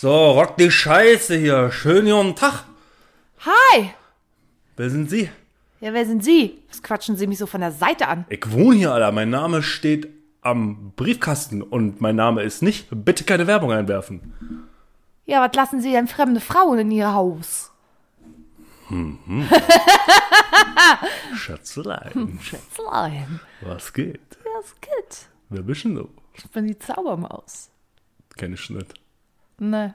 So, 0.00 0.30
rock 0.30 0.56
die 0.56 0.70
Scheiße 0.70 1.36
hier. 1.36 1.70
Schönen 1.70 2.10
guten 2.10 2.34
Tag. 2.34 2.64
Hi! 3.40 3.90
Wer 4.78 4.88
sind 4.88 5.10
Sie? 5.10 5.28
Ja, 5.82 5.92
wer 5.92 6.06
sind 6.06 6.24
Sie? 6.24 6.62
Was 6.70 6.82
quatschen 6.82 7.16
Sie 7.16 7.26
mich 7.26 7.36
so 7.36 7.44
von 7.44 7.60
der 7.60 7.70
Seite 7.70 8.08
an? 8.08 8.24
Ich 8.30 8.50
wohne 8.50 8.78
hier, 8.78 8.94
Alter. 8.94 9.12
Mein 9.12 9.28
Name 9.28 9.62
steht 9.62 10.08
am 10.40 10.94
Briefkasten 10.96 11.60
und 11.60 12.00
mein 12.00 12.16
Name 12.16 12.42
ist 12.44 12.62
nicht. 12.62 12.86
Bitte 12.90 13.24
keine 13.24 13.46
Werbung 13.46 13.72
einwerfen. 13.72 14.32
Ja, 15.26 15.46
was 15.46 15.54
lassen 15.54 15.82
Sie 15.82 15.92
denn 15.92 16.08
fremde 16.08 16.40
Frauen 16.40 16.78
in 16.78 16.90
Ihr 16.92 17.12
Haus? 17.12 17.70
Schatzelein. 21.36 22.38
Schätzlein. 22.42 23.40
Was 23.60 23.92
geht? 23.92 24.38
Das 24.54 24.80
geht. 24.80 25.26
Wer 25.50 25.60
bist 25.60 25.84
denn 25.84 25.96
du? 25.96 26.08
Ich 26.32 26.48
bin 26.48 26.66
die 26.66 26.78
Zaubermaus. 26.78 27.68
Kenn 28.38 28.54
ich 28.54 28.70
nicht. 28.70 28.99
Ne. 29.60 29.94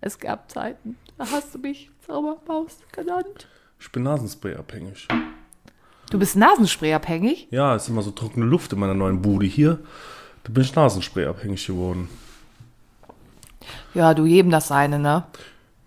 Es 0.00 0.18
gab 0.18 0.50
Zeiten, 0.50 0.96
da 1.18 1.26
hast 1.28 1.54
du 1.54 1.58
mich 1.58 1.90
Zaubermaus 2.06 2.78
genannt. 2.92 3.48
Ich 3.80 3.90
bin 3.90 4.04
Nasenspray 4.04 4.54
abhängig. 4.54 5.08
Du 6.08 6.20
bist 6.20 6.36
Nasenspray 6.36 6.94
abhängig? 6.94 7.48
Ja, 7.50 7.74
ist 7.74 7.88
immer 7.88 8.02
so 8.02 8.12
trockene 8.12 8.46
Luft 8.46 8.72
in 8.72 8.78
meiner 8.78 8.94
neuen 8.94 9.22
Bude 9.22 9.46
hier. 9.46 9.80
Da 10.44 10.52
bin 10.52 10.62
ich 10.62 10.72
Nasenspray 10.72 11.26
abhängig 11.26 11.66
geworden. 11.66 12.08
Ja, 13.92 14.14
du 14.14 14.24
jedem 14.24 14.52
das 14.52 14.68
seine, 14.68 15.00
ne? 15.00 15.24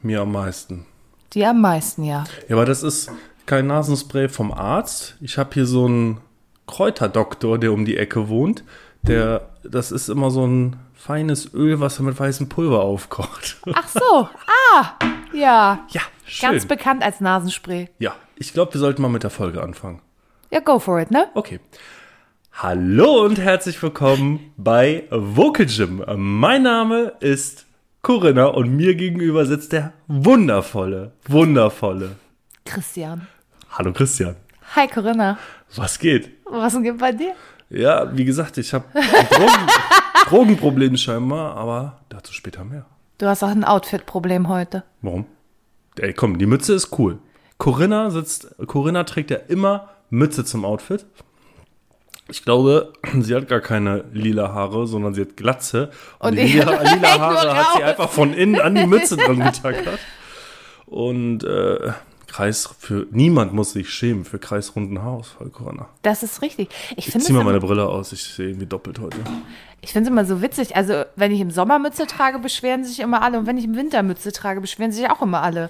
Mir 0.01 0.21
am 0.21 0.33
meisten. 0.33 0.85
Die 1.31 1.45
am 1.45 1.61
meisten, 1.61 2.03
ja. 2.03 2.25
Ja, 2.49 2.57
aber 2.57 2.65
das 2.65 2.83
ist 2.83 3.09
kein 3.45 3.67
Nasenspray 3.67 4.27
vom 4.27 4.51
Arzt. 4.51 5.15
Ich 5.21 5.37
habe 5.37 5.53
hier 5.53 5.65
so 5.65 5.85
einen 5.85 6.17
Kräuterdoktor, 6.67 7.57
der 7.59 7.71
um 7.71 7.85
die 7.85 7.95
Ecke 7.95 8.27
wohnt. 8.27 8.65
Der, 9.03 9.51
das 9.63 9.93
ist 9.93 10.09
immer 10.09 10.31
so 10.31 10.45
ein 10.45 10.75
feines 11.05 11.53
Öl, 11.53 11.79
was 11.79 11.99
er 11.99 12.03
mit 12.03 12.19
weißem 12.19 12.49
Pulver 12.49 12.81
aufkocht. 12.81 13.57
Ach 13.73 13.87
so, 13.87 14.27
ah, 14.47 14.93
ja. 15.33 15.85
Ja, 15.91 16.01
schön. 16.25 16.49
Ganz 16.49 16.65
bekannt 16.65 17.03
als 17.03 17.21
Nasenspray. 17.21 17.89
ja, 17.99 18.15
ich 18.37 18.53
glaube, 18.53 18.73
wir 18.73 18.79
sollten 18.79 19.03
mal 19.03 19.09
mit 19.09 19.21
der 19.21 19.29
Folge 19.29 19.61
anfangen. 19.61 20.01
Ja, 20.49 20.61
go 20.61 20.79
for 20.79 20.99
it, 20.99 21.11
ne? 21.11 21.27
Okay. 21.35 21.59
Hallo 22.53 23.23
und 23.23 23.37
herzlich 23.39 23.79
willkommen 23.83 24.51
bei 24.57 25.03
Vocal 25.11 25.67
Gym. 25.67 26.03
Mein 26.17 26.63
Name 26.63 27.13
ist 27.19 27.67
Corinna 28.01 28.47
und 28.47 28.75
mir 28.75 28.95
gegenüber 28.95 29.45
sitzt 29.45 29.73
der 29.73 29.93
wundervolle, 30.07 31.11
wundervolle. 31.27 32.15
Christian. 32.65 33.27
Hallo 33.69 33.93
Christian. 33.93 34.37
Hi, 34.75 34.87
Corinna. 34.87 35.37
Was 35.75 35.99
geht? 35.99 36.31
Was 36.45 36.81
geht 36.81 36.97
bei 36.97 37.11
dir? 37.11 37.35
Ja, 37.69 38.09
wie 38.17 38.25
gesagt, 38.25 38.57
ich 38.57 38.73
habe 38.73 38.85
Drogen, 40.29 40.29
Drogenprobleme 40.29 40.97
scheinbar, 40.97 41.55
aber 41.55 41.99
dazu 42.09 42.33
später 42.33 42.63
mehr. 42.63 42.85
Du 43.17 43.27
hast 43.27 43.43
auch 43.43 43.49
ein 43.49 43.63
Outfit-Problem 43.63 44.49
heute. 44.49 44.83
Warum? 45.01 45.25
Ey, 45.97 46.13
komm, 46.13 46.37
die 46.37 46.45
Mütze 46.45 46.73
ist 46.73 46.97
cool. 46.99 47.19
Corinna 47.57 48.09
sitzt, 48.09 48.55
Corinna 48.67 49.05
trägt 49.05 49.31
ja 49.31 49.37
immer 49.47 49.89
Mütze 50.09 50.43
zum 50.43 50.65
Outfit. 50.65 51.05
Ich 52.27 52.43
glaube, 52.43 52.93
sie 53.19 53.35
hat 53.35 53.47
gar 53.47 53.61
keine 53.61 54.05
lila 54.11 54.53
Haare, 54.53 54.87
sondern 54.87 55.13
sie 55.13 55.21
hat 55.21 55.37
Glatze. 55.37 55.91
Und, 56.19 56.31
Und 56.31 56.35
die 56.37 56.43
lila, 56.43 56.81
lila 56.95 57.19
Haare 57.19 57.55
hat 57.57 57.67
sie 57.77 57.83
einfach 57.83 58.09
von 58.09 58.33
innen 58.33 58.59
an 58.59 58.75
die 58.75 58.87
Mütze 58.87 59.15
dran 59.15 59.39
getackert. 59.39 59.99
Und 60.85 61.43
äh, 61.43 61.91
Kreis 62.35 62.69
für 62.77 63.07
niemand 63.11 63.53
muss 63.53 63.71
sich 63.71 63.89
schämen 63.89 64.25
für 64.25 64.39
kreisrunden 64.39 65.01
Haarausfall, 65.01 65.47
Corinna. 65.51 65.87
Das 66.01 66.21
ist 66.21 66.41
richtig. 66.41 66.67
Ich 66.91 66.97
Ich 66.97 67.05
finde 67.05 67.25
zieh 67.25 67.31
mal 67.31 67.39
es 67.39 67.45
meine 67.45 67.59
Brille 67.61 67.87
aus, 67.87 68.11
ich 68.11 68.25
sehe 68.25 68.49
irgendwie 68.49 68.65
doppelt 68.65 68.99
heute. 68.99 69.19
ich 69.79 69.93
find's 69.93 70.09
immer 70.09 70.25
so 70.25 70.41
witzig. 70.41 70.75
Also, 70.75 71.05
wenn 71.15 71.31
ich 71.31 71.39
im 71.39 71.49
Sommer 71.49 71.79
Mütze 71.79 72.07
trage, 72.07 72.39
beschweren 72.39 72.83
sich 72.83 72.99
immer 72.99 73.21
alle. 73.21 73.39
Und 73.39 73.45
wenn 73.45 73.57
ich 73.57 73.63
im 73.63 73.77
Winter 73.77 74.03
Mütze 74.03 74.33
trage, 74.33 74.59
beschweren 74.59 74.91
sich 74.91 75.09
auch 75.09 75.21
immer 75.21 75.43
alle. 75.43 75.69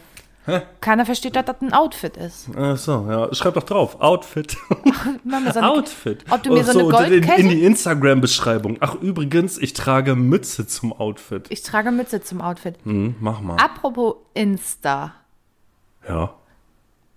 Keiner 0.82 1.06
versteht, 1.06 1.36
dass 1.36 1.46
das 1.46 1.58
ein 1.62 1.72
Outfit 1.72 2.18
ist. 2.18 2.50
Ach 2.58 2.78
so, 2.78 3.06
ja, 3.08 3.32
schreib 3.36 3.54
doch 3.54 3.64
drauf. 3.64 4.02
Outfit. 4.02 4.58
Wir 5.24 5.54
so 5.54 5.60
Outfit. 5.60 6.26
Ob 6.32 6.42
du 6.42 6.52
mir 6.52 6.62
Ach 6.68 6.74
so 6.74 6.90
eine 6.90 7.16
in, 7.16 7.24
in 7.24 7.50
die 7.50 7.64
Instagram-Beschreibung. 7.64 8.78
Ach, 8.80 8.96
übrigens, 8.96 9.60
ich 9.60 9.74
trage 9.74 10.16
Mütze 10.16 10.66
zum 10.66 10.94
Outfit. 10.94 11.46
Ich 11.50 11.62
trage 11.62 11.92
Mütze 11.92 12.24
zum 12.24 12.42
Outfit. 12.42 12.74
Hm, 12.86 13.14
mach 13.20 13.40
mal. 13.42 13.58
Apropos 13.58 14.16
Insta. 14.34 15.14
Ja. 16.10 16.34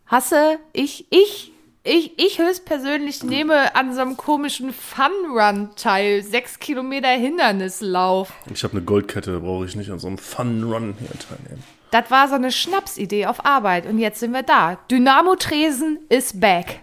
Hasse, 0.09 0.59
ich, 0.73 1.07
ich, 1.11 1.53
ich, 1.85 2.19
ich 2.19 2.39
höchstpersönlich 2.39 3.23
nehme 3.25 3.75
an 3.77 3.95
so 3.95 4.01
einem 4.01 4.17
komischen 4.17 4.73
Fun-Run 4.73 5.71
teil. 5.77 6.23
Sechs 6.23 6.59
Kilometer 6.59 7.11
Hindernislauf. 7.11 8.33
Ich 8.53 8.65
habe 8.65 8.73
eine 8.73 8.83
Goldkette, 8.83 9.33
da 9.33 9.39
brauche 9.41 9.67
ich 9.67 9.77
nicht 9.77 9.91
an 9.91 9.99
so 9.99 10.07
einem 10.07 10.17
Fun-Run 10.17 10.95
hier 10.99 11.11
teilnehmen. 11.11 11.63
Das 11.91 12.11
war 12.11 12.27
so 12.29 12.37
eine 12.37 12.51
Schnapsidee 12.53 13.27
auf 13.27 13.45
Arbeit. 13.45 13.85
Und 13.85 13.99
jetzt 13.99 14.21
sind 14.21 14.33
wir 14.33 14.43
da. 14.43 14.79
Dynamo 14.91 15.37
Tresen 15.37 15.99
ist 16.09 16.41
back. 16.41 16.81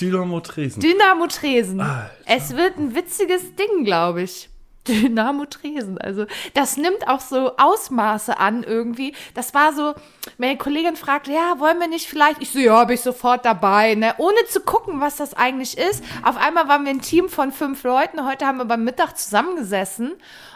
Dynamo 0.00 0.40
Tresen. 0.40 0.80
Dynamo 0.80 1.26
Tresen. 1.26 1.80
Alter. 1.80 2.10
Es 2.24 2.56
wird 2.56 2.78
ein 2.78 2.94
witziges 2.94 3.54
Ding, 3.54 3.84
glaube 3.84 4.22
ich. 4.22 4.48
Dynamo 4.88 5.46
Tresen. 5.46 5.98
Also, 5.98 6.26
das 6.54 6.76
nimmt 6.76 7.06
auch 7.06 7.20
so 7.20 7.56
Ausmaße 7.56 8.38
an 8.38 8.64
irgendwie. 8.64 9.14
Das 9.34 9.54
war 9.54 9.72
so, 9.72 9.94
meine 10.38 10.56
Kollegin 10.56 10.96
fragte, 10.96 11.32
ja, 11.32 11.58
wollen 11.58 11.78
wir 11.78 11.88
nicht 11.88 12.08
vielleicht? 12.08 12.42
Ich 12.42 12.50
so, 12.50 12.58
ja, 12.58 12.84
bin 12.84 12.94
ich 12.94 13.00
sofort 13.00 13.44
dabei, 13.44 13.94
ne? 13.94 14.14
Ohne 14.18 14.44
zu 14.48 14.60
gucken, 14.60 15.00
was 15.00 15.16
das 15.16 15.34
eigentlich 15.34 15.78
ist. 15.78 16.02
Auf 16.22 16.36
einmal 16.36 16.68
waren 16.68 16.84
wir 16.84 16.90
ein 16.90 17.00
Team 17.00 17.28
von 17.28 17.52
fünf 17.52 17.84
Leuten. 17.84 18.26
Heute 18.26 18.46
haben 18.46 18.58
wir 18.58 18.64
beim 18.64 18.84
Mittag 18.84 19.16
zusammengesessen 19.16 20.12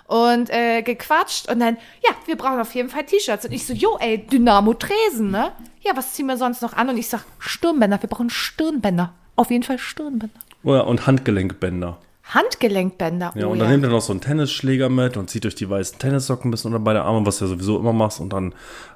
und 0.07 0.51
äh, 0.51 0.83
gequatscht. 0.83 1.49
Und 1.49 1.61
dann, 1.61 1.77
ja, 2.05 2.11
wir 2.27 2.37
brauchen 2.37 2.61
auf 2.61 2.75
jeden 2.75 2.89
Fall 2.89 3.05
T-Shirts. 3.05 3.45
Und 3.45 3.53
ich 3.53 3.67
so, 3.67 3.73
jo, 3.73 3.97
ey, 4.01 4.19
Dynamo 4.27 4.75
Tresen, 4.75 5.31
ne? 5.31 5.53
Ja, 5.83 5.97
was 5.97 6.15
ziehen 6.15 6.27
wir 6.27 6.37
sonst 6.37 6.63
noch 6.63 6.73
an? 6.73 6.89
Und 6.89 6.97
ich 6.97 7.09
sag, 7.09 7.25
Stirnbänder. 7.39 8.03
Wir 8.03 8.09
brauchen 8.09 8.31
Stirnbänder. 8.31 9.13
Auf 9.37 9.51
jeden 9.51 9.63
Fall 9.63 9.79
Stirnbänder. 9.79 10.41
Oh 10.65 10.75
ja, 10.75 10.81
und 10.81 11.07
Handgelenkbänder. 11.07 11.99
Handgelenkbänder. 12.29 13.33
Ja, 13.35 13.47
oh, 13.47 13.51
und 13.51 13.59
dann 13.61 13.71
nehmt 13.71 13.85
ihr 13.85 13.91
noch 13.91 14.01
so 14.01 14.13
einen 14.13 14.21
Tennisschläger 14.21 14.89
mit 14.89 15.17
und 15.17 15.31
zieht 15.31 15.47
euch 15.47 15.55
die 15.55 15.71
weißen 15.71 15.99
Tennissocken 15.99 16.49
ein 16.49 16.51
bisschen 16.51 16.73
unter 16.75 16.85
beide 16.85 17.03
Arme, 17.03 17.25
was 17.25 17.39
du 17.39 17.45
ja 17.45 17.51
sowieso 17.51 17.79
immer 17.79 17.93
machst, 17.93 18.21
und 18.21 18.33
dann 18.33 18.55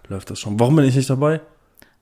läuft 0.09 0.31
das 0.31 0.41
schon. 0.41 0.59
Warum 0.59 0.77
bin 0.77 0.85
ich 0.85 0.97
nicht 0.97 1.11
dabei? 1.11 1.41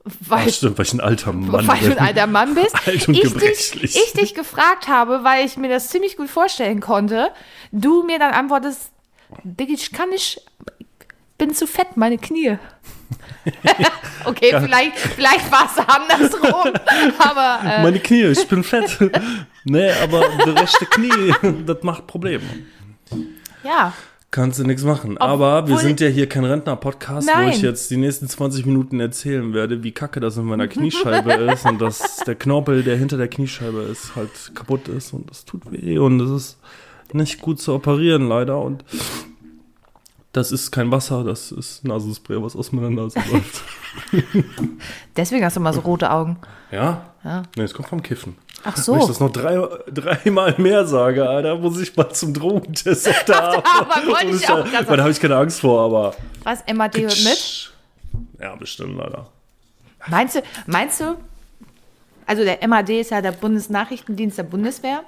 weil, 0.03 0.45
Ach, 0.47 0.53
stimmt, 0.53 0.77
weil 0.77 0.85
ich 0.85 0.93
ein 0.93 1.01
alter 1.01 1.33
Mann 1.33 1.67
weil 1.67 1.79
du 1.79 1.89
bin. 1.89 1.97
ein 1.97 2.07
alter 2.07 2.27
Mann 2.27 2.55
bist. 2.55 2.75
Alt 2.87 3.07
und 3.07 3.13
ich, 3.15 3.21
dich, 3.21 3.33
gebrechlich. 3.33 3.95
ich 3.95 4.13
dich 4.13 4.33
gefragt 4.33 4.87
habe, 4.87 5.23
weil 5.23 5.45
ich 5.45 5.57
mir 5.57 5.69
das 5.69 5.89
ziemlich 5.89 6.17
gut 6.17 6.29
vorstellen 6.29 6.79
konnte. 6.79 7.29
Du 7.71 8.03
mir 8.03 8.17
dann 8.17 8.33
antwortest, 8.33 8.91
Diggi, 9.43 9.73
ich 9.73 9.91
kann 9.91 10.09
nicht, 10.09 10.41
ich 10.79 10.87
bin 11.37 11.53
zu 11.53 11.67
fett, 11.67 11.95
meine 11.95 12.17
Knie. 12.17 12.57
okay, 14.25 14.55
vielleicht, 14.59 14.97
vielleicht 14.97 15.51
war 15.51 15.65
es 15.65 15.77
andersrum, 15.77 16.73
aber 17.19 17.59
äh, 17.63 17.83
Meine 17.83 17.99
Knie, 17.99 18.23
ich 18.25 18.47
bin 18.47 18.63
fett. 18.63 18.97
nee, 19.63 19.91
aber 20.03 20.23
der 20.45 20.61
rechte 20.61 20.85
Knie, 20.85 21.33
das 21.65 21.83
macht 21.83 22.07
Probleme. 22.07 22.43
ja. 23.63 23.93
Kannst 24.31 24.59
du 24.59 24.63
nichts 24.63 24.83
machen. 24.83 25.17
Aber 25.17 25.67
wir 25.67 25.79
sind 25.79 25.99
ja 25.99 26.07
hier 26.07 26.29
kein 26.29 26.45
Rentner-Podcast, 26.45 27.27
wo 27.27 27.49
ich 27.49 27.63
jetzt 27.63 27.89
die 27.89 27.97
nächsten 27.97 28.27
20 28.27 28.67
Minuten 28.67 28.99
erzählen 28.99 29.55
werde, 29.55 29.81
wie 29.81 29.91
kacke 29.91 30.19
das 30.19 30.37
in 30.37 30.43
meiner 30.43 30.67
Kniescheibe 30.67 31.33
ist 31.33 31.65
und 31.65 31.81
dass 31.81 32.17
der 32.17 32.35
Knorpel, 32.35 32.83
der 32.83 32.95
hinter 32.95 33.17
der 33.17 33.27
Kniescheibe 33.27 33.81
ist, 33.81 34.15
halt 34.15 34.29
kaputt 34.53 34.87
ist 34.87 35.13
und 35.13 35.31
das 35.31 35.45
tut 35.45 35.71
weh 35.71 35.97
und 35.97 36.19
es 36.19 36.29
ist 36.29 36.59
nicht 37.11 37.41
gut 37.41 37.59
zu 37.59 37.73
operieren, 37.73 38.27
leider. 38.29 38.59
Und 38.61 38.83
das 40.31 40.51
ist 40.51 40.71
kein 40.71 40.91
Wasser, 40.91 41.23
das 41.23 41.51
ist 41.51 41.83
Nasenspray, 41.85 42.41
was 42.41 42.55
aus 42.55 42.71
meiner 42.71 42.89
Nase 42.89 43.19
läuft. 43.31 43.63
Deswegen 45.15 45.43
hast 45.43 45.55
du 45.55 45.59
immer 45.59 45.73
so 45.73 45.81
rote 45.81 46.11
Augen. 46.11 46.37
Ja? 46.71 47.05
Ja. 47.23 47.43
Nee, 47.55 47.63
es 47.63 47.73
kommt 47.73 47.89
vom 47.89 48.01
Kiffen. 48.03 48.37
Ach 48.63 48.75
Wenn 48.75 48.79
ich 48.79 49.01
so. 49.01 49.07
das 49.07 49.19
noch 49.19 49.31
drei, 49.31 49.57
dreimal 49.91 50.53
mehr 50.57 50.85
sage, 50.85 51.27
Alter, 51.27 51.57
muss 51.57 51.79
ich 51.79 51.95
mal 51.95 52.09
zum 52.09 52.33
Drogentest 52.33 53.07
auf 53.07 53.23
der 53.25 53.41
Arbeit. 53.41 54.07
Wollte 54.07 54.27
ich 54.35 54.49
auch 54.49 54.63
gerade 54.63 54.85
sagen. 54.85 54.97
Da 54.97 55.03
habe 55.03 55.11
ich 55.11 55.19
keine 55.19 55.37
Angst 55.37 55.61
vor, 55.61 55.85
aber. 55.85 56.15
Was, 56.43 56.63
MAD 56.71 56.97
hört 56.97 57.23
mit? 57.23 57.71
Ja, 58.39 58.55
bestimmt, 58.55 58.97
leider. 58.97 59.27
Meinst 60.07 60.35
du, 60.35 60.41
meinst 60.65 60.99
du, 61.01 61.15
also 62.29 62.43
der 62.43 62.65
MAD 62.67 62.89
ist 63.01 63.11
ja 63.11 63.21
der 63.21 63.31
Bundesnachrichtendienst 63.33 64.37
der 64.37 64.43
Bundeswehr, 64.43 65.01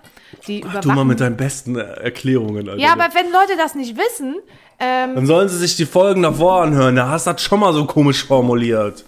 die 0.47 0.61
Du 0.81 0.89
mal 0.91 1.05
mit 1.05 1.19
deinen 1.19 1.37
besten 1.37 1.75
äh, 1.77 1.81
Erklärungen, 1.83 2.67
Alter. 2.67 2.81
ja, 2.81 2.91
aber 2.93 3.07
wenn 3.13 3.31
Leute 3.31 3.55
das 3.57 3.75
nicht 3.75 3.95
wissen, 3.95 4.35
ähm, 4.79 5.13
Dann 5.15 5.25
sollen 5.27 5.47
sie 5.47 5.57
sich 5.57 5.75
die 5.75 5.85
Folgen 5.85 6.23
davor 6.23 6.63
anhören. 6.63 6.95
Da 6.95 7.07
hast 7.09 7.27
du 7.27 7.31
das 7.33 7.41
schon 7.43 7.59
mal 7.59 7.71
so 7.73 7.85
komisch 7.85 8.25
formuliert. 8.25 9.05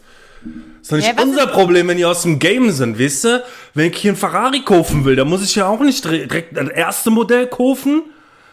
Ist 0.82 0.92
doch 0.92 0.98
nicht 0.98 1.08
Ja, 1.18 1.24
unser 1.24 1.48
Problem, 1.48 1.88
wenn 1.88 1.98
die 1.98 2.06
aus 2.06 2.22
dem 2.22 2.38
Game 2.38 2.70
sind, 2.70 3.00
weißt 3.00 3.24
du? 3.24 3.44
Wenn 3.74 3.90
ich 3.92 3.98
hier 3.98 4.12
einen 4.12 4.18
Ferrari 4.18 4.62
kaufen 4.62 5.04
will, 5.06 5.16
dann 5.16 5.28
muss 5.30 5.44
ich 5.44 5.56
ja 5.56 5.68
auch 5.68 5.80
nicht 5.80 6.04
dire- 6.06 6.28
direkt 6.28 6.56
das 6.56 6.68
erste 6.70 7.10
Modell 7.10 7.48
kaufen. 7.48 8.04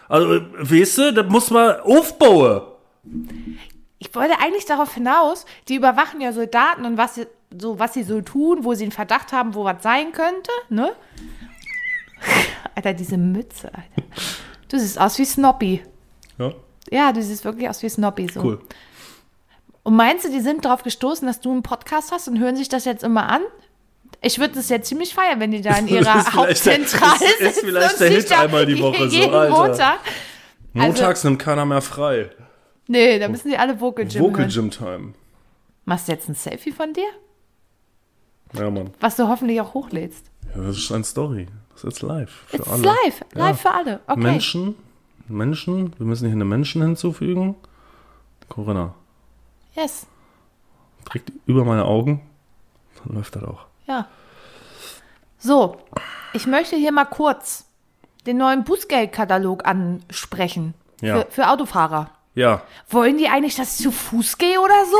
Also, 0.08 0.40
weißt 0.58 0.98
du, 0.98 1.12
das 1.12 1.26
muss 1.28 1.50
man 1.50 1.80
aufbauen. 1.80 2.62
ich 3.98 4.14
wollte 4.14 4.38
eigentlich 4.40 4.64
darauf 4.64 4.94
hinaus, 4.94 5.44
die 5.68 5.74
überwachen 5.74 6.20
ja 6.22 6.32
Soldaten 6.32 6.84
und 6.86 6.96
was 6.96 7.20
so, 7.58 7.78
was 7.78 7.94
sie 7.94 8.02
so 8.02 8.20
tun, 8.20 8.64
wo 8.64 8.74
sie 8.74 8.84
einen 8.84 8.92
Verdacht 8.92 9.32
haben, 9.32 9.54
wo 9.54 9.64
was 9.64 9.82
sein 9.82 10.12
könnte, 10.12 10.50
ne? 10.68 10.92
Alter, 12.74 12.94
diese 12.94 13.16
Mütze, 13.16 13.68
Alter. 13.74 14.08
Du 14.68 14.78
siehst 14.78 15.00
aus 15.00 15.18
wie 15.18 15.24
Snoppy. 15.24 15.82
Ja, 16.38 16.52
Ja, 16.90 17.12
du 17.12 17.22
siehst 17.22 17.44
wirklich 17.44 17.68
aus 17.68 17.82
wie 17.82 17.88
Snoppy. 17.88 18.28
So. 18.32 18.40
cool. 18.42 18.60
Und 19.82 19.96
meinst 19.96 20.24
du, 20.26 20.30
die 20.30 20.40
sind 20.40 20.64
darauf 20.64 20.82
gestoßen, 20.82 21.26
dass 21.26 21.40
du 21.40 21.50
einen 21.50 21.62
Podcast 21.62 22.12
hast 22.12 22.28
und 22.28 22.38
hören 22.38 22.54
sich 22.56 22.68
das 22.68 22.84
jetzt 22.84 23.02
immer 23.02 23.28
an? 23.28 23.40
Ich 24.22 24.38
würde 24.38 24.54
das 24.54 24.68
ja 24.68 24.80
ziemlich 24.82 25.14
feiern, 25.14 25.40
wenn 25.40 25.50
die 25.50 25.62
da 25.62 25.76
in 25.76 25.88
ihrer 25.88 26.20
Ist 26.20 26.34
Hauptzentrale 26.34 27.14
ist- 27.24 27.40
ist 27.40 27.54
sitzen 27.54 27.66
vielleicht 27.66 28.00
der 28.00 28.10
Hit 28.10 28.32
einmal 28.32 28.66
die 28.66 28.78
Woche 28.82 29.08
so, 29.08 29.16
jeden 29.16 29.34
Alter. 29.34 29.56
Montag. 29.56 29.98
Also- 30.74 30.86
Montags 30.86 31.24
nimmt 31.24 31.38
keiner 31.38 31.64
mehr 31.64 31.80
frei. 31.80 32.30
Nee, 32.86 33.18
da 33.18 33.28
müssen 33.28 33.48
die 33.48 33.56
alle 33.56 33.80
Vocal 33.80 34.04
Gym 34.04 34.22
Vocal. 34.22 34.46
Gym 34.48 34.70
Time. 34.70 35.14
Machst 35.84 36.08
du 36.08 36.12
jetzt 36.12 36.28
ein 36.28 36.34
Selfie 36.34 36.72
von 36.72 36.92
dir? 36.92 37.06
Ja, 38.52 38.70
Mann. 38.70 38.90
Was 39.00 39.16
du 39.16 39.28
hoffentlich 39.28 39.60
auch 39.60 39.74
hochlädst. 39.74 40.26
Ja, 40.54 40.62
das 40.62 40.76
ist 40.78 40.90
eine 40.92 41.04
Story. 41.04 41.46
Das 41.72 41.84
ist 41.84 41.84
jetzt 41.84 42.02
live. 42.02 42.30
Für 42.48 42.56
It's 42.56 42.68
alle. 42.68 42.82
live. 42.82 43.20
Ja. 43.34 43.46
Live 43.46 43.60
für 43.60 43.70
alle. 43.70 44.00
Okay. 44.06 44.20
Menschen, 44.20 44.74
Menschen, 45.28 45.94
wir 45.98 46.06
müssen 46.06 46.26
hier 46.26 46.34
eine 46.34 46.44
Menschen 46.44 46.82
hinzufügen. 46.82 47.54
Corinna, 48.48 48.94
Yes. 49.74 50.06
trägt 51.04 51.30
über 51.46 51.64
meine 51.64 51.84
Augen, 51.84 52.20
dann 53.04 53.14
läuft 53.14 53.36
das 53.36 53.44
auch. 53.44 53.66
Ja. 53.86 54.08
So, 55.38 55.76
ich 56.32 56.46
möchte 56.46 56.76
hier 56.76 56.90
mal 56.92 57.04
kurz 57.04 57.64
den 58.26 58.36
neuen 58.38 58.64
Bußgeldkatalog 58.64 59.64
ansprechen. 59.66 60.74
Ja. 61.00 61.20
Für, 61.20 61.30
für 61.30 61.48
Autofahrer. 61.48 62.10
Ja, 62.34 62.62
Wollen 62.88 63.16
die 63.18 63.28
eigentlich, 63.28 63.56
dass 63.56 63.76
ich 63.78 63.84
zu 63.84 63.90
Fuß 63.92 64.38
gehe 64.38 64.60
oder 64.60 64.84
so? 64.84 64.96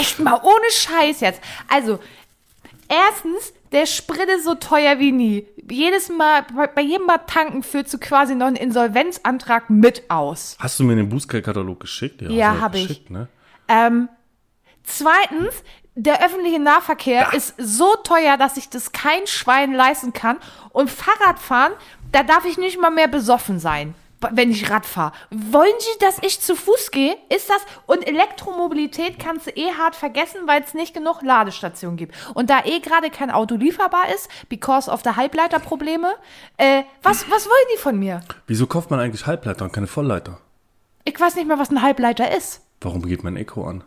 Echt 0.00 0.18
mal 0.20 0.40
ohne 0.42 0.70
Scheiß 0.70 1.20
jetzt. 1.20 1.40
Also, 1.68 1.98
erstens, 2.88 3.52
der 3.72 3.86
Sprit 3.86 4.28
ist 4.28 4.44
so 4.44 4.54
teuer 4.54 4.98
wie 4.98 5.12
nie. 5.12 5.46
Jedes 5.70 6.08
Mal, 6.08 6.44
bei, 6.74 6.82
jedem 6.82 7.06
Mal 7.06 7.18
tanken 7.18 7.62
führt 7.62 7.88
zu 7.88 7.98
quasi 7.98 8.34
noch 8.34 8.46
einen 8.46 8.56
Insolvenzantrag 8.56 9.70
mit 9.70 10.10
aus. 10.10 10.56
hast 10.58 10.78
du 10.80 10.84
mir 10.84 10.96
den 10.96 11.08
Bußgeldkatalog 11.08 11.80
geschickt? 11.80 12.22
Ja, 12.22 12.52
hast 12.52 12.56
du 12.56 12.62
hab 12.62 12.74
ich. 12.74 13.10
Ne? 13.10 13.28
Ähm, 13.68 14.08
zweitens, 14.82 15.62
der 15.94 16.24
öffentliche 16.24 16.60
Nahverkehr 16.60 17.32
ist 17.34 17.54
so 17.58 17.94
teuer, 18.04 18.36
dass 18.36 18.54
sich 18.54 18.68
das 18.70 18.92
kein 18.92 19.26
Schwein 19.26 19.72
leisten 19.74 20.12
kann. 20.12 20.38
Und 20.70 20.90
Fahrradfahren, 20.90 21.72
da 22.12 22.22
darf 22.22 22.44
ich 22.44 22.56
nicht 22.56 22.80
mal 22.80 22.90
mehr 22.90 23.08
besoffen 23.08 23.58
sein, 23.58 23.94
wenn 24.32 24.50
ich 24.50 24.70
Rad 24.70 24.86
fahre. 24.86 25.12
Wollen 25.30 25.72
Sie, 25.78 25.98
dass 26.00 26.18
ich 26.22 26.40
zu 26.40 26.56
Fuß 26.56 26.90
gehe? 26.90 27.16
Ist 27.34 27.48
das? 27.50 27.60
Und 27.86 28.06
Elektromobilität 28.06 29.18
kannst 29.18 29.46
du 29.46 29.50
eh 29.50 29.72
hart 29.72 29.96
vergessen, 29.96 30.40
weil 30.46 30.62
es 30.62 30.74
nicht 30.74 30.94
genug 30.94 31.22
Ladestationen 31.22 31.96
gibt. 31.96 32.14
Und 32.34 32.50
da 32.50 32.64
eh 32.64 32.80
gerade 32.80 33.10
kein 33.10 33.30
Auto 33.30 33.54
lieferbar 33.54 34.12
ist, 34.14 34.28
because 34.48 34.90
of 34.90 35.02
the 35.04 35.10
Halbleiterprobleme, 35.10 36.14
äh, 36.56 36.82
was, 37.02 37.30
was 37.30 37.46
wollen 37.46 37.68
die 37.74 37.78
von 37.78 37.98
mir? 37.98 38.20
Wieso 38.46 38.66
kauft 38.66 38.90
man 38.90 39.00
eigentlich 39.00 39.26
Halbleiter 39.26 39.64
und 39.64 39.72
keine 39.72 39.86
Vollleiter? 39.86 40.40
Ich 41.04 41.18
weiß 41.18 41.36
nicht 41.36 41.48
mal, 41.48 41.58
was 41.58 41.70
ein 41.70 41.82
Halbleiter 41.82 42.36
ist. 42.36 42.62
Warum 42.80 43.02
geht 43.02 43.24
mein 43.24 43.36
Echo 43.36 43.64
an? 43.64 43.84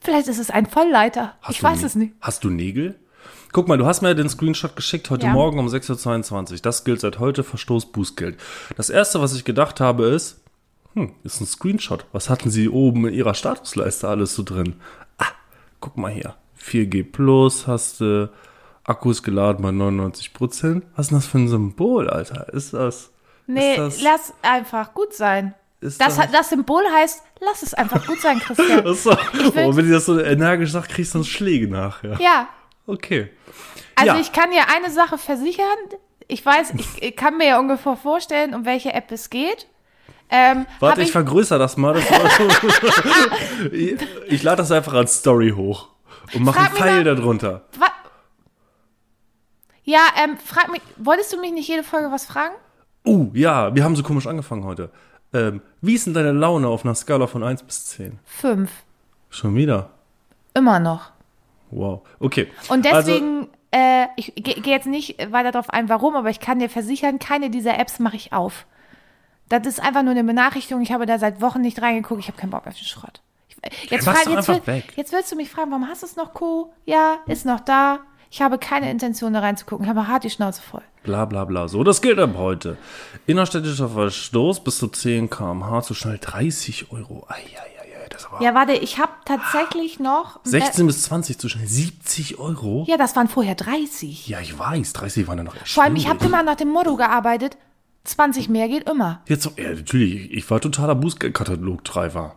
Vielleicht 0.00 0.28
ist 0.28 0.38
es 0.38 0.50
ein 0.50 0.66
Vollleiter. 0.66 1.36
Hast 1.42 1.56
ich 1.56 1.62
weiß 1.62 1.82
es 1.84 1.94
nicht. 1.94 2.14
Hast 2.20 2.42
du 2.44 2.50
Nägel? 2.50 2.98
Guck 3.52 3.68
mal, 3.68 3.76
du 3.76 3.84
hast 3.86 4.00
mir 4.00 4.14
den 4.14 4.28
Screenshot 4.30 4.76
geschickt 4.76 5.10
heute 5.10 5.26
Ja. 5.26 5.32
Morgen 5.32 5.58
um 5.58 5.66
6.22 5.68 6.52
Uhr. 6.52 6.58
Das 6.62 6.84
gilt 6.84 7.00
seit 7.00 7.18
heute 7.18 7.44
Verstoß 7.44 7.92
Bußgeld. 7.92 8.38
Das 8.76 8.88
erste, 8.88 9.20
was 9.20 9.34
ich 9.34 9.44
gedacht 9.44 9.78
habe, 9.80 10.06
ist, 10.06 10.40
hm, 10.94 11.12
ist 11.22 11.40
ein 11.40 11.46
Screenshot. 11.46 12.06
Was 12.12 12.30
hatten 12.30 12.50
sie 12.50 12.68
oben 12.70 13.06
in 13.06 13.14
ihrer 13.14 13.34
Statusleiste 13.34 14.08
alles 14.08 14.34
so 14.34 14.42
drin? 14.42 14.76
Ah, 15.18 15.26
guck 15.80 15.96
mal 15.98 16.10
hier. 16.10 16.34
4G 16.58 17.02
Plus 17.04 17.66
hast 17.66 18.00
du, 18.00 18.30
Akkus 18.84 19.22
geladen 19.22 19.62
bei 19.62 19.70
99 19.70 20.32
Prozent. 20.32 20.84
Was 20.96 21.06
ist 21.06 21.10
denn 21.10 21.18
das 21.18 21.26
für 21.26 21.38
ein 21.38 21.48
Symbol, 21.48 22.08
Alter? 22.08 22.52
Ist 22.54 22.72
das? 22.72 23.10
Nee, 23.46 23.72
ist 23.72 23.78
das, 23.78 24.02
lass 24.02 24.34
einfach 24.42 24.94
gut 24.94 25.12
sein. 25.12 25.54
Ist 25.80 26.00
Das, 26.00 26.16
das- 26.16 26.30
das 26.32 26.48
Symbol 26.48 26.82
heißt, 26.92 27.22
lass 27.40 27.62
es 27.62 27.74
einfach 27.74 28.06
gut 28.06 28.20
sein, 28.20 28.38
Christian. 28.38 28.82
doch, 28.84 29.04
will- 29.54 29.64
oh, 29.66 29.76
wenn 29.76 29.84
sie 29.86 29.92
das 29.92 30.06
so 30.06 30.18
energisch 30.18 30.70
sagt, 30.72 30.88
kriegst 30.90 31.12
du 31.14 31.18
sonst 31.18 31.28
Schläge 31.28 31.68
nachher. 31.68 32.18
ja, 32.20 32.48
Okay. 32.86 33.30
also 33.94 34.14
ja. 34.14 34.20
ich 34.20 34.32
kann 34.32 34.50
dir 34.50 34.62
eine 34.74 34.90
Sache 34.90 35.18
versichern. 35.18 35.66
Ich 36.28 36.44
weiß, 36.44 36.74
ich, 36.76 36.86
ich 37.02 37.16
kann 37.16 37.36
mir 37.36 37.48
ja 37.48 37.60
ungefähr 37.60 37.96
vorstellen, 37.96 38.54
um 38.54 38.64
welche 38.64 38.92
App 38.92 39.10
es 39.12 39.30
geht. 39.30 39.66
Ähm, 40.30 40.66
Warte, 40.80 41.02
ich, 41.02 41.12
vergrößere 41.12 41.58
das 41.58 41.76
mal. 41.76 41.92
Das 41.92 42.04
ich 43.70 44.00
ich 44.28 44.42
lade 44.42 44.56
das 44.56 44.72
einfach 44.72 44.94
als 44.94 45.18
Story 45.18 45.52
hoch 45.54 45.88
und 46.32 46.42
mache 46.42 46.58
einen 46.58 46.74
Pfeil 46.74 47.04
mal- 47.04 47.16
darunter. 47.16 47.64
Ja, 49.84 50.00
ähm, 50.22 50.38
frag 50.38 50.70
mich, 50.70 50.80
wolltest 50.96 51.32
du 51.32 51.40
mich 51.40 51.52
nicht 51.52 51.68
jede 51.68 51.82
Folge 51.82 52.10
was 52.10 52.24
fragen? 52.24 52.54
Uh, 53.04 53.30
ja, 53.34 53.74
wir 53.74 53.82
haben 53.82 53.96
so 53.96 54.02
komisch 54.02 54.26
angefangen 54.26 54.64
heute. 54.64 54.90
Ähm, 55.32 55.60
wie 55.80 55.94
ist 55.94 56.06
denn 56.06 56.14
deine 56.14 56.32
Laune 56.32 56.68
auf 56.68 56.84
einer 56.84 56.94
Skala 56.94 57.26
von 57.26 57.42
1 57.42 57.64
bis 57.64 57.86
10? 57.86 58.18
Fünf. 58.24 58.70
Schon 59.28 59.56
wieder? 59.56 59.90
Immer 60.54 60.78
noch. 60.78 61.11
Wow. 61.72 62.02
Okay. 62.20 62.48
Und 62.68 62.86
Also, 62.86 63.10
deswegen, 63.10 63.48
äh, 63.72 64.06
ich 64.16 64.32
gehe 64.36 64.54
geh 64.60 64.70
jetzt 64.70 64.86
nicht 64.86 65.18
weiter 65.32 65.50
darauf 65.52 65.70
ein, 65.70 65.88
warum, 65.88 66.14
aber 66.14 66.30
ich 66.30 66.38
kann 66.38 66.58
dir 66.60 66.68
versichern, 66.68 67.18
keine 67.18 67.50
dieser 67.50 67.78
Apps 67.78 67.98
mache 67.98 68.16
ich 68.16 68.32
auf. 68.32 68.66
Das 69.48 69.66
ist 69.66 69.82
einfach 69.82 70.02
nur 70.02 70.12
eine 70.12 70.24
Benachrichtigung. 70.24 70.82
Ich 70.82 70.92
habe 70.92 71.04
da 71.06 71.18
seit 71.18 71.40
Wochen 71.40 71.60
nicht 71.60 71.82
reingeguckt. 71.82 72.20
Ich 72.20 72.28
habe 72.28 72.38
keinen 72.38 72.50
Bock 72.50 72.66
auf 72.66 72.74
den 72.74 72.84
Schrott. 72.84 73.20
Ich, 73.48 73.90
jetzt, 73.90 74.06
mach's 74.06 74.22
frag- 74.22 74.32
jetzt, 74.34 74.48
will- 74.48 74.66
weg. 74.66 74.92
jetzt 74.96 75.12
willst 75.12 75.30
du 75.32 75.36
mich 75.36 75.50
fragen, 75.50 75.70
warum 75.70 75.86
hast 75.88 76.02
du 76.02 76.06
es 76.06 76.16
noch, 76.16 76.32
Co? 76.34 76.72
Ja, 76.84 77.18
ist 77.26 77.44
noch 77.46 77.60
da. 77.60 78.00
Ich 78.30 78.40
habe 78.40 78.56
keine 78.58 78.90
Intention, 78.90 79.34
da 79.34 79.40
reinzugucken. 79.40 79.84
Ich 79.84 79.90
habe 79.90 80.08
hart 80.08 80.24
die 80.24 80.30
Schnauze 80.30 80.62
voll. 80.62 80.80
bla 81.02 81.26
bla 81.26 81.44
bla. 81.44 81.68
So, 81.68 81.84
das 81.84 82.00
gilt 82.00 82.18
ab 82.18 82.30
heute. 82.36 82.78
Innerstädtischer 83.26 83.90
Verstoß 83.90 84.64
bis 84.64 84.78
zu 84.78 84.88
10 84.88 85.28
km/h 85.28 85.82
zu 85.82 85.92
schnell 85.94 86.18
30 86.18 86.90
Euro. 86.92 87.26
Eieiei, 87.28 87.70
das 88.22 88.32
war. 88.32 88.42
Ja, 88.42 88.54
warte, 88.54 88.72
ich 88.72 88.98
habe 88.98 89.12
tatsächlich 89.24 89.98
noch. 89.98 90.40
16 90.44 90.86
bis 90.86 91.02
20 91.04 91.38
zu 91.38 91.48
schnell 91.48 91.66
70 91.66 92.38
Euro? 92.38 92.84
Ja, 92.88 92.96
das 92.96 93.16
waren 93.16 93.28
vorher 93.28 93.54
30. 93.54 94.28
Ja, 94.28 94.40
ich 94.40 94.58
weiß. 94.58 94.92
30 94.92 95.26
waren 95.26 95.38
ja 95.38 95.44
noch 95.44 95.56
Vor 95.66 95.84
allem, 95.84 95.96
ich 95.96 96.08
habe 96.08 96.24
immer 96.24 96.42
nach 96.42 96.56
dem 96.56 96.68
Motto 96.68 96.96
gearbeitet: 96.96 97.56
20 98.04 98.48
mehr 98.48 98.68
geht 98.68 98.88
immer. 98.88 99.20
Jetzt 99.26 99.50
ja, 99.56 99.70
natürlich. 99.70 100.32
Ich 100.32 100.50
war 100.50 100.60
totaler 100.60 100.94
Bußgeldkatalogtreiber. 100.94 102.36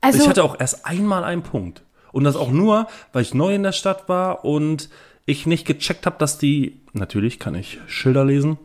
Also, 0.00 0.22
ich 0.22 0.28
hatte 0.28 0.44
auch 0.44 0.58
erst 0.58 0.86
einmal 0.86 1.24
einen 1.24 1.42
Punkt. 1.42 1.82
Und 2.12 2.24
das 2.24 2.36
auch 2.36 2.50
nur, 2.50 2.88
weil 3.12 3.22
ich 3.22 3.34
neu 3.34 3.54
in 3.54 3.62
der 3.62 3.72
Stadt 3.72 4.08
war 4.08 4.44
und 4.44 4.88
ich 5.26 5.46
nicht 5.46 5.66
gecheckt 5.66 6.06
habe, 6.06 6.16
dass 6.18 6.38
die, 6.38 6.80
natürlich 6.92 7.38
kann 7.38 7.54
ich 7.54 7.78
Schilder 7.86 8.24
lesen, 8.24 8.58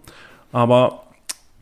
aber 0.51 1.03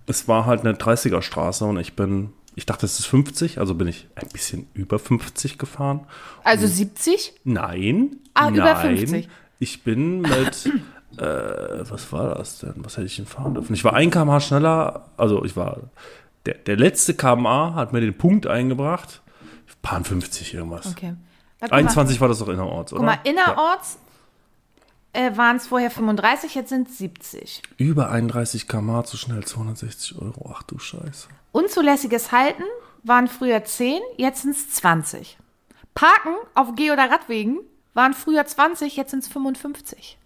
es 0.06 0.28
war 0.28 0.46
halt 0.46 0.62
eine 0.62 0.74
30er 0.74 1.22
Straße 1.22 1.66
und 1.66 1.78
ich 1.78 1.96
bin, 1.96 2.32
ich 2.56 2.66
dachte, 2.66 2.86
es 2.86 3.00
ist 3.00 3.06
50, 3.06 3.60
also 3.60 3.76
bin 3.76 3.88
ich 3.88 4.08
ein 4.16 4.28
bisschen 4.30 4.68
über 4.74 5.00
50 5.00 5.58
gefahren. 5.58 6.08
also 6.44 6.68
70? 6.68 7.34
Nein. 7.44 8.18
Ah, 8.34 8.46
nein, 8.46 8.56
über 8.56 8.76
50. 8.76 9.30
Ich 9.60 9.84
bin 9.84 10.22
mit, 10.22 10.66
äh, 11.18 11.90
was 11.90 12.12
war 12.12 12.36
das 12.36 12.60
denn? 12.60 12.76
Was 12.78 12.98
hätte 12.98 13.08
ich 13.08 13.16
denn 13.16 13.26
fahren 13.26 13.54
dürfen? 13.56 13.74
Ich 13.74 13.84
war 13.84 13.94
ein 13.94 14.12
kmh 14.12 14.40
schneller, 14.40 15.06
also 15.18 15.44
ich 15.44 15.56
war, 15.56 15.78
der, 16.46 16.56
der 16.56 16.78
letzte 16.78 17.14
kmh 17.14 17.76
hat 17.76 17.94
mir 17.94 18.02
den 18.02 18.18
Punkt 18.18 18.48
eingebracht. 18.48 19.22
Paar 19.82 20.02
50 20.02 20.54
irgendwas. 20.54 20.88
Okay. 20.88 21.14
Na, 21.60 21.68
guck 21.68 21.72
mal. 21.72 21.78
21 21.78 22.22
war 22.22 22.30
das 22.30 22.40
doch 22.40 22.48
innerorts, 22.48 22.94
oder? 22.94 23.00
Guck 23.00 23.06
mal, 23.06 23.20
innerorts 23.30 23.98
äh, 25.14 25.38
waren 25.38 25.58
es 25.58 25.68
vorher 25.68 25.92
35, 25.92 26.56
jetzt 26.56 26.70
sind 26.70 26.90
es 26.90 26.98
70. 26.98 27.62
Ja. 27.78 27.86
Über 27.86 28.10
31 28.10 28.68
km 28.68 29.04
zu 29.06 29.18
schnell 29.18 29.44
260 29.44 30.20
Euro. 30.20 30.52
Ach 30.54 30.64
du 30.64 30.80
Scheiße. 30.80 31.28
Unzulässiges 31.52 32.32
Halten 32.32 32.64
waren 33.04 33.28
früher 33.28 33.64
10, 33.64 34.02
jetzt 34.18 34.42
sind 34.42 34.56
es 34.56 34.72
20. 34.72 35.38
Parken 35.94 36.36
auf 36.56 36.70
Geh- 36.76 36.92
oder 36.92 37.10
Radwegen 37.10 37.60
waren 37.94 38.14
früher 38.14 38.46
20, 38.46 38.96
jetzt 38.96 39.12
sind 39.12 39.24
es 39.24 39.30
55. 39.30 40.18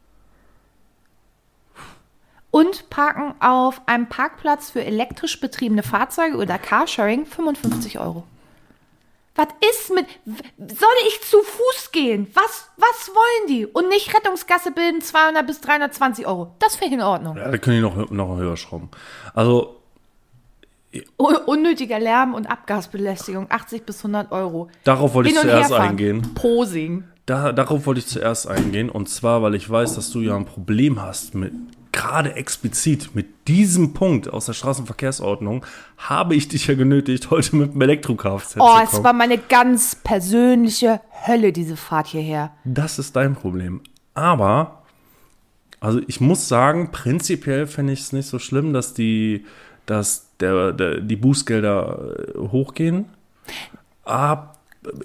Und 2.50 2.90
Parken 2.90 3.36
auf 3.42 3.82
einem 3.88 4.08
Parkplatz 4.08 4.70
für 4.70 4.84
elektrisch 4.84 5.40
betriebene 5.42 5.84
Fahrzeuge 5.84 6.38
oder 6.38 6.58
Carsharing 6.58 7.26
55 7.26 8.00
Euro. 8.00 8.24
Was 9.38 9.48
ist 9.72 9.94
mit. 9.94 10.06
Soll 10.58 10.90
ich 11.08 11.22
zu 11.22 11.38
Fuß 11.38 11.92
gehen? 11.94 12.28
Was, 12.34 12.70
was 12.76 13.10
wollen 13.14 13.48
die? 13.48 13.66
Und 13.66 13.88
nicht 13.88 14.14
Rettungsgasse 14.14 14.72
bilden 14.72 15.00
200 15.02 15.48
bis 15.48 15.62
320 15.62 16.28
Euro. 16.28 16.54
Das 16.60 16.82
wäre 16.82 16.94
in 16.94 17.02
Ordnung. 17.02 17.38
Ja, 17.38 17.50
da 17.50 17.58
können 17.58 17.78
die 17.78 17.82
noch, 17.82 18.10
noch 18.10 18.36
höher 18.38 18.58
schrauben. 18.58 18.90
Also, 19.34 19.76
Un 21.18 21.36
unnötiger 21.46 22.00
Lärm 22.00 22.34
und 22.34 22.48
Abgasbelästigung 22.48 23.48
80 23.50 23.86
bis 23.86 24.00
100 24.00 24.32
Euro. 24.32 24.70
darauf 24.84 25.14
wollte 25.14 25.30
ich 25.30 25.36
zuerst 25.36 25.70
herfahren. 25.70 25.90
eingehen. 25.92 26.34
Posing. 26.34 27.04
Da, 27.26 27.52
darauf 27.52 27.86
wollte 27.86 28.00
ich 28.00 28.08
zuerst 28.08 28.48
eingehen. 28.48 28.90
Und 28.90 29.08
zwar, 29.10 29.42
weil 29.44 29.54
ich 29.54 29.70
weiß, 29.70 29.96
dass 29.96 30.10
du 30.12 30.22
ja 30.22 30.36
ein 30.36 30.46
Problem 30.46 31.02
hast 31.02 31.36
mit, 31.36 31.54
gerade 31.92 32.34
explizit 32.36 33.16
mit 33.16 33.48
diesem 33.48 33.94
Punkt 33.94 34.32
aus 34.32 34.46
der 34.48 34.54
Straßenverkehrsordnung, 34.54 35.66
habe 35.98 36.36
ich 36.36 36.48
dich 36.48 36.68
ja 36.68 36.76
genötigt, 36.76 37.30
heute 37.32 37.56
mit 37.56 37.74
dem 37.74 37.82
Elektro-Kfz 37.82 38.58
Oh, 38.60 38.78
zu 38.78 38.84
es 38.84 38.92
kommen. 38.92 39.04
war 39.04 39.14
meine 39.14 39.38
ganz 39.38 39.96
persönliche 39.96 41.02
Hölle, 41.28 41.52
diese 41.54 41.78
Fahrt 41.78 42.08
hierher. 42.08 42.52
Das 42.66 43.00
ist 43.00 43.16
dein 43.16 43.36
Problem. 43.36 43.82
Aber 44.14 44.84
Also 45.80 46.02
ich 46.08 46.20
muss 46.22 46.48
sagen, 46.48 46.92
prinzipiell 46.92 47.68
finde 47.68 47.94
ich 47.94 48.00
es 48.02 48.12
nicht 48.14 48.28
so 48.28 48.40
schlimm, 48.40 48.74
dass 48.74 48.94
die, 48.96 49.46
dass 49.86 50.28
der, 50.40 50.72
der, 50.74 51.02
die 51.02 51.16
Bußgelder 51.16 52.16
äh, 52.36 52.40
hochgehen. 52.40 53.06
Aber 54.04 54.54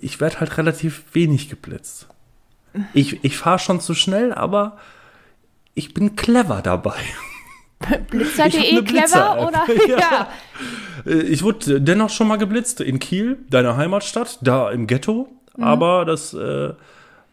ich 0.00 0.20
werde 0.20 0.40
halt 0.40 0.56
relativ 0.58 1.04
wenig 1.12 1.48
geblitzt. 1.50 2.06
Ich, 2.94 3.22
ich 3.22 3.36
fahre 3.36 3.58
schon 3.58 3.80
zu 3.80 3.92
schnell, 3.94 4.32
aber 4.32 4.78
ich 5.74 5.94
bin 5.94 6.16
clever 6.16 6.62
dabei. 6.62 6.96
Blitzer.de 8.10 8.70
eine 8.70 8.84
clever 8.84 9.46
oder? 9.46 9.64
Ja. 9.88 9.98
ja. 9.98 10.28
Äh, 11.06 11.22
Ich 11.22 11.42
wurde 11.42 11.80
dennoch 11.80 12.10
schon 12.10 12.28
mal 12.28 12.36
geblitzt 12.36 12.80
in 12.80 12.98
Kiel, 12.98 13.38
deiner 13.50 13.76
Heimatstadt, 13.76 14.38
da 14.42 14.70
im 14.70 14.86
Ghetto. 14.86 15.28
Aber 15.60 16.04
das, 16.04 16.32
äh, 16.32 16.70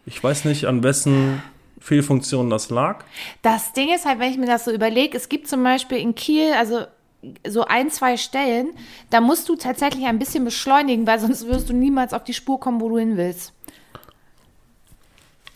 ich 0.06 0.22
weiß 0.22 0.44
nicht, 0.44 0.66
an 0.66 0.82
wessen 0.82 1.42
Fehlfunktionen 1.80 2.50
das 2.50 2.68
lag. 2.68 3.04
Das 3.42 3.72
Ding 3.72 3.94
ist 3.94 4.04
halt, 4.04 4.18
wenn 4.18 4.30
ich 4.30 4.36
mir 4.38 4.46
das 4.46 4.66
so 4.66 4.70
überlege, 4.72 5.16
es 5.16 5.28
gibt 5.30 5.48
zum 5.48 5.62
Beispiel 5.62 5.98
in 5.98 6.14
Kiel, 6.14 6.52
also 6.52 6.82
so 7.46 7.64
ein, 7.64 7.90
zwei 7.90 8.16
Stellen, 8.16 8.70
da 9.10 9.20
musst 9.20 9.48
du 9.48 9.56
tatsächlich 9.56 10.06
ein 10.06 10.18
bisschen 10.18 10.44
beschleunigen, 10.44 11.06
weil 11.06 11.18
sonst 11.18 11.46
wirst 11.46 11.68
du 11.68 11.72
niemals 11.74 12.12
auf 12.14 12.24
die 12.24 12.34
Spur 12.34 12.58
kommen, 12.60 12.80
wo 12.80 12.88
du 12.88 12.98
hin 12.98 13.16
willst. 13.16 13.52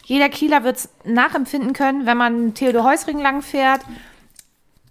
Jeder 0.04 0.28
Kieler 0.28 0.64
wird 0.64 0.76
es 0.76 0.88
nachempfinden 1.04 1.72
können, 1.72 2.06
wenn 2.06 2.16
man 2.16 2.54
Theodor 2.54 2.84
Heusring 2.84 3.20
lang 3.20 3.42
fährt, 3.42 3.80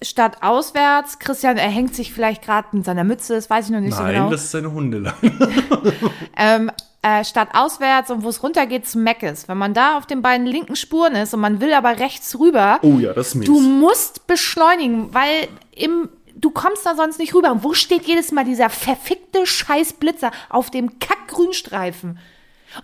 statt 0.01 0.37
auswärts. 0.41 1.19
Christian 1.19 1.57
erhängt 1.57 1.95
sich 1.95 2.13
vielleicht 2.13 2.43
gerade 2.43 2.67
mit 2.71 2.85
seiner 2.85 3.03
Mütze, 3.03 3.35
das 3.35 3.49
weiß 3.49 3.65
ich 3.65 3.71
noch 3.71 3.79
nicht 3.79 3.95
so 3.95 4.01
Nein, 4.01 4.15
genau. 4.15 4.29
das 4.29 4.45
ist 4.45 4.55
eine 4.55 4.71
Hundeleine. 4.71 5.15
ähm, 6.37 6.71
äh, 7.01 7.23
statt 7.25 7.49
auswärts 7.53 8.09
und 8.11 8.23
wo 8.23 8.29
es 8.29 8.41
runtergeht 8.41 8.87
zu 8.87 8.97
Meckes. 8.97 9.47
Wenn 9.47 9.57
man 9.57 9.73
da 9.73 9.97
auf 9.97 10.05
den 10.05 10.21
beiden 10.21 10.47
linken 10.47 10.75
Spuren 10.75 11.15
ist 11.15 11.33
und 11.33 11.41
man 11.41 11.61
will 11.61 11.73
aber 11.73 11.99
rechts 11.99 12.39
rüber, 12.39 12.79
Oh 12.81 12.97
ja, 12.97 13.13
das 13.13 13.29
ist 13.29 13.35
mies. 13.35 13.47
du 13.47 13.59
musst 13.59 14.25
beschleunigen, 14.27 15.13
weil 15.13 15.47
im 15.75 16.09
Du 16.35 16.49
kommst 16.49 16.85
da 16.85 16.95
sonst 16.95 17.19
nicht 17.19 17.33
rüber. 17.33 17.53
Und 17.53 17.63
wo 17.63 17.73
steht 17.73 18.03
jedes 18.03 18.33
Mal 18.33 18.43
dieser 18.43 18.69
verfickte 18.69 19.45
Scheißblitzer 19.45 20.31
auf 20.49 20.69
dem 20.71 20.99
Kackgrünstreifen? 20.99 22.17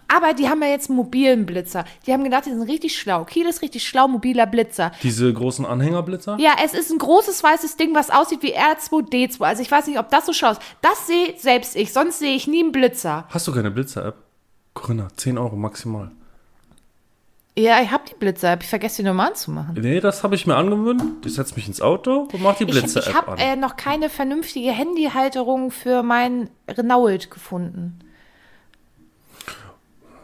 Aber 0.07 0.33
die 0.33 0.49
haben 0.49 0.61
ja 0.61 0.69
jetzt 0.69 0.89
einen 0.89 0.97
mobilen 0.97 1.45
Blitzer. 1.45 1.85
Die 2.05 2.13
haben 2.13 2.23
gedacht, 2.23 2.45
die 2.45 2.51
sind 2.51 2.61
richtig 2.63 2.97
schlau. 2.97 3.23
Kiel 3.25 3.45
ist 3.47 3.61
richtig 3.61 3.87
schlau, 3.87 4.07
mobiler 4.07 4.45
Blitzer. 4.45 4.91
Diese 5.03 5.31
großen 5.33 5.65
Anhängerblitzer? 5.65 6.37
Ja, 6.39 6.51
es 6.63 6.73
ist 6.73 6.91
ein 6.91 6.97
großes 6.97 7.43
weißes 7.43 7.77
Ding, 7.77 7.95
was 7.95 8.09
aussieht 8.09 8.41
wie 8.43 8.55
R2D2. 8.57 9.41
Also 9.43 9.61
ich 9.61 9.71
weiß 9.71 9.87
nicht, 9.87 9.99
ob 9.99 10.09
das 10.09 10.25
so 10.25 10.33
schlau 10.33 10.51
ist. 10.51 10.61
Das 10.81 11.07
sehe 11.07 11.33
selbst 11.37 11.75
ich, 11.75 11.91
sonst 11.93 12.19
sehe 12.19 12.35
ich 12.35 12.47
nie 12.47 12.61
einen 12.63 12.71
Blitzer. 12.71 13.25
Hast 13.29 13.47
du 13.47 13.51
keine 13.53 13.71
Blitzer-App? 13.71 14.15
Corinna, 14.73 15.07
10 15.15 15.37
Euro 15.37 15.55
maximal. 15.55 16.11
Ja, 17.57 17.81
ich 17.81 17.91
habe 17.91 18.03
die 18.09 18.15
Blitzer-App. 18.15 18.63
Ich 18.63 18.69
vergesse 18.69 18.97
die 19.01 19.07
nochmal 19.07 19.29
anzumachen. 19.29 19.75
Nee, 19.79 19.99
das 19.99 20.23
habe 20.23 20.35
ich 20.35 20.47
mir 20.47 20.55
angewöhnt. 20.55 21.25
Ich 21.25 21.33
setze 21.33 21.55
mich 21.55 21.67
ins 21.67 21.81
Auto 21.81 22.29
und 22.31 22.41
mach 22.41 22.55
die 22.55 22.65
Blitzer-App 22.65 23.09
ich 23.09 23.13
habe 23.13 23.31
an. 23.33 23.37
äh, 23.37 23.55
noch 23.57 23.75
keine 23.75 24.09
vernünftige 24.09 24.71
Handyhalterung 24.71 25.71
für 25.71 26.01
mein 26.03 26.49
Renault 26.69 27.29
gefunden. 27.31 27.99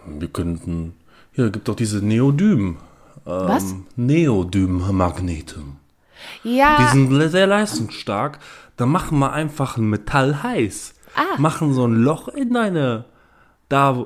Wir 0.07 0.27
könnten. 0.27 0.93
Hier 1.31 1.49
gibt 1.49 1.67
doch 1.67 1.75
diese 1.75 2.03
Neodym. 2.05 2.77
Ähm, 3.25 3.47
Was? 3.47 3.75
Neodym-Magnete. 3.95 5.59
Die 6.43 6.55
Ja, 6.57 6.89
sind 6.91 7.11
le- 7.11 7.29
sehr 7.29 7.47
leistungsstark. 7.47 8.39
Da 8.77 8.85
machen 8.85 9.19
wir 9.19 9.31
einfach 9.33 9.77
ein 9.77 9.89
Metall 9.89 10.43
heiß. 10.43 10.93
Ah. 11.15 11.39
Machen 11.39 11.73
so 11.73 11.85
ein 11.87 11.93
Loch 11.95 12.27
in 12.29 12.53
deine. 12.53 13.05
Da, 13.69 14.05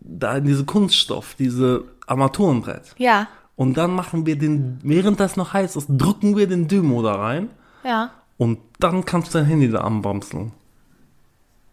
da 0.00 0.36
in 0.36 0.44
diese 0.44 0.64
Kunststoff, 0.64 1.34
diese 1.38 1.84
Armaturenbrett. 2.06 2.94
ja, 2.98 3.26
Und 3.56 3.76
dann 3.76 3.92
machen 3.94 4.26
wir 4.26 4.36
den, 4.38 4.78
während 4.82 5.18
das 5.20 5.36
noch 5.36 5.52
heiß 5.52 5.76
ist, 5.76 5.86
drücken 5.88 6.36
wir 6.36 6.46
den 6.46 6.68
Dymo 6.68 7.02
da 7.02 7.14
rein. 7.16 7.48
ja. 7.84 8.10
Und 8.38 8.58
dann 8.80 9.04
kannst 9.04 9.32
du 9.34 9.38
dein 9.38 9.46
Handy 9.46 9.70
da 9.70 9.82
anbamseln. 9.82 10.50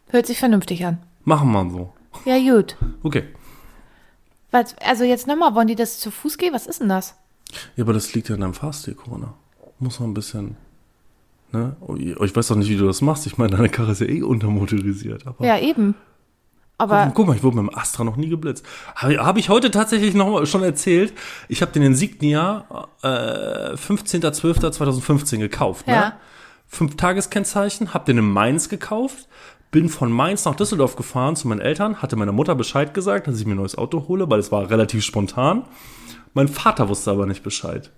Hört 0.09 0.27
sich 0.27 0.37
vernünftig 0.37 0.85
an. 0.85 0.99
Machen 1.23 1.51
wir 1.51 1.67
so. 1.71 1.93
Ja, 2.25 2.37
gut. 2.37 2.75
Okay. 3.01 3.23
Was, 4.51 4.75
also 4.83 5.03
jetzt 5.03 5.27
nochmal, 5.27 5.53
wollen 5.55 5.67
die 5.67 5.75
das 5.75 5.99
zu 5.99 6.11
Fuß 6.11 6.37
gehen? 6.37 6.53
Was 6.53 6.65
ist 6.67 6.81
denn 6.81 6.89
das? 6.89 7.15
Ja, 7.75 7.83
aber 7.83 7.93
das 7.93 8.13
liegt 8.13 8.29
ja 8.29 8.35
in 8.35 8.41
deinem 8.41 8.53
Fahrstil, 8.53 8.95
Corona. 8.95 9.33
Muss 9.79 9.99
man 9.99 10.09
ein 10.11 10.13
bisschen. 10.13 10.57
Ne? 11.51 11.75
Oh, 11.81 11.95
je- 11.95 12.15
Ich 12.23 12.35
weiß 12.35 12.47
doch 12.47 12.55
nicht, 12.55 12.69
wie 12.69 12.77
du 12.77 12.85
das 12.85 13.01
machst. 13.01 13.25
Ich 13.25 13.37
meine, 13.37 13.55
deine 13.55 13.69
Karre 13.69 13.91
ist 13.93 14.01
ja 14.01 14.07
eh 14.07 14.21
untermotorisiert. 14.21 15.25
Aber 15.25 15.45
Ja, 15.45 15.57
eben. 15.59 15.95
Aber 16.77 17.11
Guck 17.13 17.27
mal, 17.27 17.35
ich 17.35 17.43
wurde 17.43 17.57
mit 17.61 17.69
dem 17.71 17.77
Astra 17.77 18.03
noch 18.05 18.15
nie 18.15 18.29
geblitzt. 18.29 18.65
Habe 18.95 19.17
hab 19.25 19.35
ich 19.37 19.49
heute 19.49 19.69
tatsächlich 19.69 20.13
noch 20.13 20.29
mal 20.31 20.45
schon 20.45 20.63
erzählt. 20.63 21.11
Ich 21.49 21.61
habe 21.61 21.71
den 21.73 21.81
Insignia 21.83 22.65
äh, 23.01 23.75
15.12.2015 23.75 25.37
gekauft. 25.39 25.87
Ne? 25.87 25.93
Ja. 25.93 26.13
Fünf 26.67 26.95
Tageskennzeichen, 26.97 27.93
habe 27.93 28.05
den 28.05 28.19
in 28.19 28.29
Mainz 28.31 28.69
gekauft, 28.69 29.27
bin 29.71 29.89
von 29.89 30.11
Mainz 30.11 30.45
nach 30.45 30.55
Düsseldorf 30.55 30.95
gefahren 30.95 31.35
zu 31.35 31.47
meinen 31.47 31.61
Eltern, 31.61 32.01
hatte 32.01 32.15
meiner 32.15 32.31
Mutter 32.31 32.55
Bescheid 32.55 32.93
gesagt, 32.93 33.27
dass 33.27 33.39
ich 33.39 33.45
mir 33.45 33.53
ein 33.53 33.57
neues 33.57 33.77
Auto 33.77 34.07
hole, 34.07 34.29
weil 34.29 34.39
es 34.39 34.51
war 34.51 34.69
relativ 34.69 35.03
spontan. 35.03 35.63
Mein 36.33 36.47
Vater 36.47 36.89
wusste 36.89 37.11
aber 37.11 37.25
nicht 37.25 37.43
Bescheid. 37.43 37.91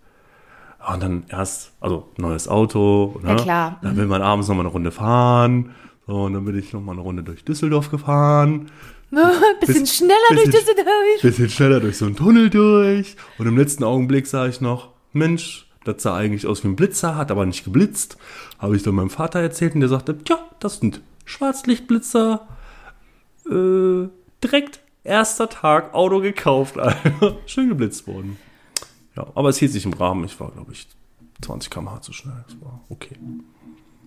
Und 0.91 1.01
dann 1.03 1.23
erst, 1.29 1.73
also 1.79 2.09
neues 2.17 2.47
Auto. 2.47 3.19
Ne? 3.21 3.29
Ja, 3.29 3.35
klar. 3.35 3.79
Dann 3.83 3.95
will 3.97 4.07
man 4.07 4.21
abends 4.21 4.47
noch 4.47 4.55
mal 4.55 4.61
eine 4.61 4.69
Runde 4.71 4.91
fahren. 4.91 5.71
So, 6.07 6.23
und 6.23 6.33
dann 6.33 6.43
bin 6.45 6.57
ich 6.57 6.73
noch 6.73 6.81
mal 6.81 6.93
eine 6.93 7.01
Runde 7.01 7.23
durch 7.23 7.45
Düsseldorf 7.45 7.91
gefahren. 7.91 8.71
bisschen 9.59 9.81
Bis- 9.83 9.95
schneller 9.97 10.13
durch 10.29 10.45
bisschen- 10.45 10.59
Düsseldorf. 10.75 11.21
Bisschen 11.21 11.49
schneller 11.49 11.79
durch 11.79 11.97
so 11.97 12.05
einen 12.05 12.15
Tunnel 12.15 12.49
durch. 12.49 13.15
Und 13.37 13.47
im 13.47 13.57
letzten 13.57 13.83
Augenblick 13.83 14.25
sah 14.27 14.47
ich 14.47 14.59
noch, 14.59 14.89
Mensch, 15.13 15.67
das 15.83 16.01
sah 16.03 16.15
eigentlich 16.15 16.47
aus 16.47 16.63
wie 16.63 16.69
ein 16.69 16.75
Blitzer, 16.75 17.15
hat 17.15 17.29
aber 17.31 17.45
nicht 17.45 17.63
geblitzt. 17.63 18.17
Habe 18.57 18.75
ich 18.75 18.83
dann 18.83 18.95
meinem 18.95 19.09
Vater 19.09 19.39
erzählt 19.39 19.75
und 19.75 19.81
der 19.81 19.89
sagte, 19.89 20.17
tja, 20.17 20.39
das 20.59 20.79
sind 20.79 21.01
Schwarzlichtblitzer. 21.25 22.47
Äh, 23.49 24.07
direkt 24.43 24.81
erster 25.03 25.49
Tag, 25.49 25.93
Auto 25.93 26.19
gekauft. 26.19 26.75
Schön 27.45 27.69
geblitzt 27.69 28.07
worden. 28.07 28.37
Ja, 29.15 29.27
aber 29.35 29.49
es 29.49 29.57
hielt 29.57 29.71
sich 29.71 29.85
im 29.85 29.93
Rahmen. 29.93 30.25
Ich 30.25 30.39
war, 30.39 30.51
glaube 30.51 30.71
ich, 30.71 30.87
20 31.41 31.69
km/h 31.69 32.01
zu 32.01 32.13
schnell. 32.13 32.43
Das 32.47 32.59
war 32.61 32.81
okay. 32.89 33.15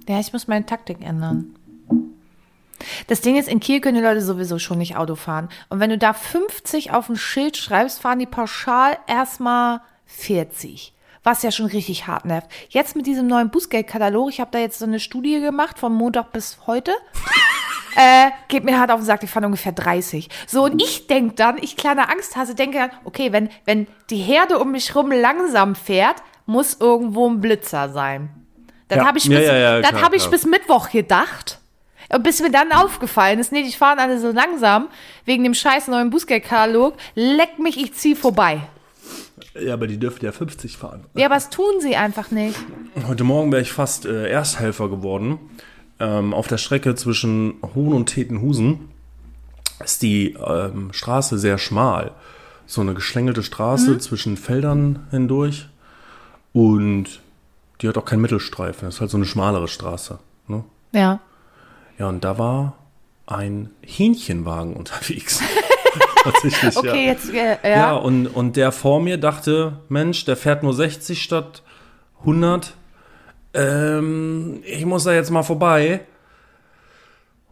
Ja, 0.08 0.20
ich 0.20 0.32
muss 0.32 0.48
meine 0.48 0.66
Taktik 0.66 1.00
ändern. 1.00 1.56
Das 3.06 3.20
Ding 3.20 3.36
ist, 3.36 3.48
in 3.48 3.60
Kiel 3.60 3.80
können 3.80 3.96
die 3.96 4.02
Leute 4.02 4.20
sowieso 4.20 4.58
schon 4.58 4.78
nicht 4.78 4.96
Auto 4.96 5.14
fahren. 5.14 5.48
Und 5.68 5.80
wenn 5.80 5.90
du 5.90 5.98
da 5.98 6.12
50 6.12 6.92
auf 6.92 7.08
ein 7.08 7.16
Schild 7.16 7.56
schreibst, 7.56 8.00
fahren 8.00 8.18
die 8.18 8.26
pauschal 8.26 8.98
erstmal 9.06 9.80
40. 10.06 10.93
Was 11.24 11.42
ja 11.42 11.50
schon 11.50 11.66
richtig 11.66 12.06
hart 12.06 12.26
nervt. 12.26 12.48
Jetzt 12.68 12.94
mit 12.96 13.06
diesem 13.06 13.26
neuen 13.26 13.48
Bußgeldkatalog, 13.50 14.28
ich 14.28 14.40
habe 14.40 14.50
da 14.52 14.58
jetzt 14.58 14.78
so 14.78 14.84
eine 14.84 15.00
Studie 15.00 15.40
gemacht, 15.40 15.78
von 15.78 15.92
Montag 15.94 16.32
bis 16.32 16.58
heute. 16.66 16.92
äh, 17.96 18.30
geht 18.48 18.64
mir 18.64 18.78
hart 18.78 18.90
auf 18.90 19.00
den 19.00 19.06
Sack, 19.06 19.22
ich 19.22 19.30
fand 19.30 19.46
ungefähr 19.46 19.72
30. 19.72 20.28
So, 20.46 20.64
und 20.64 20.82
ich 20.82 21.06
denk 21.06 21.36
dann, 21.36 21.56
ich 21.58 21.76
kleiner 21.76 22.10
Angsthase, 22.10 22.54
denke 22.54 22.78
dann, 22.78 22.90
okay, 23.04 23.32
wenn, 23.32 23.48
wenn 23.64 23.86
die 24.10 24.18
Herde 24.18 24.58
um 24.58 24.72
mich 24.72 24.94
rum 24.94 25.10
langsam 25.10 25.74
fährt, 25.74 26.16
muss 26.44 26.78
irgendwo 26.78 27.26
ein 27.28 27.40
Blitzer 27.40 27.88
sein. 27.88 28.28
Das 28.88 28.98
Ja. 28.98 29.06
habe 29.06 29.16
ich, 29.16 29.24
Ja, 29.24 29.38
bis, 29.38 29.48
ja, 29.48 29.56
ja, 29.56 29.80
das 29.80 29.90
klar, 29.90 30.02
hab 30.02 30.14
ich 30.14 30.26
bis 30.28 30.44
Mittwoch 30.44 30.90
gedacht. 30.90 31.58
Und 32.12 32.22
bis 32.22 32.42
mir 32.42 32.50
dann 32.50 32.70
aufgefallen 32.70 33.38
ist, 33.38 33.50
nee, 33.50 33.62
die 33.62 33.72
fahren 33.72 33.98
alle 33.98 34.20
so 34.20 34.30
langsam, 34.30 34.88
wegen 35.24 35.42
dem 35.42 35.54
scheiß 35.54 35.88
neuen 35.88 36.10
Bußgeldkatalog, 36.10 36.94
leck 37.14 37.58
mich, 37.58 37.78
ich 37.80 37.94
zieh 37.94 38.14
vorbei. 38.14 38.60
Ja, 39.60 39.74
aber 39.74 39.86
die 39.86 39.98
dürften 39.98 40.24
ja 40.24 40.32
50 40.32 40.76
fahren. 40.76 41.04
Ja, 41.14 41.26
aber 41.26 41.36
das 41.36 41.50
tun 41.50 41.80
sie 41.80 41.96
einfach 41.96 42.30
nicht. 42.30 42.58
Heute 43.06 43.24
Morgen 43.24 43.52
wäre 43.52 43.62
ich 43.62 43.72
fast 43.72 44.04
äh, 44.04 44.28
Ersthelfer 44.28 44.88
geworden. 44.88 45.38
Ähm, 46.00 46.34
auf 46.34 46.48
der 46.48 46.58
Strecke 46.58 46.94
zwischen 46.96 47.54
Hohn 47.74 47.92
und 47.92 48.06
Tetenhusen 48.06 48.88
ist 49.84 50.02
die 50.02 50.32
ähm, 50.32 50.92
Straße 50.92 51.38
sehr 51.38 51.58
schmal. 51.58 52.12
So 52.66 52.80
eine 52.80 52.94
geschlängelte 52.94 53.42
Straße 53.42 53.98
zwischen 53.98 54.36
Feldern 54.36 55.06
hindurch. 55.10 55.68
Und 56.52 57.20
die 57.80 57.88
hat 57.88 57.98
auch 57.98 58.04
keinen 58.04 58.22
Mittelstreifen. 58.22 58.86
Das 58.86 58.94
ist 58.96 59.00
halt 59.00 59.10
so 59.10 59.18
eine 59.18 59.26
schmalere 59.26 59.68
Straße. 59.68 60.18
Ne? 60.48 60.64
Ja. 60.92 61.20
Ja, 61.98 62.08
und 62.08 62.24
da 62.24 62.38
war 62.38 62.76
ein 63.26 63.70
Hähnchenwagen 63.82 64.74
unterwegs. 64.74 65.40
Tatsächlich, 66.24 66.76
Okay, 66.76 67.06
ja. 67.06 67.12
jetzt, 67.12 67.32
äh, 67.32 67.56
ja. 67.62 67.70
Ja, 67.70 67.92
und, 67.94 68.26
und 68.26 68.56
der 68.56 68.72
vor 68.72 69.00
mir 69.00 69.18
dachte, 69.18 69.78
Mensch, 69.88 70.24
der 70.24 70.36
fährt 70.36 70.62
nur 70.62 70.74
60 70.74 71.22
statt 71.22 71.62
100. 72.20 72.74
Ähm, 73.52 74.60
ich 74.64 74.84
muss 74.86 75.04
da 75.04 75.12
jetzt 75.12 75.30
mal 75.30 75.42
vorbei. 75.42 76.00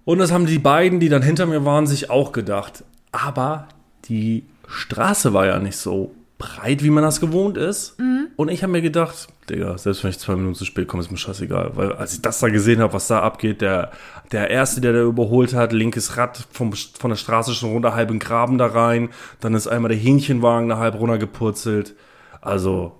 Und 0.04 0.18
das 0.18 0.32
haben 0.32 0.46
die 0.46 0.58
beiden, 0.58 0.98
die 0.98 1.08
dann 1.08 1.22
hinter 1.22 1.46
mir 1.46 1.64
waren, 1.64 1.86
sich 1.86 2.10
auch 2.10 2.32
gedacht. 2.32 2.82
Aber 3.12 3.68
die 4.06 4.46
Straße 4.66 5.32
war 5.32 5.46
ja 5.46 5.58
nicht 5.58 5.76
so 5.76 6.14
breit, 6.42 6.82
wie 6.82 6.90
man 6.90 7.04
das 7.04 7.20
gewohnt 7.20 7.56
ist. 7.56 7.96
Und 8.36 8.48
ich 8.48 8.62
habe 8.62 8.72
mir 8.72 8.82
gedacht, 8.82 9.28
Digga, 9.48 9.78
selbst 9.78 10.02
wenn 10.02 10.10
ich 10.10 10.18
zwei 10.18 10.34
Minuten 10.34 10.56
zu 10.56 10.64
spät 10.64 10.88
komme, 10.88 11.02
ist 11.02 11.10
mir 11.10 11.16
scheißegal. 11.16 11.76
Weil 11.76 11.92
als 11.92 12.14
ich 12.14 12.22
das 12.22 12.40
da 12.40 12.48
gesehen 12.48 12.80
habe, 12.80 12.92
was 12.92 13.06
da 13.06 13.20
abgeht, 13.20 13.60
der, 13.60 13.92
der 14.32 14.50
Erste, 14.50 14.80
der 14.80 14.92
da 14.92 15.02
überholt 15.02 15.54
hat, 15.54 15.72
linkes 15.72 16.16
Rad 16.16 16.46
vom, 16.50 16.72
von 16.72 17.10
der 17.10 17.16
Straße 17.16 17.54
schon 17.54 17.70
runter, 17.70 17.94
halb 17.94 18.10
in 18.10 18.18
Graben 18.18 18.58
da 18.58 18.66
rein. 18.66 19.10
Dann 19.40 19.54
ist 19.54 19.68
einmal 19.68 19.90
der 19.90 19.98
Hähnchenwagen 19.98 20.68
da 20.68 20.78
halb 20.78 20.98
runtergepurzelt. 20.98 21.94
Also, 22.40 22.96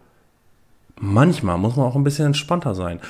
manchmal 1.00 1.58
muss 1.58 1.74
man 1.74 1.86
auch 1.86 1.96
ein 1.96 2.04
bisschen 2.04 2.26
entspannter 2.26 2.74
sein. 2.76 3.00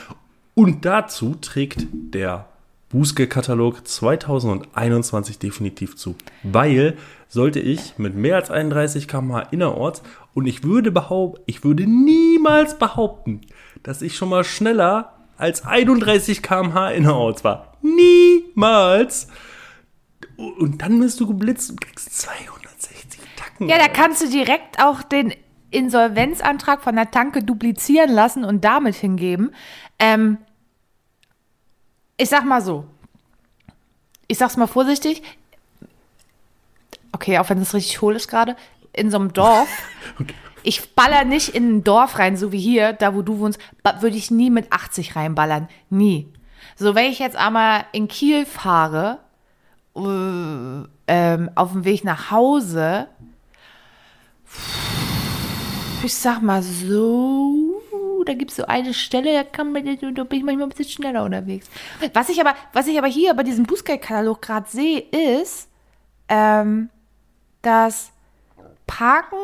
Und 0.54 0.84
dazu 0.86 1.34
trägt 1.34 1.86
der 1.92 2.46
Bußgeldkatalog 2.90 3.86
2021 3.86 5.38
definitiv 5.38 5.96
zu. 5.96 6.14
Weil 6.42 6.96
sollte 7.32 7.58
ich 7.60 7.98
mit 7.98 8.14
mehr 8.14 8.36
als 8.36 8.50
31 8.50 9.08
km/h 9.08 9.40
innerorts 9.50 10.02
und 10.34 10.46
ich 10.46 10.64
würde 10.64 10.90
behaupten, 10.90 11.42
ich 11.46 11.64
würde 11.64 11.86
niemals 11.86 12.78
behaupten, 12.78 13.42
dass 13.82 14.02
ich 14.02 14.16
schon 14.16 14.28
mal 14.28 14.44
schneller 14.44 15.12
als 15.36 15.64
31 15.64 16.42
km/h 16.42 16.90
innerorts 16.90 17.44
war. 17.44 17.76
Niemals. 17.82 19.28
Und 20.36 20.82
dann 20.82 21.00
bist 21.00 21.20
du 21.20 21.26
geblitzt 21.26 21.70
und 21.70 21.80
kriegst 21.80 22.16
260 22.18 23.20
Tacken. 23.36 23.68
Ja, 23.68 23.78
da 23.78 23.88
kannst 23.88 24.22
du 24.22 24.28
direkt 24.28 24.82
auch 24.82 25.02
den 25.02 25.34
Insolvenzantrag 25.70 26.82
von 26.82 26.96
der 26.96 27.10
Tanke 27.10 27.42
duplizieren 27.42 28.10
lassen 28.10 28.44
und 28.44 28.64
damit 28.64 28.94
hingeben. 28.94 29.54
Ähm, 29.98 30.38
ich 32.16 32.28
sag 32.28 32.44
mal 32.44 32.60
so. 32.60 32.84
Ich 34.28 34.38
sag's 34.38 34.56
mal 34.56 34.66
vorsichtig. 34.66 35.22
Okay, 37.12 37.38
auch 37.38 37.50
wenn 37.50 37.58
es 37.58 37.74
richtig 37.74 38.00
hohl 38.00 38.16
ist 38.16 38.28
gerade. 38.28 38.56
In 38.92 39.10
so 39.10 39.18
einem 39.18 39.32
Dorf. 39.32 39.68
Ich 40.64 40.94
baller 40.94 41.24
nicht 41.24 41.48
in 41.48 41.78
ein 41.78 41.82
Dorf 41.82 42.20
rein, 42.20 42.36
so 42.36 42.52
wie 42.52 42.60
hier, 42.60 42.92
da 42.92 43.16
wo 43.16 43.22
du 43.22 43.40
wohnst, 43.40 43.58
würde 43.98 44.16
ich 44.16 44.30
nie 44.30 44.48
mit 44.48 44.72
80 44.72 45.16
reinballern. 45.16 45.68
Nie. 45.90 46.32
So, 46.76 46.94
wenn 46.94 47.10
ich 47.10 47.18
jetzt 47.18 47.34
einmal 47.34 47.84
in 47.90 48.06
Kiel 48.06 48.46
fahre, 48.46 49.18
äh, 49.96 50.86
ähm, 51.08 51.50
auf 51.56 51.72
dem 51.72 51.84
Weg 51.84 52.04
nach 52.04 52.30
Hause, 52.30 53.08
ich 56.04 56.14
sag 56.14 56.42
mal 56.42 56.62
so, 56.62 57.82
da 58.24 58.34
gibt 58.34 58.50
es 58.50 58.56
so 58.56 58.66
eine 58.66 58.94
Stelle, 58.94 59.32
da, 59.34 59.44
kann 59.44 59.72
man, 59.72 59.84
da 59.84 60.24
bin 60.24 60.38
ich 60.38 60.44
manchmal 60.44 60.66
ein 60.66 60.68
bisschen 60.68 61.02
schneller 61.02 61.24
unterwegs. 61.24 61.68
Was 62.14 62.28
ich 62.28 62.40
aber, 62.40 62.54
was 62.72 62.86
ich 62.86 62.96
aber 62.98 63.08
hier 63.08 63.34
bei 63.34 63.42
diesem 63.42 63.64
Bußgeldkatalog 63.64 64.40
gerade 64.40 64.70
sehe, 64.70 65.00
ist, 65.00 65.68
ähm, 66.28 66.88
dass 67.62 68.11
Parken 68.86 69.36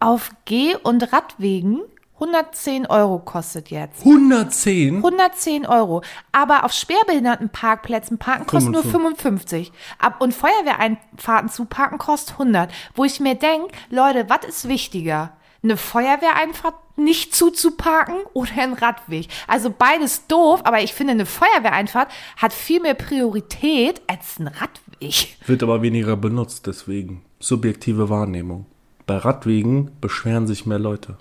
auf 0.00 0.30
Geh- 0.44 0.76
und 0.76 1.12
Radwegen 1.12 1.82
110 2.20 2.86
Euro 2.86 3.20
kostet 3.20 3.70
jetzt. 3.70 4.04
110? 4.04 4.96
110 4.96 5.66
Euro. 5.66 6.02
Aber 6.32 6.64
auf 6.64 6.72
Schwerbehindertenparkplätzen 6.72 8.18
parken 8.18 8.46
kostet 8.46 8.72
nur 8.72 8.82
55. 8.82 9.72
Ab 9.98 10.20
und 10.20 10.34
Feuerwehreinfahrten 10.34 11.48
zu 11.48 11.64
parken 11.66 11.98
kostet 11.98 12.32
100. 12.32 12.72
Wo 12.94 13.04
ich 13.04 13.20
mir 13.20 13.36
denke, 13.36 13.68
Leute, 13.90 14.28
was 14.28 14.44
ist 14.48 14.68
wichtiger? 14.68 15.32
Eine 15.62 15.76
Feuerwehreinfahrt 15.76 16.74
nicht 16.96 17.34
zuzuparken 17.34 18.16
oder 18.32 18.50
ein 18.58 18.72
Radweg? 18.72 19.28
Also 19.46 19.70
beides 19.76 20.26
doof, 20.26 20.60
aber 20.64 20.80
ich 20.82 20.94
finde, 20.94 21.12
eine 21.12 21.26
Feuerwehreinfahrt 21.26 22.10
hat 22.36 22.52
viel 22.52 22.80
mehr 22.80 22.94
Priorität 22.94 24.02
als 24.08 24.40
ein 24.40 24.48
Radweg. 24.48 25.36
Wird 25.46 25.62
aber 25.62 25.82
weniger 25.82 26.16
benutzt, 26.16 26.66
deswegen. 26.66 27.24
Subjektive 27.40 28.08
Wahrnehmung. 28.08 28.66
Bei 29.06 29.16
Radwegen 29.16 29.90
beschweren 30.00 30.46
sich 30.46 30.66
mehr 30.66 30.78
Leute. 30.78 31.16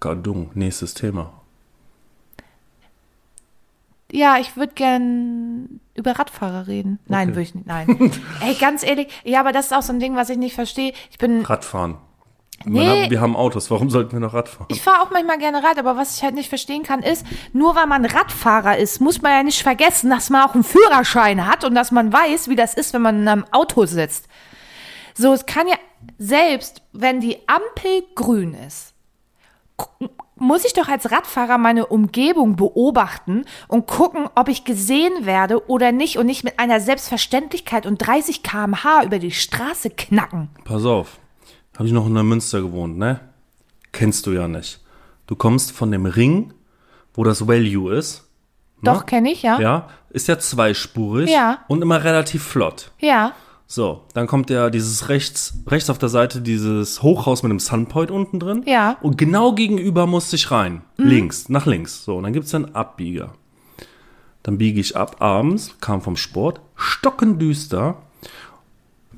Gardung, 0.00 0.50
nächstes 0.54 0.94
Thema. 0.94 1.32
Ja, 4.12 4.38
ich 4.38 4.56
würde 4.56 4.72
gern 4.74 5.80
über 5.94 6.12
Radfahrer 6.12 6.66
reden. 6.68 6.98
Nein, 7.06 7.28
Okay. 7.28 7.36
würde 7.36 7.42
ich 7.42 7.54
nicht. 7.54 7.66
Nein. 7.66 8.12
Ey, 8.40 8.54
ganz 8.54 8.82
ehrlich, 8.84 9.08
ja, 9.24 9.40
aber 9.40 9.52
das 9.52 9.66
ist 9.66 9.72
auch 9.72 9.82
so 9.82 9.92
ein 9.92 10.00
Ding, 10.00 10.14
was 10.14 10.30
ich 10.30 10.38
nicht 10.38 10.54
verstehe. 10.54 10.92
Ich 11.10 11.18
bin 11.18 11.42
Radfahren. 11.42 11.96
Nee. 12.64 13.04
Hat, 13.04 13.10
wir 13.10 13.20
haben 13.20 13.36
Autos, 13.36 13.70
warum 13.70 13.90
sollten 13.90 14.12
wir 14.12 14.20
noch 14.20 14.34
Radfahren? 14.34 14.66
Ich 14.70 14.82
fahre 14.82 15.02
auch 15.02 15.10
manchmal 15.10 15.38
gerne 15.38 15.62
Rad, 15.62 15.78
aber 15.78 15.96
was 15.96 16.16
ich 16.16 16.22
halt 16.24 16.34
nicht 16.34 16.48
verstehen 16.48 16.82
kann, 16.82 17.02
ist, 17.02 17.24
nur 17.52 17.76
weil 17.76 17.86
man 17.86 18.04
Radfahrer 18.04 18.78
ist, 18.78 19.00
muss 19.00 19.22
man 19.22 19.32
ja 19.32 19.42
nicht 19.42 19.62
vergessen, 19.62 20.10
dass 20.10 20.30
man 20.30 20.48
auch 20.48 20.54
einen 20.54 20.64
Führerschein 20.64 21.46
hat 21.46 21.64
und 21.64 21.74
dass 21.74 21.92
man 21.92 22.12
weiß, 22.12 22.48
wie 22.48 22.56
das 22.56 22.74
ist, 22.74 22.92
wenn 22.92 23.02
man 23.02 23.20
in 23.20 23.28
einem 23.28 23.44
Auto 23.52 23.86
sitzt. 23.86 24.26
So, 25.14 25.32
es 25.32 25.46
kann 25.46 25.68
ja, 25.68 25.76
selbst 26.18 26.82
wenn 26.92 27.20
die 27.20 27.38
Ampel 27.46 28.02
grün 28.14 28.54
ist, 28.54 28.94
muss 30.36 30.64
ich 30.64 30.74
doch 30.74 30.88
als 30.88 31.10
Radfahrer 31.10 31.58
meine 31.58 31.86
Umgebung 31.86 32.56
beobachten 32.56 33.44
und 33.68 33.86
gucken, 33.86 34.28
ob 34.34 34.48
ich 34.48 34.64
gesehen 34.64 35.24
werde 35.24 35.68
oder 35.68 35.92
nicht 35.92 36.18
und 36.18 36.26
nicht 36.26 36.44
mit 36.44 36.58
einer 36.58 36.80
Selbstverständlichkeit 36.80 37.86
und 37.86 37.98
30 37.98 38.42
km/h 38.42 39.04
über 39.04 39.18
die 39.18 39.30
Straße 39.30 39.90
knacken. 39.90 40.50
Pass 40.64 40.84
auf. 40.84 41.18
Habe 41.76 41.86
ich 41.86 41.92
noch 41.92 42.06
in 42.06 42.14
der 42.14 42.22
Münster 42.22 42.60
gewohnt, 42.62 42.98
ne? 42.98 43.20
Kennst 43.92 44.26
du 44.26 44.32
ja 44.32 44.48
nicht. 44.48 44.80
Du 45.26 45.36
kommst 45.36 45.72
von 45.72 45.90
dem 45.90 46.06
Ring, 46.06 46.52
wo 47.14 47.24
das 47.24 47.46
Value 47.46 47.94
ist. 47.94 48.24
Doch, 48.82 49.06
kenne 49.06 49.32
ich, 49.32 49.42
ja? 49.42 49.58
Ja, 49.60 49.88
ist 50.10 50.28
ja 50.28 50.38
zweispurig 50.38 51.30
Ja. 51.30 51.60
und 51.68 51.82
immer 51.82 52.04
relativ 52.04 52.42
flott. 52.42 52.92
Ja. 53.00 53.32
So, 53.66 54.02
dann 54.14 54.26
kommt 54.28 54.48
ja 54.50 54.70
dieses 54.70 55.08
rechts, 55.08 55.54
rechts 55.66 55.90
auf 55.90 55.98
der 55.98 56.08
Seite 56.08 56.40
dieses 56.40 57.02
Hochhaus 57.02 57.42
mit 57.42 57.50
dem 57.50 57.58
Sunpoint 57.58 58.10
unten 58.12 58.38
drin. 58.38 58.62
Ja. 58.66 58.96
Mhm. 59.00 59.06
Und 59.06 59.18
genau 59.18 59.52
gegenüber 59.54 60.06
musste 60.06 60.36
ich 60.36 60.50
rein. 60.50 60.82
Links, 60.96 61.48
nach 61.48 61.66
links. 61.66 62.04
So, 62.04 62.16
und 62.16 62.22
dann 62.22 62.32
gibt's 62.32 62.54
einen 62.54 62.74
Abbieger. 62.76 63.32
Dann 64.44 64.58
biege 64.58 64.78
ich 64.78 64.96
ab 64.96 65.16
abends, 65.20 65.74
kam 65.80 66.00
vom 66.00 66.16
Sport, 66.16 66.60
stockendüster, 66.76 67.96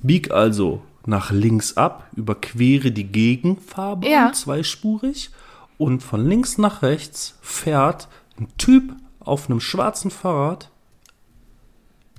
bieg 0.02 0.30
also 0.30 0.80
nach 1.06 1.30
links 1.30 1.76
ab, 1.76 2.06
überquere 2.14 2.90
die 2.90 3.04
Gegenfarbe, 3.06 4.08
Ja. 4.08 4.32
zweispurig, 4.32 5.30
und 5.78 6.02
von 6.02 6.26
links 6.26 6.58
nach 6.58 6.82
rechts 6.82 7.38
fährt 7.40 8.08
ein 8.38 8.48
Typ 8.58 8.94
auf 9.20 9.48
einem 9.48 9.60
schwarzen 9.60 10.10
Fahrrad 10.10 10.70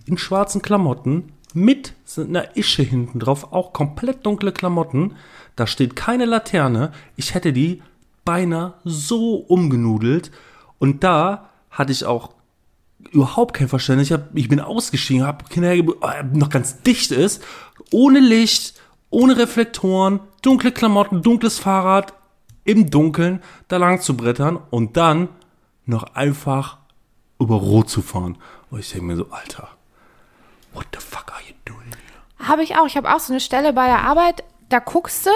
in 0.05 0.17
schwarzen 0.17 0.61
Klamotten 0.61 1.33
mit 1.53 1.93
einer 2.17 2.55
Ische 2.55 2.83
hinten 2.83 3.19
drauf, 3.19 3.51
auch 3.53 3.73
komplett 3.73 4.25
dunkle 4.25 4.51
Klamotten. 4.51 5.15
Da 5.55 5.67
steht 5.67 5.95
keine 5.95 6.25
Laterne. 6.25 6.91
Ich 7.15 7.33
hätte 7.33 7.53
die 7.53 7.81
beinahe 8.25 8.75
so 8.83 9.35
umgenudelt. 9.35 10.31
Und 10.77 11.03
da 11.03 11.49
hatte 11.69 11.91
ich 11.91 12.05
auch 12.05 12.31
überhaupt 13.11 13.55
kein 13.55 13.67
Verständnis. 13.67 14.07
Ich, 14.07 14.13
hab, 14.13 14.35
ich 14.35 14.47
bin 14.47 14.59
ausgestiegen, 14.59 15.25
habe 15.25 15.45
Kinder 15.49 15.75
noch 16.33 16.49
ganz 16.49 16.81
dicht 16.81 17.11
ist, 17.11 17.43
ohne 17.91 18.19
Licht, 18.19 18.79
ohne 19.09 19.37
Reflektoren, 19.37 20.19
dunkle 20.41 20.71
Klamotten, 20.71 21.21
dunkles 21.21 21.59
Fahrrad, 21.59 22.13
im 22.63 22.89
Dunkeln 22.89 23.41
da 23.67 23.77
lang 23.77 24.01
zu 24.01 24.15
brettern 24.15 24.59
und 24.69 24.95
dann 24.97 25.29
noch 25.85 26.03
einfach 26.15 26.77
über 27.39 27.55
Rot 27.55 27.89
zu 27.89 28.01
fahren. 28.01 28.37
Und 28.69 28.79
ich 28.79 28.91
denke 28.91 29.05
mir 29.05 29.15
so, 29.15 29.27
Alter, 29.31 29.69
what 30.73 30.85
the 30.93 30.99
fuck 30.99 31.31
are 31.31 31.41
you 31.47 31.55
doing? 31.65 31.79
Habe 32.37 32.63
ich 32.63 32.75
auch. 32.75 32.85
Ich 32.85 32.95
habe 32.95 33.13
auch 33.13 33.19
so 33.19 33.33
eine 33.33 33.39
Stelle 33.39 33.73
bei 33.73 33.87
der 33.87 34.03
Arbeit, 34.03 34.43
da 34.69 34.79
guckst 34.79 35.25
du. 35.25 35.31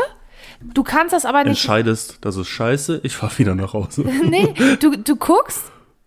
Du 0.61 0.83
kannst 0.83 1.13
das 1.13 1.25
aber 1.25 1.39
nicht. 1.39 1.49
Entscheidest, 1.49 2.19
das 2.21 2.35
ist 2.37 2.47
scheiße, 2.47 3.01
ich 3.03 3.15
fahr 3.15 3.31
wieder 3.37 3.55
nach 3.55 3.73
Hause. 3.73 4.03
Nee, 4.23 4.53
du, 4.79 4.97
du 4.97 5.15
guckst 5.15 5.63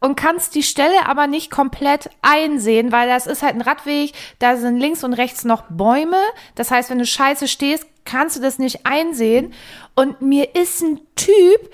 und 0.07 0.15
kannst 0.15 0.55
die 0.55 0.63
Stelle 0.63 1.07
aber 1.07 1.27
nicht 1.27 1.51
komplett 1.51 2.11
einsehen, 2.23 2.93
weil 2.93 3.09
das 3.09 3.27
ist 3.27 3.43
halt 3.43 3.57
ein 3.57 3.61
Radweg, 3.61 4.13
da 4.39 4.57
sind 4.57 4.79
links 4.79 5.03
und 5.03 5.13
rechts 5.13 5.45
noch 5.45 5.65
Bäume. 5.69 6.21
Das 6.55 6.71
heißt, 6.71 6.91
wenn 6.91 7.01
du 7.01 7.05
scheiße 7.05 7.49
stehst, 7.49 7.87
kannst 8.05 8.37
du 8.37 8.41
das 8.41 8.61
nicht 8.61 8.87
einsehen. 8.87 9.53
Und 9.97 10.23
mir 10.23 10.55
ist 10.55 10.81
ein 10.81 11.01
Typ, 11.17 11.73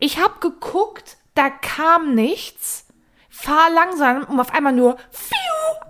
ich 0.00 0.18
habe 0.18 0.40
geguckt, 0.40 1.16
da 1.36 1.48
kam 1.48 2.16
nichts. 2.16 2.86
Fahr 3.28 3.70
langsam 3.70 4.24
und 4.24 4.40
auf 4.40 4.52
einmal 4.52 4.72
nur 4.72 4.96
fiu, 5.12 5.36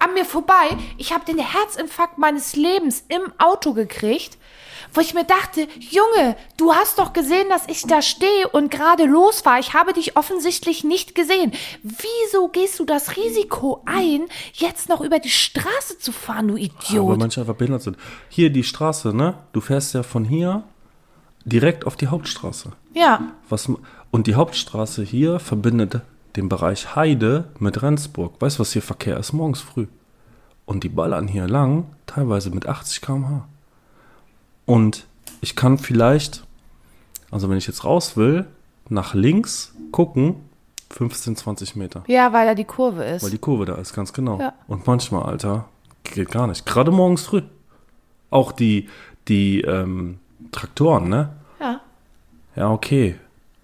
an 0.01 0.13
mir 0.13 0.27
vorbei. 0.27 0.77
Ich 0.99 1.15
habe 1.15 1.25
den 1.25 1.39
Herzinfarkt 1.39 2.19
meines 2.19 2.57
Lebens 2.57 3.05
im 3.09 3.33
Auto 3.39 3.73
gekriegt, 3.73 4.37
wo 4.95 5.01
ich 5.01 5.15
mir 5.15 5.25
dachte, 5.25 5.67
Junge, 5.79 6.37
du 6.57 6.73
hast 6.73 6.99
doch 6.99 7.13
gesehen, 7.13 7.49
dass 7.49 7.63
ich 7.69 7.83
da 7.83 8.03
stehe 8.03 8.49
und 8.53 8.71
gerade 8.71 9.05
los 9.05 9.45
war. 9.45 9.59
Ich 9.59 9.75
habe 9.75 9.93
dich 9.93 10.17
offensichtlich 10.17 10.85
nicht 10.85 11.15
gesehen. 11.15 11.53
Wieso 11.83 12.49
gehst 12.49 12.79
du 12.79 12.85
das 12.85 13.17
Risiko 13.17 13.83
ein, 13.87 14.23
jetzt 14.53 14.89
noch 14.89 15.01
über 15.01 15.19
die 15.19 15.29
Straße 15.31 15.99
zu 15.99 16.13
fahren, 16.13 16.49
du 16.49 16.55
Weil 16.55 16.65
Idiot? 16.65 17.19
manche 17.19 17.41
einfach 17.41 17.55
behindert 17.55 17.83
sind. 17.83 17.97
Hier 18.29 18.51
die 18.51 18.65
Straße, 18.65 19.15
ne? 19.15 19.35
Du 19.53 19.61
fährst 19.61 19.95
ja 19.95 20.03
von 20.03 20.25
hier 20.25 20.65
direkt 21.45 21.87
auf 21.87 21.97
die 21.97 22.09
Hauptstraße. 22.09 22.73
Ja, 22.95 23.33
Was, 23.49 23.71
und 24.11 24.27
die 24.27 24.35
Hauptstraße 24.35 25.03
hier 25.03 25.39
verbindet 25.39 26.01
den 26.37 26.49
Bereich 26.49 26.95
Heide 26.97 27.45
mit 27.59 27.83
Rendsburg. 27.83 28.35
Weißt 28.41 28.59
du, 28.59 28.61
was 28.61 28.73
hier 28.73 28.83
Verkehr 28.83 29.17
ist? 29.17 29.33
Morgens 29.33 29.61
früh. 29.61 29.87
Und 30.65 30.85
die 30.85 30.89
ballern 30.89 31.27
hier 31.29 31.49
lang, 31.49 31.87
teilweise 32.07 32.51
mit 32.51 32.67
80 32.67 33.01
km/h. 33.01 33.49
Und 34.67 35.07
ich 35.41 35.57
kann 35.57 35.79
vielleicht, 35.79 36.45
also 37.31 37.49
wenn 37.49 37.59
ich 37.59 37.67
jetzt 37.67 37.85
raus 37.85 38.17
will, 38.17 38.47
nach 38.89 39.15
links 39.15 39.75
gucken, 39.93 40.37
15, 40.91 41.37
20 41.37 41.77
Meter. 41.77 42.03
ja, 42.09 42.33
weil 42.33 42.47
da 42.47 42.55
die 42.55 42.65
Kurve 42.65 43.05
ist. 43.05 43.23
Weil 43.23 43.31
die 43.31 43.39
Kurve 43.39 43.65
da 43.65 43.77
ist, 43.77 43.95
ganz 43.95 44.13
genau. 44.13 44.41
Ja. 44.41 44.55
Und 44.67 44.87
manchmal, 44.87 45.23
Alter, 45.23 45.69
geht 46.03 46.31
gar 46.31 46.49
nicht. 46.49 46.67
Gerade 46.67 46.91
morgens 46.91 47.23
früh. 47.23 47.43
Auch 48.31 48.51
die, 48.53 48.89
die 49.29 49.61
ähm, 49.61 50.19
Traktoren, 50.51 51.09
ne? 51.09 51.31
ja. 51.61 51.81
Ja, 52.57 52.71
okay. 52.71 53.17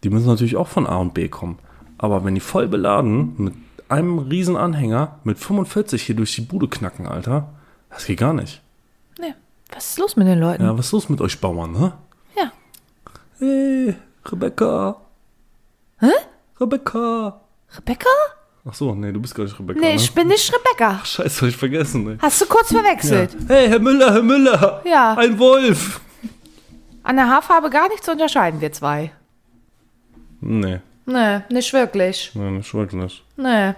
Die 0.04 0.10
müssen 0.10 0.26
natürlich 0.28 0.56
auch 0.56 0.68
von 0.68 0.86
A 0.86 0.96
und 0.96 1.14
B 1.14 1.28
kommen. 1.28 1.58
Aber 1.98 2.24
wenn 2.24 2.34
die 2.34 2.40
voll 2.40 2.68
beladen 2.68 3.34
mit 3.38 3.54
einem 3.88 4.18
riesen 4.18 4.56
Anhänger 4.56 5.18
mit 5.24 5.38
45 5.38 6.02
hier 6.02 6.14
durch 6.14 6.34
die 6.34 6.42
Bude 6.42 6.68
knacken, 6.68 7.06
Alter, 7.06 7.48
das 7.90 8.06
geht 8.06 8.18
gar 8.18 8.32
nicht. 8.32 8.62
Was 9.72 9.90
ist 9.90 9.98
los 9.98 10.16
mit 10.16 10.26
den 10.26 10.38
Leuten? 10.40 10.62
Ja, 10.64 10.76
was 10.76 10.86
ist 10.86 10.92
los 10.92 11.08
mit 11.08 11.20
euch 11.20 11.40
Bauern, 11.40 11.72
ne? 11.72 11.92
Ja. 12.36 12.52
Hey, 13.38 13.94
Rebecca. 14.24 14.96
Hä? 16.00 16.10
Rebecca. 16.60 17.40
Rebecca? 17.76 18.08
Ach 18.68 18.74
so, 18.74 18.94
nee, 18.94 19.12
du 19.12 19.20
bist 19.20 19.34
gar 19.34 19.44
nicht 19.44 19.58
Rebecca. 19.58 19.78
Nee, 19.80 19.90
ne? 19.90 19.94
ich 19.96 20.12
bin 20.14 20.28
nicht 20.28 20.52
Rebecca. 20.52 21.00
Scheiße, 21.04 21.40
hab 21.42 21.48
ich 21.48 21.56
vergessen, 21.56 22.04
ne? 22.04 22.18
Hast 22.20 22.40
du 22.40 22.46
kurz 22.46 22.70
Ja. 22.70 22.80
verwechselt. 22.80 23.36
Hey, 23.48 23.68
Herr 23.68 23.78
Müller, 23.78 24.12
Herr 24.12 24.22
Müller. 24.22 24.82
Ja. 24.84 25.14
Ein 25.14 25.38
Wolf. 25.38 26.00
An 27.02 27.16
der 27.16 27.28
Haarfarbe 27.28 27.70
gar 27.70 27.88
nicht 27.88 28.04
zu 28.04 28.12
unterscheiden, 28.12 28.60
wir 28.60 28.72
zwei. 28.72 29.12
Nee, 30.40 30.80
Nee, 31.06 31.40
nicht 31.50 31.72
wirklich. 31.72 32.32
nee, 32.34 32.50
nicht 32.50 32.74
wirklich. 32.74 33.24
Nee. 33.36 33.74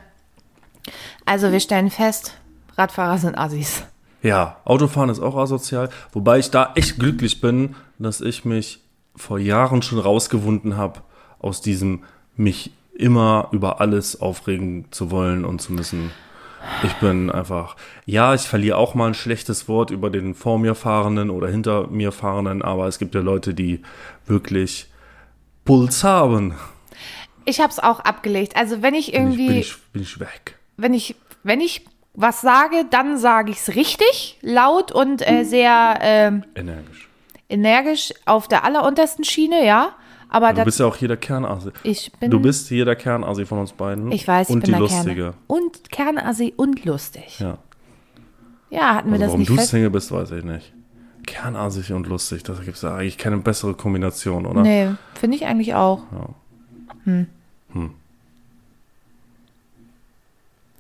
Also 1.27 1.53
wir 1.53 1.61
stellen 1.61 1.91
fest, 1.91 2.35
Radfahrer 2.79 3.19
sind 3.19 3.37
Assis. 3.37 3.83
Ja, 4.23 4.57
Autofahren 4.65 5.11
ist 5.11 5.21
auch 5.21 5.37
asozial, 5.37 5.91
wobei 6.13 6.39
ich 6.39 6.51
da 6.51 6.73
echt 6.75 6.99
glücklich 6.99 7.41
bin, 7.41 7.77
dass 7.99 8.21
ich 8.21 8.45
mich 8.45 8.81
vor 9.15 9.39
Jahren 9.39 9.83
schon 9.83 9.99
rausgewunden 9.99 10.77
habe 10.77 11.03
aus 11.39 11.61
diesem 11.61 12.05
mich 12.37 12.73
immer 12.95 13.49
über 13.53 13.81
alles 13.81 14.21
aufregen 14.21 14.87
zu 14.91 15.11
wollen 15.11 15.45
und 15.45 15.61
zu 15.61 15.73
müssen. 15.73 16.11
Ich 16.83 16.93
bin 16.95 17.31
einfach, 17.31 17.77
ja, 18.05 18.35
ich 18.35 18.43
verliere 18.43 18.77
auch 18.77 18.95
mal 18.95 19.07
ein 19.07 19.15
schlechtes 19.15 19.69
Wort 19.69 19.91
über 19.91 20.11
den 20.11 20.35
vor 20.35 20.59
mir 20.59 20.75
fahrenden 20.75 21.31
oder 21.31 21.49
hinter 21.49 21.87
mir 21.87 22.11
fahrenden, 22.11 22.63
aber 22.63 22.89
es 22.89 22.99
gibt 22.99 23.15
ja 23.15 23.21
Leute, 23.21 23.55
die 23.55 23.83
wirklich 24.27 24.89
Puls 25.65 26.03
haben. 26.03 26.55
Ich 27.45 27.61
habe 27.61 27.71
es 27.71 27.79
auch 27.79 28.01
abgelegt. 28.01 28.57
Also 28.57 28.83
wenn 28.83 28.95
ich 28.95 29.13
Bin 29.13 29.15
ich, 29.15 29.39
irgendwie, 29.39 29.47
bin 29.47 29.57
ich, 29.59 29.77
bin 29.93 30.03
ich 30.03 30.21
weg. 30.21 30.59
wenn 30.77 30.95
ich, 30.95 31.15
wenn 31.45 31.61
ich 31.61 31.87
was 32.21 32.41
sage, 32.41 32.85
dann 32.91 33.17
sage 33.17 33.51
ich 33.53 33.59
es 33.59 33.77
richtig, 33.77 34.39
laut 34.43 34.91
und 34.93 35.27
äh, 35.27 35.45
sehr 35.45 35.99
ähm, 36.03 36.45
Energisch. 36.55 37.09
energisch 37.49 38.13
auf 38.27 38.49
der 38.49 38.65
alleruntersten 38.65 39.25
Schiene, 39.25 39.65
ja. 39.65 39.91
Aber 40.31 40.53
Du 40.53 40.65
bist 40.65 40.79
ja 40.81 40.87
auch 40.87 40.97
hier 40.97 41.09
der 41.09 41.17
Kernasi. 41.17 41.71
ich 41.85 42.13
bin, 42.21 42.31
Du 42.31 42.39
bist 42.41 42.69
hier 42.69 42.85
der 42.85 42.97
Kernasi 42.97 43.47
von 43.47 43.61
uns 43.61 43.73
beiden. 43.73 44.13
ich 44.13 44.27
weiß, 44.29 44.49
ich 44.51 44.55
Und 44.55 44.61
bin 44.61 44.67
die 44.67 44.71
der 44.73 44.81
Lustige. 44.81 45.15
Kerne. 45.15 45.35
Und 45.47 45.91
Kernassi 45.91 46.53
und 46.57 46.85
lustig. 46.85 47.39
Ja. 47.41 47.59
Ja, 48.71 48.97
hatten 48.97 49.09
wir 49.09 49.15
Also 49.15 49.21
das 49.25 49.29
warum 49.29 49.41
nicht 49.41 49.51
du 49.51 49.55
fest? 49.57 49.69
Single 49.71 49.91
bist, 49.91 50.13
weiß 50.13 50.33
ich 50.33 50.45
nicht. 50.45 50.73
Kernasig 51.27 51.93
und 51.93 52.07
lustig, 52.07 52.43
das 52.43 52.61
gibt 52.63 52.77
es 52.77 52.83
ja 52.83 52.95
eigentlich 52.97 53.17
keine 53.17 53.39
bessere 53.39 53.75
Kombination, 53.75 54.45
oder? 54.45 54.63
Nee, 54.63 54.91
finde 55.15 55.37
ich 55.37 55.47
eigentlich 55.47 55.75
auch. 55.75 56.03
Hm. 57.05 57.27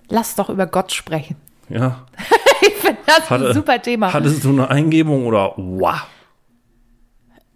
Lass 0.09 0.35
doch 0.37 0.49
über 0.51 0.67
Gott 0.67 0.93
sprechen. 0.93 1.37
Ja. 1.69 2.07
Ich 2.61 2.75
finde 2.75 2.99
das 3.07 3.31
Hatte- 3.31 3.49
ein 3.51 3.55
super 3.55 3.81
Thema. 3.81 4.13
Hattest 4.13 4.43
du 4.43 4.49
eine 4.51 4.69
Eingebung 4.69 5.27
oder 5.27 5.53
wow? 5.57 6.03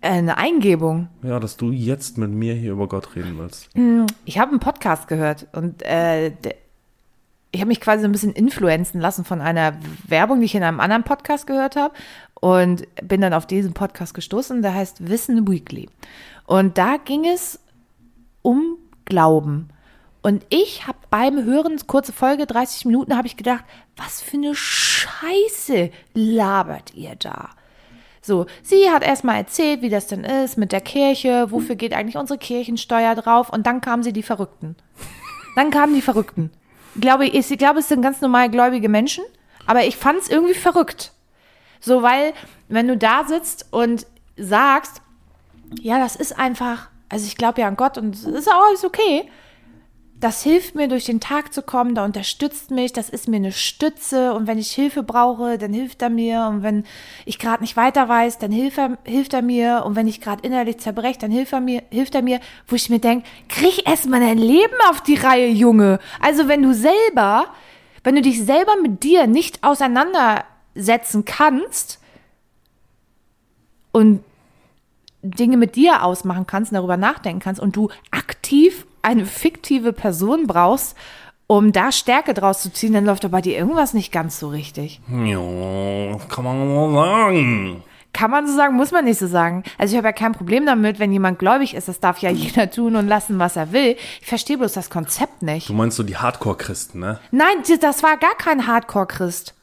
Äh, 0.01 0.09
eine 0.11 0.37
Eingebung. 0.37 1.09
Ja, 1.25 1.41
dass 1.41 1.57
du 1.57 1.73
jetzt 1.73 2.19
mit 2.19 2.31
mir 2.31 2.55
hier 2.55 2.73
über 2.73 2.87
Gott 2.87 3.17
reden 3.17 3.37
willst. 3.39 3.69
Ich 4.25 4.39
habe 4.39 4.53
einen 4.53 4.61
Podcast 4.61 5.09
gehört 5.09 5.49
und 5.53 5.83
äh, 5.83 6.29
ich 7.51 7.61
habe 7.61 7.67
mich 7.67 7.81
quasi 7.81 8.03
so 8.03 8.09
ein 8.09 8.13
bisschen 8.13 8.33
influenzen 8.33 9.01
lassen 9.01 9.25
von 9.25 9.41
einer 9.41 9.75
Werbung, 10.07 10.39
die 10.39 10.47
ich 10.47 10.55
in 10.55 10.63
einem 10.63 10.79
anderen 10.81 11.03
Podcast 11.03 11.49
gehört 11.49 11.75
habe 11.75 11.95
und 12.35 12.87
bin 13.03 13.21
dann 13.21 13.35
auf 13.35 13.47
diesen 13.47 13.73
Podcast 13.75 14.15
gestoßen, 14.15 14.63
der 14.63 14.73
heißt 14.75 15.09
Wissen 15.09 15.49
Weekly. 15.49 15.89
Und 16.47 16.79
da 16.79 16.97
ging 17.05 17.25
es 17.27 17.59
um 18.43 18.77
Glauben. 19.05 19.69
Und 20.23 20.47
ich 20.51 20.87
habe 20.87 20.99
beim 21.11 21.45
Hören, 21.45 21.85
kurze 21.87 22.13
Folge, 22.13 22.47
30 22.47 22.85
Minuten, 22.85 23.17
habe 23.17 23.27
ich 23.27 23.37
gedacht, 23.37 23.65
was 23.97 24.23
für 24.23 24.37
eine 24.37 24.55
Scheiße 24.55 25.91
labert 26.15 26.95
ihr 26.95 27.17
da? 27.17 27.51
So, 28.25 28.47
sie 28.63 28.89
hat 28.89 29.03
erstmal 29.03 29.39
erzählt, 29.39 29.83
wie 29.83 29.89
das 29.89 30.07
denn 30.07 30.23
ist 30.23 30.57
mit 30.57 30.71
der 30.71 30.81
Kirche, 30.81 31.51
wofür 31.51 31.75
geht 31.75 31.93
eigentlich 31.93 32.17
unsere 32.17 32.39
Kirchensteuer 32.39 33.17
drauf 33.17 33.51
und 33.51 33.67
dann 33.67 33.81
kamen 33.81 34.05
sie 34.05 34.13
die 34.13 34.23
Verrückten. 34.23 34.77
Dann 35.57 35.73
kamen 35.73 35.93
die 35.93 36.03
Verrückten. 36.03 36.53
Ich 36.95 37.01
glaube, 37.01 37.27
ich, 37.27 37.51
ich 37.51 37.59
glaube, 37.59 37.81
es 37.81 37.89
sind 37.89 38.01
ganz 38.01 38.21
normal 38.21 38.49
gläubige 38.49 38.89
Menschen, 38.89 39.25
aber 39.67 39.85
ich 39.85 39.97
fand 39.97 40.21
es 40.21 40.29
irgendwie 40.29 40.55
verrückt. 40.55 41.13
So, 41.81 42.03
weil, 42.03 42.33
wenn 42.69 42.87
du 42.87 42.97
da 42.97 43.25
sitzt 43.25 43.67
und 43.73 44.07
sagst, 44.37 45.03
ja, 45.81 45.99
das 45.99 46.15
ist 46.15 46.39
einfach, 46.39 46.91
also 47.09 47.27
ich 47.27 47.37
glaube 47.37 47.61
ja 47.61 47.67
an 47.67 47.77
Gott 47.77 47.99
und 47.99 48.15
es 48.15 48.25
ist 48.25 48.49
auch 48.49 48.69
alles 48.69 48.85
okay, 48.85 49.29
das 50.23 50.45
hilft 50.45 50.77
mir, 50.77 50.87
durch 50.87 51.05
den 51.05 51.19
Tag 51.19 51.53
zu 51.53 51.63
kommen, 51.63 51.97
da 51.97 52.05
unterstützt 52.05 52.71
mich, 52.71 52.93
das 52.93 53.09
ist 53.09 53.27
mir 53.27 53.39
eine 53.39 53.51
Stütze. 53.51 54.33
Und 54.35 54.47
wenn 54.47 54.57
ich 54.57 54.71
Hilfe 54.71 55.03
brauche, 55.03 55.59
dann 55.59 55.73
hilft 55.73 56.01
er 56.01 56.11
mir. 56.11 56.47
Und 56.49 56.63
wenn 56.63 56.85
ich 57.25 57.41
gerade 57.41 57.61
nicht 57.61 57.77
weiter 57.77 58.09
weiß, 58.09 58.39
dann 58.39 58.53
hilft 58.53 58.79
er, 58.79 58.99
hilft 59.03 59.35
er 59.35 59.43
mir. 59.43 59.83
Und 59.85 59.97
wenn 59.97 60.07
ich 60.07 60.21
gerade 60.21 60.47
innerlich 60.47 60.79
zerbreche, 60.79 61.19
dann 61.19 61.33
hilft 61.33 61.53
er 61.53 61.61
mir, 61.61 61.83
hilft 61.91 62.15
er 62.15 62.23
mir, 62.23 62.39
wo 62.69 62.77
ich 62.77 62.89
mir 62.89 63.01
denke, 63.01 63.27
krieg 63.49 63.83
erst 63.85 64.09
mal 64.09 64.21
dein 64.21 64.39
Leben 64.39 64.77
auf 64.91 65.01
die 65.01 65.17
Reihe, 65.17 65.49
Junge. 65.49 65.99
Also 66.21 66.47
wenn 66.47 66.63
du 66.63 66.73
selber, 66.73 67.47
wenn 68.05 68.15
du 68.15 68.23
dich 68.23 68.45
selber 68.45 68.77
mit 68.81 69.03
dir 69.03 69.27
nicht 69.27 69.65
auseinandersetzen 69.65 71.25
kannst 71.25 71.99
und 73.91 74.23
Dinge 75.23 75.57
mit 75.57 75.75
dir 75.75 76.05
ausmachen 76.05 76.47
kannst 76.47 76.73
darüber 76.73 76.97
nachdenken 76.97 77.41
kannst 77.41 77.61
und 77.61 77.75
du 77.75 77.91
aktiv 78.13 78.87
eine 79.03 79.27
fiktive 79.27 79.93
Person 79.93 80.47
brauchst, 80.47 80.97
um 81.47 81.73
da 81.73 81.93
Stärke 81.93 82.35
draus 82.35 82.63
zu 82.63 82.73
ziehen, 82.73 82.95
dann 82.95 83.05
läuft 83.05 83.25
doch 83.25 83.31
bei 83.31 83.43
dir 83.43 83.57
irgendwas 83.57 83.93
nicht 83.93 84.11
ganz 84.13 84.39
so 84.39 84.49
richtig. 84.49 85.01
Ja, 85.09 86.19
kann 86.29 86.45
man 86.45 86.69
mal 86.69 86.93
sagen. 86.95 87.83
Kann 88.15 88.31
man 88.31 88.47
so 88.47 88.55
sagen, 88.55 88.77
muss 88.77 88.91
man 88.91 89.07
nicht 89.07 89.19
so 89.19 89.27
sagen. 89.27 89.63
Also 89.79 89.93
ich 89.93 89.97
habe 89.99 90.09
ja 90.09 90.13
kein 90.13 90.33
Problem 90.33 90.67
damit, 90.67 90.99
wenn 90.99 91.13
jemand 91.13 91.39
gläubig 91.39 91.75
ist. 91.75 91.89
Das 91.89 91.99
darf 92.01 92.19
ja 92.19 92.31
jeder 92.31 92.71
tun 92.71 92.97
und 92.97 93.09
lassen, 93.09 93.39
was 93.39 93.57
er 93.57 93.73
will. 93.73 93.97
Ich 94.21 94.27
verstehe 94.27 94.59
bloß 94.59 94.73
das 94.73 94.91
Konzept 94.91 95.43
nicht. 95.43 95.69
Du 95.69 95.73
meinst 95.73 95.97
so 95.97 96.03
die 96.03 96.17
Hardcore-Christen, 96.17 97.01
ne? 97.01 97.21
Nein, 97.31 97.57
das 97.81 98.03
war 98.03 98.17
gar 98.17 98.35
kein 98.37 98.67
Hardcore-Christ. 98.67 99.55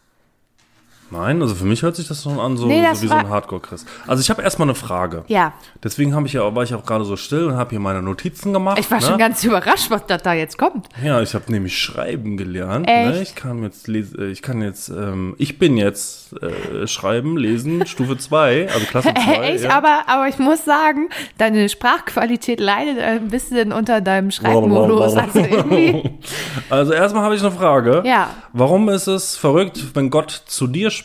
Nein, 1.11 1.41
also 1.41 1.55
für 1.55 1.65
mich 1.65 1.81
hört 1.81 1.95
sich 1.95 2.07
das 2.07 2.23
schon 2.23 2.39
an, 2.39 2.57
so, 2.57 2.67
Nee, 2.67 2.85
so 2.93 3.01
wie 3.01 3.07
so 3.07 3.13
ein 3.13 3.29
Hardcore-Christ. 3.29 3.87
Also 4.07 4.21
ich 4.21 4.29
habe 4.29 4.41
erstmal 4.41 4.67
eine 4.67 4.75
Frage. 4.75 5.23
Ja. 5.27 5.53
Deswegen 5.83 6.13
habe 6.15 6.27
ich 6.27 6.33
ja, 6.33 6.55
war 6.55 6.63
ich 6.63 6.73
auch 6.73 6.85
gerade 6.85 7.03
so 7.05 7.15
still 7.15 7.45
und 7.45 7.55
habe 7.55 7.71
hier 7.71 7.79
meine 7.79 8.01
Notizen 8.01 8.53
gemacht. 8.53 8.79
Ich 8.79 8.89
war 8.91 8.99
ne? 8.99 9.05
schon 9.05 9.17
ganz 9.17 9.43
überrascht, 9.43 9.89
was 9.89 10.05
das 10.05 10.21
da 10.21 10.33
jetzt 10.33 10.57
kommt. 10.57 10.87
Ja, 11.03 11.21
ich 11.21 11.33
habe 11.33 11.51
nämlich 11.51 11.77
Schreiben 11.77 12.37
gelernt. 12.37 12.87
Echt? 12.87 13.11
Ne? 13.11 13.21
Ich 13.21 13.35
kann 13.35 13.63
jetzt 13.63 13.87
lesen, 13.87 14.31
ich 14.31 14.41
kann 14.41 14.61
jetzt, 14.61 14.89
ähm, 14.89 15.35
ich 15.37 15.57
bin 15.57 15.77
jetzt 15.77 16.33
äh, 16.41 16.85
Schreiben, 16.87 17.37
Lesen, 17.37 17.85
Stufe 17.87 18.17
2, 18.17 18.69
also 18.71 18.85
Klasse 18.85 19.13
2. 19.13 19.55
ich 19.55 19.63
ja. 19.63 19.71
aber, 19.71 20.03
aber 20.07 20.27
ich 20.27 20.37
muss 20.37 20.63
sagen, 20.65 21.09
deine 21.37 21.69
Sprachqualität 21.69 22.59
leidet 22.59 22.99
ein 22.99 23.29
bisschen 23.29 23.73
unter 23.73 24.01
deinem 24.01 24.31
Schreibmodus. 24.31 25.15
Also 25.15 25.39
irgendwie, 25.39 26.09
Also 26.69 26.93
erstmal 26.93 27.23
habe 27.23 27.35
ich 27.35 27.41
eine 27.41 27.51
Frage. 27.51 28.03
Ja. 28.05 28.29
Warum 28.53 28.89
ist 28.89 29.07
es 29.07 29.35
verrückt, 29.35 29.95
wenn 29.95 30.09
Gott 30.09 30.29
zu 30.45 30.67
dir 30.67 30.91
spricht, 30.91 30.98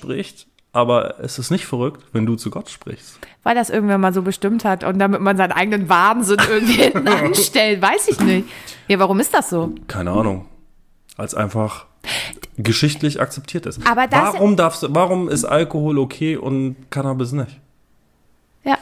aber 0.72 1.20
es 1.20 1.38
ist 1.38 1.50
nicht 1.50 1.66
verrückt, 1.66 2.02
wenn 2.12 2.26
du 2.26 2.34
zu 2.36 2.50
Gott 2.50 2.68
sprichst? 2.70 3.18
weil 3.44 3.54
das 3.54 3.68
irgendwer 3.68 3.98
mal 3.98 4.14
so 4.14 4.22
bestimmt 4.22 4.64
hat 4.64 4.84
und 4.84 4.98
damit 4.98 5.20
man 5.20 5.36
seinen 5.36 5.52
eigenen 5.52 5.88
Wahnsinn 5.90 6.38
irgendwie 6.48 6.72
hinten 6.82 7.06
anstellt, 7.06 7.82
weiß 7.82 8.08
ich 8.08 8.18
nicht. 8.20 8.48
Ja, 8.88 8.98
warum 8.98 9.20
ist 9.20 9.34
das 9.34 9.50
so? 9.50 9.74
Keine 9.86 10.12
Ahnung. 10.12 10.46
Als 11.18 11.34
einfach 11.34 11.84
geschichtlich 12.56 13.20
akzeptiert 13.20 13.66
ist. 13.66 13.86
Aber 13.86 14.06
das- 14.06 14.20
warum 14.34 14.56
darfst 14.56 14.82
du, 14.82 14.88
warum 14.94 15.28
ist 15.28 15.44
Alkohol 15.44 15.98
okay 15.98 16.36
und 16.38 16.76
Cannabis 16.90 17.32
nicht? 17.32 17.60
Ja. 18.64 18.78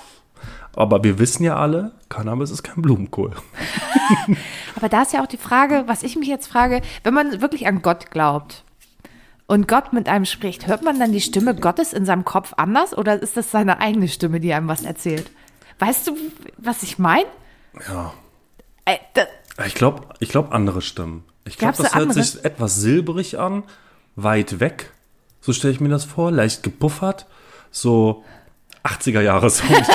Aber 0.77 1.03
wir 1.03 1.19
wissen 1.19 1.43
ja 1.45 1.57
alle, 1.57 1.91
Cannabis 2.09 2.51
ist 2.53 2.63
kein 2.63 2.81
Blumenkohl. 2.83 3.33
Aber 4.77 4.89
da 4.89 5.03
ist 5.03 5.13
ja 5.13 5.23
auch 5.23 5.27
die 5.27 5.37
Frage, 5.37 5.85
was 5.87 6.03
ich 6.03 6.17
mich 6.17 6.29
jetzt 6.29 6.47
frage, 6.47 6.83
wenn 7.05 7.15
man 7.15 7.41
wirklich 7.41 7.67
an 7.67 7.83
Gott 7.83 8.11
glaubt 8.11 8.63
und 9.47 9.69
Gott 9.69 9.93
mit 9.93 10.09
einem 10.09 10.25
spricht, 10.25 10.67
hört 10.67 10.83
man 10.83 10.99
dann 10.99 11.13
die 11.13 11.21
Stimme 11.21 11.55
Gottes 11.55 11.93
in 11.93 12.05
seinem 12.07 12.25
Kopf 12.25 12.55
anders 12.57 12.97
oder 12.97 13.21
ist 13.21 13.37
das 13.37 13.51
seine 13.51 13.81
eigene 13.81 14.09
Stimme, 14.09 14.41
die 14.41 14.53
einem 14.55 14.69
was 14.69 14.85
erzählt? 14.85 15.31
Weißt 15.79 16.07
du, 16.07 16.17
was 16.59 16.83
ich 16.83 16.99
meine? 16.99 17.27
Ja. 17.89 18.13
Äh, 18.85 18.97
da- 19.15 19.27
Ich 19.67 19.75
glaube, 19.75 20.03
ich 20.21 20.29
glaub 20.31 20.53
andere 20.53 20.81
Stimmen. 20.83 21.25
Ich 21.45 21.59
glaube, 21.59 21.77
das 21.77 21.95
hört 21.95 22.03
andere? 22.09 22.23
sich 22.23 22.45
etwas 22.45 22.77
silberig 22.77 23.39
an, 23.39 23.65
weit 24.17 24.61
weg. 24.61 24.93
So 25.41 25.53
stelle 25.53 25.73
ich 25.73 25.81
mir 25.81 25.89
das 25.89 26.05
vor, 26.05 26.31
leicht 26.31 26.63
gepuffert, 26.63 27.27
so 27.71 28.25
80er 28.85 29.21
Jahre 29.23 29.51
Sound. 29.51 29.87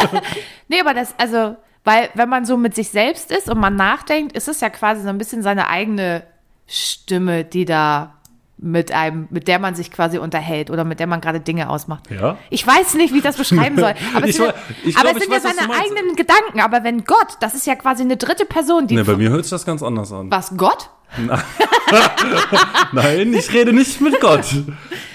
Nee, 0.68 0.82
aber 0.82 0.94
das, 0.94 1.16
also, 1.18 1.56
weil 1.86 2.10
wenn 2.16 2.28
man 2.28 2.44
so 2.46 2.58
mit 2.58 2.76
sich 2.76 2.90
selbst 2.90 3.32
ist 3.32 3.50
und 3.50 3.60
man 3.60 3.76
nachdenkt, 3.78 4.36
ist 4.36 4.50
es 4.50 4.60
ja 4.60 4.70
quasi 4.70 5.02
so 5.04 5.10
ein 5.10 5.18
bisschen 5.18 5.42
seine 5.42 5.68
eigene 5.70 6.24
Stimme, 6.68 7.46
die 7.46 7.64
da 7.64 8.17
mit 8.60 8.92
einem, 8.92 9.28
mit 9.30 9.48
der 9.48 9.60
man 9.60 9.76
sich 9.76 9.92
quasi 9.92 10.18
unterhält 10.18 10.72
oder 10.72 10.84
mit 10.84 11.00
der 11.00 11.08
man 11.08 11.22
gerade 11.22 11.40
Dinge 11.40 11.70
ausmacht. 11.70 12.10
Ja? 12.10 12.38
Ich 12.50 12.66
weiß 12.66 12.96
nicht, 12.96 13.14
wie 13.14 13.18
ich 13.18 13.24
das 13.24 13.38
beschreiben 13.38 13.78
soll. 13.78 13.94
Aber 14.16 14.24
es 14.24 14.32
Ich 14.32 14.36
sind, 14.38 14.54
ich 14.84 14.98
aber 14.98 15.12
es 15.12 15.18
ich 15.18 15.24
sind 15.24 15.32
ja 15.32 15.38
weiß, 15.38 15.44
was 15.44 15.56
du 15.56 15.62
seine 15.62 15.74
eigenen 15.74 16.16
Gedanken. 16.16 16.60
Aber 16.62 16.84
wenn 16.84 17.06
Gott, 17.06 17.38
das 17.40 17.54
ist 17.54 17.68
ja 17.68 17.76
quasi 17.76 18.04
eine 18.04 18.18
dritte 18.18 18.46
Person, 18.46 18.88
die. 18.88 18.96
Ne, 18.96 19.04
bei 19.04 19.16
mir 19.16 19.30
hört 19.30 19.44
sich 19.44 19.52
das 19.52 19.66
ganz 19.66 19.84
anders 19.84 20.12
an. 20.12 20.32
was, 20.32 20.58
Gott? 20.58 20.90
Nein, 22.92 23.34
ich 23.34 23.54
rede 23.54 23.72
nicht 23.72 24.02
mit 24.02 24.20
Gott. 24.20 24.46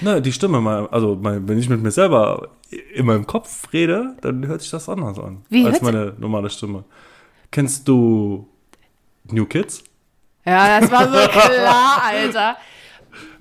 Ne, 0.01 0.21
die 0.21 0.33
Stimme 0.33 0.59
mal, 0.59 0.87
also 0.87 1.17
mein, 1.21 1.47
wenn 1.47 1.59
ich 1.59 1.69
mit 1.69 1.83
mir 1.83 1.91
selber 1.91 2.49
in 2.95 3.05
meinem 3.05 3.27
Kopf 3.27 3.71
rede, 3.73 4.15
dann 4.21 4.47
hört 4.47 4.61
sich 4.61 4.71
das 4.71 4.89
anders 4.89 5.19
an 5.19 5.45
Wie 5.49 5.65
als 5.65 5.81
meine 5.81 6.13
normale 6.17 6.49
Stimme. 6.49 6.83
Kennst 7.51 7.87
du 7.87 8.47
New 9.25 9.45
Kids? 9.45 9.83
Ja, 10.45 10.79
das 10.79 10.91
war 10.91 11.05
so 11.05 11.29
klar, 11.29 12.01
Alter. 12.03 12.57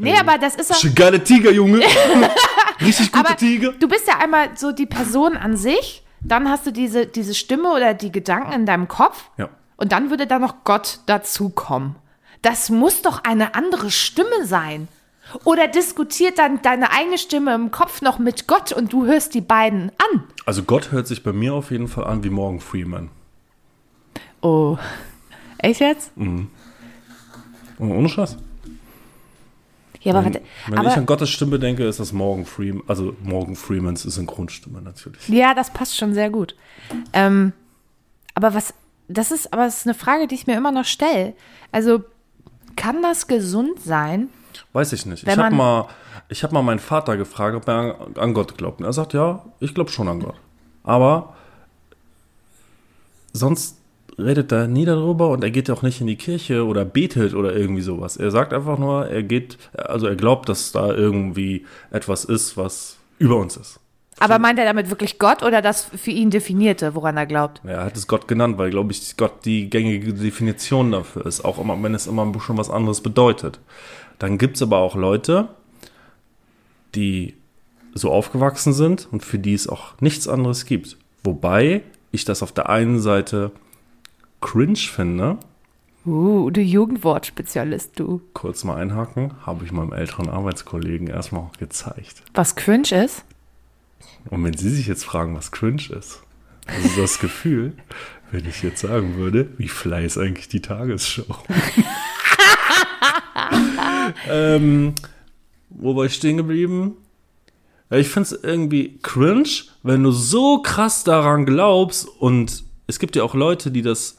Nee, 0.03 0.19
aber 0.19 0.39
das 0.39 0.55
ist 0.57 0.73
auch. 0.73 0.95
Geile 0.95 1.23
Tiger, 1.23 1.51
Junge. 1.53 1.81
Richtig 2.81 3.13
gute 3.13 3.25
Aber 3.27 3.37
Tiger. 3.37 3.73
du 3.73 3.89
bist 3.89 4.07
ja 4.09 4.19
einmal 4.19 4.51
so 4.57 4.73
die 4.73 4.87
Person 4.87 5.37
an 5.37 5.57
sich, 5.57 6.03
dann 6.21 6.49
hast 6.49 6.67
du 6.67 6.73
diese, 6.73 7.07
diese 7.07 7.35
Stimme 7.35 7.73
oder 7.73 7.95
die 7.95 8.11
Gedanken 8.11 8.53
in 8.53 8.67
deinem 8.67 8.89
Kopf 8.89 9.25
Ja. 9.37 9.49
und 9.77 9.93
dann 9.93 10.11
würde 10.11 10.27
da 10.27 10.39
noch 10.39 10.65
Gott 10.65 10.99
dazukommen. 11.07 11.97
Das 12.43 12.71
muss 12.71 13.03
doch 13.03 13.23
eine 13.25 13.55
andere 13.55 13.91
Stimme 13.91 14.45
sein. 14.45 14.89
Oder 15.45 15.69
diskutiert 15.69 16.39
dann 16.39 16.61
deine 16.63 16.91
eigene 16.91 17.17
Stimme 17.17 17.55
im 17.55 17.71
Kopf 17.71 18.03
noch 18.03 18.19
mit 18.19 18.49
Gott 18.49 18.73
und 18.73 18.93
du 18.93 19.07
hörst 19.07 19.35
die 19.35 19.41
beiden 19.41 19.91
an. 20.13 20.25
Also 20.45 20.65
Gott 20.65 20.91
hört 20.91 21.07
sich 21.07 21.23
bei 21.23 21.33
mir 21.33 21.55
auf 21.55 21.71
jeden 21.71 21.87
Fall 21.87 22.05
an 22.05 22.25
wie 22.25 22.31
Morgan 22.31 22.59
Freeman. 22.59 23.09
Oh. 24.41 24.77
Echt 25.59 25.81
jetzt? 25.81 26.11
Oh, 26.19 27.85
Ohne 27.85 28.09
Scheiß. 28.09 28.37
Ja, 30.03 30.13
aber, 30.15 30.25
Wenn, 30.25 30.35
warte, 30.35 30.47
wenn 30.67 30.79
aber 30.79 30.89
ich 30.89 30.97
an 30.97 31.07
Gottes 31.07 31.31
Stimme 31.31 31.59
denke, 31.59 31.85
ist 31.85 32.01
das 32.01 32.13
Morgan 32.13 32.45
Freeman, 32.45 32.83
also 32.89 33.17
Morgan 33.23 33.55
Freemans 33.57 34.03
Synchronstimme 34.03 34.83
natürlich. 34.83 35.29
Ja, 35.29 35.55
das 35.55 35.71
passt 35.71 35.97
schon 35.97 36.13
sehr 36.15 36.31
gut. 36.31 36.57
Ähm, 37.13 37.53
aber 38.35 38.55
was, 38.55 38.75
das 39.09 39.31
ist, 39.31 39.53
aber 39.53 39.67
es 39.67 39.79
ist 39.79 39.87
eine 39.87 39.95
Frage, 39.95 40.27
die 40.27 40.35
ich 40.35 40.47
mir 40.47 40.57
immer 40.57 40.73
noch 40.73 40.85
stelle. 40.85 41.35
Also, 41.71 42.03
kann 42.77 43.03
das 43.03 43.27
gesund 43.27 43.81
sein? 43.81 44.29
Weiß 44.73 44.93
ich 44.93 45.07
nicht. 45.07 45.27
Wenn 45.27 45.39
Ich 45.39 45.45
habe 45.45 45.55
mal, 45.55 45.89
ich 46.29 46.43
hab 46.43 46.53
mal 46.53 46.63
meinen 46.63 46.79
Vater 46.79 47.17
gefragt, 47.17 47.57
ob 47.57 47.69
er 47.69 47.75
an, 47.75 48.17
an 48.17 48.35
Gott 48.35 48.57
glaubt. 48.57 48.81
Und 48.81 48.87
er 48.87 48.93
sagt, 48.93 49.13
ja, 49.13 49.45
ich 49.61 49.75
glaube 49.75 49.91
schon 49.91 50.09
an 50.09 50.21
Gott. 50.21 50.37
Aber 50.83 51.37
sonst 53.33 53.79
redet 54.19 54.53
er 54.53 54.67
nie 54.67 54.85
darüber 54.85 55.29
und 55.29 55.43
er 55.43 55.51
geht 55.51 55.71
auch 55.71 55.83
nicht 55.83 56.01
in 56.01 56.07
die 56.07 56.17
Kirche 56.17 56.67
oder 56.67 56.85
betet 56.85 57.35
oder 57.35 57.55
irgendwie 57.55 57.83
sowas. 57.83 58.17
Er 58.17 58.31
sagt 58.31 58.53
einfach 58.53 58.79
nur, 58.79 59.09
er 59.09 59.23
geht, 59.23 59.59
also 59.75 60.07
er 60.07 60.17
glaubt, 60.17 60.49
dass 60.49 60.73
da 60.73 60.93
irgendwie 60.93 61.67
etwas 61.91 62.25
ist, 62.25 62.57
was 62.57 62.99
über 63.19 63.37
uns 63.37 63.57
ist. 63.57 63.81
Aber 64.19 64.39
meint 64.39 64.59
er 64.59 64.67
damit 64.67 64.91
wirklich 64.91 65.19
Gott 65.19 65.43
oder 65.43 65.63
das 65.63 65.85
für 65.85 66.11
ihn 66.11 66.31
definierte, 66.31 66.95
woran 66.95 67.17
er 67.17 67.27
glaubt? 67.27 67.61
Er 67.65 67.85
hat 67.85 67.97
es 67.97 68.07
Gott 68.07 68.29
genannt, 68.29 68.59
weil, 68.59 68.71
glaube 68.71 68.93
ich, 68.93 69.17
Gott 69.17 69.45
die 69.45 69.69
gängige 69.69 70.13
Definition 70.13 70.93
dafür 70.93 71.27
ist, 71.27 71.45
auch 71.45 71.59
immer, 71.59 71.83
wenn 71.83 71.95
es 71.95 72.07
immer 72.07 72.33
schon 72.41 72.59
was 72.59 72.71
anderes 72.71 73.01
bedeutet. 73.01 73.59
Dann 74.19 74.39
gibt 74.39 74.57
es 74.57 74.63
aber 74.63 74.79
auch 74.79 74.95
Leute, 74.95 75.49
die 76.95 77.35
so 77.95 78.11
aufgewachsen 78.11 78.73
sind 78.73 79.09
und 79.11 79.25
für 79.25 79.39
die 79.39 79.55
es 79.55 79.69
auch 79.69 80.01
nichts 80.01 80.29
anderes 80.29 80.67
gibt. 80.67 80.99
Wobei 81.25 81.83
ich 82.13 82.25
das 82.25 82.43
auf 82.43 82.53
der 82.53 82.69
einen 82.69 83.01
Seite 83.01 83.51
cringe 84.43 84.77
finde, 84.77 85.39
Uh, 86.05 86.51
du 86.51 86.61
Jugendwortspezialist, 86.61 87.93
du. 87.95 88.21
kurz 88.33 88.65
mal 88.65 88.77
einhaken, 88.77 89.35
habe 89.47 89.65
ich 89.65 89.71
meinem 89.71 89.93
älteren 89.93 90.29
Arbeitskollegen 90.29 91.07
erstmal 91.07 91.49
gezeigt. 91.61 92.25
Was 92.35 92.57
cringe 92.57 93.05
ist? 93.05 93.25
Und 94.29 94.43
wenn 94.43 94.57
Sie 94.57 94.71
sich 94.71 94.89
jetzt 94.89 95.05
fragen, 95.05 95.37
was 95.37 95.53
cringe 95.53 95.83
ist, 95.97 96.23
also 96.67 97.01
das 97.01 97.21
Gefühl, 97.21 97.75
wenn 98.33 98.45
ich 98.49 98.65
jetzt 98.65 98.81
sagen 98.81 99.17
würde, 99.17 99.51
wie 99.59 99.69
fly 99.69 100.05
ist 100.05 100.19
eigentlich 100.19 100.49
die 100.49 100.61
Tagesschau? 100.61 101.23
ähm, 104.29 104.97
wo 105.71 105.95
war 105.95 106.07
ich 106.07 106.15
stehen 106.15 106.37
geblieben? 106.37 106.97
Ich 107.91 108.09
finde 108.09 108.35
es 108.35 108.43
irgendwie 108.43 108.99
cringe, 109.03 109.49
wenn 109.85 110.03
du 110.03 110.11
so 110.11 110.63
krass 110.63 111.05
daran 111.05 111.47
glaubst 111.47 112.09
und 112.09 112.65
es 112.89 112.99
gibt 112.99 113.15
ja 113.15 113.23
auch 113.23 113.35
Leute, 113.35 113.71
die 113.71 113.83
das 113.83 114.19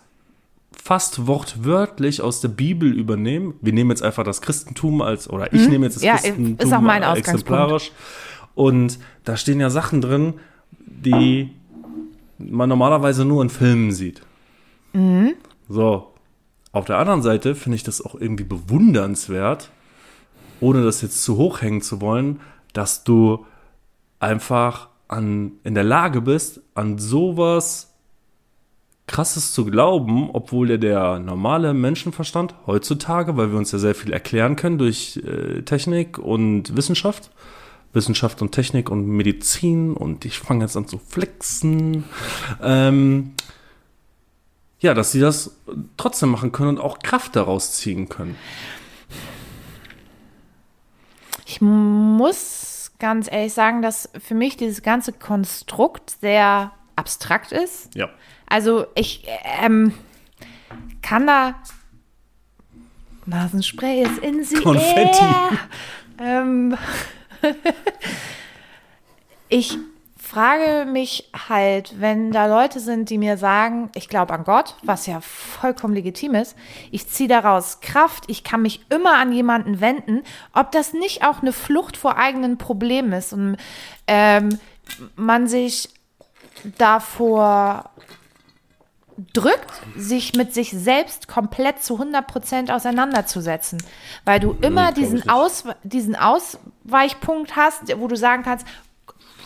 fast 0.84 1.28
wortwörtlich 1.28 2.22
aus 2.22 2.42
der 2.42 2.50
Bibel 2.50 2.92
übernehmen. 2.92 3.54
Wir 3.62 3.72
nehmen 3.72 3.90
jetzt 3.92 4.04
einfach 4.04 4.26
das 4.26 4.42
Christentum 4.42 5.02
als, 5.02 5.30
oder 5.30 5.54
ich 5.54 5.70
nehme 5.70 5.86
jetzt 5.86 5.96
das. 5.96 6.04
Ja, 6.04 6.16
ist 6.16 6.24
Christentum 6.24 6.74
auch 6.74 6.82
mein 6.82 7.04
exemplarisch. 7.04 7.94
Und 8.54 9.00
da 9.24 9.38
stehen 9.38 9.62
ja 9.62 9.70
Sachen 9.70 10.02
drin, 10.02 10.34
die 10.78 11.52
man 12.38 12.68
normalerweise 12.68 13.24
nur 13.24 13.42
in 13.42 13.50
Filmen 13.50 13.94
sieht. 13.94 14.24
Mhm. 14.92 15.36
So. 15.70 16.12
Auf 16.74 16.84
der 16.84 16.98
anderen 16.98 17.22
Seite 17.22 17.56
finde 17.56 17.78
ich 17.78 17.84
das 17.84 18.04
auch 18.04 18.16
irgendwie 18.16 18.44
bewundernswert, 18.44 19.70
ohne 20.60 20.84
das 20.84 21.02
jetzt 21.02 21.24
zu 21.24 21.38
hoch 21.38 21.62
hängen 21.62 21.82
zu 21.82 22.02
wollen, 22.02 22.42
dass 22.74 23.06
du 23.06 23.46
einfach 24.20 24.90
an, 25.08 25.54
in 25.64 25.76
der 25.76 25.86
Lage 25.86 26.20
bist, 26.20 26.60
an 26.76 26.98
sowas 26.98 27.93
Krasses 29.14 29.54
zu 29.54 29.66
glauben, 29.66 30.32
obwohl 30.34 30.72
ja 30.72 30.78
der 30.78 31.20
normale 31.20 31.76
Menschenverstand 31.76 32.56
heutzutage, 32.66 33.38
weil 33.38 33.52
wir 33.52 33.60
uns 33.60 33.72
ja 33.72 33.78
sehr 33.78 33.94
viel 33.94 34.12
erklären 34.12 34.56
können 34.56 34.80
durch 34.80 35.18
äh, 35.18 35.62
Technik 35.62 36.18
und 36.18 36.76
Wissenschaft, 36.76 37.30
Wissenschaft 37.94 38.42
und 38.42 38.54
Technik 38.54 38.90
und 38.90 39.06
Medizin 39.06 39.94
und 39.94 40.26
ich 40.26 40.40
fange 40.40 40.66
jetzt 40.66 40.76
an 40.76 40.88
zu 40.88 40.98
flexen, 40.98 42.06
ähm, 42.60 43.34
ja, 44.80 44.96
dass 44.96 45.12
sie 45.12 45.20
das 45.20 45.58
trotzdem 45.96 46.30
machen 46.30 46.52
können 46.52 46.70
und 46.70 46.80
auch 46.80 46.98
Kraft 46.98 47.36
daraus 47.36 47.74
ziehen 47.74 48.10
können. 48.10 48.36
Ich 51.46 51.62
muss 51.62 52.92
ganz 52.98 53.32
ehrlich 53.32 53.54
sagen, 53.54 53.84
dass 53.84 54.10
für 54.18 54.34
mich 54.34 54.58
dieses 54.58 54.82
ganze 54.82 55.14
Konstrukt 55.14 56.16
sehr 56.20 56.72
abstrakt 56.96 57.52
ist. 57.52 57.94
Ja. 57.94 58.10
Also 58.54 58.86
ich 58.94 59.26
ähm, 59.64 59.96
kann 61.02 61.26
da 61.26 61.56
Nasenspray 63.26 64.04
ist 64.04 64.20
in 64.20 64.44
sie. 64.44 64.62
Konfetti. 64.62 65.26
Ähm, 66.22 66.78
ich 69.50 69.80
frage 70.16 70.86
mich 70.86 71.32
halt, 71.50 72.00
wenn 72.00 72.32
da 72.32 72.46
Leute 72.46 72.80
sind, 72.80 73.10
die 73.10 73.18
mir 73.18 73.38
sagen, 73.38 73.90
ich 73.96 74.08
glaube 74.08 74.36
an 74.36 74.44
Gott, 74.44 74.76
was 74.84 75.08
ja 75.08 75.20
vollkommen 75.22 75.96
legitim 75.96 76.36
ist, 76.36 76.56
ich 76.92 77.10
ziehe 77.10 77.28
daraus 77.28 77.80
Kraft, 77.82 78.26
ich 78.28 78.44
kann 78.44 78.62
mich 78.62 78.86
immer 78.90 79.18
an 79.18 79.32
jemanden 79.32 79.82
wenden, 79.82 80.22
ob 80.54 80.72
das 80.72 80.94
nicht 80.94 81.26
auch 81.26 81.42
eine 81.42 81.54
Flucht 81.54 81.98
vor 81.98 82.18
eigenen 82.18 82.60
Problemen 82.60 83.14
ist 83.14 83.34
und 83.34 83.58
ähm, 84.06 84.60
man 85.16 85.48
sich 85.48 85.90
davor 86.78 87.90
drückt, 89.34 89.72
sich 89.96 90.34
mit 90.34 90.54
sich 90.54 90.72
selbst 90.72 91.28
komplett 91.28 91.84
zu 91.84 92.00
100% 92.00 92.74
auseinanderzusetzen. 92.74 93.82
Weil 94.26 94.40
du 94.40 94.56
immer 94.62 94.90
ich 94.90 94.96
diesen. 94.96 95.30
Aus, 95.30 95.64
diesen 95.84 96.16
Ausweichpunkt 96.16 97.56
hast, 97.56 97.98
wo 98.00 98.08
du 98.08 98.16
sagen 98.16 98.44
kannst, 98.44 98.66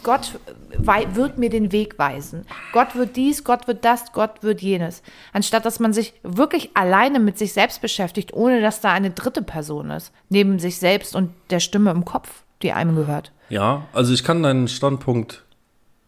Gott 0.04 0.40
wird 0.78 1.38
mir 1.38 1.50
den 1.50 1.72
Weg 1.72 2.00
weisen. 2.00 2.46
Gott 2.72 2.96
wird 2.96 3.16
dies, 3.16 3.44
Gott 3.44 3.68
wird 3.68 3.84
das, 3.84 4.14
Gott 4.14 4.42
wird 4.42 4.62
jenes. 4.62 5.02
Anstatt 5.34 5.66
dass 5.66 5.80
man 5.80 5.92
sich 5.92 6.14
wirklich 6.24 6.72
alleine 6.76 7.20
mit 7.20 7.38
sich 7.38 7.54
selbst 7.54 7.82
beschäftigt, 7.82 8.34
ohne 8.34 8.62
dass 8.62 8.80
da 8.80 8.94
eine 8.94 9.12
dritte 9.12 9.42
Person 9.42 9.92
ist. 9.92 10.14
Neben 10.30 10.60
sich 10.60 10.78
selbst 10.78 11.16
und 11.16 11.32
der 11.50 11.60
Stimme 11.60 11.92
im 11.92 12.06
Kopf, 12.06 12.44
die 12.62 12.72
einem 12.72 12.96
gehört. 12.96 13.32
Ja, 13.50 13.86
also 13.92 14.14
ich 14.14 14.24
kann 14.24 14.44
deinen 14.44 14.68
Standpunkt 14.68 15.44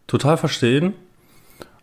total 0.06 0.36
verstehen. 0.36 0.94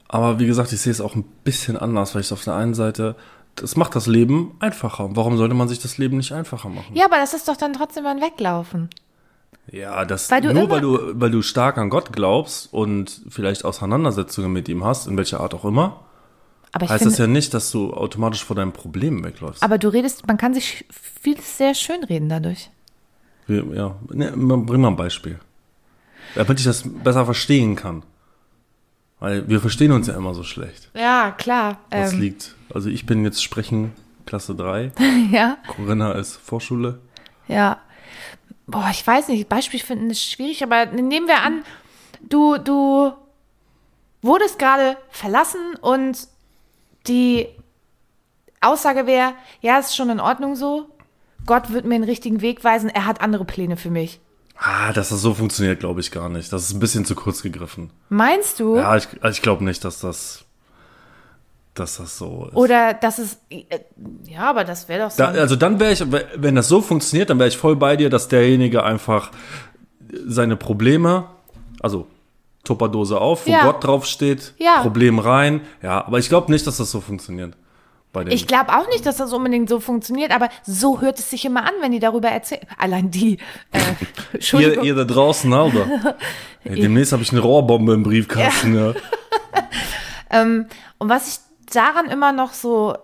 Aber 0.07 0.39
wie 0.39 0.47
gesagt, 0.47 0.71
ich 0.71 0.79
sehe 0.81 0.91
es 0.91 1.01
auch 1.01 1.15
ein 1.15 1.23
bisschen 1.43 1.77
anders, 1.77 2.15
weil 2.15 2.21
ich 2.21 2.31
auf 2.31 2.43
der 2.43 2.55
einen 2.55 2.73
Seite, 2.73 3.15
das 3.55 3.75
macht 3.75 3.95
das 3.95 4.07
Leben 4.07 4.55
einfacher. 4.59 5.09
Warum 5.11 5.37
sollte 5.37 5.53
man 5.55 5.67
sich 5.67 5.79
das 5.79 5.97
Leben 5.97 6.17
nicht 6.17 6.31
einfacher 6.31 6.69
machen? 6.69 6.95
Ja, 6.95 7.05
aber 7.05 7.17
das 7.17 7.33
ist 7.33 7.47
doch 7.47 7.57
dann 7.57 7.73
trotzdem 7.73 8.05
ein 8.05 8.21
Weglaufen. 8.21 8.89
Ja, 9.69 10.05
das 10.05 10.31
Weil 10.31 10.41
du 10.41 10.53
nur 10.53 10.69
weil 10.69 10.79
du, 10.79 10.97
weil 11.19 11.29
du 11.31 11.41
stark 11.41 11.77
an 11.77 11.89
Gott 11.89 12.13
glaubst 12.13 12.71
und 12.71 13.21
vielleicht 13.27 13.65
Auseinandersetzungen 13.65 14.51
mit 14.53 14.69
ihm 14.69 14.85
hast, 14.85 15.07
in 15.07 15.17
welcher 15.17 15.41
Art 15.41 15.53
auch 15.53 15.65
immer, 15.65 16.05
Aber 16.71 16.85
ich 16.85 16.91
heißt 16.91 16.99
finde, 17.03 17.11
das 17.11 17.19
ja 17.19 17.27
nicht, 17.27 17.53
dass 17.53 17.71
du 17.71 17.93
automatisch 17.93 18.45
vor 18.45 18.55
deinen 18.55 18.71
Problemen 18.71 19.25
wegläufst. 19.25 19.61
aber 19.61 19.77
du 19.77 19.89
redest, 19.89 20.25
man 20.25 20.37
kann 20.37 20.53
sich 20.53 20.85
vieles 21.21 21.57
sehr 21.57 21.73
schön 21.73 22.01
reden 22.05 22.29
dadurch. 22.29 22.69
Ja, 23.49 23.95
ne, 24.09 24.31
bring 24.35 24.79
mal 24.81 24.89
ein 24.89 24.95
Beispiel. 24.95 25.39
Damit 26.35 26.59
ich 26.59 26.65
das 26.65 26.83
besser 26.85 27.25
verstehen 27.25 27.75
kann. 27.75 28.03
Weil 29.19 29.47
wir 29.49 29.59
verstehen 29.59 29.91
uns 29.91 30.07
ja 30.07 30.15
immer 30.15 30.33
so 30.33 30.43
schlecht. 30.43 30.89
Ja, 30.93 31.31
klar. 31.31 31.79
Das 31.89 32.13
Ähm, 32.13 32.19
liegt. 32.19 32.55
Also 32.73 32.89
ich 32.89 33.05
bin 33.05 33.23
jetzt 33.23 33.43
Sprechen 33.43 33.93
Klasse 34.25 34.53
3. 34.55 34.91
ja, 35.31 35.57
Corinna 35.67 36.11
ist 36.13 36.35
Vorschule. 36.35 36.99
ja. 37.47 37.79
boah, 38.67 38.89
ich 38.91 39.05
weiß 39.05 39.29
nicht, 39.29 39.47
Beispiel 39.49 39.79
finden 39.79 40.09
ist 40.09 40.23
schwierig, 40.29 40.61
aber 40.63 40.85
nehmen 40.87 41.27
wir 41.27 41.41
an, 41.41 41.63
du, 42.21 42.57
du 42.57 43.13
wurdest 44.21 44.59
gerade 44.59 44.97
verlassen 45.09 45.75
und 45.81 46.27
die 47.07 47.47
Aussage 48.59 49.07
wäre, 49.07 49.33
ja, 49.61 49.79
ist 49.79 49.95
schon 49.95 50.09
in 50.09 50.19
Ordnung 50.19 50.55
so. 50.55 50.89
Gott 51.45 51.71
wird 51.71 51.85
mir 51.85 51.95
den 51.95 52.03
richtigen 52.03 52.41
Weg 52.41 52.63
weisen, 52.65 52.89
er 52.89 53.05
hat 53.05 53.21
andere 53.21 53.45
Pläne 53.45 53.77
für 53.77 53.89
mich. 53.89 54.19
Ah, 54.59 54.91
dass 54.93 55.09
das 55.09 55.21
so 55.21 55.33
funktioniert, 55.33 55.79
glaube 55.79 55.99
ich 55.99 56.11
gar 56.11 56.29
nicht. 56.29 56.51
Das 56.51 56.63
ist 56.63 56.73
ein 56.73 56.79
bisschen 56.79 57.05
zu 57.05 57.15
kurz 57.15 57.41
gegriffen. 57.43 57.91
Meinst 58.09 58.59
du? 58.59 58.75
Ja, 58.77 58.95
ich, 58.97 59.07
ich 59.29 59.41
glaube 59.41 59.63
nicht, 59.63 59.85
dass 59.85 59.99
das, 59.99 60.45
dass 61.75 61.97
das 61.97 62.17
so 62.17 62.47
ist. 62.47 62.55
Oder 62.55 62.93
dass 62.95 63.19
es, 63.19 63.37
äh, 63.49 63.63
ja, 64.25 64.49
aber 64.49 64.63
das 64.63 64.89
wäre 64.89 65.03
doch 65.05 65.11
so. 65.11 65.17
Da, 65.23 65.29
also 65.29 65.55
dann 65.55 65.79
wäre 65.79 65.93
ich, 65.93 66.03
wenn 66.35 66.55
das 66.55 66.67
so 66.67 66.81
funktioniert, 66.81 67.29
dann 67.29 67.37
wäre 67.37 67.49
ich 67.49 67.57
voll 67.57 67.75
bei 67.75 67.95
dir, 67.95 68.09
dass 68.09 68.27
derjenige 68.29 68.83
einfach 68.83 69.31
seine 70.25 70.55
Probleme, 70.55 71.25
also 71.81 72.07
Tupperdose 72.63 73.19
auf, 73.21 73.45
wo 73.45 73.51
Ja. 73.51 73.63
Gott 73.63 73.83
draufsteht, 73.83 74.53
Ja. 74.57 74.81
Problem 74.81 75.19
rein. 75.19 75.61
Ja, 75.83 76.05
aber 76.05 76.17
ich 76.19 76.29
glaube 76.29 76.51
nicht, 76.51 76.65
dass 76.65 76.77
das 76.77 76.89
so 76.91 76.99
funktioniert. 76.99 77.53
Ich 78.29 78.47
glaube 78.47 78.75
auch 78.75 78.87
nicht, 78.87 79.05
dass 79.05 79.17
das 79.17 79.31
unbedingt 79.31 79.69
so 79.69 79.79
funktioniert, 79.79 80.31
aber 80.31 80.49
so 80.63 81.01
hört 81.01 81.19
es 81.19 81.29
sich 81.29 81.45
immer 81.45 81.63
an, 81.63 81.73
wenn 81.81 81.91
die 81.91 81.99
darüber 81.99 82.29
erzählen. 82.29 82.65
Allein 82.77 83.11
die. 83.11 83.37
Äh, 83.71 83.79
ihr, 83.79 84.07
Entschuldigung. 84.33 84.83
ihr 84.85 84.95
da 84.95 85.03
draußen, 85.03 85.53
Alter. 85.53 86.15
Ey, 86.63 86.81
demnächst 86.81 87.11
habe 87.11 87.21
ich 87.21 87.31
eine 87.31 87.41
Rohrbombe 87.41 87.93
im 87.93 88.03
Briefkasten. 88.03 88.75
Ja. 88.75 88.93
Und 90.29 91.09
was 91.09 91.27
ich 91.27 91.73
daran 91.73 92.09
immer 92.09 92.33
noch 92.33 92.53
so, 92.53 92.95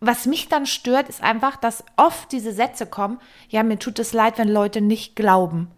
was 0.00 0.26
mich 0.26 0.48
dann 0.48 0.66
stört, 0.66 1.08
ist 1.08 1.22
einfach, 1.22 1.56
dass 1.56 1.84
oft 1.96 2.32
diese 2.32 2.52
Sätze 2.52 2.86
kommen, 2.86 3.20
ja, 3.48 3.62
mir 3.62 3.78
tut 3.78 4.00
es 4.00 4.12
leid, 4.12 4.38
wenn 4.38 4.48
Leute 4.48 4.80
nicht 4.80 5.14
glauben. 5.14 5.68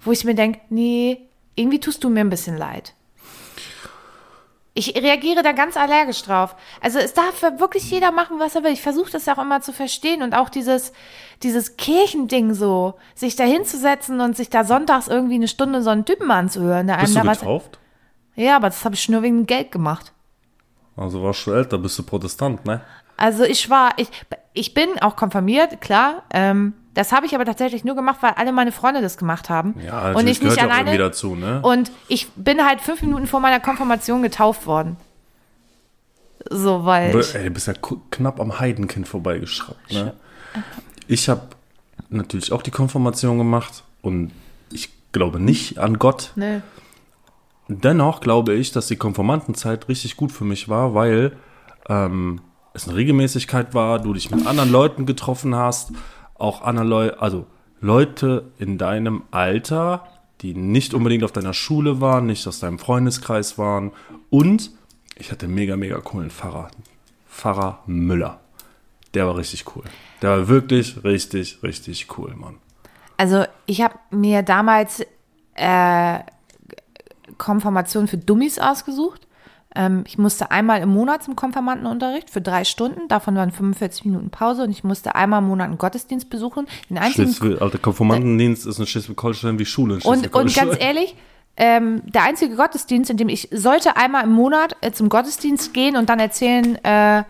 Wo 0.00 0.12
ich 0.12 0.24
mir 0.24 0.34
denke, 0.34 0.60
nee, 0.68 1.28
irgendwie 1.54 1.80
tust 1.80 2.04
du 2.04 2.10
mir 2.10 2.20
ein 2.20 2.30
bisschen 2.30 2.58
leid. 2.58 2.94
Ich 4.72 4.94
reagiere 4.94 5.42
da 5.42 5.52
ganz 5.52 5.76
allergisch 5.76 6.22
drauf. 6.22 6.54
Also 6.80 6.98
es 7.00 7.12
darf 7.12 7.42
wirklich 7.42 7.90
jeder 7.90 8.12
machen, 8.12 8.38
was 8.38 8.54
er 8.54 8.62
will. 8.62 8.72
Ich 8.72 8.82
versuche 8.82 9.10
das 9.10 9.26
ja 9.26 9.36
auch 9.36 9.42
immer 9.42 9.60
zu 9.60 9.72
verstehen 9.72 10.22
und 10.22 10.32
auch 10.32 10.48
dieses, 10.48 10.92
dieses 11.42 11.76
Kirchending 11.76 12.54
so, 12.54 12.94
sich 13.14 13.34
da 13.34 13.44
hinzusetzen 13.44 14.20
und 14.20 14.36
sich 14.36 14.48
da 14.48 14.62
sonntags 14.64 15.08
irgendwie 15.08 15.34
eine 15.34 15.48
Stunde 15.48 15.82
so 15.82 15.90
einen 15.90 16.04
Typen 16.04 16.30
anzuhören, 16.30 16.86
der 16.86 16.98
Bist 16.98 17.16
du 17.16 17.20
da 17.20 17.26
was. 17.26 17.40
getauft? 17.40 17.78
Ja, 18.36 18.56
aber 18.56 18.68
das 18.68 18.84
habe 18.84 18.94
ich 18.94 19.08
nur 19.08 19.22
wegen 19.22 19.46
Geld 19.46 19.72
gemacht. 19.72 20.12
Also 20.96 21.22
warst 21.22 21.46
du 21.46 21.52
älter, 21.52 21.78
bist 21.78 21.98
du 21.98 22.02
Protestant, 22.04 22.64
ne? 22.64 22.80
Also 23.16 23.44
ich 23.44 23.68
war, 23.68 23.90
ich, 23.96 24.08
ich 24.52 24.72
bin 24.72 24.88
auch 25.00 25.16
konfirmiert, 25.16 25.80
klar. 25.80 26.22
Ähm, 26.32 26.74
das 26.94 27.12
habe 27.12 27.26
ich 27.26 27.34
aber 27.34 27.44
tatsächlich 27.44 27.84
nur 27.84 27.94
gemacht, 27.94 28.18
weil 28.20 28.32
alle 28.36 28.52
meine 28.52 28.72
Freunde 28.72 29.00
das 29.00 29.16
gemacht 29.16 29.48
haben. 29.48 29.74
Ja, 29.84 30.08
und 30.08 30.14
natürlich 30.14 30.18
ich 30.18 30.24
nicht 30.24 30.40
gehört 30.40 30.58
ja 30.58 30.64
auch 30.64 30.70
alleine. 30.70 30.90
irgendwie 30.90 30.98
dazu, 30.98 31.34
ne? 31.36 31.60
Und 31.62 31.92
ich 32.08 32.28
bin 32.32 32.64
halt 32.64 32.80
fünf 32.80 33.02
Minuten 33.02 33.26
vor 33.26 33.40
meiner 33.40 33.60
Konfirmation 33.60 34.22
getauft 34.22 34.66
worden. 34.66 34.96
So, 36.48 36.84
weil. 36.84 37.14
Ey, 37.34 37.44
du 37.44 37.50
bist 37.50 37.66
ja 37.66 37.74
knapp 38.10 38.40
am 38.40 38.58
Heidenkind 38.58 39.06
vorbeigeschraubt, 39.06 39.92
ne? 39.92 40.14
Ich 41.06 41.28
habe 41.28 41.42
natürlich 42.08 42.52
auch 42.52 42.62
die 42.62 42.70
Konfirmation 42.70 43.38
gemacht 43.38 43.84
und 44.02 44.32
ich 44.72 44.90
glaube 45.12 45.40
nicht 45.40 45.78
an 45.78 45.98
Gott. 45.98 46.32
ne, 46.34 46.62
Dennoch 47.68 48.20
glaube 48.20 48.54
ich, 48.54 48.72
dass 48.72 48.88
die 48.88 48.96
Konfirmandenzeit 48.96 49.88
richtig 49.88 50.16
gut 50.16 50.32
für 50.32 50.44
mich 50.44 50.68
war, 50.68 50.94
weil 50.94 51.36
ähm, 51.88 52.40
es 52.74 52.88
eine 52.88 52.96
Regelmäßigkeit 52.96 53.74
war, 53.74 54.00
du 54.00 54.12
dich 54.12 54.30
mit 54.30 54.46
anderen 54.46 54.72
Leuten 54.72 55.06
getroffen 55.06 55.54
hast, 55.54 55.92
auch 56.40 56.62
andere 56.62 56.86
Leute, 56.86 57.20
also 57.20 57.46
Leute 57.80 58.50
in 58.58 58.78
deinem 58.78 59.22
Alter, 59.30 60.06
die 60.40 60.54
nicht 60.54 60.94
unbedingt 60.94 61.24
auf 61.24 61.32
deiner 61.32 61.54
Schule 61.54 62.00
waren, 62.00 62.26
nicht 62.26 62.46
aus 62.46 62.60
deinem 62.60 62.78
Freundeskreis 62.78 63.58
waren 63.58 63.92
und 64.30 64.70
ich 65.16 65.30
hatte 65.30 65.46
einen 65.46 65.54
mega, 65.54 65.76
mega 65.76 65.98
coolen 65.98 66.30
Pfarrer. 66.30 66.70
Pfarrer 67.28 67.82
Müller. 67.86 68.40
Der 69.14 69.26
war 69.26 69.36
richtig 69.36 69.64
cool. 69.74 69.84
Der 70.22 70.30
war 70.30 70.48
wirklich 70.48 71.04
richtig, 71.04 71.62
richtig 71.62 72.18
cool, 72.18 72.34
Mann. 72.36 72.56
also 73.16 73.44
ich 73.66 73.82
habe 73.82 73.94
mir 74.10 74.42
damals 74.42 75.04
äh, 75.54 76.18
Konfirmation 77.38 78.08
für 78.08 78.18
Dummies 78.18 78.58
ausgesucht. 78.58 79.26
Ähm, 79.74 80.04
ich 80.06 80.18
musste 80.18 80.50
einmal 80.50 80.80
im 80.82 80.88
Monat 80.88 81.22
zum 81.22 81.36
Konfirmandenunterricht 81.36 82.30
für 82.30 82.40
drei 82.40 82.64
Stunden. 82.64 83.08
Davon 83.08 83.36
waren 83.36 83.52
45 83.52 84.04
Minuten 84.04 84.30
Pause 84.30 84.64
und 84.64 84.70
ich 84.70 84.82
musste 84.84 85.14
einmal 85.14 85.40
im 85.40 85.48
Monat 85.48 85.68
einen 85.68 85.78
Gottesdienst 85.78 86.28
besuchen. 86.28 86.66
Den 86.88 86.98
einzigen 86.98 87.32
Schleswig, 87.32 87.62
Alter, 87.62 87.78
Konformantendienst 87.78 88.66
ist 88.66 88.78
in 88.78 88.86
Schleswig-Holstein 88.86 89.58
wie 89.58 89.64
Schule 89.64 89.94
in 89.94 90.02
Und, 90.02 90.34
und 90.34 90.50
Schleswig-Holstein. 90.50 90.68
ganz 90.68 90.82
ehrlich, 90.82 91.16
ähm, 91.56 92.02
der 92.06 92.24
einzige 92.24 92.56
Gottesdienst, 92.56 93.10
in 93.10 93.16
dem 93.16 93.28
ich 93.28 93.48
sollte 93.52 93.96
einmal 93.96 94.24
im 94.24 94.32
Monat 94.32 94.76
äh, 94.80 94.92
zum 94.92 95.08
Gottesdienst 95.08 95.74
gehen 95.74 95.96
und 95.96 96.08
dann 96.08 96.18
erzählen, 96.18 96.82
äh, 96.84 97.22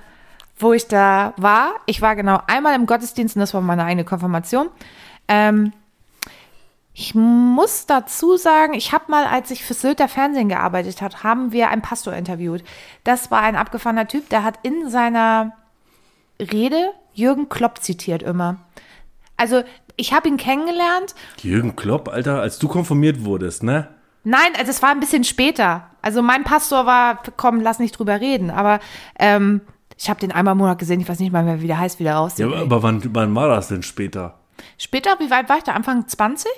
wo 0.59 0.73
ich 0.73 0.87
da 0.87 1.35
war. 1.37 1.73
Ich 1.87 2.01
war 2.01 2.17
genau 2.17 2.41
einmal 2.47 2.75
im 2.75 2.87
Gottesdienst 2.87 3.37
und 3.37 3.41
das 3.41 3.55
war 3.55 3.61
meine 3.61 3.85
eigene 3.85 4.05
Konfirmation. 4.05 4.69
Ähm, 5.27 5.73
ich 7.01 7.15
muss 7.15 7.87
dazu 7.87 8.37
sagen, 8.37 8.75
ich 8.75 8.93
habe 8.93 9.05
mal, 9.09 9.25
als 9.25 9.51
ich 9.51 9.65
für 9.65 9.73
Sylter 9.73 10.07
Fernsehen 10.07 10.51
gearbeitet 10.51 11.01
habe, 11.01 11.23
haben 11.23 11.51
wir 11.51 11.71
einen 11.71 11.81
Pastor 11.81 12.13
interviewt. 12.13 12.63
Das 13.05 13.31
war 13.31 13.41
ein 13.41 13.57
abgefahrener 13.57 14.07
Typ, 14.07 14.29
der 14.29 14.45
hat 14.45 14.59
in 14.63 14.91
seiner 14.91 15.53
Rede 16.39 16.91
Jürgen 17.15 17.49
Klopp 17.49 17.79
zitiert 17.83 18.23
immer. 18.23 18.57
Also 19.39 19.63
ich 19.97 20.13
habe 20.13 20.29
ihn 20.29 20.37
kennengelernt 20.37 21.15
Jürgen 21.41 21.75
Klopp, 21.75 22.09
Alter, 22.11 22.43
als 22.43 22.59
du 22.59 22.69
konfirmiert 22.69 23.25
wurdest, 23.25 23.63
ne? 23.63 23.89
Nein, 24.23 24.53
also 24.59 24.71
es 24.71 24.83
war 24.83 24.91
ein 24.91 25.01
bisschen 25.01 25.25
später. 25.25 25.87
Also 26.03 26.21
mein 26.21 26.45
Pastor 26.45 26.85
war, 26.85 27.23
komm, 27.39 27.61
lass 27.63 27.79
nicht 27.79 27.99
drüber 27.99 28.21
reden. 28.21 28.51
Aber 28.51 28.79
ähm, 29.19 29.63
ich 29.97 30.11
habe 30.11 30.21
den 30.21 30.33
einmal 30.33 30.53
im 30.53 30.59
Monat 30.59 30.79
gesehen. 30.79 31.01
Ich 31.01 31.09
weiß 31.09 31.19
nicht 31.21 31.33
mal 31.33 31.43
mehr, 31.45 31.63
wie 31.63 31.67
der 31.67 31.79
heißt, 31.79 31.99
wie 31.99 32.05
der 32.05 32.13
Ja, 32.13 32.19
aussieht. 32.21 32.45
aber, 32.45 32.59
aber 32.59 32.83
wann, 32.83 33.03
wann 33.15 33.35
war 33.35 33.49
das 33.49 33.69
denn 33.69 33.83
später? 33.83 34.39
Später, 34.77 35.19
wie 35.19 35.31
weit 35.31 35.49
war 35.49 35.57
ich 35.57 35.65
da? 35.65 35.73
Anfang 35.73 36.07
20? 36.07 36.51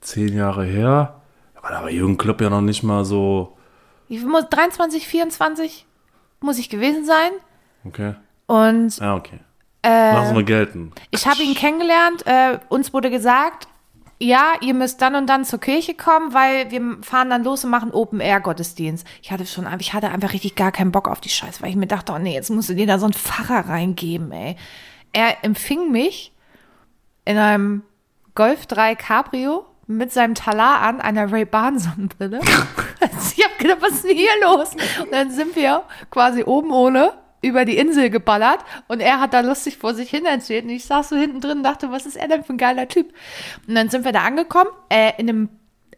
Zehn 0.00 0.34
Jahre 0.34 0.64
her? 0.64 1.20
Aber 1.54 1.68
da 1.70 1.82
war 1.82 1.90
Jürgen 1.90 2.16
Klopp 2.18 2.40
ja 2.40 2.50
noch 2.50 2.60
nicht 2.60 2.82
mal 2.82 3.04
so. 3.04 3.56
Ich 4.08 4.24
muss 4.24 4.48
23, 4.48 5.06
24 5.06 5.86
muss 6.40 6.58
ich 6.58 6.68
gewesen 6.70 7.04
sein. 7.04 7.30
Okay. 7.84 8.14
Und 8.46 8.96
Ja, 8.98 9.16
okay. 9.16 9.40
Äh, 9.82 10.12
Lassen 10.12 10.36
wir 10.36 10.42
gelten. 10.44 10.92
ich 11.10 11.26
habe 11.26 11.42
ihn 11.42 11.54
kennengelernt. 11.54 12.26
Äh, 12.26 12.58
uns 12.68 12.92
wurde 12.92 13.10
gesagt, 13.10 13.68
ja, 14.20 14.54
ihr 14.60 14.74
müsst 14.74 15.00
dann 15.00 15.14
und 15.14 15.26
dann 15.28 15.44
zur 15.44 15.60
Kirche 15.60 15.94
kommen, 15.94 16.34
weil 16.34 16.70
wir 16.70 16.98
fahren 17.02 17.30
dann 17.30 17.44
los 17.44 17.64
und 17.64 17.70
machen 17.70 17.92
Open-Air-Gottesdienst. 17.92 19.06
Ich 19.22 19.30
hatte 19.30 19.46
schon, 19.46 19.66
ich 19.78 19.92
hatte 19.94 20.08
einfach 20.10 20.32
richtig 20.32 20.56
gar 20.56 20.72
keinen 20.72 20.90
Bock 20.90 21.06
auf 21.08 21.20
die 21.20 21.28
Scheiße, 21.28 21.62
weil 21.62 21.70
ich 21.70 21.76
mir 21.76 21.86
dachte, 21.86 22.12
oh 22.12 22.18
nee, 22.18 22.34
jetzt 22.34 22.50
musst 22.50 22.68
du 22.68 22.74
dir 22.74 22.86
da 22.86 22.98
so 22.98 23.06
einen 23.06 23.12
Pfarrer 23.14 23.68
reingeben, 23.68 24.32
ey. 24.32 24.56
Er 25.12 25.44
empfing 25.44 25.92
mich 25.92 26.32
in 27.24 27.38
einem 27.38 27.82
Golf 28.34 28.66
3 28.66 28.96
Cabrio 28.96 29.64
mit 29.88 30.12
seinem 30.12 30.34
Talar 30.34 30.82
an, 30.82 31.00
einer 31.00 31.32
Ray-Ban-Sonnenbrille. 31.32 32.40
Also 33.00 33.32
ich 33.36 33.44
habe 33.44 33.54
gedacht, 33.58 33.78
was 33.80 33.92
ist 33.92 34.04
denn 34.04 34.16
hier 34.16 34.30
los? 34.42 34.70
Und 35.02 35.12
dann 35.12 35.30
sind 35.30 35.56
wir 35.56 35.82
quasi 36.10 36.44
oben 36.44 36.70
ohne 36.70 37.12
über 37.40 37.64
die 37.64 37.78
Insel 37.78 38.10
geballert 38.10 38.58
und 38.88 39.00
er 39.00 39.20
hat 39.20 39.32
da 39.32 39.40
lustig 39.40 39.78
vor 39.78 39.94
sich 39.94 40.10
hin 40.10 40.26
erzählt 40.26 40.64
und 40.64 40.70
ich 40.70 40.84
saß 40.84 41.08
so 41.08 41.16
hinten 41.16 41.40
drin 41.40 41.58
und 41.58 41.62
dachte, 41.62 41.90
was 41.90 42.04
ist 42.04 42.16
er 42.16 42.28
denn 42.28 42.44
für 42.44 42.52
ein 42.52 42.58
geiler 42.58 42.88
Typ? 42.88 43.14
Und 43.66 43.76
dann 43.76 43.88
sind 43.88 44.04
wir 44.04 44.12
da 44.12 44.24
angekommen, 44.24 44.70
äh, 44.88 45.12
in 45.18 45.28
einem 45.28 45.48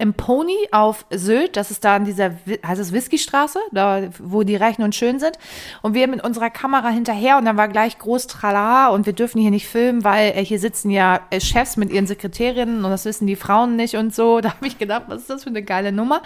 im 0.00 0.14
Pony 0.14 0.56
auf 0.72 1.04
Sylt, 1.10 1.56
das 1.56 1.70
ist 1.70 1.84
da 1.84 1.96
an 1.96 2.06
dieser, 2.06 2.30
heißt 2.66 2.80
es 2.80 2.92
Whiskystraße, 2.92 3.58
da, 3.70 4.08
wo 4.18 4.42
die 4.44 4.56
Reichen 4.56 4.82
und 4.82 4.94
Schön 4.94 5.20
sind. 5.20 5.38
Und 5.82 5.92
wir 5.92 6.08
mit 6.08 6.24
unserer 6.24 6.48
Kamera 6.48 6.88
hinterher 6.88 7.36
und 7.36 7.44
dann 7.44 7.58
war 7.58 7.68
gleich 7.68 7.98
groß 7.98 8.26
Tralala 8.26 8.88
und 8.88 9.04
wir 9.04 9.12
dürfen 9.12 9.40
hier 9.40 9.50
nicht 9.50 9.68
filmen, 9.68 10.02
weil 10.02 10.30
äh, 10.30 10.44
hier 10.44 10.58
sitzen 10.58 10.90
ja 10.90 11.20
äh, 11.28 11.38
Chefs 11.38 11.76
mit 11.76 11.92
ihren 11.92 12.06
Sekretärinnen 12.06 12.82
und 12.82 12.90
das 12.90 13.04
wissen 13.04 13.26
die 13.26 13.36
Frauen 13.36 13.76
nicht 13.76 13.96
und 13.96 14.14
so. 14.14 14.40
Da 14.50 14.54
habe 14.54 14.66
ich 14.66 14.78
gedacht, 14.78 15.04
was 15.08 15.22
ist 15.22 15.30
das 15.30 15.44
für 15.44 15.50
eine 15.50 15.62
geile 15.62 15.92
Nummer? 15.92 16.22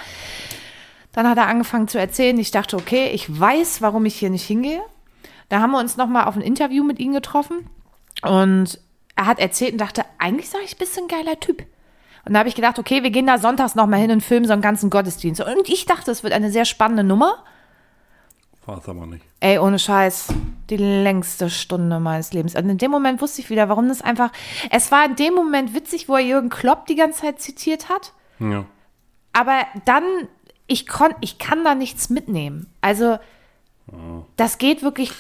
Dann 1.13 1.29
hat 1.29 1.37
er 1.37 1.49
angefangen 1.49 1.89
zu 1.89 1.99
erzählen. 1.99 2.39
Ich 2.39 2.53
dachte, 2.53 2.77
okay, 2.77 3.11
ich 3.13 3.41
weiß, 3.41 3.83
warum 3.83 4.07
ich 4.07 4.15
hier 4.15 4.31
nicht 4.31 4.47
hingehe. 4.47 4.83
Da 5.49 5.61
haben 5.61 5.73
wir 5.73 5.81
uns 5.81 5.97
nochmal 5.97 6.25
auf 6.25 6.37
ein 6.37 6.43
Interview 6.43 6.85
mit 6.85 7.01
ihm 7.01 7.13
getroffen 7.13 7.69
und 8.23 8.79
er 9.17 9.27
hat 9.27 9.41
erzählt 9.41 9.73
und 9.73 9.81
dachte, 9.81 10.05
eigentlich 10.19 10.49
sage 10.49 10.65
ich, 10.65 10.79
bist 10.79 10.97
ein 10.97 11.09
geiler 11.09 11.39
Typ. 11.41 11.65
Und 12.25 12.33
da 12.33 12.39
habe 12.39 12.49
ich 12.49 12.55
gedacht, 12.55 12.79
okay, 12.79 13.03
wir 13.03 13.11
gehen 13.11 13.27
da 13.27 13.39
sonntags 13.39 13.75
nochmal 13.75 14.01
hin 14.01 14.11
und 14.11 14.23
filmen 14.23 14.47
so 14.47 14.53
einen 14.53 14.63
ganzen 14.63 14.91
Gottesdienst. 14.91 15.41
Und 15.41 15.69
ich 15.69 15.85
dachte, 15.85 16.11
es 16.11 16.23
wird 16.23 16.33
eine 16.33 16.51
sehr 16.51 16.65
spannende 16.65 17.05
Nummer. 17.05 17.45
War 18.67 18.79
es 18.79 18.89
aber 18.89 19.07
nicht. 19.07 19.25
Ey, 19.41 19.59
ohne 19.59 19.79
Scheiß, 19.79 20.29
die 20.71 20.79
längste 20.79 21.51
Stunde 21.51 22.01
meines 22.01 22.33
Lebens. 22.33 22.55
Und 22.55 22.69
in 22.71 22.79
dem 22.79 22.91
Moment 22.91 23.21
wusste 23.21 23.43
ich 23.43 23.51
wieder, 23.51 23.69
warum 23.69 23.89
das 23.89 24.01
einfach. 24.01 24.31
Es 24.71 24.91
war 24.91 25.05
in 25.05 25.17
dem 25.17 25.35
Moment 25.35 25.75
witzig, 25.75 26.09
wo 26.09 26.17
er 26.17 26.25
Jürgen 26.25 26.49
Klopp 26.49 26.87
die 26.87 26.95
ganze 26.95 27.23
Zeit 27.23 27.41
zitiert 27.41 27.91
hat. 27.91 28.15
Ja. 28.39 28.65
Aber 29.35 29.67
dann, 29.85 30.05
ich, 30.67 30.87
kon, 30.87 31.15
ich 31.21 31.39
kann 31.39 31.63
da 31.63 31.75
nichts 31.75 32.09
mitnehmen. 32.09 32.73
Also, 32.81 33.19
das 34.37 34.59
geht 34.59 34.83
wirklich. 34.83 35.13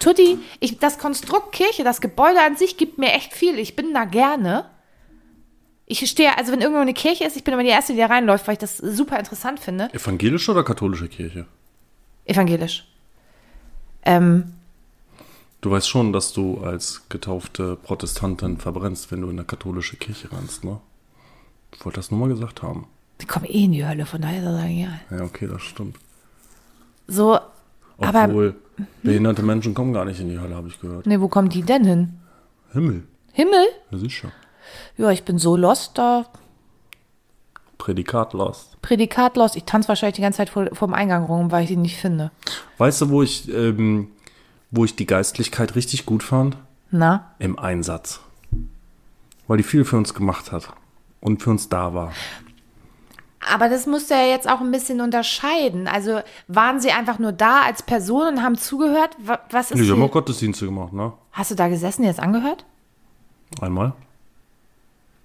Tutti, 0.00 0.38
ich, 0.60 0.78
das 0.78 0.98
Konstrukt 0.98 1.52
Kirche, 1.52 1.84
das 1.84 2.00
Gebäude 2.00 2.40
an 2.40 2.56
sich 2.56 2.78
gibt 2.78 2.96
mir 2.96 3.12
echt 3.12 3.34
viel. 3.34 3.58
Ich 3.58 3.76
bin 3.76 3.92
da 3.92 4.06
gerne. 4.06 4.64
Ich 5.92 6.08
stehe, 6.08 6.38
also 6.38 6.52
wenn 6.52 6.60
irgendwo 6.60 6.80
eine 6.80 6.94
Kirche 6.94 7.24
ist, 7.24 7.36
ich 7.36 7.42
bin 7.42 7.52
immer 7.52 7.64
die 7.64 7.68
Erste, 7.70 7.92
die 7.94 7.98
da 7.98 8.06
reinläuft, 8.06 8.46
weil 8.46 8.52
ich 8.52 8.60
das 8.60 8.76
super 8.76 9.18
interessant 9.18 9.58
finde. 9.58 9.92
Evangelische 9.92 10.52
oder 10.52 10.62
katholische 10.62 11.08
Kirche? 11.08 11.46
Evangelisch. 12.24 12.86
Ähm, 14.04 14.54
Du 15.62 15.70
weißt 15.72 15.88
schon, 15.90 16.12
dass 16.14 16.32
du 16.32 16.58
als 16.62 17.02
getaufte 17.10 17.76
Protestantin 17.76 18.56
verbrennst, 18.58 19.10
wenn 19.10 19.20
du 19.20 19.28
in 19.28 19.38
eine 19.38 19.44
katholische 19.44 19.96
Kirche 19.96 20.30
rennst, 20.32 20.64
ne? 20.64 20.80
Ich 21.74 21.84
wollte 21.84 21.96
das 21.96 22.10
nur 22.12 22.20
mal 22.20 22.28
gesagt 22.28 22.62
haben. 22.62 22.86
die 23.20 23.26
kommen 23.26 23.44
eh 23.46 23.64
in 23.64 23.72
die 23.72 23.84
Hölle, 23.84 24.06
von 24.06 24.22
daher 24.22 24.42
das 24.42 24.64
egal. 24.64 25.00
Ja, 25.10 25.22
okay, 25.24 25.48
das 25.48 25.60
stimmt. 25.62 25.96
So, 27.08 27.38
aber, 27.98 28.24
Obwohl, 28.26 28.54
behinderte 29.02 29.42
Menschen 29.42 29.74
kommen 29.74 29.92
gar 29.92 30.04
nicht 30.06 30.20
in 30.20 30.28
die 30.30 30.38
Hölle, 30.38 30.54
habe 30.54 30.68
ich 30.68 30.80
gehört. 30.80 31.06
nee, 31.06 31.20
wo 31.20 31.28
kommen 31.28 31.48
die 31.50 31.62
denn 31.62 31.84
hin? 31.84 32.18
Himmel, 32.72 33.02
Himmel? 33.32 33.66
ja 33.90 33.98
sicher. 33.98 34.32
Ja, 34.96 35.10
ich 35.10 35.24
bin 35.24 35.38
so 35.38 35.56
lost, 35.56 35.98
da 35.98 36.26
Prädikat 37.78 38.34
lost. 38.34 38.80
Prädikat 38.82 39.36
lost. 39.36 39.56
Ich 39.56 39.64
tanze 39.64 39.88
wahrscheinlich 39.88 40.16
die 40.16 40.22
ganze 40.22 40.38
Zeit 40.38 40.50
vor, 40.50 40.66
vor 40.74 40.88
dem 40.88 40.94
Eingang 40.94 41.24
rum, 41.24 41.50
weil 41.50 41.64
ich 41.64 41.70
ihn 41.70 41.80
nicht 41.82 41.96
finde. 41.96 42.30
Weißt 42.78 43.00
du, 43.00 43.08
wo 43.10 43.22
ich, 43.22 43.48
ähm, 43.52 44.10
wo 44.70 44.84
ich 44.84 44.96
die 44.96 45.06
Geistlichkeit 45.06 45.74
richtig 45.76 46.04
gut 46.04 46.22
fand? 46.22 46.56
Na? 46.90 47.30
Im 47.38 47.58
Einsatz. 47.58 48.20
Weil 49.46 49.56
die 49.56 49.62
viel 49.62 49.84
für 49.84 49.96
uns 49.96 50.12
gemacht 50.12 50.52
hat 50.52 50.68
und 51.20 51.42
für 51.42 51.50
uns 51.50 51.68
da 51.70 51.94
war. 51.94 52.12
Aber 53.52 53.70
das 53.70 53.86
musst 53.86 54.10
du 54.10 54.14
ja 54.14 54.24
jetzt 54.26 54.48
auch 54.48 54.60
ein 54.60 54.70
bisschen 54.70 55.00
unterscheiden. 55.00 55.88
Also 55.88 56.20
waren 56.48 56.80
sie 56.80 56.90
einfach 56.92 57.18
nur 57.18 57.32
da 57.32 57.62
als 57.62 57.82
Person 57.82 58.34
und 58.34 58.42
haben 58.42 58.58
zugehört? 58.58 59.16
Wa- 59.24 59.40
Was 59.50 59.70
ist 59.70 59.78
Nee, 59.78 59.84
die 59.86 59.90
haben 59.92 60.02
auch 60.02 60.10
Gottesdienste 60.10 60.66
gemacht, 60.66 60.92
ne? 60.92 61.14
Hast 61.32 61.50
du 61.50 61.54
da 61.54 61.68
gesessen, 61.68 62.04
jetzt 62.04 62.20
angehört? 62.20 62.66
Einmal. 63.62 63.94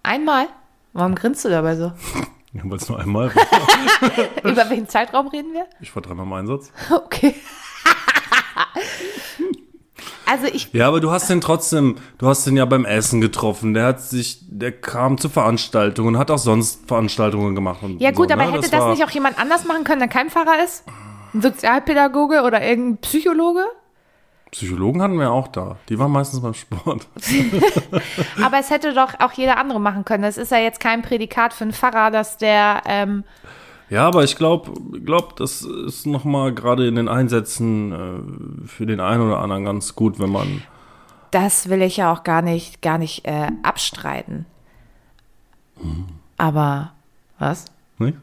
Einmal? 0.06 0.47
Warum 0.93 1.16
grinst 1.16 1.43
du 1.43 1.49
dabei 1.49 1.76
so? 1.76 1.91
Ja, 2.53 2.62
weil 2.64 2.78
es 2.78 2.88
nur 2.88 2.99
einmal 2.99 3.34
war. 3.36 3.43
Über 4.51 4.70
welchen 4.70 4.88
Zeitraum 4.88 5.28
reden 5.28 5.51
wir? 5.53 5.66
Ich 5.82 5.93
war 5.95 6.01
dreimal 6.01 6.26
im 6.26 6.34
Einsatz. 6.34 6.72
Okay. 6.91 7.36
also 10.26 10.45
ich, 10.47 10.72
Ja, 10.74 10.88
aber 10.88 10.99
du 11.01 11.12
hast 11.12 11.30
den 11.30 11.41
trotzdem, 11.41 11.97
du 12.18 12.28
hast 12.28 12.45
den 12.47 12.56
ja 12.58 12.66
beim 12.66 12.86
Essen 12.86 13.22
getroffen. 13.22 13.74
Der 13.74 13.86
hat 13.86 14.01
sich, 14.01 14.39
der 14.49 14.72
kam 14.72 15.18
zu 15.18 15.30
Veranstaltungen 15.30 16.18
hat 16.18 16.32
auch 16.32 16.38
sonst 16.38 16.88
Veranstaltungen 16.88 17.56
gemacht. 17.56 17.80
Und 17.84 17.99
ja 18.01 18.12
gut, 18.12 18.30
so, 18.30 18.34
aber 18.34 18.45
ne? 18.45 18.51
hätte 18.53 18.70
das, 18.70 18.80
war- 18.80 18.91
nicht 18.91 19.03
auch 19.03 19.10
jemand 19.12 19.38
anders 19.39 19.66
machen 19.66 19.84
können, 19.84 19.99
der 19.99 20.08
kein 20.10 20.30
Pfarrer 20.30 20.64
ist? 20.64 20.84
Ein 21.34 21.41
Sozialpädagoge 21.41 22.41
oder 22.43 22.62
irgendein 22.62 22.97
Psychologe? 23.01 23.64
Psychologen 24.52 25.02
hatten 25.02 25.20
wir 25.20 25.32
auch 25.32 25.48
da. 25.50 25.78
Die 25.89 26.00
waren 26.00 26.12
meistens 26.12 26.41
beim 26.41 26.54
Sport. 26.54 27.08
Aber 28.43 28.60
es 28.60 28.70
hätte 28.70 28.93
doch 28.93 29.20
auch 29.20 29.34
jeder 29.34 29.58
andere 29.58 29.82
machen 29.82 30.06
können. 30.06 30.24
Das 30.24 30.38
ist 30.38 30.52
ja 30.52 30.60
jetzt 30.60 30.80
kein 30.80 31.02
Prädikat 31.02 31.54
für 31.54 31.66
einen 31.66 31.74
Pfarrer, 31.74 32.10
dass 32.12 32.38
der, 32.38 32.82
ähm, 32.86 33.24
Ja, 33.89 34.08
aber 34.08 34.24
ich 34.24 34.36
glaube, 34.38 34.72
glaub, 35.04 35.36
das 35.36 35.62
ist 35.62 36.06
nochmal 36.06 36.54
gerade 36.54 36.88
in 36.88 36.96
den 36.96 37.08
Einsätzen 37.10 37.91
äh, 37.91 38.68
für 38.68 38.86
den 38.86 39.00
einen 39.00 39.22
oder 39.22 39.39
anderen 39.39 39.66
ganz 39.66 39.93
gut, 39.96 40.20
wenn 40.20 40.32
man. 40.32 40.64
das 41.32 41.70
will 41.70 41.82
ich 41.82 41.98
ja 41.98 42.14
auch 42.14 42.24
gar 42.24 42.41
nicht, 42.41 42.82
gar 42.82 42.98
nicht 42.98 43.26
äh, 43.26 43.52
abstreiten. 43.62 44.46
Aber 46.38 46.93
was? 47.39 47.66
Nicht? 48.00 48.18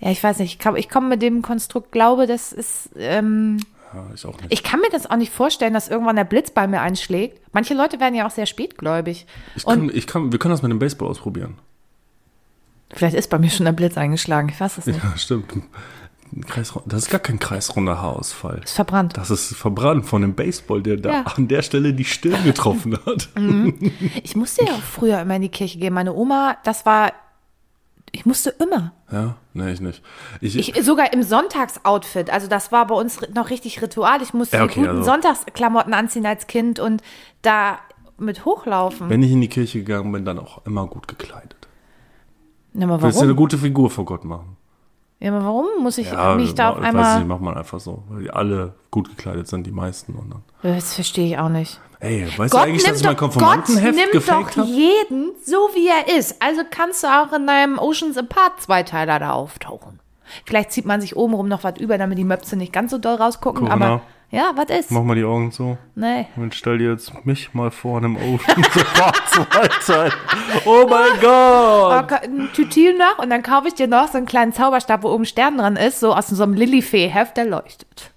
Ja, 0.00 0.10
ich 0.10 0.22
weiß 0.22 0.38
nicht. 0.38 0.52
Ich, 0.54 0.58
komm- 0.58 0.76
ich 0.76 0.88
komme 0.88 1.08
mit 1.08 1.22
dem 1.22 1.42
Konstrukt 1.42 1.92
Glaube, 1.92 2.26
das 2.26 2.52
ist. 2.52 2.90
Ähm, 2.96 3.58
Ja, 3.92 4.06
ich 4.14 4.24
auch 4.24 4.36
nicht. 4.40 4.52
ich 4.52 4.62
kann 4.62 4.80
mir 4.80 4.88
das 4.90 5.10
auch 5.10 5.16
nicht 5.16 5.32
vorstellen, 5.32 5.74
dass 5.74 5.88
irgendwann 5.88 6.16
der 6.16 6.24
Blitz 6.24 6.50
bei 6.50 6.66
mir 6.66 6.80
einschlägt. 6.80 7.40
Manche 7.52 7.74
Leute 7.74 8.00
werden 8.00 8.14
ja 8.14 8.26
auch 8.26 8.30
sehr 8.30 8.46
spätgläubig. 8.46 9.26
Ich 9.56 9.66
Und 9.66 9.88
kann, 9.88 9.96
ich 9.96 10.06
kann, 10.06 10.32
wir 10.32 10.38
können 10.38 10.52
das 10.52 10.62
mit 10.62 10.70
dem 10.70 10.78
Baseball 10.78 11.08
ausprobieren. 11.08 11.58
vielleicht 12.92 13.14
ist 13.16 13.28
bei 13.30 13.38
mir 13.38 13.50
schon 13.50 13.66
der 13.66 13.72
Blitz 13.72 13.96
eingeschlagen. 13.98 14.48
Ich 14.48 14.60
weiß 14.60 14.78
es 14.78 14.86
nicht. 14.86 15.02
Ja, 15.02 15.12
stimmt. 15.16 15.52
Das 16.86 17.02
ist 17.02 17.10
gar 17.10 17.18
kein 17.18 17.40
kreisrunder 17.40 18.00
Haarausfall. 18.00 18.60
Ist 18.62 18.74
verbrannt. 18.76 19.16
Das 19.16 19.30
ist 19.30 19.52
verbrannt 19.56 20.06
von 20.06 20.22
dem 20.22 20.34
Baseball, 20.34 20.80
der 20.80 20.96
da 20.96 21.10
Ja. 21.10 21.22
an 21.22 21.48
der 21.48 21.62
Stelle 21.62 21.92
die 21.92 22.04
Stirn 22.04 22.44
getroffen 22.44 22.96
hat. 23.04 23.28
Ich 24.22 24.36
musste 24.36 24.64
ja 24.64 24.72
auch 24.74 24.80
früher 24.96 25.20
immer 25.20 25.34
in 25.36 25.42
die 25.42 25.48
Kirche 25.48 25.78
gehen. 25.80 25.92
Meine 25.92 26.14
Oma, 26.14 26.56
das 26.64 26.86
war. 26.86 27.12
Ich 28.12 28.26
musste 28.26 28.50
immer. 28.50 28.92
Ja, 29.12 29.36
nee, 29.54 29.70
ich 29.72 29.80
nicht. 29.80 30.02
Ich, 30.40 30.56
Ich, 30.76 30.84
sogar 30.84 31.12
im 31.12 31.22
Sonntagsoutfit. 31.22 32.30
Also 32.30 32.48
das 32.48 32.72
war 32.72 32.86
bei 32.86 32.94
uns 32.94 33.20
noch 33.34 33.50
richtig 33.50 33.80
Ritual. 33.82 34.20
Ich 34.22 34.34
musste 34.34 34.56
Ja, 34.56 34.64
okay, 34.64 34.74
die 34.74 34.80
guten 34.80 34.90
also- 34.98 35.10
Sonntagsklamotten 35.10 35.94
anziehen 35.94 36.26
als 36.26 36.46
Kind 36.46 36.80
und 36.80 37.02
da 37.42 37.78
mit 38.18 38.44
hochlaufen. 38.44 39.08
wenn 39.08 39.22
ich 39.22 39.30
in 39.30 39.40
die 39.40 39.48
Kirche 39.48 39.78
gegangen 39.78 40.10
bin, 40.12 40.24
dann 40.24 40.38
auch 40.38 40.64
immer 40.66 40.86
gut 40.86 41.08
gekleidet. 41.08 41.56
Ja, 42.74 42.84
aber 42.84 43.00
Willst 43.02 43.18
du 43.18 43.22
eine 43.22 43.30
warum? 43.30 43.36
gute 43.36 43.58
Figur 43.58 43.90
vor 43.90 44.04
Gott 44.04 44.24
machen? 44.24 44.56
Ja, 45.20 45.32
aber 45.32 45.44
warum 45.44 45.66
muss 45.82 45.98
ich 45.98 46.10
Ja, 46.10 46.34
mich 46.34 46.54
da 46.54 46.70
auf 46.70 46.76
ich 46.78 46.82
weiß 46.82 46.88
einmal... 46.88 47.18
nicht, 47.18 47.28
macht 47.28 47.40
man 47.42 47.56
einfach 47.56 47.78
so. 47.78 48.02
Weil 48.08 48.22
die 48.22 48.30
alle 48.30 48.74
gut 48.90 49.10
gekleidet 49.10 49.46
sind, 49.48 49.66
die 49.66 49.70
meisten. 49.70 50.14
Und 50.14 50.30
dann, 50.30 50.42
Das 50.62 50.94
verstehe 50.94 51.26
ich 51.26 51.38
auch 51.38 51.50
nicht. 51.50 51.78
ey, 52.00 52.26
weißt 52.36 52.54
du 52.54 52.58
eigentlich, 52.58 52.82
dass 52.82 52.98
ich 53.00 53.04
mein 53.04 53.16
Gott 53.16 53.32
Konformantenheft 53.32 53.96
nimmt 53.98 54.12
gefaked 54.12 54.56
doch 54.56 54.64
jeden 54.64 55.32
so, 55.44 55.56
wie 55.74 55.88
er 55.88 56.16
ist. 56.18 56.40
Also 56.42 56.62
kannst 56.70 57.04
du 57.04 57.08
auch 57.08 57.32
in 57.34 57.46
deinem 57.46 57.78
Oceans 57.78 58.16
Apart 58.16 58.60
Zweiteiler 58.62 59.18
da 59.18 59.32
auftauchen. 59.32 60.00
Vielleicht 60.46 60.72
zieht 60.72 60.86
man 60.86 61.00
sich 61.00 61.16
obenrum 61.16 61.48
noch 61.48 61.64
was 61.64 61.78
über, 61.78 61.98
damit 61.98 62.16
die 62.16 62.24
Möpse 62.24 62.56
nicht 62.56 62.72
ganz 62.72 62.90
so 62.90 62.98
doll 62.98 63.16
rausgucken. 63.16 63.64
Guck 63.64 63.70
aber. 63.72 64.00
Ja, 64.30 64.52
was 64.54 64.70
ist? 64.70 64.90
Mach 64.90 65.02
mal 65.02 65.16
die 65.16 65.24
Augen 65.24 65.50
zu. 65.52 65.76
Nee. 65.94 66.26
Und 66.36 66.54
stell 66.54 66.78
dir 66.78 66.90
jetzt 66.92 67.26
mich 67.26 67.52
mal 67.54 67.70
vor 67.70 67.98
einem 67.98 68.16
Ocean 68.16 68.62
Zweiteil. 69.26 70.12
Oh 70.64 70.86
mein 70.88 71.20
Gott! 71.20 72.12
Ein 72.22 72.48
Tütil 72.52 72.96
noch 72.96 73.18
und 73.18 73.30
dann 73.30 73.42
kaufe 73.42 73.68
ich 73.68 73.74
dir 73.74 73.88
noch 73.88 74.08
so 74.08 74.18
einen 74.18 74.26
kleinen 74.26 74.52
Zauberstab, 74.52 75.02
wo 75.02 75.08
oben 75.10 75.22
ein 75.22 75.26
Stern 75.26 75.58
dran 75.58 75.76
ist, 75.76 76.00
so 76.00 76.14
aus 76.14 76.28
so 76.28 76.42
einem 76.42 76.54
Lilifee-Heft, 76.54 77.36
der 77.36 77.46
leuchtet. 77.46 78.12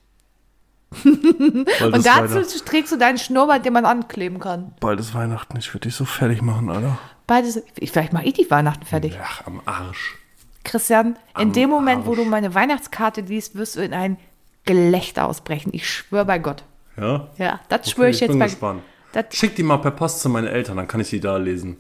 Und 1.04 2.06
dazu 2.06 2.64
trägst 2.64 2.92
du 2.92 2.98
deinen 2.98 3.18
Schnurrbart, 3.18 3.66
den 3.66 3.74
man 3.74 3.86
ankleben 3.86 4.40
kann. 4.40 4.74
Bald 4.80 5.00
ist 5.00 5.16
Weihnachten. 5.16 5.58
Ich 5.58 5.74
würde 5.74 5.88
dich 5.88 5.96
so 5.96 6.06
fertig 6.06 6.42
machen, 6.44 6.70
Alter. 6.70 6.98
Beides, 7.26 7.64
ich- 7.80 7.92
vielleicht 7.92 8.14
mache 8.14 8.26
ich 8.26 8.34
die 8.34 8.50
Weihnachten 8.52 8.86
fertig. 8.86 9.18
Ach, 9.24 9.46
am 9.48 9.62
Arsch. 9.66 10.18
Christian, 10.64 11.08
in 11.36 11.48
Am 11.48 11.52
dem 11.54 11.70
Moment, 11.72 12.06
wo 12.06 12.12
Arsch. 12.12 12.20
du 12.20 12.26
meine 12.26 12.54
Weihnachtskarte 12.54 13.22
liest, 13.22 13.56
wirst 13.56 13.76
du 13.76 13.82
in 13.84 13.94
ein 13.94 14.18
Gelächter 14.66 15.26
ausbrechen. 15.28 15.72
Ich 15.74 15.90
schwöre 15.90 16.26
bei 16.26 16.40
Gott. 16.40 16.64
Ja? 16.98 17.28
Ja, 17.38 17.60
das 17.70 17.90
schwöre 17.90 18.10
ich 18.10 18.16
ich 18.18 18.22
jetzt 18.22 18.30
bin 18.30 18.40
bei. 18.40 18.46
gespannt. 18.46 18.84
Das, 19.12 19.26
Schick 19.32 19.56
die 19.56 19.64
mal 19.64 19.78
per 19.78 19.92
Post 19.92 20.22
zu 20.22 20.30
meinen 20.30 20.48
Eltern, 20.48 20.78
dann 20.78 20.88
kann 20.88 21.00
ich 21.02 21.08
sie 21.08 21.20
da 21.20 21.38
lesen. 21.38 21.78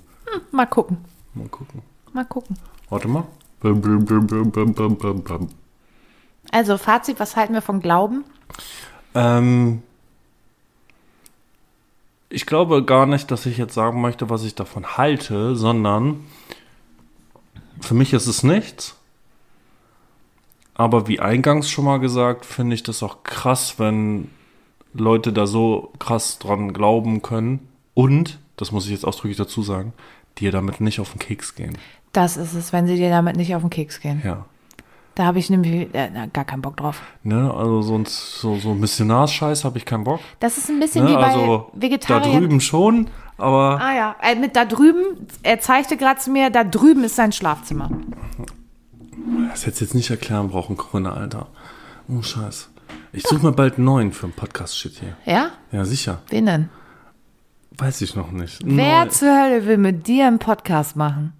mal 0.51 0.65
gucken. 0.67 0.97
Mal 1.33 1.47
gucken. 1.47 1.81
Mal 2.13 2.25
gucken. 2.25 2.57
Warte 2.89 3.07
mal. 3.07 3.23
Bum, 3.59 3.81
bum, 3.81 4.05
bum, 4.05 4.27
bum, 4.27 4.51
bum, 4.51 4.73
bum, 4.73 4.95
bum, 4.97 5.23
bum. 5.23 5.49
Also, 6.51 6.77
Fazit, 6.77 7.19
was 7.19 7.35
halten 7.35 7.53
wir 7.53 7.61
von 7.61 7.79
Glauben? 7.79 8.23
Ähm, 9.15 9.81
ich 12.29 12.45
glaube 12.45 12.83
gar 12.83 13.05
nicht, 13.05 13.31
dass 13.31 13.45
ich 13.45 13.57
jetzt 13.57 13.73
sagen 13.73 14.01
möchte, 14.01 14.29
was 14.29 14.43
ich 14.43 14.53
davon 14.53 14.97
halte, 14.97 15.55
sondern 15.55 16.25
für 17.81 17.93
mich 17.93 18.13
ist 18.13 18.27
es 18.27 18.43
nichts. 18.43 18.95
Aber 20.75 21.07
wie 21.07 21.19
eingangs 21.19 21.69
schon 21.69 21.85
mal 21.85 21.99
gesagt, 21.99 22.45
finde 22.45 22.75
ich 22.75 22.83
das 22.83 23.03
auch 23.03 23.23
krass, 23.23 23.75
wenn 23.77 24.29
Leute 24.93 25.33
da 25.33 25.45
so 25.47 25.91
krass 25.99 26.39
dran 26.39 26.73
glauben 26.73 27.21
können 27.21 27.67
und, 27.93 28.39
das 28.57 28.71
muss 28.71 28.85
ich 28.85 28.91
jetzt 28.91 29.05
ausdrücklich 29.05 29.37
dazu 29.37 29.61
sagen, 29.61 29.93
dir 30.37 30.51
damit 30.51 30.81
nicht 30.81 30.99
auf 30.99 31.11
den 31.11 31.19
Keks 31.19 31.55
gehen. 31.55 31.77
Das 32.11 32.37
ist 32.37 32.53
es, 32.53 32.73
wenn 32.73 32.87
sie 32.87 32.95
dir 32.95 33.09
damit 33.09 33.35
nicht 33.35 33.55
auf 33.55 33.61
den 33.61 33.69
Keks 33.69 34.01
gehen. 34.01 34.21
Ja. 34.23 34.45
Da 35.15 35.25
habe 35.25 35.37
ich 35.37 35.49
nämlich 35.51 35.93
äh, 35.93 36.09
gar 36.33 36.43
keinen 36.43 36.63
Bock 36.63 36.77
drauf. 36.77 37.01
Ne, 37.21 37.53
also 37.53 37.83
sonst 37.83 38.39
so, 38.39 38.55
so 38.55 38.73
Missionarscheiß 38.73 39.63
habe 39.63 39.77
ich 39.77 39.85
keinen 39.85 40.03
Bock. 40.03 40.19
Das 40.39 40.57
ist 40.57 40.69
ein 40.69 40.79
bisschen 40.79 41.05
Ne, 41.05 41.11
wie 41.11 41.15
bei 41.15 41.23
also 41.25 41.71
da 41.71 41.81
Vegetariern. 41.81 42.39
drüben 42.39 42.61
schon, 42.61 43.09
aber 43.37 43.79
Ah 43.79 43.95
ja, 43.95 44.15
äh, 44.23 44.33
mit 44.35 44.55
da 44.55 44.65
drüben, 44.65 45.27
er 45.43 45.59
zeigte 45.59 45.97
gerade 45.97 46.19
zu 46.19 46.31
mir, 46.31 46.49
da 46.49 46.63
drüben 46.63 47.03
ist 47.03 47.15
sein 47.15 47.31
Schlafzimmer. 47.31 47.91
Das 49.49 49.65
hättest 49.65 49.81
jetzt 49.81 49.95
nicht 49.95 50.09
erklären 50.09 50.49
brauchen, 50.49 50.77
Corinna, 50.77 51.13
Alter. 51.13 51.47
Oh, 52.07 52.21
Scheiß. 52.21 52.69
Ich 53.11 53.23
suche 53.23 53.45
mir 53.45 53.51
bald 53.51 53.75
einen 53.75 53.85
neuen 53.85 54.11
für 54.11 54.25
einen 54.25 54.33
Podcast-Shit 54.33 54.99
hier. 54.99 55.17
Ja? 55.25 55.51
Ja, 55.71 55.85
sicher. 55.85 56.21
Wen 56.29 56.45
denn? 56.45 56.69
Weiß 57.77 58.01
ich 58.01 58.15
noch 58.15 58.31
nicht. 58.31 58.59
Wer 58.63 59.05
Neu- 59.05 59.11
zur 59.11 59.29
Hölle 59.29 59.65
will 59.65 59.77
mit 59.77 60.07
dir 60.07 60.27
einen 60.27 60.39
Podcast 60.39 60.95
machen? 60.95 61.33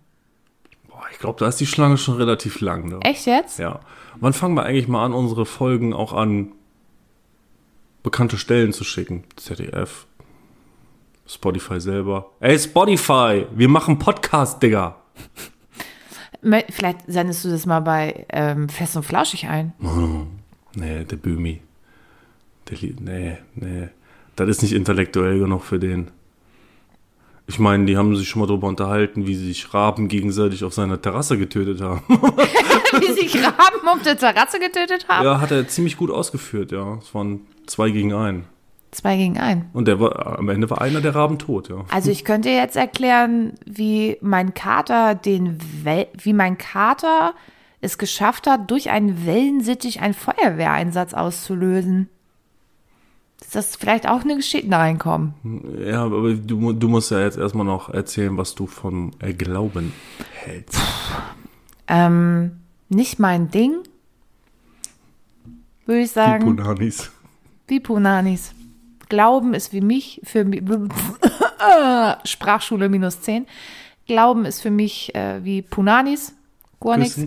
Boah, 0.88 1.04
ich 1.12 1.20
glaube, 1.20 1.40
da 1.40 1.48
ist 1.48 1.60
die 1.60 1.66
Schlange 1.68 1.98
schon 1.98 2.16
relativ 2.18 2.62
lang. 2.62 2.88
Ne? 2.88 3.00
Echt 3.02 3.26
jetzt? 3.26 3.60
Ja. 3.60 3.80
Wann 4.20 4.34
fangen 4.34 4.56
wir 4.56 4.64
eigentlich 4.64 4.88
mal 4.88 5.06
an, 5.06 5.14
unsere 5.14 5.46
Folgen 5.46 5.94
auch 5.94 6.14
an 6.14 6.54
bekannte 8.04 8.38
Stellen 8.38 8.74
zu 8.74 8.84
schicken? 8.84 9.24
ZDF, 9.36 10.06
Spotify 11.28 11.80
selber. 11.80 12.32
Ey, 12.40 12.58
Spotify, 12.58 13.46
wir 13.54 13.70
machen 13.70 14.00
Podcast, 14.00 14.62
Digga. 14.64 14.96
Vielleicht 16.70 17.00
sendest 17.08 17.46
du 17.46 17.50
das 17.50 17.66
mal 17.66 17.80
bei 17.80 18.26
ähm, 18.30 18.70
Fest 18.70 18.96
und 18.96 19.04
Flauschig 19.04 19.48
ein. 19.48 19.74
Nee, 20.76 21.04
der 21.04 21.18
Bümi. 21.18 21.62
Der, 22.68 22.78
nee, 23.00 23.38
nee. 23.54 23.90
Das 24.36 24.50
ist 24.50 24.64
nicht 24.64 24.74
intellektuell 24.74 25.38
genug 25.38 25.64
für 25.64 25.78
den. 25.78 26.10
Ich 27.46 27.60
meine, 27.60 27.86
die 27.86 27.96
haben 27.96 28.16
sich 28.16 28.28
schon 28.28 28.40
mal 28.40 28.48
darüber 28.48 28.68
unterhalten, 28.68 29.28
wie 29.28 29.36
sich 29.36 29.72
Raben 29.74 30.08
gegenseitig 30.08 30.64
auf 30.64 30.74
seiner 30.74 31.00
Terrasse 31.00 31.38
getötet 31.38 31.82
haben. 31.82 32.02
Wie 32.10 33.12
sich 33.14 33.36
Raben 33.36 33.88
auf 33.88 34.02
der 34.04 34.18
Terrasse 34.18 34.60
getötet 34.60 35.08
haben? 35.08 35.26
ja, 35.26 35.42
hat 35.42 35.52
er 35.52 35.68
ziemlich 35.68 35.98
gut 35.98 36.10
ausgeführt, 36.10 36.72
ja. 36.72 36.98
Es 36.98 37.14
waren 37.14 37.42
zwei 37.66 37.90
gegen 37.90 38.14
einen. 38.14 38.46
Zwei 38.94 39.18
gegen 39.18 39.40
ein. 39.40 39.70
Und 39.74 39.88
der 39.88 40.00
war, 40.00 40.38
am 40.38 40.50
Ende 40.50 40.70
war 40.70 40.82
einer 40.82 41.02
der 41.02 41.16
Raben 41.16 41.40
tot, 41.40 41.68
ja. 41.68 41.84
Also 41.90 42.12
ich 42.12 42.24
könnte 42.24 42.50
jetzt 42.50 42.76
erklären, 42.76 43.54
wie 43.66 44.18
mein 44.22 44.54
Kater 44.54 45.16
den 45.16 45.58
Wel 45.84 46.08
wie 46.22 46.34
mein 46.34 46.60
Kater 46.60 47.34
es 47.82 47.98
geschafft 47.98 48.46
hat, 48.48 48.70
durch 48.70 48.92
einen 48.92 49.26
Wellensittich 49.26 50.00
einen 50.00 50.14
Feuerwehreinsatz 50.14 51.14
auszulösen. 51.14 52.08
Ist 53.42 53.56
das 53.56 53.76
vielleicht 53.76 54.08
auch 54.08 54.22
eine 54.22 54.36
Geschichte 54.38 54.70
da 54.70 54.78
reinkommen? 54.78 55.34
Ja, 55.84 56.04
aber 56.04 56.34
du, 56.34 56.72
du 56.72 56.88
musst 56.88 57.12
ja 57.12 57.20
jetzt 57.20 57.38
erstmal 57.38 57.66
noch 57.66 57.90
erzählen, 57.90 58.38
was 58.38 58.56
du 58.56 58.68
vom 58.68 59.12
Glauben 59.38 59.92
hältst. 60.32 60.80
Ähm, 61.88 62.60
nicht 62.90 63.20
mein 63.20 63.50
Ding, 63.52 63.80
würde 65.86 66.02
ich 66.02 66.10
Die 66.10 66.14
sagen. 66.14 66.46
Punanis. 66.46 67.12
Wie 67.68 67.80
Punanis. 67.80 68.54
Glauben 69.10 69.54
ist 69.54 69.74
wie 69.74 69.82
mich, 69.82 70.22
für 70.24 70.44
mich, 70.46 70.64
Sprachschule 72.26 72.90
minus 72.90 73.22
10. 73.22 73.46
Glauben 74.08 74.46
ist 74.46 74.62
für 74.62 74.72
mich 74.72 75.14
äh, 75.16 75.44
wie 75.44 75.62
Punanis. 75.62 76.34
Gar 76.80 76.98
nichts. 76.98 77.20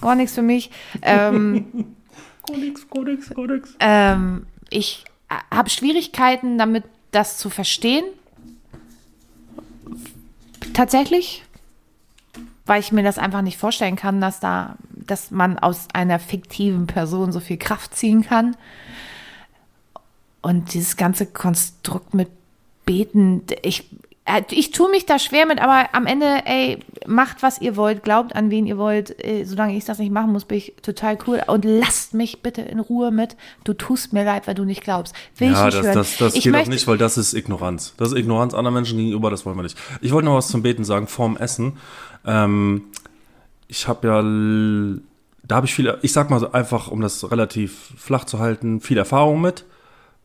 Gar 0.00 0.14
nichts 0.14 0.34
für 0.34 0.42
mich. 0.42 0.70
Ähm, 1.02 1.94
Kodex, 2.42 2.88
Kodex, 2.88 3.30
Kodex. 3.34 3.74
ähm, 3.80 4.46
ich 4.70 5.04
habe 5.50 5.70
Schwierigkeiten 5.70 6.58
damit, 6.58 6.84
das 7.10 7.38
zu 7.38 7.50
verstehen. 7.50 8.04
Tatsächlich. 10.74 11.44
Weil 12.66 12.80
ich 12.80 12.92
mir 12.92 13.02
das 13.02 13.18
einfach 13.18 13.40
nicht 13.40 13.56
vorstellen 13.56 13.96
kann, 13.96 14.20
dass 14.20 14.40
da, 14.40 14.76
dass 14.90 15.30
man 15.30 15.58
aus 15.58 15.88
einer 15.94 16.18
fiktiven 16.18 16.86
Person 16.86 17.32
so 17.32 17.40
viel 17.40 17.56
Kraft 17.56 17.96
ziehen 17.96 18.22
kann. 18.22 18.56
Und 20.40 20.74
dieses 20.74 20.96
ganze 20.96 21.26
Konstrukt 21.26 22.14
mit 22.14 22.28
Beten, 22.84 23.42
ich, 23.62 23.90
äh, 24.24 24.42
ich 24.50 24.70
tue 24.70 24.90
mich 24.90 25.04
da 25.04 25.18
schwer 25.18 25.46
mit, 25.46 25.60
aber 25.60 25.88
am 25.92 26.06
Ende, 26.06 26.42
ey, 26.46 26.78
macht, 27.06 27.42
was 27.42 27.60
ihr 27.60 27.76
wollt, 27.76 28.02
glaubt 28.02 28.34
an 28.36 28.50
wen 28.50 28.66
ihr 28.66 28.78
wollt. 28.78 29.22
Äh, 29.24 29.44
solange 29.44 29.76
ich 29.76 29.84
das 29.84 29.98
nicht 29.98 30.12
machen 30.12 30.32
muss, 30.32 30.44
bin 30.44 30.58
ich 30.58 30.74
total 30.82 31.18
cool. 31.26 31.42
Und 31.46 31.64
lasst 31.64 32.14
mich 32.14 32.40
bitte 32.42 32.62
in 32.62 32.78
Ruhe 32.78 33.10
mit. 33.10 33.36
Du 33.64 33.74
tust 33.74 34.12
mir 34.12 34.24
leid, 34.24 34.46
weil 34.46 34.54
du 34.54 34.64
nicht 34.64 34.82
glaubst. 34.82 35.14
Will 35.36 35.50
ich 35.50 35.54
Ja, 35.56 35.66
nicht 35.66 35.78
das, 35.78 35.84
hören. 35.86 35.94
das, 35.94 36.16
das 36.16 36.34
ich 36.34 36.44
geht 36.44 36.54
auch 36.54 36.66
nicht, 36.66 36.86
weil 36.86 36.98
das 36.98 37.18
ist 37.18 37.34
Ignoranz. 37.34 37.94
Das 37.96 38.12
ist 38.12 38.18
Ignoranz 38.18 38.54
anderen 38.54 38.74
Menschen 38.74 38.96
gegenüber, 38.98 39.30
das 39.30 39.44
wollen 39.44 39.56
wir 39.56 39.64
nicht. 39.64 39.76
Ich 40.00 40.12
wollte 40.12 40.26
noch 40.26 40.36
was 40.36 40.48
zum 40.48 40.62
Beten 40.62 40.84
sagen, 40.84 41.08
vorm 41.08 41.36
Essen. 41.36 41.78
Ähm, 42.24 42.84
ich 43.66 43.86
habe 43.88 44.06
ja, 44.08 44.22
da 45.46 45.56
habe 45.56 45.66
ich 45.66 45.74
viel, 45.74 45.98
ich 46.02 46.12
sag 46.12 46.30
mal 46.30 46.40
so 46.40 46.52
einfach, 46.52 46.88
um 46.88 47.00
das 47.00 47.30
relativ 47.30 47.92
flach 47.96 48.24
zu 48.24 48.38
halten, 48.38 48.80
viel 48.80 48.96
Erfahrung 48.98 49.40
mit. 49.40 49.64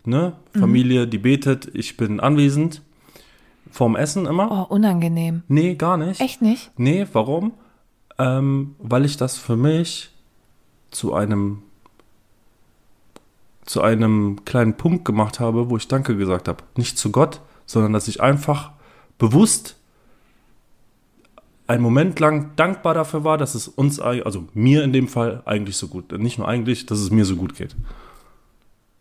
Ne? 0.05 0.33
Mhm. 0.53 0.59
Familie, 0.59 1.07
die 1.07 1.17
betet, 1.17 1.69
ich 1.73 1.97
bin 1.97 2.19
anwesend. 2.19 2.81
Vorm 3.71 3.95
Essen 3.95 4.25
immer? 4.25 4.67
Oh, 4.69 4.73
unangenehm. 4.73 5.43
Nee, 5.47 5.75
gar 5.75 5.97
nicht. 5.97 6.21
Echt 6.21 6.41
nicht? 6.41 6.71
Nee, 6.77 7.07
warum? 7.13 7.53
Ähm, 8.19 8.75
weil 8.79 9.05
ich 9.05 9.17
das 9.17 9.37
für 9.37 9.55
mich 9.55 10.11
zu 10.91 11.13
einem 11.13 11.63
zu 13.65 13.81
einem 13.81 14.43
kleinen 14.45 14.75
Punkt 14.75 15.05
gemacht 15.05 15.39
habe, 15.39 15.69
wo 15.69 15.77
ich 15.77 15.87
Danke 15.87 16.17
gesagt 16.17 16.47
habe. 16.47 16.63
Nicht 16.75 16.97
zu 16.97 17.11
Gott, 17.11 17.41
sondern 17.65 17.93
dass 17.93 18.07
ich 18.07 18.21
einfach 18.21 18.71
bewusst 19.17 19.77
einen 21.65 21.81
Moment 21.81 22.19
lang 22.19 22.51
dankbar 22.57 22.93
dafür 22.93 23.23
war, 23.23 23.37
dass 23.37 23.55
es 23.55 23.67
uns, 23.67 23.99
also 23.99 24.47
mir 24.53 24.83
in 24.83 24.91
dem 24.91 25.07
Fall, 25.07 25.41
eigentlich 25.45 25.77
so 25.77 25.87
gut, 25.87 26.11
nicht 26.19 26.37
nur 26.37 26.47
eigentlich, 26.47 26.85
dass 26.85 26.99
es 26.99 27.09
mir 27.09 27.25
so 27.25 27.37
gut 27.37 27.55
geht. 27.55 27.75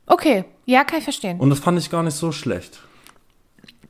Okay, 0.07 0.45
ja, 0.67 0.85
kann 0.85 0.99
ich 0.99 1.05
verstehen. 1.05 1.39
Und 1.39 1.51
das 1.51 1.61
fand 1.61 1.79
ich 1.79 1.91
gar 1.91 2.03
nicht 2.03 2.15
so 2.17 2.33
schlecht. 2.33 2.81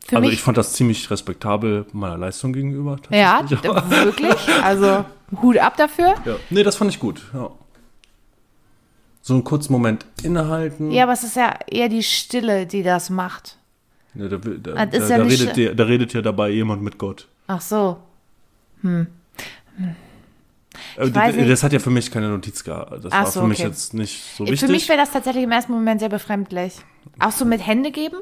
Für 0.07 0.17
also 0.17 0.29
mich, 0.29 0.39
ich 0.39 0.43
fand 0.43 0.57
das 0.59 0.73
ziemlich 0.73 1.11
respektabel 1.11 1.87
meiner 1.93 2.19
Leistung 2.19 2.53
gegenüber. 2.53 2.97
ja, 3.11 3.45
wirklich. 3.49 4.37
Also 4.63 5.05
Hut 5.41 5.59
ab 5.59 5.77
dafür. 5.77 6.15
Ja. 6.25 6.37
Nee, 6.51 6.63
das 6.63 6.77
fand 6.77 6.91
ich 6.91 6.99
gut, 6.99 7.23
ja. 7.33 7.51
So 9.23 9.35
einen 9.35 9.45
kurzen 9.45 9.73
Moment 9.73 10.05
innehalten. 10.25 10.91
Ja, 10.91 11.05
aber 11.05 11.13
es 11.13 11.23
ist 11.23 11.37
ja 11.37 11.55
eher 11.71 11.89
die 11.89 12.03
Stille, 12.03 12.67
die 12.67 12.83
das 12.83 13.09
macht. 13.09 13.57
Ja, 14.15 14.29
da, 14.29 14.37
da, 14.37 14.87
Das 14.87 15.09
da, 15.09 15.17
ja 15.17 15.23
redet 15.23 15.79
da 15.79 15.85
redet 15.85 16.13
ja 16.13 16.21
dabei 16.23 16.51
jemand 16.51 16.83
mit 16.83 16.99
Gott. 16.99 17.29
Ach 17.47 17.61
so. 17.61 17.99
Äh, 18.83 19.05
d- 19.79 19.95
weiß 20.97 21.37
nicht. 21.37 21.51
das 21.51 21.63
hat 21.63 21.73
ja 21.73 21.79
für 21.79 21.91
mich 21.91 22.11
keine 22.11 22.29
Notiz 22.29 22.65
gehabt. 22.65 23.05
Das 23.05 23.13
Ach 23.13 23.25
war 23.25 23.31
so, 23.31 23.41
für 23.43 23.47
mich 23.47 23.59
okay. 23.61 23.69
jetzt 23.69 23.95
nicht 23.95 24.23
so 24.37 24.47
Für 24.47 24.53
wichtig. 24.53 24.69
mich 24.71 24.89
wäre 24.89 24.99
das 24.99 25.11
tatsächlich 25.11 25.45
im 25.45 25.51
ersten 25.53 25.73
Moment 25.73 26.01
sehr 26.01 26.09
befremdlich. 26.09 26.75
Auch 27.19 27.31
so 27.33 27.45
mit 27.45 27.67
Hände 27.67 27.91
geben? 27.91 28.17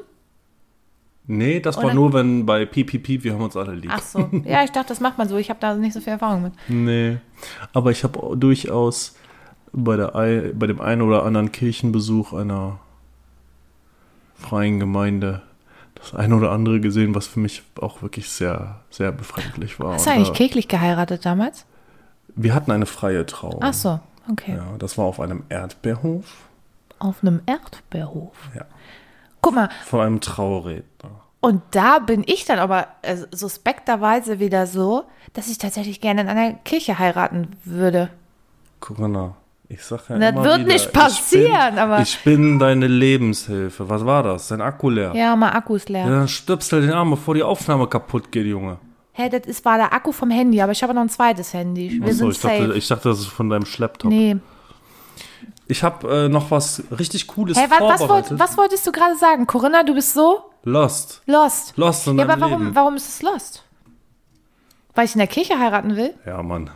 nee, 1.27 1.59
das 1.61 1.77
war 1.77 1.85
Oder- 1.85 1.93
nur, 1.93 2.13
wenn 2.13 2.45
bei 2.45 2.65
PPP, 2.65 3.23
wir 3.23 3.33
haben 3.33 3.41
uns 3.43 3.55
alle 3.55 3.73
lieb. 3.73 3.91
Ach 3.93 4.01
so. 4.01 4.29
Ja, 4.43 4.63
ich 4.65 4.71
dachte, 4.71 4.89
das 4.89 4.99
macht 4.99 5.17
man 5.17 5.29
so. 5.29 5.37
Ich 5.37 5.49
habe 5.49 5.59
da 5.61 5.75
nicht 5.75 5.93
so 5.93 6.01
viel 6.01 6.13
Erfahrung 6.13 6.41
mit. 6.41 6.53
Nee. 6.67 7.17
Aber 7.73 7.91
ich 7.91 8.03
habe 8.03 8.35
durchaus 8.37 9.15
bei, 9.71 9.95
der, 9.95 10.13
ei- 10.15 10.51
bei 10.53 10.67
dem 10.67 10.81
einen 10.81 11.01
oder 11.03 11.23
anderen 11.23 11.51
Kirchenbesuch 11.53 12.33
einer 12.33 12.79
freien 14.35 14.79
Gemeinde 14.79 15.41
das 15.95 16.15
eine 16.15 16.35
oder 16.35 16.51
andere 16.51 16.79
gesehen, 16.81 17.13
was 17.13 17.27
für 17.27 17.39
mich 17.39 17.61
auch 17.79 18.01
wirklich 18.01 18.27
sehr, 18.29 18.79
sehr 18.89 19.11
befremdlich 19.11 19.79
war. 19.79 19.93
Hast 19.93 20.07
du 20.07 20.11
eigentlich 20.11 20.33
kirchlich 20.33 20.67
geheiratet 20.67 21.25
damals? 21.25 21.65
Wir 22.35 22.53
hatten 22.53 22.71
eine 22.71 22.85
freie 22.85 23.25
Trauung. 23.25 23.59
Ach 23.61 23.73
so, 23.73 23.99
okay. 24.31 24.55
Ja, 24.55 24.65
das 24.79 24.97
war 24.97 25.05
auf 25.05 25.19
einem 25.19 25.43
Erdbeerhof 25.49 26.25
Auf 26.99 27.23
einem 27.23 27.41
Erdbeerhof. 27.45 28.35
Ja. 28.55 28.65
Guck 29.41 29.55
mal, 29.55 29.69
von 29.85 30.01
einem 30.01 30.21
Trauredner. 30.21 31.09
und 31.41 31.61
da 31.71 31.99
bin 31.99 32.23
ich 32.27 32.45
dann 32.45 32.59
aber 32.59 32.87
äh, 33.01 33.17
suspekterweise 33.31 34.39
wieder 34.39 34.67
so, 34.67 35.03
dass 35.33 35.49
ich 35.49 35.57
tatsächlich 35.57 35.99
gerne 36.01 36.21
in 36.21 36.27
einer 36.29 36.53
Kirche 36.53 36.99
heiraten 36.99 37.49
würde. 37.65 38.09
Corinna, 38.79 39.35
ich 39.69 39.83
sag 39.83 40.09
ja 40.09 40.17
Das 40.19 40.29
immer 40.31 40.43
wird 40.43 40.59
wieder, 40.59 40.73
nicht 40.73 40.91
passieren, 40.93 41.45
ich 41.53 41.69
bin, 41.69 41.79
aber- 41.79 42.01
Ich 42.01 42.23
bin 42.23 42.59
deine 42.59 42.87
Lebenshilfe. 42.87 43.89
Was 43.89 44.05
war 44.05 44.21
das? 44.23 44.47
Dein 44.49 44.61
Akku 44.61 44.89
leer. 44.89 45.13
Ja, 45.15 45.35
mal 45.35 45.49
Akkus 45.53 45.87
leer. 45.89 46.03
Ja, 46.05 46.09
dann 46.09 46.27
stöpsel 46.27 46.81
den 46.81 46.91
Arm, 46.91 47.11
bevor 47.11 47.33
die 47.35 47.43
Aufnahme 47.43 47.87
kaputt 47.87 48.31
geht, 48.31 48.45
Junge. 48.45 48.77
Hä, 49.13 49.29
das 49.29 49.45
ist, 49.45 49.65
war 49.65 49.77
der 49.77 49.93
Akku 49.93 50.11
vom 50.11 50.29
Handy, 50.31 50.61
aber 50.61 50.71
ich 50.71 50.81
habe 50.83 50.93
noch 50.93 51.01
ein 51.01 51.09
zweites 51.09 51.53
Handy. 51.53 51.99
Wir 52.01 52.07
Achso, 52.07 52.17
sind 52.17 52.31
ich 52.31 52.39
dachte, 52.41 52.67
safe. 52.67 52.77
ich 52.77 52.87
dachte, 52.87 53.09
das 53.09 53.19
ist 53.19 53.27
von 53.27 53.49
deinem 53.49 53.65
Schlepptop. 53.65 54.09
nee. 54.11 54.37
Ich 55.67 55.83
habe 55.83 56.25
äh, 56.25 56.27
noch 56.27 56.51
was 56.51 56.83
richtig 56.99 57.27
Cooles 57.27 57.57
Hä, 57.57 57.63
wa, 57.69 57.75
was, 57.79 57.99
vorbereitet. 57.99 58.31
wollt, 58.31 58.39
was 58.41 58.57
wolltest 58.57 58.85
du 58.85 58.91
gerade 58.91 59.15
sagen? 59.15 59.47
Corinna, 59.47 59.83
du 59.83 59.93
bist 59.93 60.13
so 60.13 60.39
Lost. 60.63 61.21
lost. 61.27 61.77
Lost 61.77 62.07
in 62.07 62.17
Ja, 62.19 62.25
aber 62.27 62.41
warum, 62.41 62.63
Leben. 62.63 62.75
warum 62.75 62.95
ist 62.97 63.07
es 63.07 63.21
lost? 63.21 63.63
Weil 64.95 65.05
ich 65.05 65.13
in 65.15 65.19
der 65.19 65.27
Kirche 65.27 65.57
heiraten 65.57 65.95
will? 65.95 66.13
Ja, 66.25 66.43
Mann. 66.43 66.71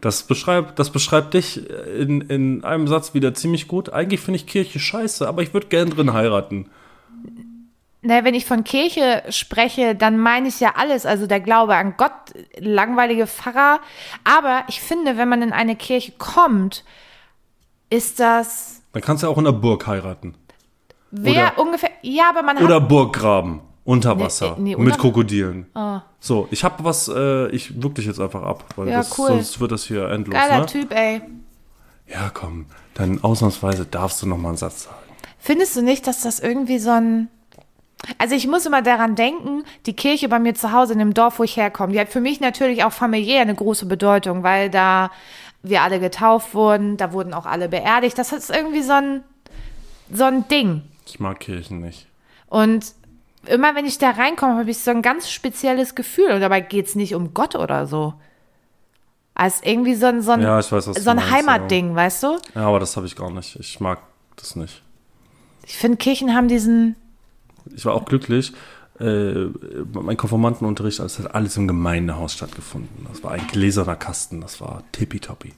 Das 0.00 0.22
beschreibt, 0.22 0.78
das 0.78 0.88
beschreibt 0.90 1.34
dich 1.34 1.68
in, 1.68 2.22
in 2.22 2.64
einem 2.64 2.88
Satz 2.88 3.12
wieder 3.12 3.34
ziemlich 3.34 3.68
gut. 3.68 3.90
Eigentlich 3.92 4.20
finde 4.20 4.36
ich 4.36 4.46
Kirche 4.46 4.78
scheiße, 4.78 5.28
aber 5.28 5.42
ich 5.42 5.52
würde 5.52 5.66
gern 5.66 5.90
drin 5.90 6.14
heiraten. 6.14 6.70
Na, 8.00 8.22
wenn 8.24 8.34
ich 8.34 8.46
von 8.46 8.62
Kirche 8.62 9.24
spreche, 9.28 9.94
dann 9.96 10.18
meine 10.18 10.48
ich 10.48 10.60
ja 10.60 10.74
alles. 10.76 11.04
Also 11.04 11.26
der 11.26 11.40
Glaube 11.40 11.74
an 11.76 11.94
Gott, 11.96 12.12
langweilige 12.58 13.26
Pfarrer. 13.26 13.80
Aber 14.24 14.62
ich 14.68 14.80
finde, 14.80 15.16
wenn 15.16 15.28
man 15.28 15.42
in 15.42 15.52
eine 15.52 15.74
Kirche 15.74 16.12
kommt, 16.12 16.84
ist 17.90 18.20
das. 18.20 18.82
Dann 18.92 19.02
kannst 19.02 19.22
du 19.22 19.28
auch 19.28 19.38
in 19.38 19.44
der 19.44 19.52
Burg 19.52 19.86
heiraten. 19.86 20.34
Wer 21.10 21.52
Oder- 21.54 21.58
ungefähr. 21.58 21.90
Ja, 22.02 22.28
aber 22.30 22.42
man 22.42 22.56
hat. 22.56 22.62
Oder 22.62 22.80
Burggraben. 22.80 23.60
Unter 23.84 24.20
Wasser. 24.20 24.54
Nee, 24.58 24.70
nee, 24.70 24.76
mit 24.76 24.86
unter- 24.92 24.98
Krokodilen. 24.98 25.66
Ah. 25.74 26.02
So, 26.20 26.46
ich 26.50 26.62
habe 26.62 26.84
was, 26.84 27.08
äh, 27.08 27.48
ich 27.48 27.80
wirke 27.82 27.94
dich 27.94 28.06
jetzt 28.06 28.20
einfach 28.20 28.42
ab, 28.42 28.64
weil 28.76 28.88
Ja, 28.88 28.98
das, 28.98 29.18
cool. 29.18 29.28
sonst 29.28 29.60
wird 29.60 29.72
das 29.72 29.84
hier 29.84 30.10
endlos. 30.10 30.34
Geiler 30.38 30.60
Ne? 30.60 30.66
Typ, 30.66 30.92
ey. 30.92 31.22
Ja, 32.06 32.30
komm, 32.34 32.66
dann 32.92 33.24
ausnahmsweise 33.24 33.86
darfst 33.86 34.20
du 34.20 34.26
noch 34.26 34.36
mal 34.36 34.48
einen 34.50 34.58
Satz 34.58 34.84
sagen. 34.84 34.96
Findest 35.38 35.74
du 35.76 35.82
nicht, 35.82 36.06
dass 36.06 36.20
das 36.20 36.38
irgendwie 36.38 36.78
so 36.78 36.90
ein. 36.90 37.28
Also 38.18 38.34
ich 38.34 38.46
muss 38.46 38.64
immer 38.64 38.82
daran 38.82 39.16
denken, 39.16 39.64
die 39.86 39.94
Kirche 39.94 40.28
bei 40.28 40.38
mir 40.38 40.54
zu 40.54 40.72
Hause 40.72 40.92
in 40.92 40.98
dem 40.98 41.14
Dorf, 41.14 41.38
wo 41.38 41.42
ich 41.42 41.56
herkomme, 41.56 41.92
die 41.92 42.00
hat 42.00 42.08
für 42.08 42.20
mich 42.20 42.40
natürlich 42.40 42.84
auch 42.84 42.92
familiär 42.92 43.42
eine 43.42 43.54
große 43.54 43.86
Bedeutung, 43.86 44.42
weil 44.42 44.70
da 44.70 45.10
wir 45.62 45.82
alle 45.82 46.00
getauft 46.00 46.54
wurden, 46.54 46.96
da 46.96 47.12
wurden 47.12 47.34
auch 47.34 47.46
alle 47.46 47.68
beerdigt. 47.68 48.16
Das 48.16 48.32
ist 48.32 48.50
irgendwie 48.50 48.82
so 48.82 48.92
ein, 48.92 49.24
so 50.12 50.24
ein 50.24 50.46
Ding. 50.48 50.82
Ich 51.06 51.18
mag 51.18 51.40
Kirchen 51.40 51.80
nicht. 51.80 52.06
Und 52.46 52.94
immer 53.46 53.74
wenn 53.74 53.84
ich 53.84 53.98
da 53.98 54.10
reinkomme, 54.10 54.58
habe 54.58 54.70
ich 54.70 54.78
so 54.78 54.90
ein 54.90 55.02
ganz 55.02 55.30
spezielles 55.30 55.94
Gefühl. 55.94 56.32
Und 56.32 56.40
dabei 56.40 56.60
geht 56.60 56.86
es 56.86 56.94
nicht 56.94 57.14
um 57.14 57.34
Gott 57.34 57.56
oder 57.56 57.86
so. 57.86 58.14
Als 59.34 59.62
irgendwie 59.62 59.94
so 59.94 60.06
ein, 60.06 60.22
so 60.22 60.32
ein, 60.32 60.42
Ja, 60.42 60.58
weiß, 60.58 60.84
so 60.84 61.10
ein 61.10 61.30
Heimatding, 61.30 61.94
weißt 61.94 62.22
du? 62.24 62.38
Ja, 62.54 62.62
aber 62.62 62.80
das 62.80 62.96
habe 62.96 63.06
ich 63.06 63.14
gar 63.14 63.30
nicht. 63.30 63.56
Ich 63.56 63.78
mag 63.80 64.00
das 64.36 64.56
nicht. 64.56 64.82
Ich 65.64 65.76
finde, 65.76 65.96
Kirchen 65.98 66.34
haben 66.34 66.48
diesen. 66.48 66.96
Ich 67.74 67.84
war 67.84 67.94
auch 67.94 68.04
glücklich. 68.04 68.52
äh, 69.00 69.46
mein 69.92 70.16
Konformantenunterricht, 70.16 70.98
das 70.98 71.18
hat 71.20 71.34
alles 71.34 71.56
im 71.56 71.68
Gemeindehaus 71.68 72.32
stattgefunden. 72.34 73.06
Das 73.08 73.22
war 73.22 73.30
ein 73.32 73.46
gläserner 73.46 73.94
Kasten, 73.96 74.40
das 74.40 74.60
war 74.60 74.82
tippitoppi. 74.92 75.52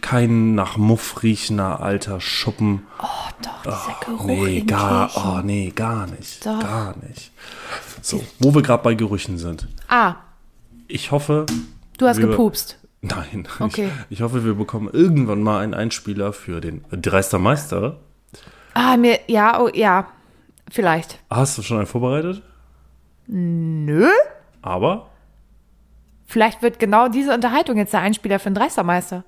Kein 0.00 0.54
nach 0.56 0.76
Muff 0.78 1.22
riechender 1.22 1.80
alter 1.80 2.20
Schuppen. 2.20 2.82
Oh, 3.00 3.06
doch, 3.42 3.62
dieser 3.62 3.96
Geruch 4.16 4.24
Nee, 4.26 4.60
gar, 4.62 5.08
Kirchen. 5.08 5.30
oh, 5.30 5.40
nee, 5.44 5.72
gar 5.74 6.06
nicht. 6.08 6.44
Doch. 6.44 6.58
Gar 6.60 6.96
nicht. 7.06 7.30
So, 8.00 8.24
wo 8.40 8.52
wir 8.54 8.62
gerade 8.62 8.82
bei 8.82 8.94
Gerüchen 8.94 9.38
sind. 9.38 9.68
Ah, 9.88 10.14
Ich 10.88 11.12
hoffe, 11.12 11.46
du 11.98 12.06
hast 12.08 12.18
gepupst. 12.20 12.78
nein. 13.00 13.46
Okay. 13.60 13.90
Ich, 14.08 14.16
ich 14.18 14.22
hoffe, 14.22 14.44
wir 14.44 14.54
bekommen 14.54 14.88
irgendwann 14.92 15.42
mal 15.42 15.60
einen 15.60 15.74
Einspieler 15.74 16.32
für 16.32 16.60
den 16.60 16.84
Dreister 16.90 17.38
Meister. 17.38 17.98
Ah, 18.74 18.96
mir, 18.96 19.20
ja, 19.28 19.60
oh, 19.60 19.68
ja, 19.72 20.08
vielleicht. 20.70 21.18
Hast 21.30 21.58
du 21.58 21.62
schon 21.62 21.78
einen 21.78 21.86
vorbereitet? 21.86 22.42
Nö. 23.26 24.08
Aber, 24.62 25.08
Vielleicht 26.26 26.62
wird 26.62 26.78
genau 26.78 27.08
diese 27.08 27.34
Unterhaltung 27.34 27.76
jetzt 27.76 27.92
der 27.92 28.00
Einspieler 28.00 28.38
für 28.38 28.48
den 28.48 28.54
Dreistermeister. 28.54 29.22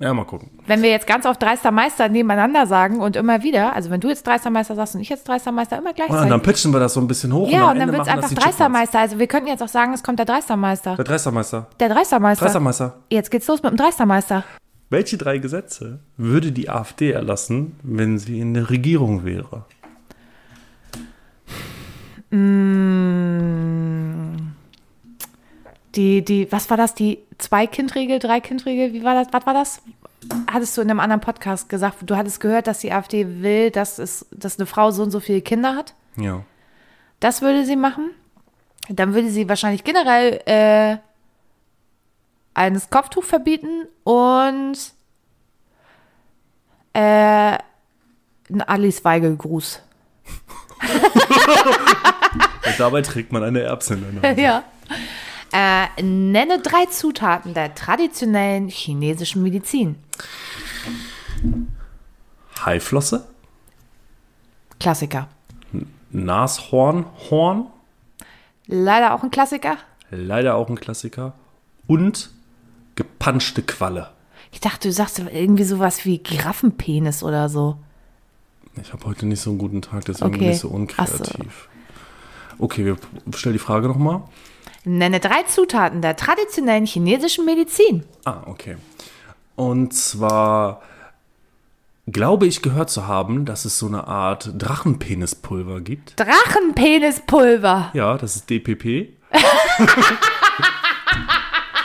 ja, 0.00 0.12
mal 0.12 0.24
gucken. 0.24 0.50
Wenn 0.66 0.82
wir 0.82 0.90
jetzt 0.90 1.06
ganz 1.06 1.24
oft 1.24 1.40
Dreistermeister 1.40 2.08
nebeneinander 2.08 2.66
sagen 2.66 2.98
und 3.00 3.14
immer 3.14 3.44
wieder, 3.44 3.74
also 3.76 3.90
wenn 3.90 4.00
du 4.00 4.08
jetzt 4.08 4.26
Dreistermeister 4.26 4.74
sagst 4.74 4.96
und 4.96 5.00
ich 5.00 5.08
jetzt 5.08 5.28
Dreistermeister, 5.28 5.78
immer 5.78 5.90
Und 5.90 5.98
dann 6.00 6.08
gleichzeitig. 6.08 6.42
pitchen 6.42 6.72
wir 6.72 6.80
das 6.80 6.94
so 6.94 7.00
ein 7.00 7.06
bisschen 7.06 7.32
hoch 7.32 7.48
Ja, 7.48 7.66
am 7.66 7.74
und 7.74 7.78
dann 7.78 7.92
wird 7.92 8.02
es 8.02 8.08
einfach. 8.08 8.32
Dreistermeister. 8.32 8.98
Also 8.98 9.20
wir 9.20 9.28
könnten 9.28 9.46
jetzt 9.46 9.62
auch 9.62 9.68
sagen, 9.68 9.92
es 9.92 10.02
kommt 10.02 10.18
der 10.18 10.26
Dreistermeister. 10.26 10.96
Der 10.96 11.04
Dreistermeister. 11.04 11.68
Der 11.78 11.88
Dreistermeister. 11.90 12.44
Dreistermeister. 12.44 12.98
Jetzt 13.10 13.30
geht's 13.30 13.46
los 13.46 13.62
mit 13.62 13.70
dem 13.70 13.76
Dreistermeister. 13.76 14.42
Welche 14.90 15.16
drei 15.16 15.38
Gesetze 15.38 16.00
würde 16.16 16.50
die 16.50 16.68
AfD 16.70 17.12
erlassen, 17.12 17.78
wenn 17.84 18.18
sie 18.18 18.40
in 18.40 18.54
der 18.54 18.68
Regierung 18.70 19.24
wäre? 19.24 19.64
Die, 22.30 22.36
die, 26.24 26.52
was 26.52 26.68
war 26.68 26.76
das? 26.76 26.94
Die 26.94 27.20
Zwei-Kind-Regel, 27.38 28.18
Drei-Kind-Regel? 28.18 28.92
Wie 28.92 29.04
war 29.04 29.14
das? 29.14 29.28
Was 29.32 29.46
war 29.46 29.54
das? 29.54 29.82
Hattest 30.50 30.76
du 30.76 30.82
in 30.82 30.90
einem 30.90 31.00
anderen 31.00 31.20
Podcast 31.20 31.68
gesagt, 31.68 31.98
du 32.02 32.16
hattest 32.16 32.40
gehört, 32.40 32.66
dass 32.66 32.80
die 32.80 32.92
AfD 32.92 33.42
will, 33.42 33.70
dass, 33.70 33.98
es, 33.98 34.26
dass 34.30 34.58
eine 34.58 34.66
Frau 34.66 34.90
so 34.90 35.02
und 35.02 35.10
so 35.10 35.20
viele 35.20 35.40
Kinder 35.40 35.74
hat? 35.74 35.94
Ja. 36.16 36.44
Das 37.20 37.40
würde 37.40 37.64
sie 37.64 37.76
machen. 37.76 38.10
Dann 38.88 39.14
würde 39.14 39.30
sie 39.30 39.48
wahrscheinlich 39.48 39.84
generell 39.84 40.40
äh, 40.46 40.98
eines 42.54 42.90
Kopftuch 42.90 43.24
verbieten 43.24 43.86
und 44.04 44.76
äh, 46.92 47.58
ein 48.50 48.62
Alice 48.66 49.04
Weigel-Gruß. 49.04 49.82
Und 52.66 52.78
dabei 52.78 53.02
trägt 53.02 53.32
man 53.32 53.42
eine 53.42 53.60
Erbse 53.60 53.94
in 53.94 54.20
der 54.20 54.34
Nase. 54.34 54.40
Ja. 54.40 54.64
Äh, 55.52 56.02
nenne 56.02 56.60
drei 56.60 56.86
Zutaten 56.86 57.54
der 57.54 57.74
traditionellen 57.74 58.68
chinesischen 58.68 59.42
Medizin. 59.42 59.96
Haiflosse, 62.64 63.26
Klassiker. 64.78 65.28
Nashorn, 66.10 67.06
Horn, 67.30 67.66
Leider 68.66 69.14
auch 69.14 69.22
ein 69.22 69.30
Klassiker. 69.30 69.78
leider 70.10 70.54
auch 70.56 70.68
ein 70.68 70.78
Klassiker, 70.78 71.32
und 71.86 72.30
gepanschte 72.96 73.62
Qualle. 73.62 74.10
Ich 74.52 74.60
dachte, 74.60 74.88
du 74.88 74.92
sagst 74.92 75.18
irgendwie 75.18 75.64
sowas 75.64 76.04
wie 76.04 76.18
Giraffenpenis 76.18 77.22
oder 77.22 77.48
so. 77.48 77.78
Ich 78.80 78.92
habe 78.92 79.04
heute 79.06 79.26
nicht 79.26 79.40
so 79.40 79.50
einen 79.50 79.58
guten 79.58 79.82
Tag, 79.82 80.04
deswegen 80.04 80.30
Okay. 80.30 80.38
bin 80.38 80.50
ich 80.50 80.58
so 80.60 80.68
unkreativ. 80.68 81.68
Okay, 82.58 82.84
wir 82.84 82.96
stellen 83.36 83.52
die 83.54 83.58
Frage 83.58 83.88
nochmal. 83.88 84.22
Nenne 84.84 85.20
drei 85.20 85.42
Zutaten 85.44 86.00
der 86.02 86.16
traditionellen 86.16 86.86
chinesischen 86.86 87.44
Medizin. 87.44 88.04
Ah, 88.24 88.42
okay. 88.46 88.76
Und 89.56 89.92
zwar 89.92 90.82
glaube 92.06 92.46
ich 92.46 92.62
gehört 92.62 92.88
zu 92.90 93.06
haben, 93.06 93.44
dass 93.44 93.64
es 93.64 93.78
so 93.78 93.86
eine 93.86 94.06
Art 94.06 94.50
Drachenpenispulver 94.56 95.80
gibt. 95.80 96.14
Drachenpenispulver. 96.18 97.90
Ja, 97.92 98.16
das 98.16 98.36
ist 98.36 98.50
DPP. 98.50 99.10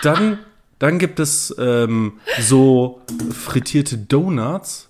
dann, 0.04 0.40
dann 0.80 1.00
gibt 1.00 1.20
es 1.20 1.54
ähm, 1.60 2.20
so 2.40 3.02
frittierte 3.32 3.98
Donuts. 3.98 4.90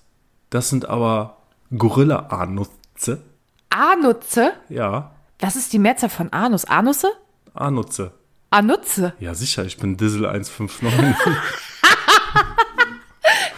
Das 0.50 0.68
sind 0.68 0.88
aber 0.88 1.38
Gorilla-Anutze. 1.76 3.22
Anutze. 3.70 4.52
Ja, 4.68 5.12
Was 5.40 5.56
ist 5.56 5.72
die 5.72 5.78
Mehrzahl 5.78 6.10
von 6.10 6.32
Anus? 6.32 6.64
Anusse? 6.64 7.08
Anutze. 7.54 8.12
Anutze. 8.50 9.14
Ja, 9.18 9.34
sicher, 9.34 9.64
ich 9.64 9.78
bin 9.78 9.96
Dizzle 9.96 10.28
159. 10.28 10.90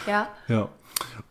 Ja. 0.07 0.28
ja. 0.46 0.68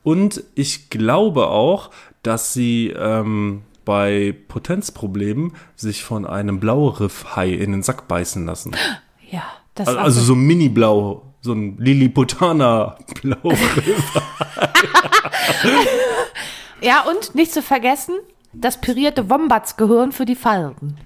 Und 0.04 0.44
ich 0.54 0.90
glaube 0.90 1.48
auch, 1.48 1.92
dass 2.24 2.52
sie 2.54 2.90
ähm, 2.90 3.62
bei 3.86 4.36
Potenzproblemen 4.50 5.54
sich 5.76 6.04
von 6.04 6.26
einem 6.26 6.60
Blauriff-Hai 6.60 7.52
in 7.52 7.72
den 7.72 7.84
Sack 7.84 8.10
beißen 8.10 8.46
lassen. 8.46 8.76
Ja. 9.32 9.44
Das 9.76 9.88
Also 9.88 10.00
auch 10.00 10.10
so 10.10 10.34
ein 10.34 10.42
Mini-Blau, 10.42 11.34
so 11.42 11.54
ein 11.54 11.78
Lilliputaner-Blauriff. 11.78 14.20
Ja, 16.82 17.02
und 17.02 17.36
nicht 17.36 17.52
zu 17.54 17.62
vergessen, 17.62 18.16
das 18.54 18.80
pürierte 18.80 19.30
Wombatsgehirn 19.30 20.12
für 20.12 20.26
die 20.26 20.36
Falten. 20.36 20.98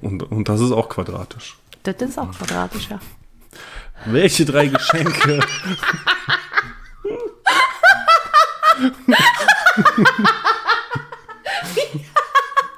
und, 0.00 0.22
und 0.22 0.48
das 0.48 0.60
ist 0.60 0.72
auch 0.72 0.88
quadratisch. 0.88 1.58
Das 1.82 1.96
ist 1.96 2.18
auch 2.18 2.30
quadratisch, 2.32 2.88
ja. 2.90 3.00
Welche 4.06 4.44
drei 4.44 4.66
Geschenke? 4.68 5.40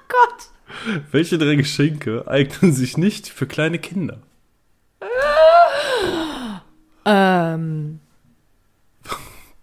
Gott. 0.09 0.49
Welche 1.11 1.39
drei 1.39 1.55
Geschenke 1.55 2.25
eignen 2.27 2.73
sich 2.73 2.97
nicht 2.97 3.29
für 3.29 3.47
kleine 3.47 3.79
Kinder? 3.79 4.19
Ähm, 7.05 8.01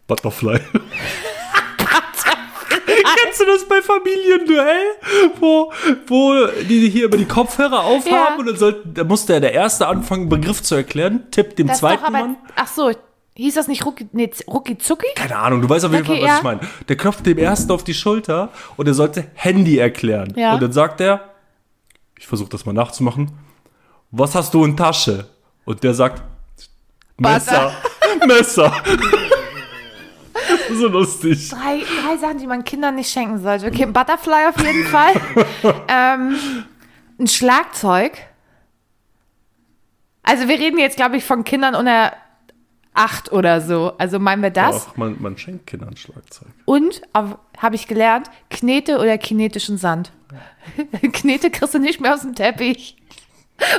Butterfly. 0.07 0.59
Kennst 3.23 3.41
du 3.41 3.45
das 3.45 3.67
bei 3.67 3.81
Familienduell? 3.81 4.85
Wo, 5.39 5.71
wo 6.07 6.47
die 6.67 6.89
hier 6.89 7.05
über 7.05 7.17
die 7.17 7.25
Kopfhörer 7.25 7.83
aufhaben 7.83 8.11
Ja. 8.11 8.35
und 8.37 8.45
dann, 8.47 8.57
soll, 8.57 8.81
da 8.85 9.03
musste 9.03 9.33
ja 9.33 9.39
der 9.39 9.53
Erste 9.53 9.87
anfangen, 9.87 10.21
einen 10.23 10.29
Begriff 10.29 10.61
zu 10.63 10.75
erklären, 10.75 11.23
tippt 11.31 11.59
dem 11.59 11.67
das 11.67 11.79
zweiten 11.79 12.03
aber, 12.03 12.11
Mann. 12.19 12.37
ach 12.55 12.67
so, 12.67 12.91
hieß 13.35 13.53
das 13.55 13.67
nicht 13.67 13.85
Rucki, 13.85 14.07
nee, 14.11 14.29
Rucki 14.47 14.77
Zucki? 14.77 15.07
Keine 15.15 15.37
Ahnung, 15.37 15.61
du 15.61 15.69
weißt 15.69 15.85
auf 15.85 15.91
jeden 15.93 16.05
Okay, 16.05 16.19
Fall, 16.19 16.23
was 16.23 16.29
ja. 16.29 16.37
ich 16.37 16.43
meine. 16.43 16.59
Der 16.87 16.97
klopft 16.97 17.25
dem 17.25 17.37
Ersten 17.37 17.71
auf 17.71 17.83
die 17.83 17.93
Schulter 17.93 18.49
und 18.77 18.87
er 18.87 18.93
sollte 18.93 19.25
Handy 19.33 19.77
erklären. 19.77 20.33
Ja. 20.35 20.53
Und 20.53 20.61
dann 20.61 20.71
sagt 20.73 20.99
er, 21.01 21.29
ich 22.17 22.27
versuche 22.27 22.49
das 22.49 22.65
mal 22.65 22.73
nachzumachen, 22.73 23.31
was 24.11 24.35
hast 24.35 24.53
du 24.53 24.65
in 24.65 24.75
Tasche? 24.75 25.27
Und 25.65 25.83
der 25.83 25.93
sagt, 25.93 26.21
Messer, 27.17 27.71
Messer. 28.25 28.73
so 30.75 30.87
lustig. 30.87 31.49
Drei, 31.49 31.79
drei 31.79 32.17
Sachen, 32.17 32.39
die 32.39 32.47
man 32.47 32.63
Kindern 32.63 32.95
nicht 32.95 33.11
schenken 33.11 33.39
sollte. 33.39 33.67
Okay, 33.67 33.83
ein 33.83 33.93
Butterfly 33.93 34.47
auf 34.49 34.59
jeden 34.59 34.85
Fall. 34.87 35.13
ähm, 35.87 36.37
ein 37.19 37.27
Schlagzeug. 37.27 38.13
Also 40.23 40.47
wir 40.47 40.59
reden 40.59 40.77
jetzt, 40.77 40.95
glaube 40.95 41.17
ich, 41.17 41.23
von 41.23 41.43
Kindern 41.43 41.75
unter 41.75 42.13
acht 42.93 43.31
oder 43.31 43.61
so. 43.61 43.93
Also 43.97 44.19
meinen 44.19 44.43
wir 44.43 44.49
das? 44.49 44.87
Ach, 44.89 44.97
man, 44.97 45.15
man 45.19 45.37
schenkt 45.37 45.67
Kindern 45.67 45.95
Schlagzeug. 45.95 46.49
Und, 46.65 47.01
habe 47.13 47.75
ich 47.75 47.87
gelernt, 47.87 48.29
Knete 48.49 48.99
oder 48.99 49.17
kinetischen 49.17 49.77
Sand. 49.77 50.11
Knete 51.13 51.49
kriegst 51.49 51.73
du 51.73 51.79
nicht 51.79 51.99
mehr 52.01 52.13
aus 52.13 52.21
dem 52.21 52.35
Teppich. 52.35 52.95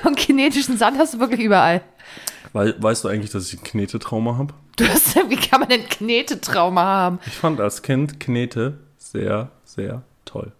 Und 0.04 0.16
kinetischen 0.16 0.76
Sand 0.76 0.98
hast 0.98 1.14
du 1.14 1.20
wirklich 1.20 1.40
überall. 1.40 1.82
Wei- 2.52 2.74
weißt 2.78 3.04
du 3.04 3.08
eigentlich, 3.08 3.30
dass 3.30 3.52
ich 3.52 3.60
ein 3.60 3.64
Knetetrauma 3.64 4.36
habe? 4.38 4.54
Du 4.76 4.84
hast, 4.86 5.14
wie 5.28 5.36
kann 5.36 5.60
man 5.60 5.68
denn 5.68 5.88
Knetetrauma 5.88 6.82
haben? 6.82 7.18
Ich 7.26 7.34
fand 7.34 7.60
als 7.60 7.82
Kind 7.82 8.18
Knete 8.20 8.78
sehr, 8.98 9.50
sehr 9.64 10.02
toll. 10.24 10.52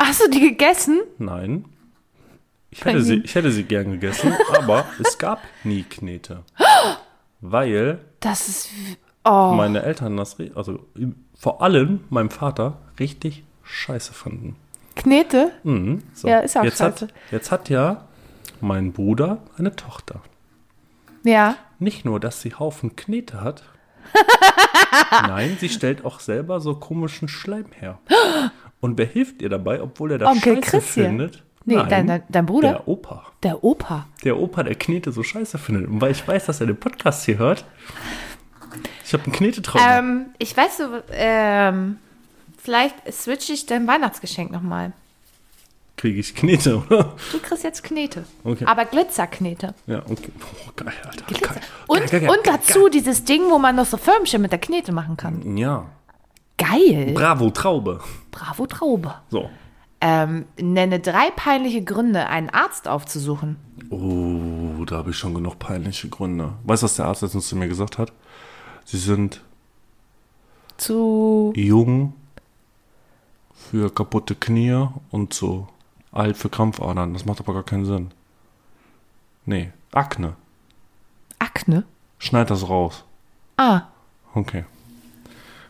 Hast 0.00 0.22
du 0.24 0.30
die 0.30 0.40
gegessen? 0.40 1.00
Nein. 1.18 1.64
Ich 2.70 2.84
hätte, 2.84 3.02
sie, 3.02 3.16
ich 3.24 3.34
hätte 3.34 3.50
sie 3.50 3.64
gern 3.64 3.90
gegessen, 3.92 4.32
aber 4.56 4.84
es 5.02 5.18
gab 5.18 5.40
nie 5.64 5.82
Knete. 5.84 6.44
Weil 7.40 7.98
Das 8.20 8.48
ist. 8.48 8.68
Oh. 9.24 9.52
meine 9.54 9.82
Eltern 9.82 10.16
das, 10.16 10.36
also 10.54 10.78
vor 11.36 11.60
allem 11.62 12.00
mein 12.08 12.30
Vater, 12.30 12.78
richtig 12.98 13.42
scheiße 13.62 14.14
fanden. 14.14 14.56
Knete? 14.96 15.52
Mhm, 15.64 16.02
so. 16.14 16.28
Ja, 16.28 16.38
ist 16.40 16.56
auch 16.56 16.64
jetzt 16.64 16.78
scheiße. 16.78 17.06
Hat, 17.08 17.14
jetzt 17.30 17.50
hat 17.50 17.68
ja 17.68 18.06
mein 18.60 18.92
Bruder 18.92 19.38
eine 19.58 19.74
Tochter. 19.76 20.20
Ja. 21.28 21.56
Nicht 21.78 22.04
nur, 22.04 22.20
dass 22.20 22.40
sie 22.40 22.54
Haufen 22.54 22.96
Knete 22.96 23.40
hat. 23.40 23.62
nein, 25.10 25.56
sie 25.60 25.68
stellt 25.68 26.04
auch 26.04 26.20
selber 26.20 26.60
so 26.60 26.74
komischen 26.74 27.28
Schleim 27.28 27.66
her. 27.78 27.98
Und 28.80 28.96
wer 28.96 29.06
hilft 29.06 29.42
ihr 29.42 29.48
dabei, 29.48 29.82
obwohl 29.82 30.12
er 30.12 30.18
das 30.18 30.28
Onkel 30.28 30.56
scheiße 30.56 30.70
Chris 30.70 30.94
hier. 30.94 31.04
findet? 31.04 31.42
Nee, 31.64 31.76
Nein, 31.76 31.88
dein, 31.90 32.06
dein, 32.06 32.22
dein 32.28 32.46
Bruder? 32.46 32.70
Der 32.70 32.88
Opa. 32.88 33.26
Der 33.42 33.62
Opa. 33.62 34.06
Der 34.24 34.38
Opa, 34.38 34.62
der 34.62 34.74
Knete 34.74 35.12
so 35.12 35.22
scheiße 35.22 35.58
findet. 35.58 35.88
Und 35.88 36.00
weil 36.00 36.12
ich 36.12 36.26
weiß, 36.26 36.46
dass 36.46 36.60
er 36.60 36.66
den 36.66 36.78
Podcast 36.78 37.26
hier 37.26 37.36
hört, 37.36 37.66
ich 39.04 39.12
habe 39.12 39.24
einen 39.24 39.32
Knetetrauma. 39.32 39.98
Ähm, 39.98 40.26
ich 40.38 40.56
weiß 40.56 40.78
so, 40.78 40.84
ähm, 41.12 41.98
vielleicht 42.56 42.94
switche 43.12 43.52
ich 43.52 43.66
dein 43.66 43.86
Weihnachtsgeschenk 43.86 44.50
nochmal. 44.50 44.92
Kriege 45.98 46.20
ich 46.20 46.32
Knete, 46.32 46.78
oder? 46.78 47.16
Du 47.32 47.40
kriegst 47.40 47.64
jetzt 47.64 47.82
Knete. 47.82 48.24
Okay. 48.44 48.64
Aber 48.66 48.84
Glitzerknete. 48.84 49.74
Ja, 49.88 49.98
okay. 50.08 50.30
Oh, 50.40 50.70
geil, 50.76 50.94
Alter. 51.04 51.24
Glitzer. 51.26 51.54
Geil. 51.54 51.62
Und, 51.88 52.10
geil, 52.10 52.20
geil, 52.20 52.30
und 52.30 52.46
dazu 52.46 52.88
dieses 52.88 53.24
Ding, 53.24 53.50
wo 53.50 53.58
man 53.58 53.74
noch 53.74 53.84
so 53.84 53.96
Förmchen 53.96 54.40
mit 54.40 54.52
der 54.52 54.60
Knete 54.60 54.92
machen 54.92 55.16
kann. 55.16 55.56
Ja. 55.56 55.86
Geil. 56.56 57.14
Bravo, 57.14 57.50
Traube. 57.50 58.00
Bravo, 58.30 58.66
Traube. 58.66 59.12
So. 59.28 59.50
Ähm, 60.00 60.44
nenne 60.56 61.00
drei 61.00 61.32
peinliche 61.34 61.82
Gründe, 61.82 62.28
einen 62.28 62.50
Arzt 62.50 62.86
aufzusuchen. 62.86 63.56
Oh, 63.90 64.84
da 64.84 64.98
habe 64.98 65.10
ich 65.10 65.18
schon 65.18 65.34
genug 65.34 65.58
peinliche 65.58 66.08
Gründe. 66.08 66.52
Weißt 66.62 66.82
du, 66.82 66.84
was 66.84 66.94
der 66.94 67.06
Arzt 67.06 67.22
letztens 67.22 67.48
zu 67.48 67.56
mir 67.56 67.66
gesagt 67.66 67.98
hat? 67.98 68.12
Sie 68.84 68.98
sind 68.98 69.40
Zu. 70.76 71.52
jung 71.56 72.12
für 73.52 73.92
kaputte 73.92 74.36
Knie 74.36 74.86
und 75.10 75.34
so 75.34 75.66
alt 76.12 76.36
für 76.36 76.48
Krampfadern. 76.48 77.12
Das 77.14 77.24
macht 77.24 77.40
aber 77.40 77.54
gar 77.54 77.62
keinen 77.64 77.84
Sinn. 77.84 78.10
Nee, 79.44 79.72
Akne. 79.92 80.34
Akne? 81.38 81.84
Schneid 82.18 82.50
das 82.50 82.68
raus. 82.68 83.04
Ah. 83.56 83.82
Okay. 84.34 84.64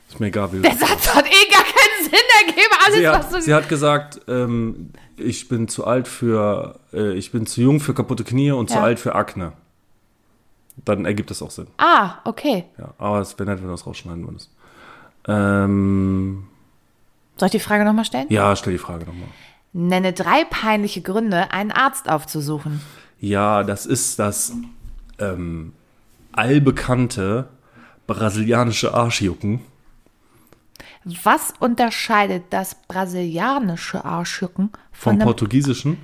Ist 0.09 0.19
mir 0.21 0.27
egal, 0.27 0.53
wie 0.53 0.61
Der 0.61 0.73
Satz 0.75 1.15
hat 1.15 1.27
eh 1.27 1.53
gar 1.53 1.63
keinen 1.63 2.05
Sinn 2.05 2.47
ergeben. 2.47 2.75
Alles, 2.87 2.97
sie, 2.99 3.05
was 3.07 3.27
hat, 3.27 3.33
du. 3.35 3.41
sie 3.43 3.55
hat 3.55 3.69
gesagt, 3.69 4.21
ähm, 4.29 4.91
ich 5.17 5.49
bin 5.49 5.69
zu 5.69 5.87
alt 5.87 6.09
für, 6.09 6.79
äh, 6.93 7.13
ich 7.13 7.31
bin 7.31 7.47
zu 7.47 7.61
jung 7.61 7.81
für 7.81 7.93
kaputte 7.95 8.25
Knie 8.25 8.51
und 8.53 8.69
zu 8.71 8.77
Ja. 8.77 8.83
alt 8.83 8.99
für 8.99 9.15
Akne. 9.15 9.53
Dann 10.85 11.05
ergibt 11.05 11.31
das 11.31 11.43
auch 11.43 11.51
Sinn. 11.51 11.67
ah, 11.79 12.19
okay. 12.25 12.65
Ja, 12.79 12.95
aber 12.99 13.21
es 13.21 13.39
wäre 13.39 13.51
nett, 13.51 13.59
wenn 13.59 13.67
du 13.67 13.73
das 13.73 13.87
rausschneiden 13.87 14.27
würdest. 14.27 14.51
Ähm, 15.27 16.47
Soll 17.37 17.47
ich 17.47 17.53
die 17.53 17.59
Frage 17.61 17.85
nochmal 17.85 18.05
stellen? 18.05 18.27
ja, 18.31 18.55
stell 18.57 18.73
die 18.73 18.79
Frage 18.79 19.05
nochmal. 19.05 19.29
Nenne 19.73 20.13
drei 20.13 20.45
peinliche 20.45 21.03
Gründe, 21.03 21.53
einen 21.53 21.71
Arzt 21.73 22.09
aufzusuchen. 22.09 22.81
Ja, 23.21 23.63
das 23.65 23.87
ist 23.87 24.19
das 24.19 24.53
ähm, 25.19 25.73
allbekannte 26.33 27.49
brasilianische 28.07 28.95
Arschjucken. 28.95 29.61
Was 31.23 31.53
unterscheidet 31.61 32.45
das 32.51 32.77
brasilianische 32.87 34.05
Arschjucken 34.05 34.71
Vom 34.93 35.19
Portugiesischen? 35.19 35.99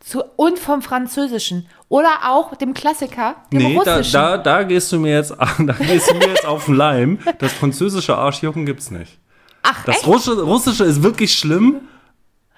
zu, 0.00 0.24
und 0.36 0.58
vom 0.58 0.82
französischen? 0.82 1.66
Oder 1.88 2.10
auch 2.28 2.56
dem 2.56 2.74
Klassiker, 2.74 3.36
dem 3.52 3.58
Nee, 3.58 3.80
da, 3.84 3.94
russischen? 3.96 4.12
da, 4.12 4.38
da 4.38 4.62
gehst 4.62 4.90
du 4.92 4.98
mir 4.98 5.12
jetzt, 5.14 5.30
da 5.38 5.72
gehst 5.74 6.10
du 6.10 6.14
mir 6.14 6.28
jetzt 6.28 6.46
auf 6.46 6.66
den 6.66 6.74
Leim. 6.74 7.18
Das 7.38 7.52
französische 7.52 8.16
Arschjucken 8.16 8.66
gibt's 8.66 8.90
nicht. 8.90 9.18
Ach, 9.62 9.84
Das 9.84 9.96
echt? 9.98 10.06
Russische, 10.06 10.42
Russische 10.42 10.84
ist 10.84 11.02
wirklich 11.02 11.34
schlimm, 11.34 11.76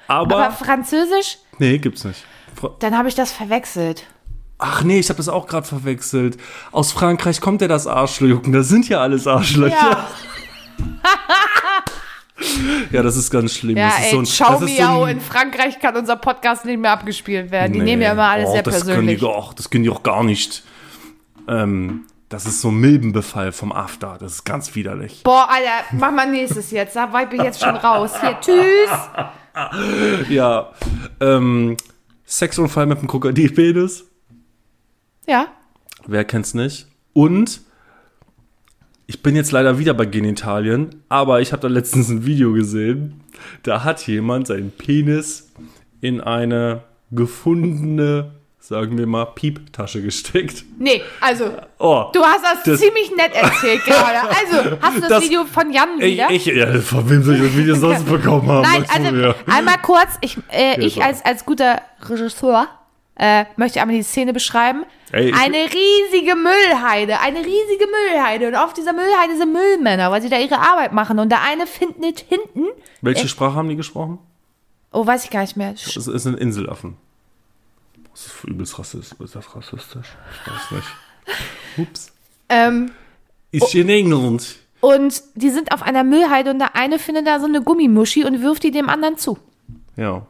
aber, 0.09 0.37
Aber 0.47 0.55
französisch? 0.55 1.39
nee, 1.59 1.79
gibt's 1.79 2.05
nicht. 2.05 2.25
Fra- 2.55 2.71
Dann 2.81 2.97
habe 2.97 3.09
ich 3.09 3.15
das 3.15 3.33
verwechselt. 3.33 4.05
Ach 4.59 4.83
nee, 4.85 4.99
ich 5.01 5.09
habe 5.09 5.17
das 5.17 5.29
auch 5.29 5.47
gerade 5.47 5.67
verwechselt. 5.67 6.39
Aus 6.73 6.93
Frankreich 6.93 7.41
kommt 7.41 7.61
ja 7.61 7.69
das 7.69 7.87
Arschjucken. 7.87 8.53
Das 8.53 8.69
sind 8.69 8.89
ja 8.89 9.01
alles 9.01 9.27
Arschlöcher. 9.27 9.77
Ja, 9.77 10.09
Ja, 12.91 13.03
das 13.03 13.17
ist 13.17 13.31
ganz 13.31 13.53
schlimm. 13.55 13.77
ja 13.77 13.89
das 13.89 13.99
ist 13.99 14.05
ey, 14.07 14.11
so 14.11 14.19
ein, 14.19 14.27
ciao 14.27 14.61
das 14.61 14.77
so 14.77 15.05
ein- 15.05 15.09
in 15.17 15.21
Frankreich 15.21 15.79
kann 15.81 15.97
unser 15.97 16.17
Podcast 16.17 16.65
nicht 16.65 16.79
mehr 16.79 16.91
abgespielt 16.93 17.51
werden. 17.51 17.73
Die 17.73 17.79
Nee. 17.79 17.85
nehmen 17.85 18.03
ja 18.03 18.13
immer 18.13 18.25
alles 18.29 18.49
oh, 18.49 18.53
sehr 18.53 18.63
das 18.63 18.75
persönlich. 18.75 18.97
Können 18.97 19.09
die 19.09 19.17
doch, 19.19 19.55
das 19.55 19.71
können 19.71 19.85
die 19.85 19.91
auch 19.91 20.03
gar 20.03 20.25
nicht. 20.25 20.63
Ähm, 21.49 22.07
das 22.29 22.47
ist 22.47 22.61
so 22.61 22.69
ein 22.69 22.77
Milbenbefall 22.77 23.53
vom 23.53 23.71
After. 23.73 24.17
Das 24.19 24.33
ist 24.33 24.45
ganz 24.45 24.75
widerlich. 24.75 25.23
Boah, 25.23 25.49
Alter, 25.49 25.85
mach 25.93 26.11
mal 26.11 26.29
nächstes 26.29 26.71
jetzt. 26.73 26.97
Da 26.97 27.13
war 27.13 27.31
ich 27.33 27.41
jetzt 27.41 27.61
schon 27.61 27.77
raus. 27.77 28.13
Hier, 28.21 28.39
tschüss. 28.41 28.91
Ja. 30.29 30.73
Ähm, 31.21 31.77
Sexunfall 32.27 32.87
mit 32.87 33.01
dem 33.01 33.09
Krokodilpenis. 33.09 34.05
Ja, 35.27 35.49
Wer 36.07 36.25
kennt's 36.25 36.55
nicht? 36.55 36.87
Und 37.13 37.63
ich 39.07 39.23
bin 39.23 39.37
jetzt 39.37 39.53
leider 39.53 39.79
wieder 39.79 39.95
bei 39.95 40.07
Genitalien, 40.07 41.03
aber 41.09 41.41
ich 41.41 41.53
habe 41.53 41.63
da 41.63 41.69
letztens 41.69 42.09
ein 42.09 42.27
Video 42.27 42.53
gesehen. 42.53 43.21
Da 43.63 43.85
hat 43.85 44.07
jemand 44.07 44.47
seinen 44.47 44.71
Penis 44.71 45.53
in 46.01 46.21
eine 46.21 46.83
gefundene, 47.11 48.33
sagen 48.67 48.97
wir 48.97 49.07
mal, 49.07 49.27
Pieptasche 49.27 50.01
gesteckt. 50.01 50.65
nee, 50.79 51.03
also, 51.21 51.51
Oh, 51.79 52.07
du 52.15 52.23
hast 52.23 52.43
das, 52.43 52.62
Das- 52.65 52.81
ziemlich 52.81 53.15
nett 53.15 53.35
erzählt 53.35 53.85
gerade. 53.85 54.19
Also, 54.29 54.79
hast 54.81 54.97
du 54.97 55.01
das, 55.03 55.09
Das- 55.11 55.25
Video 55.25 55.45
von 55.45 55.71
Jan 55.71 55.99
ich, 56.01 56.12
wieder? 56.15 56.31
ich, 56.31 56.47
ja, 56.47 56.73
von 56.81 57.09
wem 57.11 57.23
soll 57.23 57.35
ich 57.37 57.43
das 57.43 57.57
Video 57.57 57.75
sonst 57.75 58.05
bekommen 58.07 58.49
haben? 58.49 58.62
Nein, 58.62 58.87
also 58.89 59.12
mir? 59.12 59.35
einmal 59.53 59.77
kurz, 59.83 60.09
ich, 60.23 60.39
äh, 60.51 60.81
ich 60.81 61.03
als, 61.05 61.23
als 61.25 61.45
guter 61.45 61.83
Regisseur 62.09 62.67
äh, 63.17 63.45
möchte 63.57 63.81
einmal 63.83 63.97
die 63.97 64.03
Szene 64.03 64.33
beschreiben. 64.33 64.85
Ey, 65.12 65.29
ich- 65.29 65.35
eine 65.37 65.59
riesige 65.59 66.35
Müllheide, 66.35 67.21
eine 67.21 67.41
riesige 67.41 67.87
Müllheide. 67.87 68.49
Und 68.49 68.55
auf 68.57 68.73
dieser 68.73 68.93
Müllheide 68.95 69.37
sind 69.37 69.53
Müllmänner, 69.53 70.11
weil 70.11 70.23
sie 70.23 70.31
da 70.31 70.39
ihre 70.39 70.59
Arbeit 70.59 70.93
machen. 70.93 71.19
Und 71.19 71.29
der 71.29 71.43
eine 71.43 71.67
findet 71.67 72.21
hinten, 72.21 72.65
Welche 73.03 73.29
Sprache 73.29 73.55
haben 73.57 73.69
die 73.69 73.77
gesprochen? 73.77 74.19
oh, 74.91 75.07
weiß 75.07 75.25
ich 75.25 75.31
gar 75.31 75.43
nicht 75.43 75.57
mehr. 75.57 75.73
Es 75.75 75.97
es 76.07 76.23
sind 76.23 76.39
Inselaffen. 76.39 76.97
Das 78.15 78.27
ist 78.27 78.45
übelst 78.45 78.79
rassistisch. 78.79 79.19
Ist 79.21 79.35
das 79.35 79.55
rassistisch? 79.57 80.17
Ich 80.33 80.53
weiß 80.53 80.71
nicht. 80.71 80.87
Ups. 81.79 82.12
Ähm, 82.49 82.91
Ist 83.51 83.75
in 83.75 83.89
England. 83.89 84.57
und 84.81 85.23
die 85.35 85.51
sind 85.51 85.73
auf 85.73 85.83
einer 85.83 86.05
Müllheide 86.05 86.51
und 86.51 86.59
der 86.61 86.77
eine 86.77 86.99
findet 86.99 87.27
da 87.27 87.41
so 87.41 87.47
eine 87.47 87.61
Gummimuschi 87.62 88.25
und 88.25 88.41
wirft 88.43 88.62
die 88.62 88.71
dem 88.71 88.89
anderen 88.89 89.17
zu. 89.19 89.39
Ja. 89.97 90.27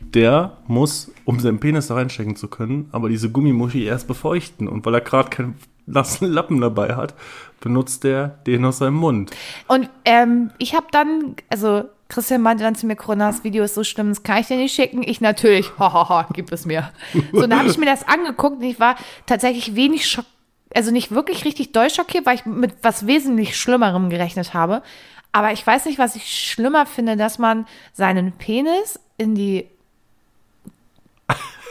Der 0.00 0.56
muss, 0.66 1.10
um 1.24 1.40
seinen 1.40 1.58
Penis 1.60 1.88
da 1.88 1.94
reinstecken 1.94 2.36
zu 2.36 2.48
können, 2.48 2.88
aber 2.92 3.08
diese 3.08 3.30
Gummimuschi 3.30 3.84
erst 3.84 4.06
befeuchten. 4.06 4.68
Und 4.68 4.86
weil 4.86 4.94
er 4.94 5.00
gerade 5.00 5.28
keinen 5.30 5.56
nassen 5.86 6.28
Lappen 6.30 6.60
dabei 6.60 6.94
hat, 6.96 7.14
benutzt 7.60 8.04
er 8.04 8.38
den 8.46 8.64
aus 8.64 8.78
seinem 8.78 8.94
Mund. 8.94 9.30
Und 9.68 9.88
ähm, 10.04 10.50
ich 10.58 10.74
habe 10.74 10.86
dann, 10.90 11.36
also 11.48 11.84
Christian 12.08 12.42
meinte 12.42 12.62
dann 12.62 12.74
zu 12.74 12.86
mir, 12.86 12.96
Corona, 12.96 13.28
das 13.28 13.44
Video 13.44 13.64
ist 13.64 13.74
so 13.74 13.82
schlimm, 13.82 14.10
das 14.10 14.22
kann 14.22 14.38
ich 14.38 14.46
dir 14.46 14.56
nicht 14.56 14.74
schicken. 14.74 15.02
Ich 15.02 15.20
natürlich, 15.20 15.70
hahaha, 15.78 16.28
gib 16.32 16.52
es 16.52 16.66
mir. 16.66 16.90
So, 17.32 17.46
dann 17.46 17.58
habe 17.58 17.68
ich 17.68 17.78
mir 17.78 17.86
das 17.86 18.06
angeguckt 18.06 18.58
und 18.58 18.62
ich 18.62 18.80
war 18.80 18.96
tatsächlich 19.26 19.74
wenig 19.74 20.08
schock, 20.08 20.26
also 20.74 20.90
nicht 20.90 21.10
wirklich 21.10 21.44
richtig 21.44 21.72
doll 21.72 21.90
schockiert, 21.90 22.26
weil 22.26 22.36
ich 22.36 22.46
mit 22.46 22.74
was 22.82 23.06
wesentlich 23.06 23.56
Schlimmerem 23.56 24.10
gerechnet 24.10 24.54
habe. 24.54 24.82
Aber 25.32 25.52
ich 25.52 25.66
weiß 25.66 25.86
nicht, 25.86 25.98
was 25.98 26.16
ich 26.16 26.50
schlimmer 26.50 26.86
finde, 26.86 27.16
dass 27.16 27.38
man 27.38 27.66
seinen 27.92 28.32
Penis 28.32 28.98
in 29.18 29.34
die 29.34 29.66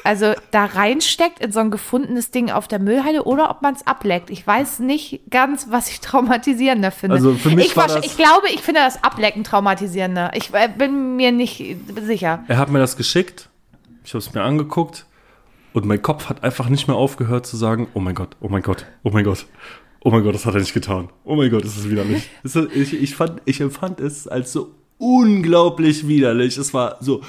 also 0.06 0.34
da 0.52 0.66
reinsteckt 0.66 1.40
in 1.44 1.52
so 1.52 1.60
ein 1.60 1.72
gefundenes 1.72 2.32
Ding 2.32 2.52
auf 2.52 2.68
der 2.68 2.80
Müllhalde 2.80 3.24
oder 3.24 3.50
ob 3.50 3.62
man 3.62 3.74
es 3.74 3.86
ableckt. 3.86 4.30
Ich 4.30 4.46
weiß 4.46 4.80
nicht 4.80 5.22
ganz, 5.32 5.68
was 5.70 5.90
ich 5.90 6.00
traumatisierender 6.02 6.92
finde. 6.92 7.16
Also 7.16 7.34
für 7.34 7.50
mich 7.50 7.68
ich, 7.68 7.78
war 7.78 7.88
das- 7.88 8.06
ich 8.06 8.16
glaube, 8.16 8.48
ich 8.54 8.62
finde 8.62 8.82
das 8.82 9.04
Ablecken 9.04 9.44
traumatisierender. 9.44 10.32
Ich 10.36 10.54
äh, 10.54 10.70
bin 10.76 11.16
mir 11.16 11.32
nicht 11.32 11.64
sicher. 12.04 12.44
Er 12.48 12.58
hat 12.58 12.70
mir 12.70 12.80
das 12.80 12.98
geschickt. 12.98 13.50
Ich 14.04 14.12
habe 14.14 14.20
es 14.20 14.34
mir 14.34 14.42
angeguckt. 14.44 15.06
Und 15.74 15.86
mein 15.86 16.02
Kopf 16.02 16.30
hat 16.30 16.42
einfach 16.44 16.70
nicht 16.70 16.88
mehr 16.88 16.96
aufgehört 16.96 17.46
zu 17.46 17.58
sagen, 17.58 17.88
oh 17.94 18.00
mein 18.00 18.16
Gott, 18.16 18.38
oh 18.40 18.48
mein 18.48 18.62
Gott, 18.62 18.86
oh 19.04 19.10
mein 19.10 19.26
Gott. 19.26 19.46
Oh 20.00 20.12
mein 20.12 20.24
Gott, 20.24 20.36
das 20.36 20.46
hat 20.46 20.54
er 20.54 20.60
nicht 20.62 20.74
getan. 20.74 21.10
Oh 21.26 21.36
mein 21.36 21.50
Gott, 21.50 21.66
das 21.66 21.76
ist 21.76 21.90
widerlich. 21.90 22.30
Das 22.44 22.56
ist, 22.56 22.74
ich, 22.74 22.94
ich, 22.94 23.16
fand, 23.16 23.42
ich 23.46 23.60
empfand 23.60 24.00
es 24.00 24.28
als 24.28 24.54
so 24.54 24.72
unglaublich 25.00 26.08
widerlich. 26.08 26.58
Es 26.58 26.74
war 26.74 26.98
so 27.02 27.20
äh, 27.20 27.24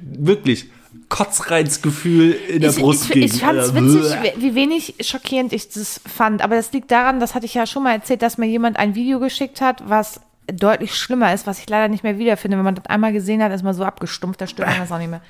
wirklich 0.00 0.70
Kotzreizgefühl 1.08 2.32
in 2.32 2.60
der 2.60 2.70
Ich, 2.70 2.76
Brust. 2.78 3.10
ich, 3.10 3.16
ich 3.36 3.40
fand 3.40 3.58
es 3.58 3.74
witzig, 3.74 4.16
wie- 4.36 4.54
wenig 4.54 4.94
schockierend 5.00 5.52
ich 5.52 5.68
das 5.68 6.00
fand. 6.06 6.42
Aber 6.42 6.56
das 6.56 6.72
liegt 6.72 6.90
daran, 6.90 7.20
das 7.20 7.34
hatte 7.34 7.46
ich 7.46 7.54
ja 7.54 7.66
schon 7.66 7.82
mal 7.84 7.92
erzählt, 7.92 8.22
dass 8.22 8.38
mir 8.38 8.46
jemand 8.46 8.78
ein 8.78 8.94
Video 8.94 9.20
geschickt 9.20 9.60
hat, 9.60 9.82
was 9.88 10.20
deutlich 10.46 10.94
schlimmer 10.94 11.32
ist, 11.32 11.46
was 11.46 11.58
ich 11.58 11.68
leider 11.68 11.88
nicht 11.88 12.02
mehr 12.04 12.18
wiederfinde. 12.18 12.56
Wenn 12.56 12.64
man 12.64 12.74
das 12.74 12.86
einmal 12.86 13.12
gesehen 13.12 13.42
hat, 13.42 13.52
ist 13.52 13.62
man 13.62 13.74
so 13.74 13.84
abgestumpft, 13.84 14.40
da 14.40 14.46
stimmt 14.46 14.68
man 14.68 14.78
das 14.80 14.92
auch 14.92 14.98
nicht 14.98 15.10
mehr. 15.10 15.22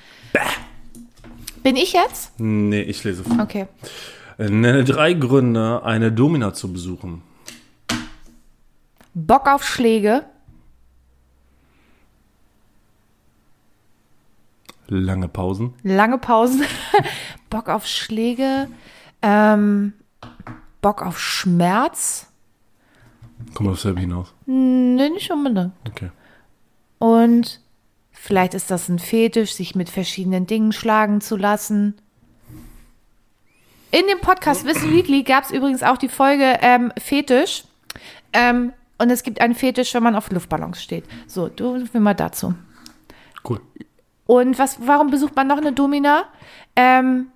Bin 1.63 1.75
ich 1.75 1.93
jetzt? 1.93 2.37
Nee, 2.39 2.81
ich 2.81 3.03
lese 3.03 3.23
vor. 3.23 3.39
Okay. 3.41 3.67
Nenne 4.37 4.83
drei 4.83 5.13
Gründe, 5.13 5.83
eine 5.83 6.11
Domina 6.11 6.53
zu 6.53 6.71
besuchen. 6.73 7.21
Bock 9.13 9.47
auf 9.47 9.63
Schläge, 9.63 10.23
Lange 14.87 15.27
Pausen. 15.27 15.73
lange 15.83 16.17
Pausen, 16.17 16.63
Bock 17.49 17.69
auf 17.69 17.87
Schläge, 17.87 18.67
ähm, 19.21 19.93
Bock 20.81 21.01
auf 21.01 21.19
Schmerz. 21.19 22.27
Kommt 23.53 23.69
auf 23.69 23.79
selber 23.79 23.99
hinaus. 23.99 24.33
Nee, 24.45 25.09
nicht 25.09 25.31
unbedingt. 25.31 25.73
Okay. 25.87 26.11
Und 26.99 27.59
Vielleicht 28.25 28.55
ist 28.55 28.71
das 28.71 28.89
ein 28.89 28.97
Fetisch, 28.97 29.53
sich 29.53 29.75
mit 29.75 29.87
verschiedenen 29.87 30.47
Dingen 30.47 30.71
schlagen 30.71 31.21
zu 31.21 31.35
lassen. 31.37 31.93
In 33.91 34.01
dem 34.09 34.19
Podcast 34.19 34.65
Wissen 34.65 34.91
Weekly 34.91 35.21
gab 35.21 35.43
es 35.43 35.51
übrigens 35.51 35.83
auch 35.83 35.97
die 35.97 36.09
Folge 36.09 36.57
ähm, 36.63 36.91
Fetisch. 36.97 37.65
Ähm, 38.33 38.73
und 38.97 39.11
es 39.11 39.21
gibt 39.21 39.41
einen 39.41 39.53
Fetisch, 39.53 39.93
wenn 39.93 40.01
man 40.01 40.15
auf 40.15 40.31
Luftballons 40.31 40.81
steht. 40.81 41.03
So, 41.27 41.49
du 41.49 41.85
wir 41.91 42.01
mal 42.01 42.15
dazu. 42.15 42.55
Und 44.25 44.57
was, 44.59 44.77
warum 44.85 45.11
besucht 45.11 45.35
man 45.35 45.47
noch 45.47 45.57
eine 45.57 45.71
Domina? 45.73 46.25
Ähm, 46.75 47.27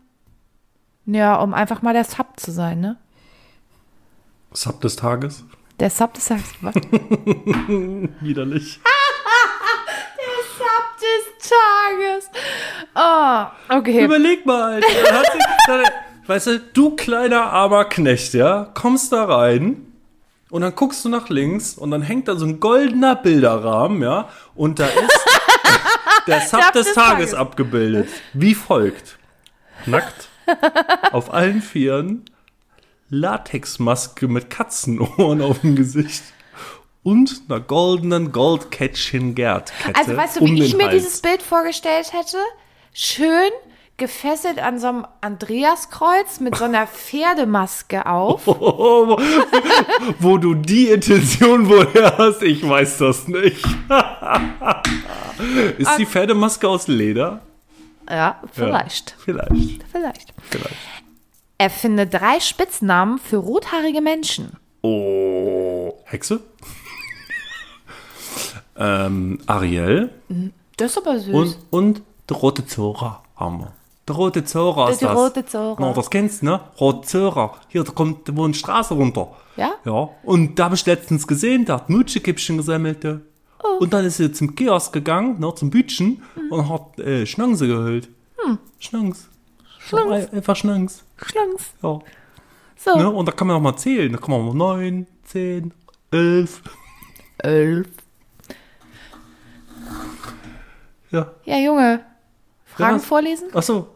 ja, 1.05 1.35
um 1.35 1.53
einfach 1.53 1.81
mal 1.81 1.93
der 1.93 2.03
Sub 2.03 2.39
zu 2.39 2.51
sein, 2.51 2.79
ne? 2.81 2.97
Sub 4.53 4.81
des 4.81 4.95
Tages. 4.95 5.43
Der 5.79 5.89
Sub 5.89 6.13
des 6.13 6.25
Tages. 6.25 6.45
Was? 6.61 6.75
Widerlich. 8.21 8.79
Sub 10.57 10.85
des 10.99 11.49
Tages. 11.49 12.29
Oh, 12.95 13.45
okay. 13.77 14.03
Überleg 14.05 14.45
mal, 14.45 14.81
sich- 14.81 14.91
Weißt 16.27 16.47
du, 16.47 16.59
du 16.59 16.95
kleiner 16.95 17.43
armer 17.45 17.85
Knecht, 17.85 18.33
ja, 18.35 18.69
kommst 18.75 19.11
da 19.11 19.25
rein 19.25 19.87
und 20.51 20.61
dann 20.61 20.75
guckst 20.75 21.03
du 21.05 21.09
nach 21.09 21.29
links 21.29 21.73
und 21.75 21.89
dann 21.91 22.03
hängt 22.03 22.27
da 22.27 22.35
so 22.35 22.45
ein 22.45 22.59
goldener 22.59 23.15
Bilderrahmen, 23.15 24.03
ja, 24.03 24.29
und 24.53 24.77
da 24.79 24.85
ist 24.85 25.25
der 26.29 26.41
Sub 26.47 26.61
des 26.73 26.85
des 26.85 26.93
Tages 26.93 27.05
Tages. 27.31 27.33
abgebildet. 27.33 28.09
Wie 28.33 28.55
folgt. 28.55 29.17
Nackt, 29.85 30.29
auf 31.11 31.33
allen 31.33 31.61
Vieren, 31.61 32.25
Latexmaske 33.09 34.27
mit 34.27 34.49
Katzenohren 34.49 35.41
auf 35.41 35.59
dem 35.61 35.75
Gesicht 35.75 36.23
und 37.03 37.41
einer 37.49 37.59
goldenen 37.59 38.31
Goldkettchen-Gerd-Kette 38.31 39.95
Also 39.97 40.15
weißt 40.17 40.35
du, 40.37 40.41
um 40.41 40.51
wie 40.55 40.63
ich 40.63 40.75
mir 40.75 40.85
Hals. 40.87 40.95
dieses 40.95 41.21
Bild 41.21 41.41
vorgestellt 41.41 42.11
hätte? 42.13 42.37
Schön 42.93 43.49
gefesselt 43.99 44.57
an 44.57 44.79
so 44.79 44.87
einem 44.87 45.05
Andreaskreuz 45.21 46.39
mit 46.39 46.55
so 46.55 46.63
einer 46.65 46.87
Pferdemaske 46.87 48.07
auf. 48.07 48.47
Oh, 48.47 48.55
wo, 49.17 49.17
wo 50.19 50.37
du 50.39 50.55
die 50.55 50.87
Intention 50.89 51.69
woher 51.69 52.17
hast, 52.17 52.41
ich 52.41 52.67
weiß 52.67 52.97
das 52.97 53.27
nicht. 53.27 53.63
Ist 55.77 55.97
die 55.97 56.05
Pferdemaske 56.07 56.67
aus 56.67 56.87
Leder? 56.87 57.41
Ja, 58.09 58.41
vielleicht. 58.51 59.15
Vielleicht, 59.19 59.83
Vielleicht. 59.91 60.33
vielleicht. 60.49 60.75
Erfinde 61.59 62.07
drei 62.07 62.39
Spitznamen 62.39 63.19
für 63.19 63.37
rothaarige 63.37 64.01
Menschen. 64.01 64.53
Oh, 64.81 65.93
Hexe? 66.05 66.39
ähm, 68.77 69.39
Ariel 69.45 70.09
Das 70.77 70.91
ist 70.91 70.97
aber 70.97 71.19
süß. 71.19 71.33
und, 71.35 71.57
und 71.69 72.01
der 72.29 72.37
rote 72.37 72.65
Zora 72.65 73.21
haben 73.35 73.59
wir. 73.59 73.73
Der 74.09 74.15
rote 74.15 74.43
Zora 74.43 74.89
ist 74.89 75.01
Der 75.01 75.09
das. 75.09 75.17
rote 75.17 75.45
Zora. 75.45 75.79
No, 75.79 75.93
das 75.93 76.09
kennst 76.09 76.41
du, 76.41 76.47
ne? 76.47 76.59
Rote 76.81 77.07
Zora. 77.07 77.53
Hier, 77.67 77.83
da 77.83 77.91
kommt 77.91 78.27
da 78.27 78.35
wohnt 78.35 78.57
Straße 78.57 78.95
runter. 78.95 79.29
Ja? 79.55 79.73
Ja. 79.85 80.09
Und 80.23 80.57
da 80.57 80.65
habe 80.65 80.73
ich 80.75 80.83
letztens 80.87 81.27
gesehen, 81.27 81.63
da 81.65 81.75
hat 81.75 81.89
Mutschekippchen 81.91 82.57
gesammelt. 82.57 83.03
ja. 83.03 83.19
Oh. 83.63 83.77
Und 83.83 83.93
dann 83.93 84.03
ist 84.05 84.17
sie 84.17 84.31
zum 84.31 84.55
Kiosk 84.55 84.93
gegangen, 84.93 85.39
ne, 85.39 85.53
zum 85.53 85.69
Bütchen, 85.69 86.23
Mhm. 86.35 86.51
und 86.51 86.69
hat 86.69 86.97
äh, 86.99 87.25
Schnanze 87.27 87.67
geholt. 87.67 88.09
Hm. 88.43 88.57
Schnanz. 88.79 89.27
Schnanz. 89.79 90.33
Einfach 90.33 90.55
Schnanz. 90.55 91.03
Schlanks. 91.17 91.65
Ja. 91.83 91.99
So. 92.77 92.95
Ne? 92.97 93.09
Und 93.11 93.27
da 93.27 93.31
kann 93.33 93.47
man 93.47 93.57
auch 93.57 93.61
mal 93.61 93.75
zählen. 93.77 94.11
Da 94.11 94.17
kann 94.17 94.31
man 94.31 94.45
mal 94.47 94.53
neun, 94.55 95.07
zehn, 95.25 95.71
elf. 96.09 96.61
Elf. 97.37 97.87
Ja. 101.11 101.27
Ja, 101.45 101.57
Junge. 101.59 101.99
Fragen 102.83 102.95
was? 102.97 103.05
vorlesen? 103.05 103.47
Ach 103.53 103.63
so. 103.63 103.87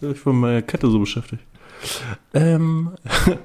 Ja, 0.00 0.10
Ich 0.10 0.24
war 0.24 0.32
mit 0.32 0.42
meiner 0.42 0.62
Kette 0.62 0.90
so 0.90 0.98
beschäftigt. 0.98 1.42
Ähm, 2.34 2.90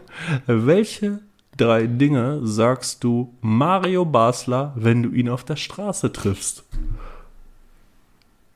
welche 0.46 1.20
drei 1.58 1.88
Dinge 1.88 2.42
sagst 2.44 3.04
du 3.04 3.34
Mario 3.42 4.04
Basler, 4.06 4.74
wenn 4.76 5.04
du 5.04 5.10
ihn 5.12 5.30
auf 5.30 5.44
der 5.44 5.56
Straße 5.56 6.12
triffst? 6.12 6.64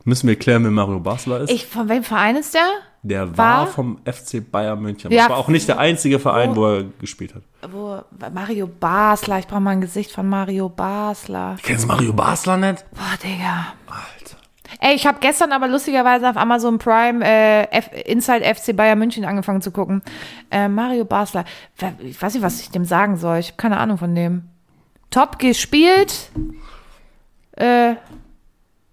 Müssen 0.06 0.28
wir 0.28 0.38
klären, 0.38 0.64
wer 0.64 0.72
Mario 0.72 1.00
Basler 1.00 1.42
ist? 1.42 1.52
Ich, 1.52 1.66
von 1.66 1.88
welchem 1.90 2.04
Verein 2.06 2.36
ist 2.38 2.54
der? 2.54 2.68
der 3.02 3.38
war- 3.38 3.60
war 3.62 3.68
vom 3.68 4.00
FC 4.06 4.42
Bayern 4.52 4.82
München. 4.82 5.10
Ja. 5.12 5.24
Das 5.24 5.30
war 5.30 5.38
auch 5.38 5.48
nicht 5.48 5.68
der 5.70 5.78
einzige 5.80 6.20
Verein, 6.20 6.52
Oh. 6.52 6.56
wo 6.58 6.66
er 6.68 6.84
gespielt 7.00 7.34
hat. 7.36 7.44
Wo, 7.72 8.02
Mario 8.34 8.68
Basler. 8.68 9.40
Ich 9.40 9.48
brauche 9.48 9.62
mal 9.62 9.72
ein 9.72 9.82
Gesicht 9.82 10.12
von 10.12 10.28
Mario 10.28 10.68
Basler. 10.68 11.56
Kennst 11.64 11.84
du 11.84 11.88
Mario 11.88 12.12
Basler 12.12 12.58
nicht? 12.58 12.84
Boah, 12.92 13.18
Digga. 13.24 13.68
Alter. 13.88 14.19
Ey, 14.80 14.96
ich 14.96 15.06
habe 15.08 15.20
gestern 15.20 15.52
aber 15.52 15.68
lustigerweise 15.68 16.30
auf 16.30 16.38
Amazon 16.38 16.78
Prime 16.78 17.26
äh, 17.26 17.64
F 17.72 17.90
Inside 18.06 18.44
FC 18.44 18.76
Bayern 18.76 19.00
München 19.00 19.26
angefangen 19.26 19.62
zu 19.62 19.72
gucken. 19.72 20.02
Äh, 20.52 20.68
Mario 20.70 21.06
Basler. 21.06 21.46
Ich 22.02 22.22
weiß 22.22 22.34
nicht, 22.36 22.44
was 22.44 22.62
ich 22.62 22.70
dem 22.70 22.86
sagen 22.86 23.18
soll. 23.18 23.40
Ich 23.40 23.48
habe 23.48 23.58
keine 23.58 23.78
Ahnung 23.78 23.98
von 23.98 24.14
dem. 24.16 24.44
Top 25.10 25.40
gespielt. 25.40 26.30
Äh, 27.54 27.96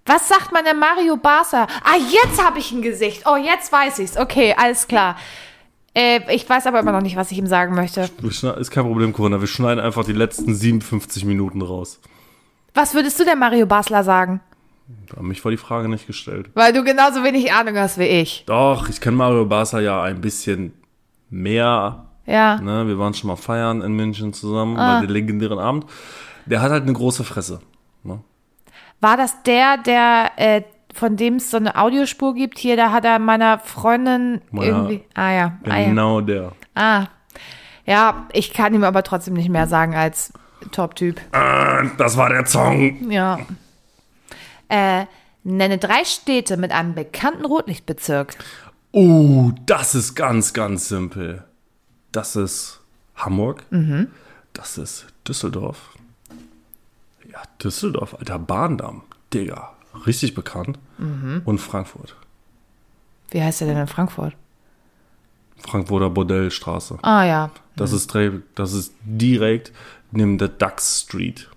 was 0.07 0.29
sagt 0.29 0.53
man 0.53 0.65
denn 0.65 0.79
Mario 0.79 1.17
Basler? 1.17 1.67
Ah, 1.85 1.97
jetzt 1.97 2.43
habe 2.43 2.59
ich 2.59 2.73
ein 2.73 2.81
Gesicht. 2.81 3.25
Oh, 3.27 3.37
jetzt 3.37 3.71
weiß 3.73 3.99
ich's. 3.99 4.17
Okay, 4.17 4.55
alles 4.57 4.87
klar. 4.87 5.17
Äh, 5.95 6.21
ich 6.35 6.49
weiß 6.49 6.67
aber 6.67 6.81
immer 6.81 6.93
noch 6.93 7.01
nicht, 7.01 7.17
was 7.17 7.31
ich 7.33 7.39
ihm 7.39 7.47
sagen 7.47 7.75
möchte. 7.75 8.11
Ist 8.23 8.71
kein 8.71 8.85
Problem, 8.85 9.13
Corona. 9.13 9.41
Wir 9.41 9.49
schneiden 9.49 9.83
einfach 9.83 10.05
die 10.05 10.13
letzten 10.13 10.55
57 10.55 11.25
Minuten 11.25 11.61
raus. 11.63 12.01
Was 12.75 12.95
würdest 12.95 13.19
du 13.19 13.25
denn 13.25 13.39
Mario 13.39 13.67
Basler 13.67 14.05
sagen? 14.05 14.41
Da 15.11 15.17
haben 15.17 15.29
mich 15.29 15.41
vor 15.41 15.51
die 15.51 15.57
Frage 15.57 15.89
nicht 15.89 16.07
gestellt. 16.07 16.51
Weil 16.55 16.73
du 16.73 16.85
genauso 16.85 17.25
wenig 17.25 17.53
Ahnung 17.53 17.77
hast 17.77 17.99
wie 17.99 18.05
ich. 18.05 18.45
Doch, 18.47 18.89
ich 18.89 19.01
kenne 19.01 19.17
Mario 19.17 19.45
Basler 19.45 19.81
ja 19.81 20.03
ein 20.03 20.21
bisschen 20.21 20.73
mehr. 21.31 22.07
Ja. 22.27 22.61
Ne? 22.61 22.87
Wir 22.87 22.99
waren 22.99 23.15
schon 23.15 23.29
mal 23.29 23.37
feiern 23.37 23.83
in 23.83 23.93
München 23.95 24.33
zusammen 24.33 24.77
Ah. 24.77 25.01
bei 25.01 25.07
dem 25.07 25.13
legendären 25.13 25.59
Abend. 25.59 25.87
Der 26.47 26.61
hat 26.61 26.71
halt 26.71 26.85
eine 26.85 26.93
große 26.93 27.25
Fresse. 27.25 27.61
Ne? 28.05 28.21
War 29.01 29.17
das 29.17 29.43
der, 29.43 29.77
der, 29.79 30.31
äh, 30.37 30.63
von 30.95 31.17
dem 31.17 31.35
es 31.37 31.51
so 31.51 31.57
eine 31.57 31.77
Audiospur 31.77 32.35
gibt? 32.35 32.59
Hier, 32.59 32.77
da 32.77 32.91
hat 32.93 33.05
er 33.05 33.19
meiner 33.19 33.59
Freundin 33.59 34.41
Meiner- 34.51 34.67
irgendwie. 34.67 35.03
Ah 35.15 35.31
ja. 35.33 35.59
Ah, 35.69 35.79
ja. 35.79 35.89
Genau 35.89 36.21
der. 36.21 36.53
ah. 36.75 37.07
Ja, 37.89 38.27
ich 38.33 38.53
kann 38.53 38.75
ihm 38.75 38.83
aber 38.83 39.05
trotzdem 39.05 39.35
nicht 39.35 39.49
mehr 39.49 39.69
sagen 39.69 39.95
als 39.95 40.33
Top-Typ. 40.73 41.21
Äh, 41.31 41.85
das 41.99 42.17
war 42.17 42.31
der 42.31 42.45
Song. 42.47 43.09
Ja. 43.11 43.39
Äh, 44.69 45.07
nenne 45.45 45.79
drei 45.79 46.05
Städte 46.05 46.57
mit 46.57 46.73
einem 46.73 46.95
bekannten 46.95 47.45
Rotlichtbezirk. 47.45 48.37
Uh, 48.93 49.53
das 49.67 49.95
ist 49.95 50.15
ganz, 50.15 50.53
ganz 50.53 50.89
simpel. 50.89 51.45
Das 52.13 52.35
ist 52.37 52.81
Hamburg. 53.15 53.65
Mhm. 53.71 54.09
Das 54.53 54.79
ist 54.79 55.07
Düsseldorf. 55.29 55.91
Ja, 57.31 57.43
Düsseldorf, 57.63 58.15
alter 58.15 58.39
Bahndamm. 58.39 59.03
Digga, 59.35 59.75
richtig 60.07 60.35
bekannt. 60.35 60.79
Mhm. 60.99 61.43
Und 61.45 61.59
Frankfurt. 61.59 62.17
Wie 63.31 63.43
heißt 63.43 63.61
der 63.61 63.69
denn 63.69 63.77
in 63.79 63.87
Frankfurt? 63.87 64.35
Frankfurter 65.59 66.11
Bordellstraße. 66.11 66.99
Ah 67.03 67.25
ja. 67.25 67.51
Das, 67.77 67.93
ist, 67.93 68.15
dre- 68.15 68.43
das 68.55 68.73
ist 68.73 68.95
direkt 69.05 69.73
neben 70.11 70.39
der 70.39 70.49
Duck 70.49 70.81
Street. 70.81 71.51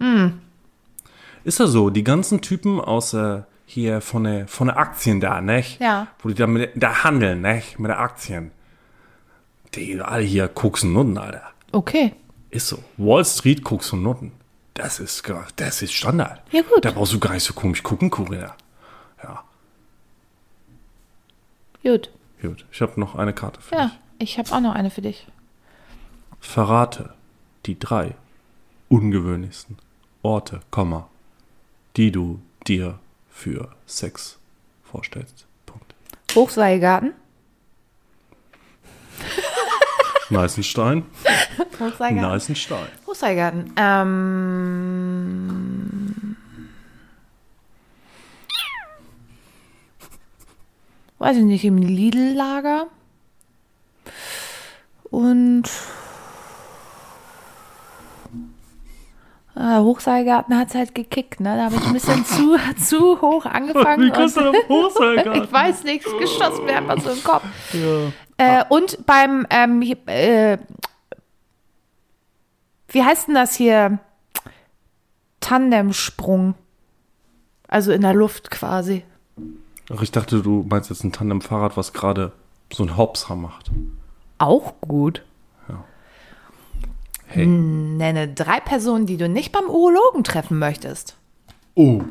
Hm. 0.00 0.40
Ist 1.44 1.58
ja 1.58 1.66
so, 1.66 1.90
die 1.90 2.04
ganzen 2.04 2.40
Typen 2.40 2.80
aus 2.80 3.14
äh, 3.14 3.42
hier 3.66 4.00
von 4.00 4.24
der, 4.24 4.46
von 4.48 4.68
der 4.68 4.76
Aktien 4.76 5.20
da, 5.20 5.40
nicht? 5.40 5.80
Ja. 5.80 6.06
Wo 6.20 6.28
die 6.28 6.34
da, 6.34 6.46
mit, 6.46 6.70
da 6.74 7.04
handeln, 7.04 7.40
nicht? 7.42 7.78
Mit 7.78 7.88
der 7.90 7.98
Aktien. 8.00 8.50
Die 9.74 10.00
alle 10.00 10.22
hier 10.22 10.48
koksen 10.48 10.92
Nutten, 10.92 11.18
Alter. 11.18 11.42
Okay. 11.72 12.14
Ist 12.50 12.68
so. 12.68 12.78
Wall 12.98 13.24
Street 13.24 13.64
koksen 13.64 14.02
Nutten. 14.02 14.32
Das 14.74 15.00
ist, 15.00 15.22
das 15.56 15.82
ist 15.82 15.92
Standard. 15.92 16.40
Ja, 16.50 16.62
gut. 16.62 16.84
Da 16.84 16.90
brauchst 16.92 17.12
du 17.12 17.18
gar 17.18 17.32
nicht 17.34 17.44
so 17.44 17.52
komisch 17.54 17.82
gucken, 17.82 18.10
Corinna. 18.10 18.54
Ja, 19.22 19.44
Gut. 21.82 22.10
gut. 22.40 22.64
Ich 22.72 22.80
habe 22.80 22.98
noch 23.00 23.14
eine 23.16 23.32
Karte 23.32 23.60
für 23.60 23.74
Ja, 23.74 23.86
dich. 23.86 23.98
ich 24.18 24.38
habe 24.38 24.52
auch 24.52 24.60
noch 24.60 24.74
eine 24.74 24.90
für 24.90 25.02
dich. 25.02 25.26
Verrate 26.40 27.14
die 27.66 27.78
drei 27.78 28.14
ungewöhnlichsten 28.88 29.78
Orte, 30.22 30.60
Komma, 30.70 31.08
die 31.96 32.10
du 32.10 32.40
dir 32.66 32.98
für 33.30 33.74
Sex 33.86 34.38
vorstellst. 34.84 35.46
Punkt. 35.66 35.94
Hochseilgarten. 36.34 37.12
Neißenstein. 40.30 41.04
Hochseilgarten. 41.78 42.30
Neißenstein. 42.30 42.86
Hochseilgarten. 43.06 43.72
Ähm. 43.76 45.02
Weiß 51.18 51.36
ich 51.36 51.44
nicht, 51.44 51.64
im 51.64 51.78
Lidl-Lager. 51.78 52.86
Und. 55.10 55.68
Ah, 59.54 59.80
Hochseilgarten 59.80 60.56
hat 60.56 60.68
es 60.68 60.74
halt 60.74 60.94
gekickt, 60.94 61.40
ne? 61.40 61.56
Da 61.56 61.64
habe 61.64 61.74
ich 61.74 61.86
ein 61.86 61.92
bisschen 61.92 62.24
zu, 62.24 62.56
zu 62.82 63.20
hoch 63.20 63.44
angefangen. 63.44 64.06
Wie 64.06 64.10
kommst 64.10 64.36
du 64.36 64.40
denn 64.40 64.54
Hochseilgarten? 64.68 65.42
ich 65.44 65.52
weiß 65.52 65.84
nichts, 65.84 66.10
geschossen 66.18 66.64
mir 66.64 66.78
einfach 66.78 67.00
so 67.00 67.10
im 67.10 67.22
Kopf. 67.22 67.44
Ja. 67.72 68.12
Äh, 68.38 68.64
und 68.68 69.04
beim, 69.04 69.46
ähm, 69.50 69.82
äh, 70.06 70.58
wie 72.88 73.02
heißt 73.02 73.28
denn 73.28 73.34
das 73.34 73.54
hier? 73.54 73.98
Tandemsprung. 75.40 76.54
Also 77.68 77.92
in 77.92 78.02
der 78.02 78.14
Luft 78.14 78.50
quasi. 78.50 79.04
Ach, 79.94 80.02
ich 80.02 80.12
dachte, 80.12 80.40
du 80.42 80.64
meinst 80.68 80.88
jetzt 80.90 81.04
ein 81.04 81.12
Tandem-Fahrrad, 81.12 81.76
was 81.76 81.92
gerade 81.92 82.32
so 82.72 82.82
ein 82.84 82.96
Hopser 82.96 83.34
macht. 83.34 83.70
Auch 84.38 84.74
gut. 84.80 85.22
Hey. 87.32 87.46
Nenne 87.46 88.28
drei 88.28 88.60
Personen, 88.60 89.06
die 89.06 89.16
du 89.16 89.28
nicht 89.28 89.52
beim 89.52 89.64
Urologen 89.64 90.24
treffen 90.24 90.58
möchtest. 90.58 91.16
Oh, 91.74 92.02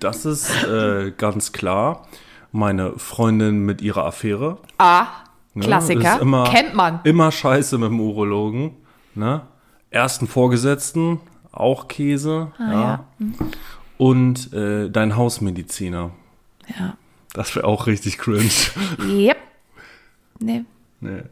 das 0.00 0.24
ist 0.24 0.50
äh, 0.64 1.12
ganz 1.16 1.52
klar 1.52 2.06
meine 2.52 2.98
Freundin 2.98 3.64
mit 3.64 3.82
ihrer 3.82 4.04
Affäre. 4.04 4.58
Ah, 4.78 5.06
Ne? 5.54 5.64
Klassiker. 5.64 6.20
Immer, 6.20 6.44
Kennt 6.44 6.74
man. 6.74 7.00
Immer 7.04 7.30
scheiße 7.30 7.78
mit 7.78 7.88
dem 7.88 8.00
Urologen. 8.00 8.72
Ne? 9.14 9.42
Ersten 9.90 10.26
Vorgesetzten, 10.26 11.20
auch 11.52 11.86
Käse. 11.86 12.52
Ah, 12.58 12.72
ja. 12.72 13.04
Und 13.96 14.52
äh, 14.52 14.90
dein 14.90 15.16
Hausmediziner. 15.16 16.10
Ja. 16.76 16.96
Das 17.32 17.54
wäre 17.54 17.66
auch 17.66 17.86
richtig 17.86 18.18
cringe. 18.18 18.50
Yep. 18.98 19.36
Nee. 20.40 20.64
nee. 21.00 21.22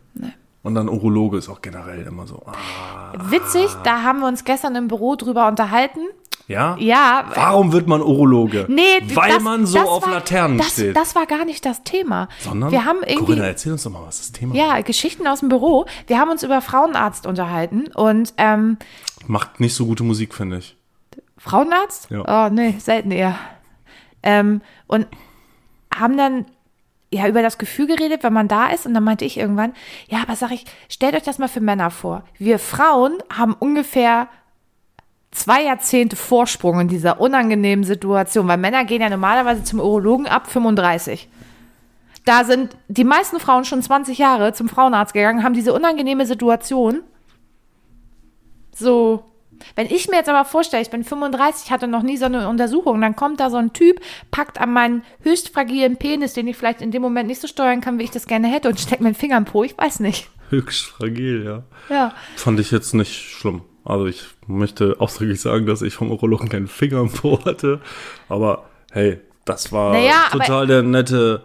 Und 0.62 0.74
dann 0.76 0.88
Urologe 0.88 1.38
ist 1.38 1.48
auch 1.48 1.60
generell 1.60 2.06
immer 2.06 2.26
so. 2.26 2.42
Ah. 2.46 3.12
Witzig, 3.30 3.68
da 3.82 4.02
haben 4.02 4.20
wir 4.20 4.28
uns 4.28 4.44
gestern 4.44 4.76
im 4.76 4.88
Büro 4.88 5.16
drüber 5.16 5.48
unterhalten. 5.48 6.00
Ja? 6.46 6.76
Ja, 6.78 7.24
Warum 7.34 7.72
wird 7.72 7.86
man 7.86 8.02
Urologe? 8.02 8.66
Nee, 8.68 8.82
Weil 9.14 9.32
das, 9.32 9.42
man 9.42 9.66
so 9.66 9.78
auf 9.78 10.04
war, 10.04 10.12
Laternen 10.12 10.58
das, 10.58 10.72
steht. 10.72 10.96
Das 10.96 11.14
war 11.14 11.26
gar 11.26 11.44
nicht 11.44 11.64
das 11.64 11.82
Thema. 11.82 12.28
Sondern, 12.40 12.70
wir 12.70 12.84
haben 12.84 12.98
irgendwie, 13.04 13.24
Corinna, 13.24 13.46
erzähl 13.46 13.72
uns 13.72 13.82
doch 13.82 13.90
mal, 13.90 14.02
was 14.04 14.18
das 14.18 14.32
Thema 14.32 14.54
ja, 14.54 14.80
Geschichten 14.80 15.26
aus 15.26 15.40
dem 15.40 15.48
Büro. 15.48 15.86
Wir 16.06 16.18
haben 16.18 16.30
uns 16.30 16.42
über 16.42 16.60
Frauenarzt 16.60 17.26
unterhalten 17.26 17.86
und 17.94 18.34
ähm, 18.36 18.76
Macht 19.26 19.60
nicht 19.60 19.74
so 19.74 19.86
gute 19.86 20.02
Musik, 20.02 20.34
finde 20.34 20.58
ich. 20.58 20.76
Frauenarzt? 21.38 22.08
Ja. 22.10 22.46
Oh, 22.46 22.50
nee, 22.52 22.74
selten 22.78 23.10
eher. 23.10 23.36
Ähm, 24.22 24.62
und 24.86 25.06
haben 25.94 26.16
dann 26.16 26.46
ja 27.12 27.28
über 27.28 27.42
das 27.42 27.58
Gefühl 27.58 27.86
geredet, 27.86 28.22
wenn 28.22 28.32
man 28.32 28.48
da 28.48 28.68
ist. 28.68 28.86
Und 28.86 28.94
dann 28.94 29.04
meinte 29.04 29.24
ich 29.24 29.36
irgendwann, 29.36 29.74
ja, 30.08 30.22
aber 30.22 30.34
sag 30.34 30.50
ich, 30.50 30.64
stellt 30.88 31.14
euch 31.14 31.22
das 31.22 31.38
mal 31.38 31.48
für 31.48 31.60
Männer 31.60 31.90
vor. 31.90 32.24
Wir 32.38 32.58
Frauen 32.58 33.18
haben 33.30 33.54
ungefähr 33.58 34.28
zwei 35.30 35.62
Jahrzehnte 35.64 36.16
Vorsprung 36.16 36.80
in 36.80 36.88
dieser 36.88 37.20
unangenehmen 37.20 37.84
Situation, 37.84 38.48
weil 38.48 38.58
Männer 38.58 38.84
gehen 38.84 39.02
ja 39.02 39.10
normalerweise 39.10 39.62
zum 39.62 39.80
Urologen 39.80 40.26
ab 40.26 40.50
35. 40.50 41.28
Da 42.24 42.44
sind 42.44 42.76
die 42.88 43.04
meisten 43.04 43.40
Frauen 43.40 43.64
schon 43.64 43.82
20 43.82 44.16
Jahre 44.18 44.52
zum 44.52 44.68
Frauenarzt 44.68 45.12
gegangen, 45.12 45.42
haben 45.42 45.54
diese 45.54 45.72
unangenehme 45.74 46.26
Situation. 46.26 47.00
So, 48.74 49.24
wenn 49.76 49.86
ich 49.86 50.08
mir 50.08 50.16
jetzt 50.16 50.28
aber 50.28 50.44
vorstelle, 50.44 50.82
ich 50.82 50.90
bin 50.90 51.04
35, 51.04 51.70
hatte 51.70 51.88
noch 51.88 52.02
nie 52.02 52.16
so 52.16 52.26
eine 52.26 52.48
Untersuchung, 52.48 53.00
dann 53.00 53.16
kommt 53.16 53.40
da 53.40 53.50
so 53.50 53.56
ein 53.56 53.72
Typ, 53.72 54.00
packt 54.30 54.60
an 54.60 54.72
meinen 54.72 55.02
höchst 55.22 55.50
fragilen 55.50 55.96
Penis, 55.96 56.34
den 56.34 56.48
ich 56.48 56.56
vielleicht 56.56 56.82
in 56.82 56.90
dem 56.90 57.02
Moment 57.02 57.28
nicht 57.28 57.40
so 57.40 57.48
steuern 57.48 57.80
kann, 57.80 57.98
wie 57.98 58.04
ich 58.04 58.10
das 58.10 58.26
gerne 58.26 58.48
hätte, 58.48 58.68
und 58.68 58.80
steckt 58.80 59.02
meinen 59.02 59.14
Finger 59.14 59.36
im 59.36 59.44
Po, 59.44 59.64
ich 59.64 59.76
weiß 59.76 60.00
nicht. 60.00 60.28
Höchst 60.50 60.84
fragil, 60.84 61.44
ja. 61.44 61.62
Ja. 61.94 62.14
Fand 62.36 62.60
ich 62.60 62.70
jetzt 62.70 62.92
nicht 62.94 63.12
schlimm. 63.12 63.62
Also 63.84 64.06
ich 64.06 64.22
möchte 64.46 64.96
ausdrücklich 65.00 65.40
sagen, 65.40 65.66
dass 65.66 65.82
ich 65.82 65.94
vom 65.94 66.10
Urologen 66.10 66.48
keinen 66.48 66.68
Finger 66.68 67.00
im 67.00 67.10
Po 67.10 67.44
hatte. 67.44 67.80
Aber 68.28 68.66
hey, 68.92 69.18
das 69.44 69.72
war 69.72 69.92
Naja, 69.92 70.28
total 70.30 70.66
der 70.66 70.82
nette. 70.82 71.42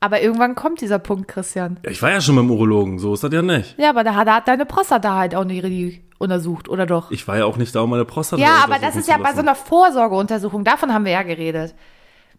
Aber 0.00 0.22
irgendwann 0.22 0.54
kommt 0.54 0.80
dieser 0.80 0.98
Punkt, 0.98 1.28
Christian. 1.28 1.78
Ja, 1.84 1.90
ich 1.90 2.00
war 2.00 2.10
ja 2.10 2.22
schon 2.22 2.34
beim 2.34 2.50
Urologen, 2.50 2.98
so 2.98 3.12
ist 3.12 3.22
das 3.22 3.32
ja 3.32 3.42
nicht. 3.42 3.78
Ja, 3.78 3.90
aber 3.90 4.02
da 4.02 4.14
hat, 4.14 4.26
da 4.26 4.36
hat 4.36 4.48
deine 4.48 4.64
Prostata 4.64 5.14
halt 5.14 5.34
auch 5.34 5.44
nicht 5.44 5.62
richtig 5.62 6.02
untersucht, 6.18 6.70
oder 6.70 6.86
doch? 6.86 7.10
Ich 7.10 7.28
war 7.28 7.36
ja 7.36 7.44
auch 7.44 7.58
nicht 7.58 7.74
da, 7.74 7.80
um 7.80 7.90
meine 7.90 8.06
Prostata 8.06 8.40
Ja, 8.40 8.62
aber 8.64 8.78
das 8.78 8.96
ist 8.96 9.06
zu 9.06 9.10
ja 9.10 9.18
bei 9.18 9.32
so 9.34 9.40
einer 9.40 9.54
Vorsorgeuntersuchung, 9.54 10.64
davon 10.64 10.92
haben 10.94 11.04
wir 11.04 11.12
ja 11.12 11.22
geredet. 11.22 11.74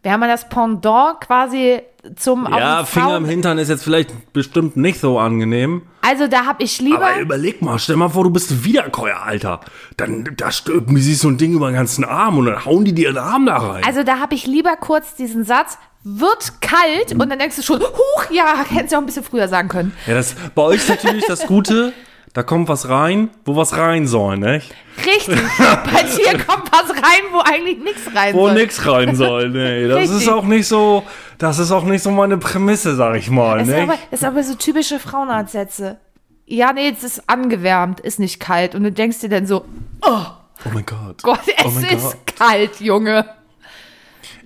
Wir 0.01 0.11
haben 0.11 0.21
ja 0.23 0.27
das 0.27 0.49
Pendant 0.49 1.21
quasi 1.21 1.81
zum 2.15 2.47
Ja, 2.49 2.83
Finger 2.85 3.17
im 3.17 3.25
Hintern 3.25 3.57
ist 3.57 3.69
jetzt 3.69 3.83
vielleicht 3.83 4.33
bestimmt 4.33 4.75
nicht 4.75 4.99
so 4.99 5.19
angenehm. 5.19 5.83
Also 6.01 6.27
da 6.27 6.45
habe 6.45 6.63
ich 6.63 6.81
lieber. 6.81 7.05
Aber 7.07 7.19
überleg 7.19 7.61
mal, 7.61 7.77
stell 7.79 7.95
mal 7.95 8.09
vor, 8.09 8.23
du 8.23 8.31
bist 8.31 8.49
ein 8.51 8.63
Wiederkäuer, 8.63 9.21
Alter. 9.23 9.61
Dann 9.97 10.27
da 10.35 10.51
stülpen 10.51 10.95
die 10.95 11.01
sich 11.01 11.19
so 11.19 11.27
ein 11.27 11.37
Ding 11.37 11.53
über 11.53 11.69
den 11.69 11.75
ganzen 11.75 12.03
Arm 12.03 12.37
und 12.39 12.45
dann 12.45 12.65
hauen 12.65 12.85
die 12.85 12.93
dir 12.93 13.09
den 13.11 13.17
Arm 13.19 13.45
da 13.45 13.57
rein. 13.57 13.83
Also 13.83 14.03
da 14.03 14.19
habe 14.19 14.33
ich 14.33 14.47
lieber 14.47 14.75
kurz 14.77 15.15
diesen 15.15 15.43
Satz, 15.43 15.77
wird 16.03 16.61
kalt 16.61 17.11
und 17.13 17.29
dann 17.29 17.37
denkst 17.37 17.57
du 17.57 17.61
schon, 17.61 17.81
huch, 17.81 18.31
ja, 18.31 18.65
hättest 18.69 18.93
du 18.93 18.95
auch 18.97 19.01
ein 19.01 19.05
bisschen 19.05 19.23
früher 19.23 19.47
sagen 19.47 19.67
können. 19.69 19.93
ja, 20.07 20.15
das, 20.15 20.35
bei 20.55 20.61
euch 20.63 20.77
ist 20.77 20.89
natürlich 20.89 21.25
das 21.27 21.45
Gute, 21.45 21.93
da 22.33 22.43
kommt 22.43 22.69
was 22.69 22.87
rein, 22.87 23.29
wo 23.45 23.55
was 23.55 23.77
rein 23.77 24.07
soll, 24.07 24.37
nicht? 24.37 24.73
Richtig, 25.05 25.39
bei 25.57 26.03
dir 26.17 26.37
kommt 26.45 26.71
was 26.71 26.89
rein, 26.91 27.23
wo 27.31 27.39
eigentlich 27.39 27.79
nichts 27.79 28.15
rein 28.15 28.33
Wo 28.33 28.47
soll. 28.47 28.53
nix 28.53 28.85
rein 28.85 29.15
soll, 29.15 29.49
nee. 29.49 29.87
Das 29.87 29.97
Richtig. 29.97 30.21
ist 30.21 30.29
auch 30.29 30.45
nicht 30.45 30.67
so, 30.67 31.03
das 31.37 31.59
ist 31.59 31.71
auch 31.71 31.83
nicht 31.83 32.03
so 32.03 32.11
meine 32.11 32.37
Prämisse, 32.37 32.95
sag 32.95 33.15
ich 33.15 33.29
mal, 33.29 33.61
ist, 33.61 33.73
aber, 33.73 33.97
das 34.09 34.21
ist 34.21 34.25
aber 34.25 34.43
so 34.43 34.55
typische 34.55 34.99
Frauenarztsätze. 34.99 35.97
Ja, 36.45 36.73
nee, 36.73 36.93
es 36.95 37.03
ist 37.03 37.29
angewärmt, 37.29 37.99
ist 38.01 38.19
nicht 38.19 38.39
kalt. 38.39 38.75
Und 38.75 38.83
du 38.83 38.91
denkst 38.91 39.19
dir 39.19 39.29
dann 39.29 39.45
so, 39.45 39.65
Oh 40.65 40.69
mein 40.73 40.85
Gott. 40.85 41.23
Gott, 41.23 41.39
es 41.57 41.65
oh 41.65 41.79
ist 41.79 42.03
Gott. 42.03 42.35
kalt, 42.37 42.79
Junge. 42.81 43.25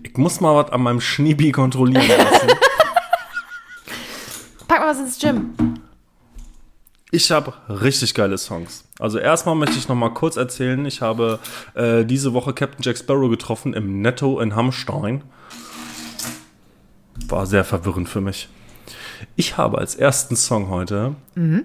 Ich 0.04 0.16
muss 0.18 0.40
mal 0.40 0.56
was 0.56 0.72
an 0.72 0.82
meinem 0.82 1.02
Schniebi 1.02 1.52
kontrollieren 1.52 2.08
lassen. 2.08 2.48
Pack 4.68 4.80
mal 4.80 4.88
was 4.88 5.00
ins 5.00 5.20
Gym. 5.20 5.54
Ich 7.16 7.32
habe 7.32 7.54
richtig 7.70 8.14
geile 8.14 8.38
Songs. 8.38 8.84
Also 9.00 9.20
erstmal 9.20 9.56
möchte 9.56 9.78
ich 9.78 9.88
noch 9.88 9.96
mal 9.96 10.14
kurz 10.14 10.36
erzählen, 10.36 10.86
ich 10.86 11.02
habe 11.02 11.40
äh, 11.74 12.04
diese 12.04 12.34
Woche 12.34 12.52
Captain 12.52 12.82
Jack 12.84 12.98
Sparrow 12.98 13.30
getroffen 13.30 13.74
im 13.74 14.02
Netto 14.02 14.42
in 14.42 14.54
Hamstein. 14.54 15.24
War 17.30 17.46
sehr 17.46 17.64
verwirrend 17.64 18.10
für 18.10 18.20
mich. 18.20 18.50
Ich 19.38 19.56
habe 19.56 19.78
als 19.78 19.96
ersten 19.96 20.36
Song 20.36 20.68
heute 20.68 21.16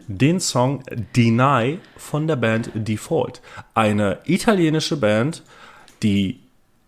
den 0.06 0.38
Song 0.38 0.84
Deny 1.16 1.80
von 1.96 2.28
der 2.28 2.36
Band 2.36 2.70
Default. 2.74 3.42
Eine 3.74 4.18
italienische 4.26 4.98
Band, 4.98 5.42
die 6.04 6.38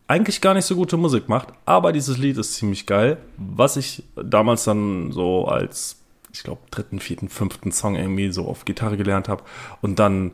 eigentlich 0.07 0.41
gar 0.41 0.55
nicht 0.55 0.67
so 0.67 0.77
gute 0.77 0.97
Musik 0.97 1.29
macht, 1.29 1.49
aber 1.65 1.91
dieses 1.91 2.17
Lied 2.17 2.39
ist 2.39 2.55
ziemlich 2.55 2.87
geil. 2.87 3.17
Was 3.39 3.77
ich 3.77 4.05
damals 4.15 4.63
dann 4.63 5.11
so 5.11 5.47
als, 5.47 6.02
ich 6.33 6.43
glaube, 6.43 6.63
dritten, 6.71 6.99
vierten, 7.01 7.29
fünften 7.29 7.73
Song 7.73 7.95
irgendwie 7.97 8.33
so 8.33 8.47
auf 8.47 8.65
Gitarre 8.65 8.97
gelernt 8.97 9.29
habe. 9.29 9.43
Und 9.81 9.99
dann, 9.99 10.33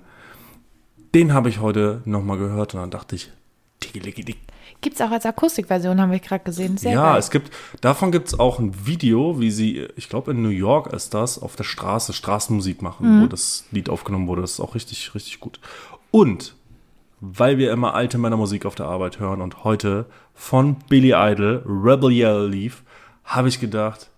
den 1.14 1.32
habe 1.34 1.49
ich 1.49 1.61
heute 1.61 2.03
nochmal 2.05 2.38
gehört 2.38 2.74
und 2.74 2.80
dann 2.80 2.90
dachte 2.90 3.16
ich, 3.16 3.30
Tiggeligedig. 3.80 4.38
Gibt's 4.80 5.01
auch 5.01 5.11
als 5.11 5.24
Akustikversion, 5.24 6.01
haben 6.01 6.11
wir 6.11 6.18
gerade 6.18 6.42
gesehen. 6.44 6.76
Sehr 6.78 6.92
ja, 6.92 7.11
geil. 7.12 7.18
es 7.20 7.30
gibt, 7.30 7.53
davon 7.80 8.11
gibt 8.12 8.26
es 8.28 8.38
auch 8.38 8.59
ein 8.59 8.86
Video, 8.86 9.40
wie 9.40 9.51
sie, 9.53 9.86
ich 9.96 10.09
glaube 10.09 10.32
in 10.32 10.42
New 10.42 10.49
York 10.49 10.92
ist 10.92 11.14
das, 11.14 11.40
auf 11.40 11.55
der 11.57 11.62
Straße 11.64 12.12
Straßenmusik 12.12 12.82
machen, 12.82 13.07
wo 13.20 13.24
Mhm. 13.24 13.28
das 13.28 13.64
Lied 13.70 13.88
aufgenommen 13.88 14.26
wurde. 14.26 14.42
Das 14.42 14.53
ist 14.53 14.61
auch 14.61 14.74
richtig, 14.74 15.14
richtig 15.14 15.38
gut. 15.40 15.61
Und 16.11 16.55
weil 17.20 17.59
wir 17.59 17.72
immer 17.72 17.94
alte 17.94 18.18
Männermusik 18.18 18.66
auf 18.66 18.74
der 18.74 18.86
Arbeit 18.86 19.18
hören 19.20 19.40
und 19.42 19.64
heute 19.64 20.07
von 20.34 20.76
Billy 20.88 21.12
Idol 21.14 21.62
Rebel 21.66 22.11
Yell 22.12 22.49
lief, 22.49 22.82
habe 23.24 23.49
ich 23.49 23.61
gedacht, 23.61 24.11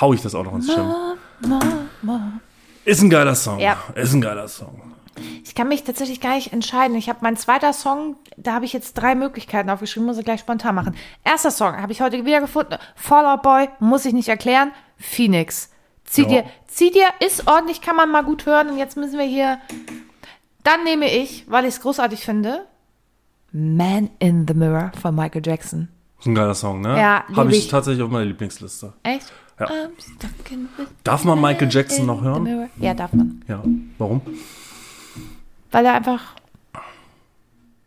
hau 0.00 0.12
ich 0.12 0.22
das 0.22 0.34
auch 0.34 0.44
noch 0.44 0.54
ins 0.54 0.66
Gym. 0.74 0.92
Ist 2.84 3.02
ein 3.02 3.10
geiler 3.10 3.34
Song. 3.34 3.58
Ja. 3.58 3.76
Ist 3.94 4.12
ein 4.14 4.20
geiler 4.20 4.48
Song. 4.48 4.80
Ich 5.44 5.54
kann 5.54 5.68
mich 5.68 5.84
tatsächlich 5.84 6.20
gar 6.20 6.34
nicht 6.34 6.52
entscheiden. 6.52 6.94
Ich 6.96 7.08
habe 7.08 7.20
mein 7.22 7.36
zweiter 7.36 7.72
Song, 7.72 8.16
da 8.36 8.52
habe 8.52 8.66
ich 8.66 8.72
jetzt 8.74 8.94
drei 8.94 9.14
Möglichkeiten 9.14 9.70
aufgeschrieben, 9.70 10.06
muss 10.06 10.18
ich 10.18 10.24
gleich 10.24 10.40
spontan 10.40 10.74
machen. 10.74 10.94
Erster 11.24 11.50
Song 11.50 11.76
habe 11.80 11.92
ich 11.92 12.02
heute 12.02 12.24
wieder 12.26 12.40
gefunden. 12.40 12.76
Fallout 12.94 13.42
Boy, 13.42 13.68
muss 13.80 14.04
ich 14.04 14.12
nicht 14.12 14.28
erklären. 14.28 14.72
Phoenix. 14.98 15.70
Zieh 16.04 16.22
Ja. 16.22 16.28
dir, 16.28 16.44
zieh 16.66 16.90
dir, 16.90 17.06
ist 17.26 17.48
ordentlich, 17.48 17.80
kann 17.80 17.96
man 17.96 18.10
mal 18.10 18.22
gut 18.24 18.44
hören. 18.46 18.68
Und 18.68 18.78
jetzt 18.78 18.96
müssen 18.96 19.18
wir 19.18 19.24
hier. 19.24 19.58
Dann 20.62 20.84
nehme 20.84 21.10
ich, 21.10 21.44
weil 21.50 21.64
ich 21.64 21.74
es 21.74 21.80
großartig 21.80 22.20
finde, 22.24 22.66
Man 23.52 24.10
in 24.18 24.46
the 24.46 24.52
Mirror 24.54 24.92
von 25.00 25.14
Michael 25.14 25.40
Jackson. 25.44 25.88
Ist 26.18 26.26
ein 26.26 26.34
geiler 26.34 26.54
Song, 26.54 26.82
ne? 26.82 26.98
Ja, 27.00 27.24
Habe 27.34 27.50
ich 27.52 27.58
ich. 27.64 27.68
tatsächlich 27.68 28.02
auf 28.02 28.10
meiner 28.10 28.26
Lieblingsliste. 28.26 28.92
Echt? 29.02 29.32
Ja. 29.58 29.68
With 29.68 30.86
Darf 31.02 31.24
man 31.24 31.40
Michael 31.40 31.68
Jackson 31.70 32.06
noch 32.06 32.22
hören? 32.22 32.68
Ja, 32.78 32.94
darf 32.94 33.12
man. 33.12 33.42
Ja. 33.48 33.62
Warum? 33.98 34.20
Weil 35.70 35.86
er 35.86 35.94
einfach. 35.94 36.34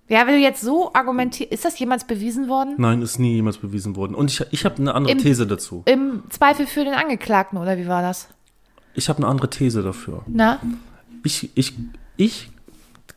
Ja, 0.07 0.25
wenn 0.25 0.33
du 0.33 0.39
jetzt 0.39 0.61
so 0.61 0.91
argumentierst, 0.93 1.51
ist 1.53 1.65
das 1.65 1.77
jemals 1.77 2.05
bewiesen 2.07 2.47
worden? 2.49 2.73
Nein, 2.79 3.03
ist 3.03 3.19
nie 3.19 3.35
jemals 3.35 3.59
bewiesen 3.59 3.95
worden. 3.95 4.15
Und 4.15 4.31
ich, 4.31 4.43
ich 4.49 4.65
habe 4.65 4.77
eine 4.77 4.95
andere 4.95 5.11
Im- 5.13 5.19
These 5.19 5.45
dazu. 5.45 5.83
Im 5.85 6.23
Zweifel 6.29 6.65
für 6.65 6.83
den 6.83 6.95
Angeklagten, 6.95 7.59
oder 7.59 7.77
wie 7.77 7.87
war 7.87 8.01
das? 8.01 8.27
Ich 8.95 9.07
habe 9.07 9.19
eine 9.19 9.27
andere 9.27 9.51
These 9.51 9.83
dafür. 9.83 10.23
Na? 10.25 10.59
Ich, 11.23 11.51
ich, 11.53 11.73
ich 12.17 12.49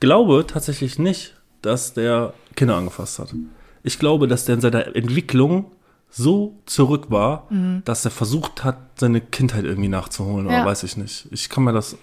glaube 0.01 0.45
tatsächlich 0.47 0.99
nicht, 0.99 1.35
dass 1.63 1.95
der 1.95 2.35
Kinder 2.57 2.77
angefasst 2.77 3.19
hat. 3.19 3.35
Ich 3.83 3.99
glaube, 3.99 4.29
dass 4.29 4.45
der 4.45 4.57
in 4.57 4.61
seiner 4.61 4.95
Entwicklung 4.95 5.73
so 6.15 6.55
zurück 6.67 7.07
war, 7.11 7.49
dass 7.85 8.05
er 8.05 8.11
versucht 8.11 8.65
hat, 8.65 8.77
seine 8.97 9.21
Kindheit 9.23 9.65
irgendwie 9.65 9.89
nachzuholen, 9.89 10.47
oder 10.47 10.59
Ja. 10.59 10.65
weiß 10.67 10.83
ich 10.85 10.97
nicht. 10.99 11.27
Ich 11.31 11.49
kann 11.49 11.65
mir 11.65 11.73
das, 11.73 11.97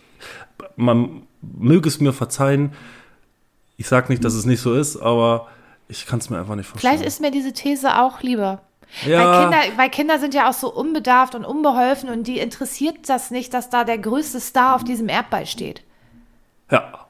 man 0.76 1.22
möge 1.42 1.88
es 1.88 2.00
mir 2.00 2.12
verzeihen, 2.12 2.74
ich 3.78 3.88
sag 3.88 4.10
nicht, 4.10 4.26
dass 4.26 4.34
es 4.34 4.46
nicht 4.46 4.62
so 4.62 4.74
ist, 4.74 4.98
aber 4.98 5.48
ich 5.88 6.06
kann 6.08 6.20
es 6.20 6.30
mir 6.30 6.40
einfach 6.40 6.56
nicht 6.56 6.68
vorstellen. 6.68 6.96
Vielleicht 6.98 7.08
ist 7.08 7.22
mir 7.22 7.32
diese 7.32 7.54
These 7.54 8.00
auch 8.02 8.22
lieber. 8.22 8.62
ja, 9.06 9.20
Weil, 9.20 9.42
Kinder, 9.62 9.78
weil 9.78 9.90
Kinder 9.92 10.20
sind 10.20 10.34
ja 10.34 10.50
auch 10.50 10.54
so 10.54 10.74
unbedarft 10.74 11.36
und 11.36 11.46
unbeholfen 11.46 12.10
und 12.10 12.24
die 12.28 12.40
interessiert 12.40 13.08
das 13.08 13.30
nicht, 13.32 13.54
dass 13.54 13.70
da 13.70 13.84
der 13.84 14.00
größte 14.00 14.40
Star 14.40 14.76
auf 14.76 14.84
diesem 14.84 15.08
Erdball 15.08 15.46
steht. 15.46 15.84
ja, 16.72 17.06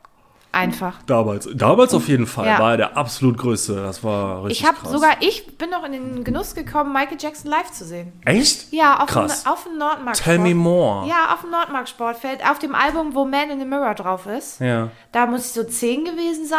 Einfach. 0.52 0.96
damals, 1.06 1.48
damals 1.54 1.94
auf 1.94 2.08
jeden 2.08 2.26
Fall 2.26 2.48
Ja. 2.48 2.60
war 2.60 2.72
er 2.72 2.78
der 2.78 2.98
absolut 2.98 3.38
größte. 3.38 3.76
Das 3.76 4.04
war 4.04 4.44
richtig 4.46 4.62
Ich 4.62 4.68
habe 4.68 4.78
krass. 4.80 4.92
sogar, 4.92 5.12
ich 5.20 5.58
bin 5.58 5.70
noch 5.70 5.84
in 5.84 5.92
den 5.92 6.24
Genuss 6.24 6.56
gekommen, 6.56 6.92
Michael 6.92 7.18
Jackson 7.20 7.52
live 7.52 7.72
zu 7.72 7.86
sehen. 7.86 8.12
Echt? 8.26 8.74
Ja, 8.74 8.96
auf 9.00 9.06
dem, 9.06 9.14
Krass. 9.14 9.46
auf 9.46 9.64
dem 9.66 9.78
Nordmark. 9.78 10.16
Tell 10.16 10.40
me 10.40 10.56
more. 10.56 11.08
Ja, 11.08 11.34
auf 11.34 11.42
dem 11.42 11.52
Nordmark 11.52 11.88
Sportfeld, 11.88 12.40
auf 12.50 12.58
dem 12.58 12.74
Album, 12.74 13.14
wo 13.14 13.26
Man 13.26 13.52
in 13.52 13.60
the 13.60 13.66
Mirror 13.66 13.94
drauf 13.94 14.26
ist. 14.26 14.60
Ja. 14.60 14.90
Da 15.12 15.28
muss 15.28 15.46
ich 15.46 15.52
so 15.52 15.64
10 15.64 16.04
gewesen 16.06 16.46
sein. 16.48 16.58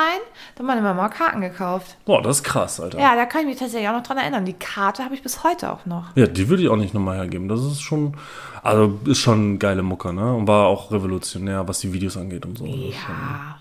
Da 0.55 0.61
haben 0.61 0.67
meine 0.67 0.83
Mama 0.83 1.09
Karten 1.09 1.41
gekauft. 1.41 1.97
Boah, 2.05 2.23
das 2.23 2.39
ist 2.39 2.45
krass, 2.45 2.81
Alter. 2.81 2.99
Ja, 3.01 3.17
da 3.17 3.27
kann 3.27 3.41
ich 3.43 3.47
mich 3.49 3.59
tatsächlich 3.59 3.89
auch 3.89 3.95
noch 3.95 4.03
dran 4.05 4.19
erinnern. 4.19 4.45
Die 4.45 4.53
Karte 4.55 5.05
habe 5.05 5.15
ich 5.15 5.23
bis 5.23 5.43
heute 5.43 5.73
auch 5.73 5.85
noch. 5.87 6.05
Ja, 6.15 6.27
die 6.27 6.49
würde 6.49 6.63
ich 6.63 6.69
auch 6.69 6.77
nicht 6.77 6.95
nochmal 6.95 7.17
hergeben. 7.17 7.49
Das 7.49 7.61
ist 7.65 7.81
schon, 7.81 8.17
also 8.63 8.99
ist 9.07 9.19
schon 9.19 9.59
geile 9.59 9.83
Mucke, 9.83 10.13
ne? 10.13 10.33
Und 10.35 10.47
war 10.47 10.67
auch 10.67 10.93
revolutionär, 10.93 11.67
was 11.67 11.81
die 11.81 11.93
Videos 11.93 12.17
angeht 12.17 12.47
und 12.47 12.57
so. 12.59 12.65
Ja. 12.67 13.57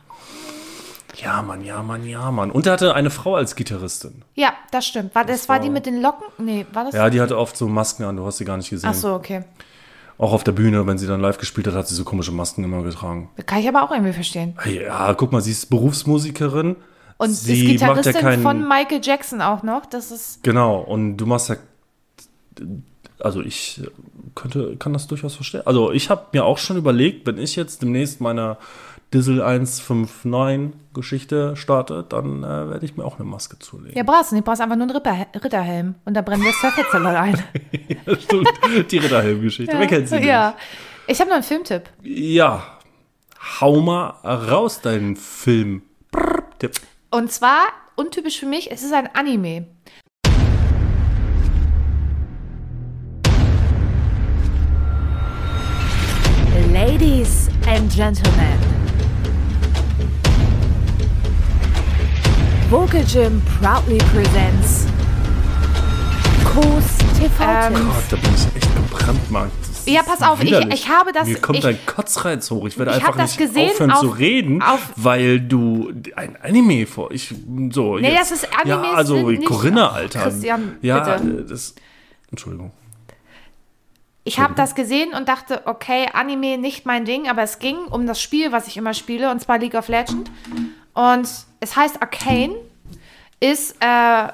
Ja, 1.22 1.42
Mann, 1.42 1.64
ja, 1.64 1.82
Mann, 1.82 2.06
ja, 2.08 2.32
Mann. 2.32 2.52
Und 2.52 2.66
er 2.66 2.74
hatte 2.74 2.94
eine 2.96 3.10
Frau 3.10 3.36
als 3.36 3.56
Gitarristin. 3.56 4.24
Ja, 4.36 4.54
das 4.72 4.86
stimmt. 4.86 5.16
War, 5.16 5.26
das, 5.26 5.50
war 5.50 5.58
war- 5.58 5.64
die 5.64 5.70
mit 5.70 5.86
den 5.86 6.02
Locken? 6.02 6.26
Nee, 6.38 6.66
war 6.74 6.86
das? 6.86 6.94
Ja, 6.94 7.10
die 7.10 7.22
hatte 7.22 7.38
oft 7.38 7.58
so 7.58 7.68
Masken 7.68 8.04
an, 8.04 8.18
du 8.18 8.26
hast 8.26 8.38
sie 8.38 8.46
gar 8.46 8.58
nicht 8.58 8.70
gesehen. 8.70 8.90
Ach 8.90 8.96
so, 8.96 9.14
okay. 9.14 9.44
Auch 10.18 10.34
auf 10.34 10.44
der 10.44 10.52
Bühne, 10.52 10.86
wenn 10.86 10.98
sie 10.98 11.08
dann 11.08 11.22
live 11.22 11.38
gespielt 11.38 11.68
hat, 11.68 11.76
hat 11.76 11.88
sie 11.88 11.96
so 11.96 12.04
komische 12.04 12.32
Masken 12.34 12.64
immer 12.64 12.84
getragen. 12.84 13.30
Kann 13.46 13.60
ich 13.60 13.68
aber 13.70 13.84
auch 13.84 13.92
irgendwie 13.92 14.12
verstehen. 14.14 14.58
Ja, 14.66 15.14
guck 15.14 15.32
mal, 15.32 15.42
sie 15.42 15.52
ist 15.52 15.70
Berufsmusikerin. 15.70 16.76
Und 17.18 17.30
sie 17.32 17.66
ist 17.66 17.72
Gitarristin 17.80 18.14
keinen, 18.16 18.44
von 18.44 18.68
Michael 18.68 19.02
Jackson 19.02 19.42
auch 19.42 19.64
noch. 19.64 19.86
Das 19.86 20.12
ist. 20.12 20.44
Genau, 20.44 20.80
und 20.80 21.18
du 21.18 21.26
machst 21.26 21.50
ja. 21.50 21.56
Also 23.20 23.42
ich 23.42 23.82
könnte, 24.36 24.78
kann 24.78 24.94
das 24.94 25.08
durchaus 25.08 25.36
verstehen. 25.36 25.62
Also 25.66 25.92
ich 25.92 26.10
habe 26.10 26.28
mir 26.32 26.46
auch 26.46 26.58
schon 26.58 26.78
überlegt, 26.78 27.28
wenn 27.28 27.38
ich 27.38 27.56
jetzt 27.56 27.82
demnächst 27.82 28.22
meine 28.22 28.58
Diesel 29.12 29.42
159 29.42 30.94
Geschichte 30.94 31.56
starte, 31.56 32.06
dann 32.08 32.44
äh, 32.44 32.70
werde 32.70 32.86
ich 32.86 32.96
mir 32.96 33.04
auch 33.04 33.18
eine 33.18 33.28
Maske 33.28 33.58
zulegen. 33.58 33.98
Ja, 33.98 34.04
brauchst 34.04 34.32
du 34.32 34.36
nicht. 34.36 34.46
Brauchst 34.46 34.62
einfach 34.62 34.76
nur 34.76 34.84
einen 34.84 34.96
Ripper, 34.96 35.26
Ritterhelm. 35.44 35.96
Und 36.06 36.14
da 36.14 36.22
brennen 36.22 36.44
wir 36.44 36.52
das 36.52 36.60
Zerfetzel 36.60 37.06
ein. 37.16 37.44
Stimmt, 38.20 38.92
die 38.92 38.98
Ritterhelm-Geschichte. 39.00 39.76
Wer 39.76 39.88
kennt 39.88 40.10
sie 40.10 40.18
nicht? 40.18 40.26
Ja. 40.26 40.56
Ich 41.08 41.20
habe 41.20 41.30
noch 41.30 41.38
einen 41.38 41.44
Filmtipp. 41.44 41.90
Ja. 42.04 42.62
Hau 43.60 43.80
mal 43.82 44.10
raus, 44.24 44.82
deinen 44.82 45.16
Film. 45.16 45.82
Brrr, 46.12 46.44
Tipp. 46.60 46.80
Und 47.10 47.32
zwar, 47.32 47.62
untypisch 47.96 48.40
für 48.40 48.46
mich, 48.46 48.72
es 48.72 48.84
ist 48.84 48.94
ein 48.94 49.10
Anime. 49.16 49.66
Ladies 56.72 57.48
and 57.66 57.92
Gentlemen. 57.92 58.79
Vocal 62.70 63.04
Gym 63.06 63.42
proudly 63.62 63.98
presents 64.14 64.86
Kurs 66.54 66.98
TV. 67.18 67.44
Ähm, 67.44 67.74
Gott, 67.74 68.04
da 68.12 68.16
bin 68.18 68.30
ich 68.36 68.56
echt 68.64 68.76
gebrannt, 68.76 69.32
Mann. 69.32 69.52
Das 69.62 69.70
ist 69.80 69.88
Ja, 69.90 70.04
pass 70.04 70.22
auf, 70.22 70.44
ich- 70.44 70.52
ich 70.52 70.90
habe 70.90 71.12
das- 71.12 71.28
Mir 71.28 71.40
kommt 71.40 71.60
ich- 71.60 71.66
ein 71.66 71.80
Kotzreiz 71.86 72.50
hoch. 72.52 72.66
Ich 72.68 72.78
werde 72.78 72.92
Ich 72.92 72.98
einfach 72.98 73.10
habe 73.10 73.18
das 73.18 73.38
nicht 73.38 73.48
gesehen 73.48 73.72
aufhören 73.72 73.96
zu 73.96 74.10
auf- 74.12 74.20
reden, 74.20 74.62
auf- 74.62 74.90
weil 74.96 75.40
du 75.40 75.92
ein 76.16 76.38
Anime 76.42 76.86
vor. 76.86 77.12
Ich 77.12 77.34
so. 77.72 77.98
Nee, 77.98 78.12
jetzt, 78.14 78.32
das 78.32 78.44
ist 78.44 78.48
Animes 78.60 78.88
Ja, 78.92 78.94
also 78.94 79.16
sind 79.16 79.28
nicht- 79.28 79.46
Corinna, 79.46 79.90
Alter. 79.92 80.22
Christian, 80.24 80.78
ja, 80.82 81.00
bitte. 81.00 81.40
äh, 81.42 81.46
das. 81.50 81.76
Entschuldigung. 82.30 82.72
Ich 84.26 84.40
habe 84.40 84.54
das 84.54 84.76
gesehen 84.76 85.14
und 85.18 85.28
dachte, 85.28 85.64
okay, 85.66 86.06
Anime 86.14 86.58
nicht 86.60 86.86
mein 86.86 87.04
Ding, 87.06 87.28
aber 87.28 87.42
es 87.42 87.58
ging 87.58 87.78
um 87.90 88.06
das 88.06 88.22
Spiel, 88.22 88.52
was 88.52 88.68
ich 88.68 88.78
immer 88.78 88.94
spiele, 88.94 89.32
und 89.32 89.42
zwar 89.42 89.58
League 89.58 89.74
of 89.74 89.88
Legends. 89.88 90.30
Und 90.94 91.28
es 91.60 91.76
heißt 91.76 92.02
Arcane, 92.02 92.56
ist 93.40 93.76
äh, 93.80 94.28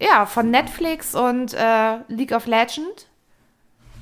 ja 0.00 0.26
von 0.26 0.50
Netflix 0.50 1.14
und 1.14 1.54
äh, 1.54 1.98
League 2.08 2.32
of 2.32 2.46
Legends 2.46 3.06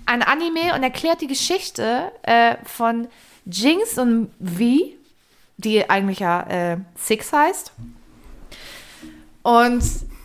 ein 0.07 0.23
Anime 0.23 0.75
und 0.75 0.83
erklärt 0.83 1.21
die 1.21 1.27
Geschichte 1.27 2.13
äh, 2.23 2.57
von 2.65 3.09
Jinx 3.47 3.99
und 3.99 4.31
V, 4.43 4.91
die 5.57 5.89
eigentlich 5.89 6.19
ja 6.21 6.43
äh, 6.43 6.77
Six 6.97 7.33
heißt. 7.33 7.73
Und 9.43 9.83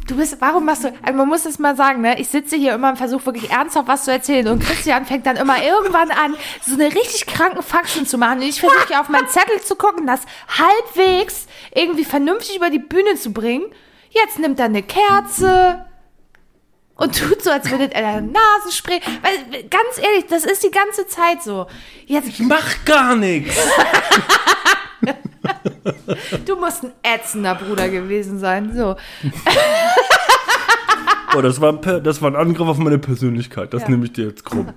du 0.07 0.15
bist, 0.15 0.37
warum 0.39 0.65
machst 0.65 0.83
du, 0.83 0.93
also 1.01 1.17
man 1.17 1.27
muss 1.27 1.45
es 1.45 1.59
mal 1.59 1.75
sagen, 1.75 2.01
ne? 2.01 2.19
Ich 2.19 2.29
sitze 2.29 2.55
hier 2.55 2.73
immer 2.73 2.89
und 2.89 2.97
versuche 2.97 3.27
wirklich 3.27 3.51
ernsthaft 3.51 3.87
was 3.87 4.05
zu 4.05 4.11
erzählen 4.11 4.47
und 4.47 4.63
Christian 4.63 5.05
fängt 5.05 5.25
dann 5.25 5.37
immer 5.37 5.61
irgendwann 5.61 6.11
an, 6.11 6.35
so 6.65 6.73
eine 6.73 6.85
richtig 6.85 7.25
kranken 7.25 7.63
Faxen 7.63 8.05
zu 8.05 8.17
machen. 8.17 8.39
Und 8.39 8.45
ich 8.47 8.59
versuche 8.59 8.87
hier 8.87 9.01
auf 9.01 9.09
meinen 9.09 9.27
Zettel 9.27 9.61
zu 9.61 9.75
gucken, 9.75 10.07
das 10.07 10.21
halbwegs 10.57 11.46
irgendwie 11.73 12.05
vernünftig 12.05 12.55
über 12.57 12.69
die 12.69 12.79
Bühne 12.79 13.15
zu 13.15 13.31
bringen. 13.33 13.65
Jetzt 14.09 14.39
nimmt 14.39 14.59
er 14.59 14.65
eine 14.65 14.83
Kerze 14.83 15.85
und 16.95 17.17
tut 17.19 17.43
so, 17.43 17.51
als 17.51 17.69
würde 17.69 17.93
er 17.93 18.07
eine 18.17 18.27
Nasenspray. 18.31 18.99
Weil, 19.21 19.63
ganz 19.63 19.97
ehrlich, 20.01 20.25
das 20.29 20.45
ist 20.45 20.63
die 20.63 20.71
ganze 20.71 21.05
Zeit 21.07 21.43
so. 21.43 21.67
Jetzt, 22.05 22.27
Ich 22.29 22.39
mach 22.39 22.85
gar 22.85 23.15
nichts. 23.15 23.55
du 26.45 26.55
musst 26.55 26.83
ein 26.83 26.91
ätzender 27.03 27.55
Bruder 27.55 27.89
gewesen 27.89 28.39
sein. 28.39 28.73
So. 28.75 28.95
Boah, 31.31 31.41
das 31.41 31.59
war, 31.61 31.73
ein, 31.73 32.03
das 32.03 32.21
war 32.21 32.31
ein 32.31 32.35
Angriff 32.35 32.67
auf 32.67 32.77
meine 32.77 32.97
Persönlichkeit. 32.97 33.73
Das 33.73 33.83
Ja. 33.83 33.89
nehme 33.89 34.05
ich 34.05 34.13
dir 34.13 34.25
jetzt 34.27 34.43
krumm. 34.45 34.73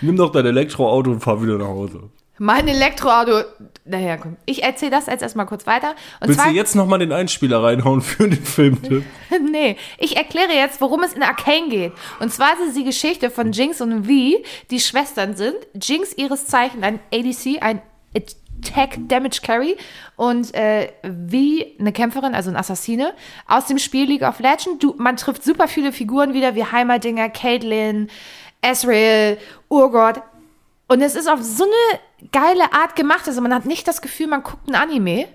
Nimm 0.00 0.16
doch 0.16 0.32
dein 0.32 0.46
Elektroauto 0.46 1.10
und 1.10 1.20
fahr 1.20 1.40
wieder 1.42 1.58
nach 1.58 1.66
Hause. 1.68 2.10
Mein 2.42 2.66
Elektroauto. 2.66 3.44
Naja, 3.84 4.16
komm. 4.16 4.36
Ich 4.46 4.64
erzähle 4.64 4.90
das 4.90 5.06
jetzt 5.06 5.22
erstmal 5.22 5.46
kurz 5.46 5.64
weiter. 5.64 5.90
Und 6.18 6.26
Willst 6.26 6.40
zwar, 6.40 6.50
du 6.50 6.56
jetzt 6.56 6.74
nochmal 6.74 6.98
den 6.98 7.12
Einspieler 7.12 7.62
reinhauen 7.62 8.00
für 8.00 8.28
den 8.28 8.42
Filmtipp? 8.42 9.04
nee, 9.52 9.76
ich 9.98 10.16
erkläre 10.16 10.52
jetzt, 10.52 10.80
worum 10.80 11.04
es 11.04 11.12
in 11.12 11.22
Arcane 11.22 11.68
geht. 11.68 11.92
Und 12.18 12.32
zwar 12.32 12.54
ist 12.54 12.70
es 12.70 12.74
die 12.74 12.82
Geschichte 12.82 13.30
von 13.30 13.52
Jinx 13.52 13.80
und 13.80 14.06
V, 14.06 14.42
die 14.72 14.80
Schwestern 14.80 15.36
sind. 15.36 15.54
Jinx 15.80 16.14
ihres 16.14 16.46
Zeichen 16.46 16.82
ein 16.82 16.98
ADC, 17.14 17.62
ein 17.62 17.80
Attack 18.16 18.98
Damage 19.06 19.38
Carry 19.44 19.76
und 20.16 20.52
äh, 20.52 20.88
V 21.04 21.64
eine 21.78 21.92
Kämpferin, 21.92 22.34
also 22.34 22.50
eine 22.50 22.58
Assassine 22.58 23.14
aus 23.46 23.66
dem 23.66 23.78
Spiel 23.78 24.08
League 24.08 24.22
of 24.22 24.40
Legends. 24.40 24.80
Du, 24.80 24.96
man 24.98 25.16
trifft 25.16 25.44
super 25.44 25.68
viele 25.68 25.92
Figuren 25.92 26.34
wieder, 26.34 26.56
wie 26.56 26.64
Heimerdinger, 26.64 27.28
Caitlyn, 27.28 28.10
Ezreal, 28.62 29.38
Urgot. 29.68 30.22
Und 30.88 31.02
es 31.02 31.14
ist 31.14 31.28
auf 31.28 31.40
so 31.40 31.62
eine 31.62 32.00
geile 32.30 32.72
Art 32.72 32.96
gemacht. 32.96 33.26
Also 33.26 33.40
man 33.40 33.54
hat 33.54 33.64
nicht 33.66 33.88
das 33.88 34.02
Gefühl, 34.02 34.28
man 34.28 34.42
guckt 34.42 34.68
ein 34.68 34.74
Anime. 34.74 35.26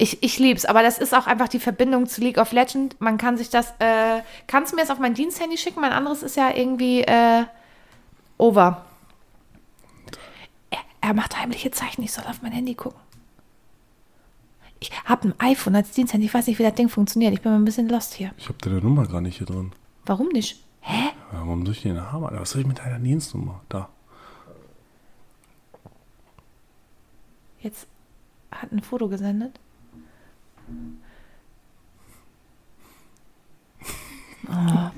Ich, 0.00 0.22
ich 0.22 0.38
lieb's, 0.38 0.64
aber 0.64 0.82
das 0.82 0.98
ist 0.98 1.12
auch 1.12 1.26
einfach 1.26 1.48
die 1.48 1.58
Verbindung 1.58 2.06
zu 2.06 2.20
League 2.20 2.38
of 2.38 2.52
Legends. 2.52 2.96
Man 3.00 3.18
kann 3.18 3.36
sich 3.36 3.50
das, 3.50 3.74
äh, 3.80 4.20
kannst 4.46 4.72
du 4.72 4.76
mir 4.76 4.82
das 4.82 4.90
auf 4.90 5.00
mein 5.00 5.14
Diensthandy 5.14 5.58
schicken? 5.58 5.80
Mein 5.80 5.92
anderes 5.92 6.22
ist 6.22 6.36
ja 6.36 6.54
irgendwie, 6.54 7.02
äh, 7.02 7.44
over. 8.38 8.84
Er, 10.70 10.78
er 11.00 11.14
macht 11.14 11.36
heimliche 11.40 11.72
Zeichen, 11.72 12.02
ich 12.02 12.12
soll 12.12 12.24
auf 12.26 12.42
mein 12.42 12.52
Handy 12.52 12.74
gucken. 12.74 13.00
Ich 14.80 14.92
habe 15.04 15.28
ein 15.28 15.34
iPhone 15.40 15.74
als 15.74 15.90
Diensthandy, 15.90 16.26
ich 16.26 16.34
weiß 16.34 16.46
nicht, 16.46 16.60
wie 16.60 16.62
das 16.62 16.74
Ding 16.74 16.88
funktioniert. 16.88 17.32
Ich 17.34 17.40
bin 17.42 17.50
mal 17.50 17.58
ein 17.58 17.64
bisschen 17.64 17.88
lost 17.88 18.14
hier. 18.14 18.30
Ich 18.38 18.48
habe 18.48 18.58
deine 18.60 18.76
Nummer 18.80 19.06
gar 19.06 19.20
nicht 19.20 19.38
hier 19.38 19.46
drin. 19.48 19.72
Warum 20.06 20.28
nicht? 20.28 20.62
Hä? 20.80 21.08
Ja, 21.32 21.40
Warum 21.40 21.66
soll 21.66 21.74
ich 21.74 21.82
die 21.82 21.88
denn 21.88 22.12
haben? 22.12 22.22
Was 22.22 22.50
soll 22.50 22.60
ich 22.60 22.66
mit 22.68 22.78
deiner 22.78 23.00
Dienstnummer? 23.00 23.60
Da. 23.68 23.88
Jetzt 27.68 27.86
hat 28.50 28.72
ein 28.72 28.80
Foto 28.80 29.08
gesendet. 29.10 29.60
Oh. 34.48 34.90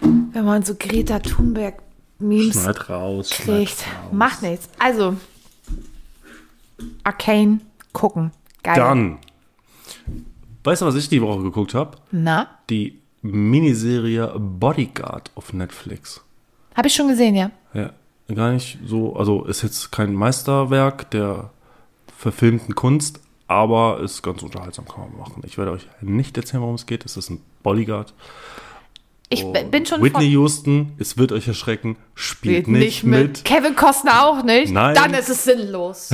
Wenn 0.00 0.44
man 0.44 0.62
so 0.62 0.74
Greta 0.74 1.20
Thunberg 1.20 1.80
Memes 2.18 2.52
Schneid 2.60 2.90
raus. 2.90 3.30
schneid 3.30 3.46
kriegt, 3.46 3.78
raus. 3.86 4.12
macht 4.12 4.42
nichts. 4.42 4.68
Also 4.78 5.16
Arcane 7.02 7.60
gucken. 7.94 8.30
Geil. 8.62 8.74
Dann. 8.76 9.18
Weißt 10.64 10.82
du, 10.82 10.86
was 10.86 10.96
ich 10.96 11.08
die 11.08 11.22
Woche 11.22 11.42
geguckt 11.44 11.72
habe? 11.72 11.96
Na, 12.10 12.46
Die 12.68 13.00
Miniserie 13.22 14.38
Bodyguard 14.38 15.30
auf 15.34 15.54
Netflix. 15.54 16.20
habe 16.74 16.88
ich 16.88 16.94
schon 16.94 17.08
gesehen, 17.08 17.34
ja. 17.34 17.50
Gar 18.34 18.52
nicht 18.52 18.78
so, 18.84 19.14
also 19.14 19.44
ist 19.44 19.62
jetzt 19.62 19.92
kein 19.92 20.14
Meisterwerk 20.14 21.10
der 21.12 21.50
verfilmten 22.18 22.74
Kunst, 22.74 23.20
aber 23.46 24.00
ist 24.00 24.22
ganz 24.22 24.42
unterhaltsam, 24.42 24.88
kann 24.88 25.08
man 25.10 25.18
machen. 25.18 25.42
Ich 25.46 25.58
werde 25.58 25.70
euch 25.70 25.86
nicht 26.00 26.36
erzählen, 26.36 26.62
worum 26.62 26.74
es 26.74 26.86
geht. 26.86 27.04
Es 27.04 27.16
ist 27.16 27.30
ein 27.30 27.40
Bodyguard. 27.62 28.12
Ich 29.28 29.44
Und 29.44 29.70
bin 29.70 29.86
schon 29.86 30.02
Whitney 30.02 30.26
Houston, 30.30 30.92
es 30.98 31.18
wird 31.18 31.32
euch 31.32 31.46
erschrecken, 31.48 31.96
spielt 32.14 32.66
Spielt 32.66 32.78
nicht, 32.78 33.04
mit. 33.04 33.44
Kevin 33.44 33.74
Costner 33.74 34.24
auch 34.24 34.42
nicht. 34.42 34.72
Nein. 34.72 34.94
Dann 34.94 35.14
ist 35.14 35.28
es 35.28 35.44
sinnlos. 35.44 36.10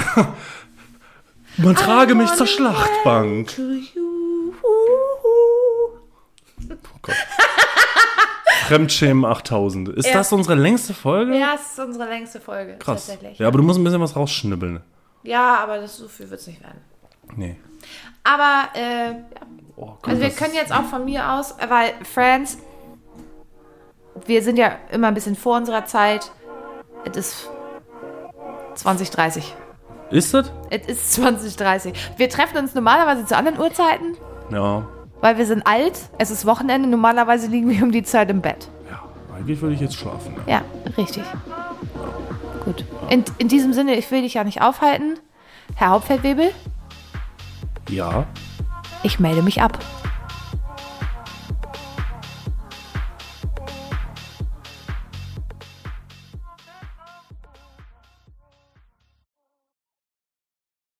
Man 1.59 1.76
trage 1.76 2.14
mich 2.14 2.32
zur 2.32 2.47
Schlachtbank. 2.47 3.55
Oh 6.70 6.98
Gott. 7.02 7.14
Fremdschämen 8.66 9.24
8000. 9.24 9.89
Ist 9.90 10.06
Ja. 10.09 10.14
das 10.14 10.32
unsere 10.32 10.55
längste 10.55 10.94
Folge? 10.94 11.36
Ja, 11.39 11.55
es 11.55 11.72
ist 11.72 11.78
unsere 11.78 12.09
längste 12.09 12.40
Folge. 12.40 12.76
Krass. 12.78 13.06
Tatsächlich. 13.06 13.39
Ja, 13.39 13.48
aber 13.48 13.59
du 13.59 13.64
musst 13.64 13.78
ein 13.78 13.84
bisschen 13.84 14.01
was 14.01 14.16
rausschnibbeln. 14.16 14.80
Ja, 15.24 15.56
aber 15.62 15.78
das, 15.78 15.97
so 15.97 16.09
viel 16.09 16.28
wird 16.30 16.40
es 16.40 16.47
nicht 16.47 16.60
werden. 16.62 16.80
Nee. 17.36 17.56
Aber, 18.24 18.68
äh, 18.74 19.10
ja. 19.10 19.16
Oh 19.76 19.86
Gott, 20.02 20.09
also 20.10 20.22
wir 20.22 20.30
können 20.30 20.55
jetzt 20.55 20.72
auch 20.72 20.84
von 20.84 21.05
mir 21.05 21.32
aus, 21.32 21.55
weil 21.68 21.93
Friends, 22.05 22.59
wir 24.26 24.43
sind 24.43 24.59
ja 24.59 24.72
immer 24.90 25.09
ein 25.09 25.14
bisschen 25.14 25.34
vor 25.36 25.56
unserer 25.56 25.86
Zeit. 25.86 26.30
Es 27.05 27.16
ist 27.16 27.51
2030. 28.74 29.55
Ist 30.10 30.34
das? 30.34 30.52
Es 30.70 30.86
ist 30.86 31.12
2030. 31.14 31.94
Wir 32.18 32.28
treffen 32.28 32.59
uns 32.59 32.74
normalerweise 32.74 33.24
zu 33.26 33.36
anderen 33.36 33.59
Uhrzeiten, 33.59 34.16
Ja. 34.51 34.86
Weil 35.22 35.38
wir 35.38 35.46
sind 35.46 35.66
alt. 35.66 35.98
Es 36.18 36.30
ist 36.30 36.44
Wochenende. 36.44 36.86
Normalerweise 36.88 37.46
liegen 37.46 37.70
wir 37.70 37.82
um 37.82 37.90
die 37.92 38.02
Zeit 38.02 38.28
im 38.28 38.42
Bett. 38.42 38.68
Ja, 38.90 39.00
eigentlich 39.34 39.60
würde 39.62 39.74
ich 39.74 39.80
jetzt 39.80 39.94
schlafen. 39.96 40.34
Ja, 40.46 40.60
richtig. 40.98 41.22
Gut. 42.66 42.84
In, 43.08 43.24
in 43.38 43.48
diesem 43.48 43.72
Sinne, 43.72 43.94
ich 43.94 44.10
will 44.10 44.20
dich 44.22 44.34
ja 44.34 44.44
nicht 44.44 44.60
aufhalten. 44.60 45.18
Herr 45.76 45.88
Hauptfeldwebel, 45.88 46.50
Ja. 47.88 48.26
ich 49.02 49.18
melde 49.18 49.42
mich 49.42 49.62
ab. 49.62 49.78